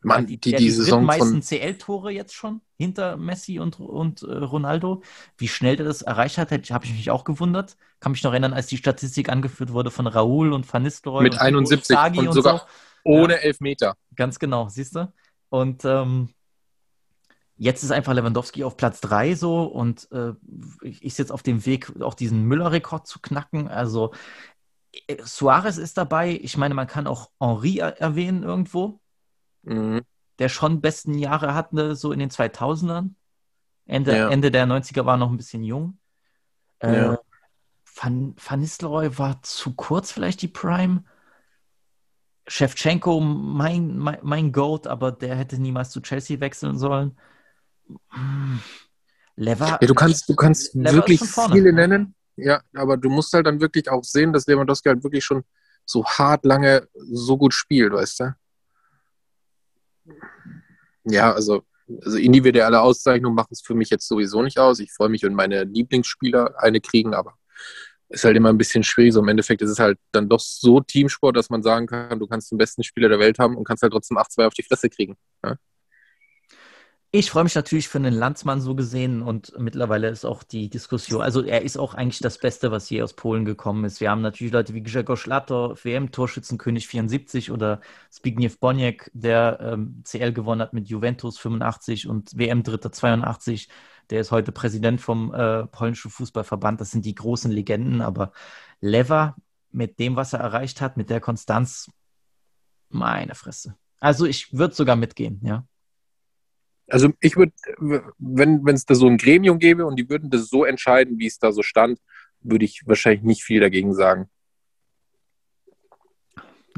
man, 0.00 0.26
die, 0.26 0.38
die, 0.40 0.50
die 0.50 0.56
die 0.56 0.70
Saison 0.70 1.04
meisten 1.04 1.42
CL-Tore 1.42 2.10
jetzt 2.10 2.34
schon 2.34 2.60
hinter 2.76 3.16
Messi 3.16 3.60
und, 3.60 3.78
und 3.78 4.22
äh, 4.22 4.32
Ronaldo. 4.32 5.02
Wie 5.36 5.46
schnell 5.48 5.76
der 5.76 5.86
das 5.86 6.02
erreicht 6.02 6.38
hat, 6.38 6.50
habe 6.50 6.84
ich 6.84 6.92
mich 6.92 7.10
auch 7.10 7.22
gewundert. 7.24 7.76
Kann 8.00 8.12
mich 8.12 8.22
noch 8.24 8.32
erinnern, 8.32 8.52
als 8.52 8.66
die 8.66 8.78
Statistik 8.78 9.28
angeführt 9.28 9.72
wurde 9.72 9.90
von 9.92 10.08
Raúl 10.08 10.52
und 10.52 10.72
Van 10.72 10.82
Nistelrooy 10.82 11.22
Mit 11.22 11.34
und 11.34 11.40
71 11.40 11.90
Inzaghi 11.90 12.18
und 12.20 12.28
und 12.28 12.34
sogar 12.34 12.58
so. 12.58 12.64
ohne 13.04 13.40
Elfmeter. 13.40 13.94
Ganz 14.16 14.38
genau, 14.40 14.68
siehst 14.68 14.96
du? 14.96 15.12
Und 15.50 15.84
ähm, 15.84 16.30
Jetzt 17.56 17.82
ist 17.82 17.92
einfach 17.92 18.12
Lewandowski 18.14 18.64
auf 18.64 18.76
Platz 18.76 19.00
3 19.00 19.34
so 19.34 19.64
und 19.64 20.10
äh, 20.10 20.32
ich 20.82 21.02
ist 21.04 21.18
jetzt 21.18 21.30
auf 21.30 21.42
dem 21.42 21.64
Weg, 21.66 22.00
auch 22.00 22.14
diesen 22.14 22.44
Müller-Rekord 22.44 23.06
zu 23.06 23.20
knacken. 23.20 23.68
Also 23.68 24.12
äh, 25.06 25.16
Suarez 25.22 25.76
ist 25.78 25.96
dabei. 25.98 26.38
Ich 26.42 26.56
meine, 26.56 26.74
man 26.74 26.86
kann 26.86 27.06
auch 27.06 27.30
Henri 27.40 27.78
er 27.78 28.00
erwähnen 28.00 28.42
irgendwo, 28.42 29.00
Mhm. 29.64 30.02
der 30.40 30.48
schon 30.48 30.80
besten 30.80 31.14
Jahre 31.18 31.54
hatte, 31.54 31.94
so 31.94 32.10
in 32.10 32.18
den 32.18 32.30
2000ern. 32.30 33.14
Ende, 33.86 34.16
Ja. 34.16 34.28
Ende 34.28 34.50
der 34.50 34.66
90er 34.66 35.04
war 35.06 35.16
noch 35.16 35.30
ein 35.30 35.36
bisschen 35.36 35.62
jung. 35.62 35.98
Äh, 36.80 36.96
Ja. 36.96 37.18
Van, 37.94 38.34
Van 38.44 38.60
Nistelrooy 38.60 39.18
war 39.18 39.42
zu 39.42 39.74
kurz 39.74 40.10
vielleicht 40.10 40.40
die 40.42 40.48
Prime. 40.48 41.04
Shevchenko, 42.48 43.20
mein, 43.20 43.98
mein, 43.98 44.18
mein 44.22 44.52
Goat, 44.52 44.86
aber 44.86 45.12
der 45.12 45.36
hätte 45.36 45.60
niemals 45.60 45.90
zu 45.90 46.00
Chelsea 46.00 46.40
wechseln 46.40 46.76
sollen. 46.78 47.16
Lever, 49.36 49.78
Ja, 49.80 49.86
du 49.86 49.94
kannst, 49.94 50.28
du 50.28 50.36
kannst 50.36 50.74
Lever 50.74 50.94
wirklich 50.96 51.20
viele 51.20 51.72
nennen. 51.72 52.14
Ja, 52.36 52.62
aber 52.74 52.96
du 52.96 53.10
musst 53.10 53.32
halt 53.32 53.46
dann 53.46 53.60
wirklich 53.60 53.90
auch 53.90 54.04
sehen, 54.04 54.32
dass 54.32 54.46
Lewandowski 54.46 54.88
halt 54.88 55.04
wirklich 55.04 55.24
schon 55.24 55.44
so 55.84 56.04
hart 56.04 56.44
lange 56.44 56.88
so 56.94 57.36
gut 57.36 57.52
spielt, 57.52 57.92
weißt 57.92 58.20
du? 58.20 58.34
Ja, 61.04 61.32
also, 61.32 61.64
also 62.02 62.16
individuelle 62.16 62.80
Auszeichnungen 62.80 63.34
machen 63.34 63.50
es 63.50 63.60
für 63.60 63.74
mich 63.74 63.90
jetzt 63.90 64.08
sowieso 64.08 64.42
nicht 64.42 64.58
aus. 64.58 64.80
Ich 64.80 64.92
freue 64.92 65.08
mich, 65.08 65.22
wenn 65.22 65.34
meine 65.34 65.64
Lieblingsspieler 65.64 66.54
eine 66.58 66.80
kriegen, 66.80 67.14
aber 67.14 67.34
ist 68.08 68.24
halt 68.24 68.36
immer 68.36 68.50
ein 68.50 68.58
bisschen 68.58 68.84
schwierig. 68.84 69.12
So 69.14 69.20
im 69.20 69.28
Endeffekt 69.28 69.62
ist 69.62 69.70
es 69.70 69.78
halt 69.78 69.98
dann 70.12 70.28
doch 70.28 70.40
so 70.40 70.80
Teamsport, 70.80 71.36
dass 71.36 71.50
man 71.50 71.62
sagen 71.62 71.86
kann, 71.86 72.18
du 72.18 72.26
kannst 72.26 72.50
den 72.50 72.58
besten 72.58 72.82
Spieler 72.82 73.08
der 73.08 73.18
Welt 73.18 73.38
haben 73.38 73.56
und 73.56 73.64
kannst 73.64 73.82
halt 73.82 73.92
trotzdem 73.92 74.18
8-2 74.18 74.46
auf 74.46 74.54
die 74.54 74.62
Fresse 74.62 74.88
kriegen. 74.90 75.16
Ja? 75.44 75.56
Ich 77.14 77.30
freue 77.30 77.44
mich 77.44 77.54
natürlich 77.54 77.88
für 77.88 77.98
einen 77.98 78.14
Landsmann 78.14 78.62
so 78.62 78.74
gesehen 78.74 79.20
und 79.20 79.52
mittlerweile 79.58 80.08
ist 80.08 80.24
auch 80.24 80.42
die 80.42 80.70
Diskussion, 80.70 81.20
also 81.20 81.42
er 81.42 81.60
ist 81.60 81.76
auch 81.76 81.92
eigentlich 81.92 82.20
das 82.20 82.38
Beste, 82.38 82.70
was 82.70 82.88
je 82.88 83.02
aus 83.02 83.12
Polen 83.12 83.44
gekommen 83.44 83.84
ist. 83.84 84.00
Wir 84.00 84.10
haben 84.10 84.22
natürlich 84.22 84.50
Leute 84.50 84.72
wie 84.72 84.82
Grzegorz 84.82 85.26
Lato, 85.26 85.76
WM-Torschützenkönig 85.82 86.88
74 86.88 87.50
oder 87.50 87.82
Zbigniew 88.08 88.54
Boniek, 88.58 89.10
der 89.12 89.58
ähm, 89.60 90.02
CL 90.04 90.32
gewonnen 90.32 90.62
hat 90.62 90.72
mit 90.72 90.88
Juventus 90.88 91.38
85 91.38 92.08
und 92.08 92.30
WM-Dritter 92.34 92.92
82. 92.92 93.68
Der 94.08 94.22
ist 94.22 94.30
heute 94.30 94.50
Präsident 94.50 94.98
vom 95.02 95.34
äh, 95.34 95.66
polnischen 95.66 96.10
Fußballverband. 96.10 96.80
Das 96.80 96.92
sind 96.92 97.04
die 97.04 97.14
großen 97.14 97.50
Legenden, 97.50 98.00
aber 98.00 98.32
Lever 98.80 99.36
mit 99.70 99.98
dem, 99.98 100.16
was 100.16 100.32
er 100.32 100.40
erreicht 100.40 100.80
hat, 100.80 100.96
mit 100.96 101.10
der 101.10 101.20
Konstanz, 101.20 101.90
meine 102.88 103.34
Fresse. 103.34 103.76
Also 104.00 104.24
ich 104.24 104.56
würde 104.56 104.74
sogar 104.74 104.96
mitgehen, 104.96 105.42
ja. 105.44 105.66
Also 106.92 107.10
ich 107.20 107.36
würde, 107.36 107.54
wenn 108.18 108.68
es 108.68 108.84
da 108.84 108.94
so 108.94 109.06
ein 109.06 109.16
Gremium 109.16 109.58
gäbe 109.58 109.86
und 109.86 109.96
die 109.96 110.10
würden 110.10 110.28
das 110.28 110.50
so 110.50 110.66
entscheiden, 110.66 111.18
wie 111.18 111.26
es 111.26 111.38
da 111.38 111.50
so 111.50 111.62
stand, 111.62 111.98
würde 112.42 112.66
ich 112.66 112.86
wahrscheinlich 112.86 113.22
nicht 113.22 113.44
viel 113.44 113.60
dagegen 113.60 113.94
sagen. 113.94 114.28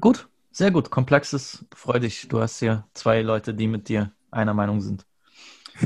Gut, 0.01 0.29
sehr 0.53 0.71
gut. 0.71 0.91
Komplexes, 0.91 1.65
freu 1.75 1.99
dich. 1.99 2.29
Du 2.29 2.41
hast 2.41 2.61
hier 2.61 2.87
zwei 2.95 3.23
Leute, 3.23 3.55
die 3.55 3.67
mit 3.67 3.89
dir 3.89 4.13
einer 4.31 4.55
Meinung 4.55 4.81
sind. 4.81 5.05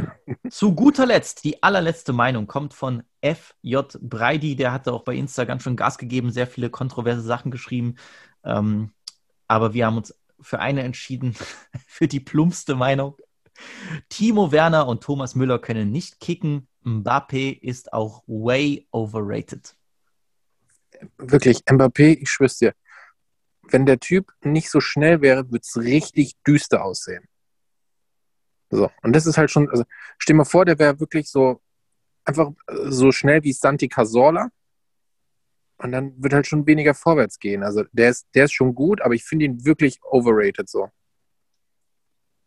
Zu 0.50 0.74
guter 0.74 1.06
Letzt, 1.06 1.44
die 1.44 1.62
allerletzte 1.62 2.12
Meinung 2.12 2.46
kommt 2.46 2.74
von 2.74 3.04
FJ 3.22 3.78
Breidi. 3.98 4.56
Der 4.56 4.72
hatte 4.72 4.92
auch 4.92 5.04
bei 5.04 5.14
Insta 5.14 5.46
ganz 5.46 5.62
schön 5.62 5.74
Gas 5.74 5.96
gegeben, 5.96 6.32
sehr 6.32 6.46
viele 6.46 6.68
kontroverse 6.68 7.22
Sachen 7.22 7.50
geschrieben. 7.50 7.94
Ähm, 8.44 8.92
aber 9.46 9.72
wir 9.72 9.86
haben 9.86 9.96
uns 9.96 10.14
für 10.38 10.58
eine 10.58 10.82
entschieden, 10.82 11.34
für 11.86 12.08
die 12.08 12.20
plumpste 12.20 12.74
Meinung. 12.74 13.16
Timo 14.08 14.52
Werner 14.52 14.86
und 14.86 15.02
Thomas 15.02 15.34
Müller 15.34 15.58
können 15.58 15.90
nicht 15.90 16.20
kicken. 16.20 16.68
Mbappé 16.84 17.58
ist 17.60 17.92
auch 17.92 18.22
way 18.26 18.86
overrated. 18.90 19.76
Wirklich, 21.16 21.58
Mbappé, 21.66 22.18
ich 22.20 22.30
schwör's 22.30 22.58
dir, 22.58 22.74
wenn 23.62 23.86
der 23.86 24.00
Typ 24.00 24.32
nicht 24.42 24.70
so 24.70 24.80
schnell 24.80 25.20
wäre, 25.20 25.50
würde 25.50 25.62
es 25.62 25.76
richtig 25.76 26.34
düster 26.46 26.84
aussehen. 26.84 27.28
So, 28.70 28.90
und 29.02 29.14
das 29.14 29.26
ist 29.26 29.38
halt 29.38 29.50
schon, 29.50 29.68
also 29.70 29.84
stell 30.18 30.36
mal 30.36 30.44
vor, 30.44 30.64
der 30.64 30.78
wäre 30.78 31.00
wirklich 31.00 31.30
so 31.30 31.60
einfach 32.24 32.50
äh, 32.66 32.90
so 32.90 33.10
schnell 33.12 33.42
wie 33.42 33.52
Santi 33.52 33.88
Cazorla. 33.88 34.50
Und 35.78 35.92
dann 35.92 36.20
wird 36.22 36.32
halt 36.32 36.46
schon 36.46 36.66
weniger 36.66 36.92
vorwärts 36.92 37.38
gehen. 37.38 37.62
Also 37.62 37.84
der 37.92 38.10
ist, 38.10 38.26
der 38.34 38.46
ist 38.46 38.52
schon 38.52 38.74
gut, 38.74 39.00
aber 39.00 39.14
ich 39.14 39.24
finde 39.24 39.44
ihn 39.44 39.64
wirklich 39.64 40.00
overrated 40.02 40.68
so. 40.68 40.90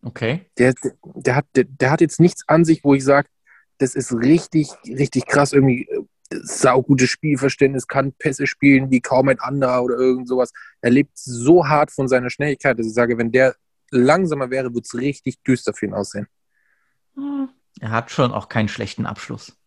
Okay. 0.04 0.50
der, 0.58 0.74
der, 1.04 1.36
hat, 1.36 1.46
der, 1.56 1.66
der 1.66 1.92
hat 1.92 2.02
jetzt 2.02 2.20
nichts 2.20 2.44
an 2.48 2.66
sich, 2.66 2.84
wo 2.84 2.96
ich 2.96 3.04
sage, 3.04 3.28
das 3.78 3.96
ist 3.96 4.12
richtig, 4.14 4.70
richtig 4.86 5.28
krass, 5.28 5.54
irgendwie 5.54 5.88
äh, 5.88 6.04
saugutes 6.44 7.10
Spielverständnis, 7.10 7.88
kann 7.88 8.14
Pässe 8.14 8.48
spielen 8.48 8.90
wie 8.90 9.02
kaum 9.02 9.28
ein 9.28 9.40
anderer 9.40 9.84
oder 9.84 9.96
irgend 9.96 10.28
sowas. 10.28 10.52
Er 10.82 10.92
lebt 10.92 11.18
so 11.18 11.68
hart 11.68 11.92
von 11.92 12.08
seiner 12.08 12.30
Schnelligkeit, 12.30 12.80
dass 12.80 12.88
ich 12.88 12.94
sage, 12.94 13.18
wenn 13.18 13.32
der 13.32 13.56
langsamer 13.92 14.50
wäre, 14.50 14.74
würde 14.74 14.86
es 14.86 14.96
richtig 14.96 15.42
düster 15.44 15.74
für 15.74 15.88
ihn 15.88 15.94
aussehen. 15.94 16.28
Er 17.80 17.92
hat 17.92 18.12
schon 18.12 18.32
auch 18.32 18.50
keinen 18.50 18.70
schlechten 18.70 19.06
Abschluss. 19.06 19.58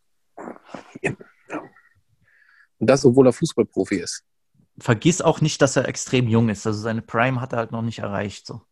Und 2.79 2.91
das, 2.91 3.05
obwohl 3.05 3.29
er 3.29 3.33
Fußballprofi 3.33 3.97
ist. 3.97 4.25
Vergiss 4.79 5.23
auch 5.23 5.41
nicht, 5.41 5.63
dass 5.63 5.77
er 5.77 5.89
extrem 5.89 6.29
jung 6.29 6.49
ist. 6.49 6.67
Also 6.67 6.81
seine 6.81 7.03
Prime 7.03 7.41
hat 7.41 7.53
er 7.53 7.59
halt 7.59 7.73
noch 7.73 7.83
nicht 7.83 8.01
erreicht. 8.01 8.47
So. 8.47 8.63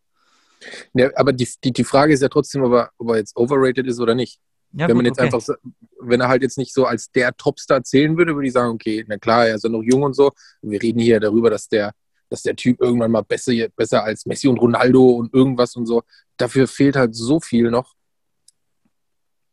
Ja, 0.94 1.10
aber 1.16 1.32
die, 1.32 1.48
die, 1.64 1.72
die 1.72 1.84
Frage 1.84 2.12
ist 2.12 2.22
ja 2.22 2.28
trotzdem, 2.28 2.62
ob 2.62 2.72
er, 2.72 2.90
ob 2.98 3.10
er 3.10 3.16
jetzt 3.16 3.36
overrated 3.36 3.86
ist 3.86 4.00
oder 4.00 4.14
nicht. 4.14 4.38
Ja, 4.72 4.88
wenn 4.88 4.96
man 4.96 5.04
gut, 5.04 5.16
jetzt 5.16 5.18
okay. 5.18 5.34
einfach, 5.34 5.56
wenn 6.00 6.20
er 6.20 6.28
halt 6.28 6.42
jetzt 6.42 6.56
nicht 6.56 6.72
so 6.72 6.86
als 6.86 7.10
der 7.10 7.36
Topstar 7.36 7.82
zählen 7.84 8.16
würde, 8.16 8.34
würde 8.34 8.46
ich 8.46 8.54
sagen, 8.54 8.72
okay, 8.72 9.04
na 9.06 9.18
klar, 9.18 9.46
er 9.46 9.56
ist 9.56 9.64
ja 9.64 9.70
noch 9.70 9.82
jung 9.82 10.02
und 10.02 10.14
so. 10.14 10.32
Und 10.62 10.70
wir 10.70 10.82
reden 10.82 10.98
hier 10.98 11.20
darüber, 11.20 11.50
dass 11.50 11.68
der, 11.68 11.92
dass 12.30 12.42
der 12.42 12.56
Typ 12.56 12.80
irgendwann 12.80 13.10
mal 13.10 13.22
besser, 13.22 13.52
besser 13.76 14.02
als 14.02 14.24
Messi 14.24 14.48
und 14.48 14.58
Ronaldo 14.58 15.10
und 15.10 15.34
irgendwas 15.34 15.76
und 15.76 15.86
so. 15.86 16.02
Dafür 16.38 16.66
fehlt 16.66 16.96
halt 16.96 17.14
so 17.14 17.38
viel 17.38 17.70
noch. 17.70 17.94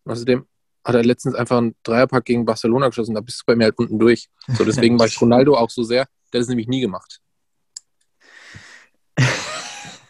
Außerdem 0.05 0.45
hat 0.85 0.95
er 0.95 1.03
letztens 1.03 1.35
einfach 1.35 1.57
einen 1.57 1.75
Dreierpack 1.83 2.25
gegen 2.25 2.45
Barcelona 2.45 2.87
geschossen, 2.87 3.15
da 3.15 3.21
bist 3.21 3.41
du 3.41 3.43
bei 3.45 3.55
mir 3.55 3.65
halt 3.65 3.77
unten 3.77 3.99
durch. 3.99 4.29
So, 4.57 4.63
deswegen 4.63 4.97
war 4.97 5.05
ich 5.05 5.19
Ronaldo 5.21 5.55
auch 5.55 5.69
so 5.69 5.83
sehr. 5.83 6.07
Der 6.31 6.39
hat 6.39 6.43
es 6.43 6.47
nämlich 6.47 6.67
nie 6.67 6.79
gemacht. 6.79 7.19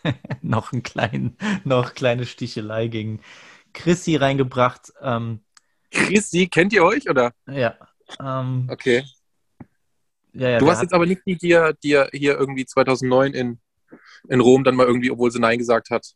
noch 0.41 0.71
ein 0.71 0.83
kleinen, 0.83 1.37
noch 1.63 1.93
kleine 1.93 2.25
Stichelei 2.25 2.87
gegen 2.87 3.21
Chrissy 3.73 4.15
reingebracht. 4.15 4.93
Ähm, 5.01 5.41
Chrissy, 5.91 6.47
kennt 6.47 6.73
ihr 6.73 6.83
euch 6.83 7.09
oder? 7.09 7.33
ja. 7.47 7.75
Ähm, 8.19 8.67
Okay. 8.71 9.03
ja, 10.33 10.49
ja 10.49 10.59
du 10.59 10.65
warst 10.65 10.81
jetzt 10.81 10.93
aber 10.93 11.05
nicht 11.05 11.21
die, 11.25 11.37
die 11.37 11.47
hier, 11.81 12.09
hier 12.11 12.37
irgendwie 12.37 12.65
2009 12.65 13.33
in, 13.33 13.59
in 14.27 14.39
Rom 14.39 14.63
dann 14.63 14.75
mal 14.75 14.87
irgendwie, 14.87 15.11
obwohl 15.11 15.31
sie 15.31 15.39
Nein 15.39 15.59
gesagt 15.59 15.89
hat. 15.89 16.15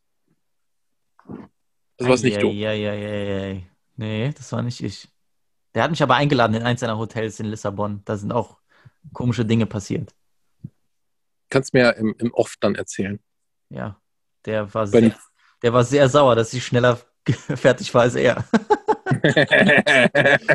Das 1.97 2.07
war's 2.07 2.23
nicht 2.23 2.41
du. 2.41 2.49
Ja, 2.49 2.71
ja, 2.73 2.93
ja, 2.93 3.49
ja. 3.53 3.61
Nee, 3.95 4.31
das 4.35 4.51
war 4.51 4.63
nicht 4.63 4.83
ich. 4.83 5.07
Der 5.75 5.83
hat 5.83 5.91
mich 5.91 6.03
aber 6.03 6.15
eingeladen 6.15 6.55
in 6.55 6.63
eins 6.63 6.81
seiner 6.81 6.97
Hotels 6.97 7.39
in 7.39 7.47
Lissabon. 7.47 8.01
Da 8.05 8.17
sind 8.17 8.31
auch 8.31 8.57
komische 9.13 9.45
Dinge 9.45 9.65
passiert. 9.65 10.13
Kannst 11.49 11.73
mir 11.73 11.95
im, 11.97 12.15
im 12.17 12.33
Off 12.33 12.55
dann 12.59 12.75
erzählen. 12.75 13.19
Ja, 13.73 13.99
der 14.45 14.71
war 14.73 14.87
sehr, 14.87 15.15
der 15.61 15.73
war 15.73 15.83
sehr 15.83 16.07
sauer, 16.07 16.35
dass 16.35 16.53
ich 16.53 16.63
schneller 16.65 16.99
fertig 17.55 17.93
war 17.93 18.03
als 18.03 18.15
er. 18.15 18.45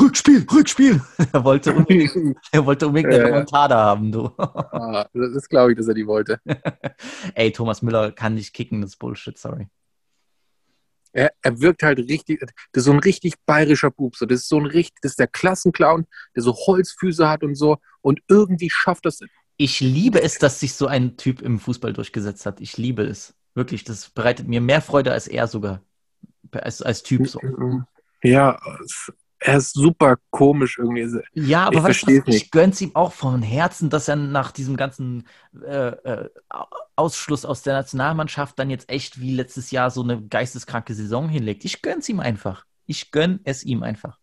Rückspiel, 0.00 0.46
Rückspiel. 0.52 1.00
Er 1.32 1.44
wollte 1.44 1.74
unbedingt, 1.74 2.36
er 2.52 2.66
wollte 2.66 2.86
unbedingt 2.86 3.14
eine. 3.14 3.24
Remontada 3.24 3.76
haben, 3.76 4.12
du. 4.12 4.26
ah, 4.36 5.08
das 5.12 5.32
ist, 5.32 5.48
glaube 5.48 5.72
ich, 5.72 5.78
dass 5.78 5.88
er 5.88 5.94
die 5.94 6.06
wollte. 6.06 6.38
Ey, 7.34 7.50
Thomas 7.50 7.82
Müller 7.82 8.12
kann 8.12 8.34
nicht 8.34 8.52
kicken, 8.52 8.82
das 8.82 8.90
ist 8.90 8.98
Bullshit, 8.98 9.36
sorry. 9.36 9.68
Er, 11.12 11.32
er 11.42 11.60
wirkt 11.60 11.82
halt 11.82 11.98
richtig, 11.98 12.40
das 12.40 12.82
ist 12.82 12.84
so 12.84 12.92
ein 12.92 12.98
richtig 12.98 13.34
bayerischer 13.46 13.90
Bub. 13.90 14.16
So. 14.16 14.26
Das 14.26 14.40
ist 14.40 14.48
so 14.48 14.58
ein 14.58 14.66
richtig, 14.66 15.00
das 15.00 15.12
ist 15.12 15.20
der 15.20 15.28
Klassenclown, 15.28 16.06
der 16.36 16.42
so 16.42 16.54
Holzfüße 16.54 17.28
hat 17.28 17.42
und 17.42 17.54
so. 17.54 17.78
Und 18.00 18.20
irgendwie 18.28 18.68
schafft 18.68 19.06
das. 19.06 19.20
Ich 19.56 19.80
liebe 19.80 20.20
es, 20.22 20.38
dass 20.38 20.60
sich 20.60 20.74
so 20.74 20.86
ein 20.86 21.16
Typ 21.16 21.40
im 21.40 21.58
Fußball 21.58 21.92
durchgesetzt 21.92 22.46
hat. 22.46 22.60
Ich 22.60 22.76
liebe 22.76 23.02
es. 23.04 23.34
Wirklich, 23.54 23.84
das 23.84 24.10
bereitet 24.10 24.48
mir 24.48 24.60
mehr 24.60 24.82
Freude 24.82 25.12
als 25.12 25.28
er 25.28 25.46
sogar. 25.46 25.80
Als, 26.52 26.82
als 26.82 27.02
Typ 27.02 27.26
so. 27.28 27.40
Ja, 28.22 28.58
er 29.38 29.58
ist 29.58 29.74
super 29.74 30.16
komisch 30.30 30.78
irgendwie. 30.78 31.20
Ja, 31.34 31.66
aber 31.66 31.90
Ich 31.90 32.06
was, 32.06 32.26
ich 32.26 32.50
gönn's 32.50 32.80
ihm 32.80 32.92
auch 32.94 33.12
von 33.12 33.42
Herzen, 33.42 33.90
dass 33.90 34.08
er 34.08 34.16
nach 34.16 34.50
diesem 34.50 34.76
ganzen 34.76 35.26
äh, 35.62 35.88
äh, 35.88 36.28
Ausschluss 36.96 37.44
aus 37.44 37.62
der 37.62 37.74
Nationalmannschaft 37.74 38.58
dann 38.58 38.70
jetzt 38.70 38.88
echt 38.88 39.20
wie 39.20 39.34
letztes 39.34 39.70
Jahr 39.70 39.90
so 39.90 40.02
eine 40.02 40.22
geisteskranke 40.22 40.94
Saison 40.94 41.28
hinlegt. 41.28 41.64
Ich 41.64 41.82
gönn's 41.82 42.08
ihm 42.08 42.20
einfach. 42.20 42.64
Ich 42.86 43.10
gönn 43.10 43.40
es 43.44 43.64
ihm 43.64 43.82
einfach. 43.82 44.18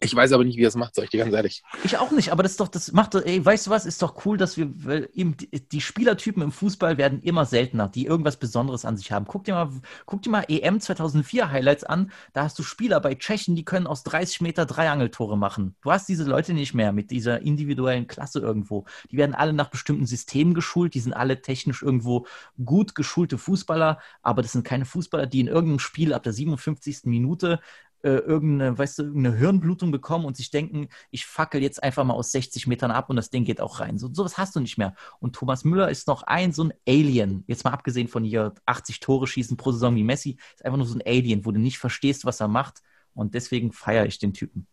Ich 0.00 0.14
weiß 0.14 0.32
aber 0.32 0.44
nicht, 0.44 0.58
wie 0.58 0.64
es 0.64 0.74
macht, 0.74 0.96
sag 0.96 1.04
ich 1.04 1.10
dir 1.10 1.18
ganz 1.18 1.32
ehrlich. 1.32 1.62
Ich 1.84 1.96
auch 1.98 2.10
nicht, 2.10 2.32
aber 2.32 2.42
das 2.42 2.52
ist 2.52 2.60
doch, 2.60 2.66
das 2.66 2.90
macht, 2.92 3.14
ey, 3.14 3.44
weißt 3.44 3.68
du 3.68 3.70
was, 3.70 3.86
ist 3.86 4.02
doch 4.02 4.26
cool, 4.26 4.36
dass 4.36 4.56
wir, 4.56 4.68
weil 4.84 5.08
eben 5.14 5.36
die, 5.36 5.68
die 5.68 5.80
Spielertypen 5.80 6.42
im 6.42 6.50
Fußball 6.50 6.98
werden 6.98 7.22
immer 7.22 7.46
seltener, 7.46 7.88
die 7.88 8.06
irgendwas 8.06 8.36
Besonderes 8.36 8.84
an 8.84 8.96
sich 8.96 9.12
haben. 9.12 9.24
Guck 9.26 9.44
dir 9.44 9.54
mal, 9.54 9.70
guck 10.04 10.22
dir 10.22 10.30
mal 10.30 10.44
EM 10.48 10.80
2004 10.80 11.50
Highlights 11.50 11.84
an, 11.84 12.10
da 12.32 12.42
hast 12.42 12.58
du 12.58 12.64
Spieler 12.64 13.00
bei 13.00 13.14
Tschechen, 13.14 13.54
die 13.54 13.64
können 13.64 13.86
aus 13.86 14.02
30 14.02 14.40
Meter 14.40 14.66
Dreiangeltore 14.66 15.38
machen. 15.38 15.76
Du 15.80 15.92
hast 15.92 16.08
diese 16.08 16.24
Leute 16.24 16.54
nicht 16.54 16.74
mehr 16.74 16.92
mit 16.92 17.12
dieser 17.12 17.42
individuellen 17.42 18.08
Klasse 18.08 18.40
irgendwo. 18.40 18.86
Die 19.12 19.16
werden 19.16 19.34
alle 19.34 19.52
nach 19.52 19.70
bestimmten 19.70 20.06
Systemen 20.06 20.54
geschult, 20.54 20.94
die 20.94 21.00
sind 21.00 21.12
alle 21.12 21.40
technisch 21.40 21.82
irgendwo 21.82 22.26
gut 22.64 22.96
geschulte 22.96 23.38
Fußballer, 23.38 24.00
aber 24.22 24.42
das 24.42 24.52
sind 24.52 24.64
keine 24.64 24.86
Fußballer, 24.86 25.26
die 25.26 25.40
in 25.40 25.46
irgendeinem 25.46 25.78
Spiel 25.78 26.12
ab 26.12 26.24
der 26.24 26.32
57. 26.32 27.04
Minute 27.04 27.60
äh, 28.04 28.18
irgendeine, 28.18 28.76
weißt 28.76 28.98
du, 28.98 29.02
irgendeine 29.04 29.36
Hirnblutung 29.36 29.90
bekommen 29.90 30.26
und 30.26 30.36
sich 30.36 30.50
denken, 30.50 30.88
ich 31.10 31.24
fackel 31.24 31.62
jetzt 31.62 31.82
einfach 31.82 32.04
mal 32.04 32.12
aus 32.12 32.32
60 32.32 32.66
Metern 32.66 32.90
ab 32.90 33.08
und 33.08 33.16
das 33.16 33.30
Ding 33.30 33.44
geht 33.44 33.62
auch 33.62 33.80
rein. 33.80 33.96
So 33.98 34.12
sowas 34.12 34.36
hast 34.36 34.54
du 34.54 34.60
nicht 34.60 34.76
mehr. 34.76 34.94
Und 35.20 35.34
Thomas 35.34 35.64
Müller 35.64 35.90
ist 35.90 36.06
noch 36.06 36.22
ein 36.24 36.52
so 36.52 36.64
ein 36.64 36.74
Alien. 36.86 37.44
Jetzt 37.46 37.64
mal 37.64 37.72
abgesehen 37.72 38.08
von 38.08 38.22
hier 38.22 38.54
80 38.66 39.00
Tore 39.00 39.26
schießen 39.26 39.56
pro 39.56 39.72
Saison 39.72 39.96
wie 39.96 40.04
Messi, 40.04 40.36
ist 40.54 40.64
einfach 40.64 40.76
nur 40.76 40.86
so 40.86 40.98
ein 40.98 41.02
Alien, 41.06 41.46
wo 41.46 41.50
du 41.50 41.58
nicht 41.58 41.78
verstehst, 41.78 42.26
was 42.26 42.40
er 42.40 42.48
macht. 42.48 42.82
Und 43.14 43.34
deswegen 43.34 43.72
feiere 43.72 44.04
ich 44.04 44.18
den 44.18 44.34
Typen. 44.34 44.66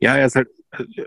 Ja, 0.00 0.16
er 0.16 0.26
ist 0.26 0.34
halt, 0.34 0.48
äh, 0.72 1.04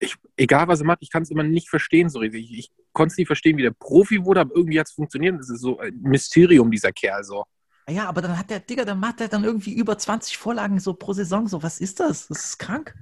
ich, 0.00 0.16
egal 0.36 0.66
was 0.66 0.80
er 0.80 0.86
macht, 0.86 1.02
ich 1.02 1.10
kann 1.10 1.22
es 1.22 1.30
immer 1.30 1.44
nicht 1.44 1.68
verstehen 1.68 2.08
so 2.08 2.18
richtig. 2.18 2.50
Ich, 2.50 2.58
ich 2.58 2.70
konnte 2.92 3.12
es 3.12 3.18
nicht 3.18 3.28
verstehen, 3.28 3.56
wie 3.58 3.62
der 3.62 3.70
Profi 3.70 4.24
wurde, 4.24 4.40
aber 4.40 4.56
irgendwie 4.56 4.80
hat 4.80 4.88
es 4.88 4.92
funktioniert. 4.92 5.38
Das 5.38 5.50
ist 5.50 5.60
so 5.60 5.78
ein 5.78 5.96
Mysterium, 6.02 6.70
dieser 6.70 6.92
Kerl 6.92 7.22
so. 7.22 7.44
Ja, 7.88 8.08
aber 8.08 8.20
dann 8.20 8.36
hat 8.36 8.50
der 8.50 8.60
Digga, 8.60 8.84
dann 8.84 8.98
macht 8.98 9.20
er 9.20 9.28
dann 9.28 9.44
irgendwie 9.44 9.72
über 9.72 9.96
20 9.96 10.38
Vorlagen 10.38 10.80
so 10.80 10.94
pro 10.94 11.12
Saison. 11.12 11.46
So, 11.46 11.62
was 11.62 11.80
ist 11.80 12.00
das? 12.00 12.26
Das 12.28 12.44
ist 12.44 12.58
krank. 12.58 12.94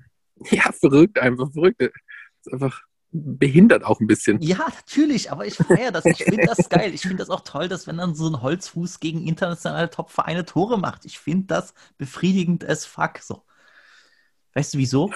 Ja, 0.50 0.72
verrückt, 0.72 1.18
einfach 1.18 1.50
verrückt. 1.52 1.80
Das 1.80 1.90
ist 2.42 2.52
einfach 2.52 2.82
behindert 3.14 3.84
auch 3.84 4.00
ein 4.00 4.08
bisschen. 4.08 4.40
Ja, 4.42 4.58
natürlich, 4.58 5.30
aber 5.30 5.46
ich 5.46 5.54
feiere 5.54 5.92
das. 5.92 6.04
Ich 6.04 6.24
finde 6.24 6.46
das 6.46 6.68
geil. 6.68 6.92
Ich 6.92 7.02
finde 7.02 7.18
das 7.18 7.30
auch 7.30 7.42
toll, 7.42 7.68
dass 7.68 7.86
wenn 7.86 7.96
dann 7.96 8.14
so 8.14 8.28
ein 8.28 8.42
Holzfuß 8.42 8.98
gegen 8.98 9.26
internationale 9.26 9.88
Top-Vereine 9.88 10.44
Tore 10.44 10.78
macht. 10.78 11.04
Ich 11.04 11.18
finde 11.18 11.46
das 11.46 11.74
befriedigend 11.96 12.68
as 12.68 12.84
fuck. 12.84 13.18
So. 13.18 13.44
Weißt 14.54 14.74
du 14.74 14.78
wieso? 14.78 15.10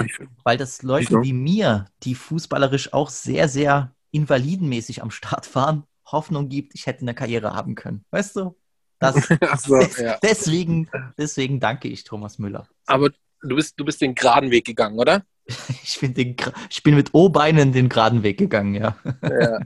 Weil 0.45 0.57
das 0.57 0.83
Wieso? 0.83 1.23
wie 1.23 1.33
mir, 1.33 1.87
die 2.05 2.15
fußballerisch 2.15 2.93
auch 2.93 3.11
sehr, 3.11 3.49
sehr 3.49 3.95
invalidenmäßig 4.13 5.03
am 5.03 5.11
Start 5.11 5.53
waren, 5.55 5.85
Hoffnung 6.07 6.49
gibt, 6.49 6.75
ich 6.75 6.87
hätte 6.87 7.03
eine 7.03 7.15
Karriere 7.15 7.53
haben 7.53 7.75
können. 7.75 8.05
Weißt 8.11 8.37
du? 8.37 8.57
Das, 8.99 9.15
so, 9.63 9.81
ja. 10.03 10.19
deswegen, 10.23 10.89
deswegen 11.17 11.61
danke 11.61 11.89
ich 11.89 12.05
Thomas 12.05 12.39
Müller. 12.39 12.69
Aber 12.87 13.11
du 13.43 13.57
bist, 13.57 13.79
du 13.79 13.85
bist 13.85 14.01
den 14.01 14.15
geraden 14.15 14.51
Weg 14.51 14.67
gegangen, 14.67 14.99
oder? 14.99 15.25
Ich, 15.83 15.97
find 15.97 16.17
den, 16.19 16.37
ich 16.69 16.83
bin 16.83 16.95
mit 16.95 17.15
O-Beinen 17.15 17.73
den 17.73 17.89
geraden 17.89 18.23
Weg 18.23 18.39
gegangen, 18.39 18.75
ja. 18.75 18.99
Ja. 19.23 19.61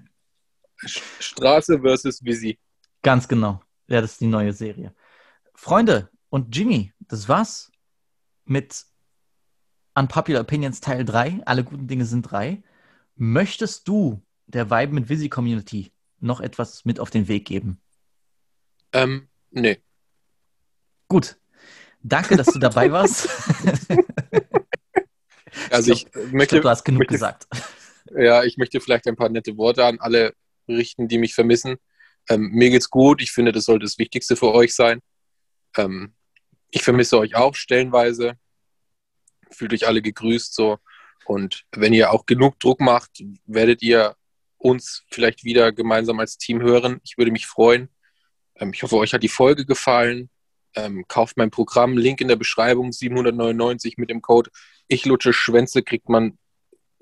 Straße 0.84 1.80
versus 1.80 2.22
Visi. 2.24 2.56
Ganz 3.02 3.26
genau. 3.26 3.60
Ja, 3.88 4.00
das 4.00 4.12
ist 4.12 4.20
die 4.20 4.28
neue 4.28 4.52
Serie. 4.52 4.94
Freunde 5.56 6.08
und 6.28 6.54
Jimmy, 6.56 6.92
das 7.00 7.28
war's 7.28 7.72
mit 8.44 8.86
Unpopular 9.94 10.42
Opinions 10.42 10.80
Teil 10.80 11.04
3. 11.04 11.42
Alle 11.44 11.64
guten 11.64 11.88
Dinge 11.88 12.04
sind 12.04 12.22
drei. 12.22 12.62
Möchtest 13.16 13.88
du 13.88 14.22
der 14.46 14.70
Vibe 14.70 14.94
mit 14.94 15.08
Visi 15.08 15.28
Community 15.28 15.92
noch 16.20 16.40
etwas 16.40 16.84
mit 16.84 17.00
auf 17.00 17.10
den 17.10 17.28
Weg 17.28 17.44
geben? 17.44 17.81
Ähm, 18.92 19.28
nee. 19.50 19.80
Gut. 21.08 21.36
Danke, 22.02 22.36
dass 22.36 22.46
du 22.48 22.58
dabei 22.58 22.90
warst. 22.90 23.28
Also 25.70 25.92
Ich 25.92 26.10
glaub- 26.10 26.24
ich 26.26 26.32
möchte, 26.32 26.54
glaube, 26.56 26.62
du 26.62 26.68
hast 26.70 26.84
genug 26.84 26.98
möchte- 27.00 27.12
gesagt. 27.12 27.46
ja, 28.16 28.42
ich 28.44 28.56
möchte 28.56 28.80
vielleicht 28.80 29.06
ein 29.06 29.16
paar 29.16 29.28
nette 29.28 29.56
Worte 29.56 29.84
an 29.84 30.00
alle 30.00 30.34
richten, 30.68 31.08
die 31.08 31.18
mich 31.18 31.34
vermissen. 31.34 31.76
Ähm, 32.28 32.50
mir 32.52 32.70
geht's 32.70 32.88
gut. 32.90 33.20
Ich 33.20 33.32
finde, 33.32 33.52
das 33.52 33.64
sollte 33.66 33.84
das 33.84 33.98
Wichtigste 33.98 34.36
für 34.36 34.52
euch 34.52 34.74
sein. 34.74 35.00
Ähm, 35.76 36.14
ich 36.70 36.82
vermisse 36.82 37.18
euch 37.18 37.34
auch 37.34 37.54
stellenweise. 37.54 38.34
Fühlt 39.50 39.72
euch 39.74 39.86
alle 39.86 40.00
gegrüßt 40.00 40.54
so. 40.54 40.78
Und 41.26 41.64
wenn 41.72 41.92
ihr 41.92 42.12
auch 42.12 42.24
genug 42.26 42.58
Druck 42.58 42.80
macht, 42.80 43.22
werdet 43.44 43.82
ihr 43.82 44.16
uns 44.56 45.04
vielleicht 45.10 45.44
wieder 45.44 45.70
gemeinsam 45.72 46.18
als 46.20 46.38
Team 46.38 46.62
hören. 46.62 46.98
Ich 47.04 47.18
würde 47.18 47.30
mich 47.30 47.46
freuen. 47.46 47.88
Ähm, 48.56 48.72
ich 48.74 48.82
hoffe, 48.82 48.96
euch 48.96 49.12
hat 49.12 49.22
die 49.22 49.28
Folge 49.28 49.66
gefallen. 49.66 50.30
Ähm, 50.74 51.04
kauft 51.06 51.36
mein 51.36 51.50
Programm, 51.50 51.98
Link 51.98 52.20
in 52.20 52.28
der 52.28 52.36
Beschreibung, 52.36 52.92
799 52.92 53.98
mit 53.98 54.08
dem 54.08 54.22
Code 54.22 54.50
Ich 54.88 55.04
lutsche 55.04 55.32
Schwänze, 55.32 55.82
kriegt 55.82 56.08
man 56.08 56.38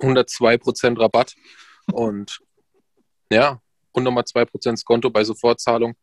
102% 0.01 0.99
Rabatt. 0.99 1.35
Und 1.93 2.41
ja, 3.33 3.61
und 3.93 4.05
nochmal 4.05 4.25
2% 4.25 4.77
Skonto 4.77 5.11
bei 5.11 5.25
Sofortzahlung. 5.25 5.95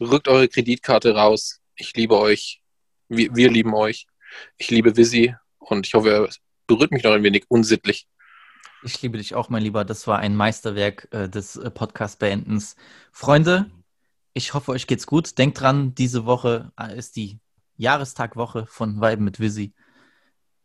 Rückt 0.00 0.28
eure 0.28 0.48
Kreditkarte 0.48 1.14
raus. 1.14 1.60
Ich 1.76 1.94
liebe 1.94 2.18
euch. 2.18 2.60
Wir, 3.08 3.34
wir 3.34 3.50
lieben 3.50 3.74
euch. 3.74 4.06
Ich 4.56 4.70
liebe 4.70 4.96
Visi 4.96 5.34
und 5.58 5.86
ich 5.86 5.94
hoffe, 5.94 6.10
er 6.10 6.28
berührt 6.66 6.90
mich 6.90 7.04
noch 7.04 7.12
ein 7.12 7.22
wenig 7.22 7.44
unsittlich. 7.48 8.06
Ich 8.84 9.00
liebe 9.02 9.18
dich 9.18 9.34
auch, 9.34 9.48
mein 9.48 9.62
Lieber. 9.62 9.84
Das 9.84 10.06
war 10.06 10.18
ein 10.18 10.34
Meisterwerk 10.34 11.06
äh, 11.12 11.28
des 11.28 11.56
äh, 11.56 11.70
Podcast-Beendens. 11.70 12.74
Freunde, 13.12 13.70
ich 14.34 14.54
hoffe, 14.54 14.72
euch 14.72 14.86
geht's 14.86 15.06
gut. 15.06 15.38
Denkt 15.38 15.60
dran, 15.60 15.94
diese 15.94 16.24
Woche 16.24 16.72
äh, 16.78 16.96
ist 16.96 17.16
die 17.16 17.38
Jahrestagwoche 17.76 18.66
von 18.66 19.00
Weiben 19.00 19.24
mit 19.24 19.40
Visi. 19.40 19.74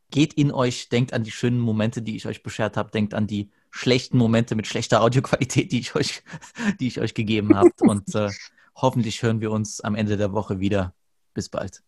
Geht 0.09 0.33
in 0.33 0.51
euch, 0.51 0.89
denkt 0.89 1.13
an 1.13 1.23
die 1.23 1.31
schönen 1.31 1.59
Momente, 1.59 2.01
die 2.01 2.15
ich 2.15 2.27
euch 2.27 2.43
beschert 2.43 2.77
habe, 2.77 2.91
denkt 2.91 3.13
an 3.13 3.27
die 3.27 3.51
schlechten 3.71 4.17
Momente 4.17 4.55
mit 4.55 4.67
schlechter 4.67 5.01
Audioqualität, 5.01 5.71
die 5.71 5.79
ich 5.79 5.95
euch, 5.95 6.23
die 6.79 6.87
ich 6.87 7.01
euch 7.01 7.13
gegeben 7.13 7.55
habe. 7.55 7.71
Und 7.79 8.15
äh, 8.15 8.29
hoffentlich 8.75 9.21
hören 9.21 9.41
wir 9.41 9.51
uns 9.51 9.81
am 9.81 9.95
Ende 9.95 10.17
der 10.17 10.31
Woche 10.31 10.59
wieder. 10.59 10.93
Bis 11.33 11.49
bald. 11.49 11.83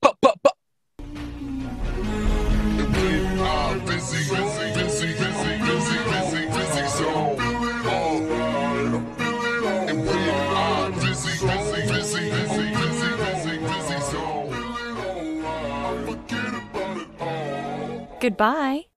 Pa, 0.00 0.14
pa, 0.20 0.33
Goodbye. 18.24 18.88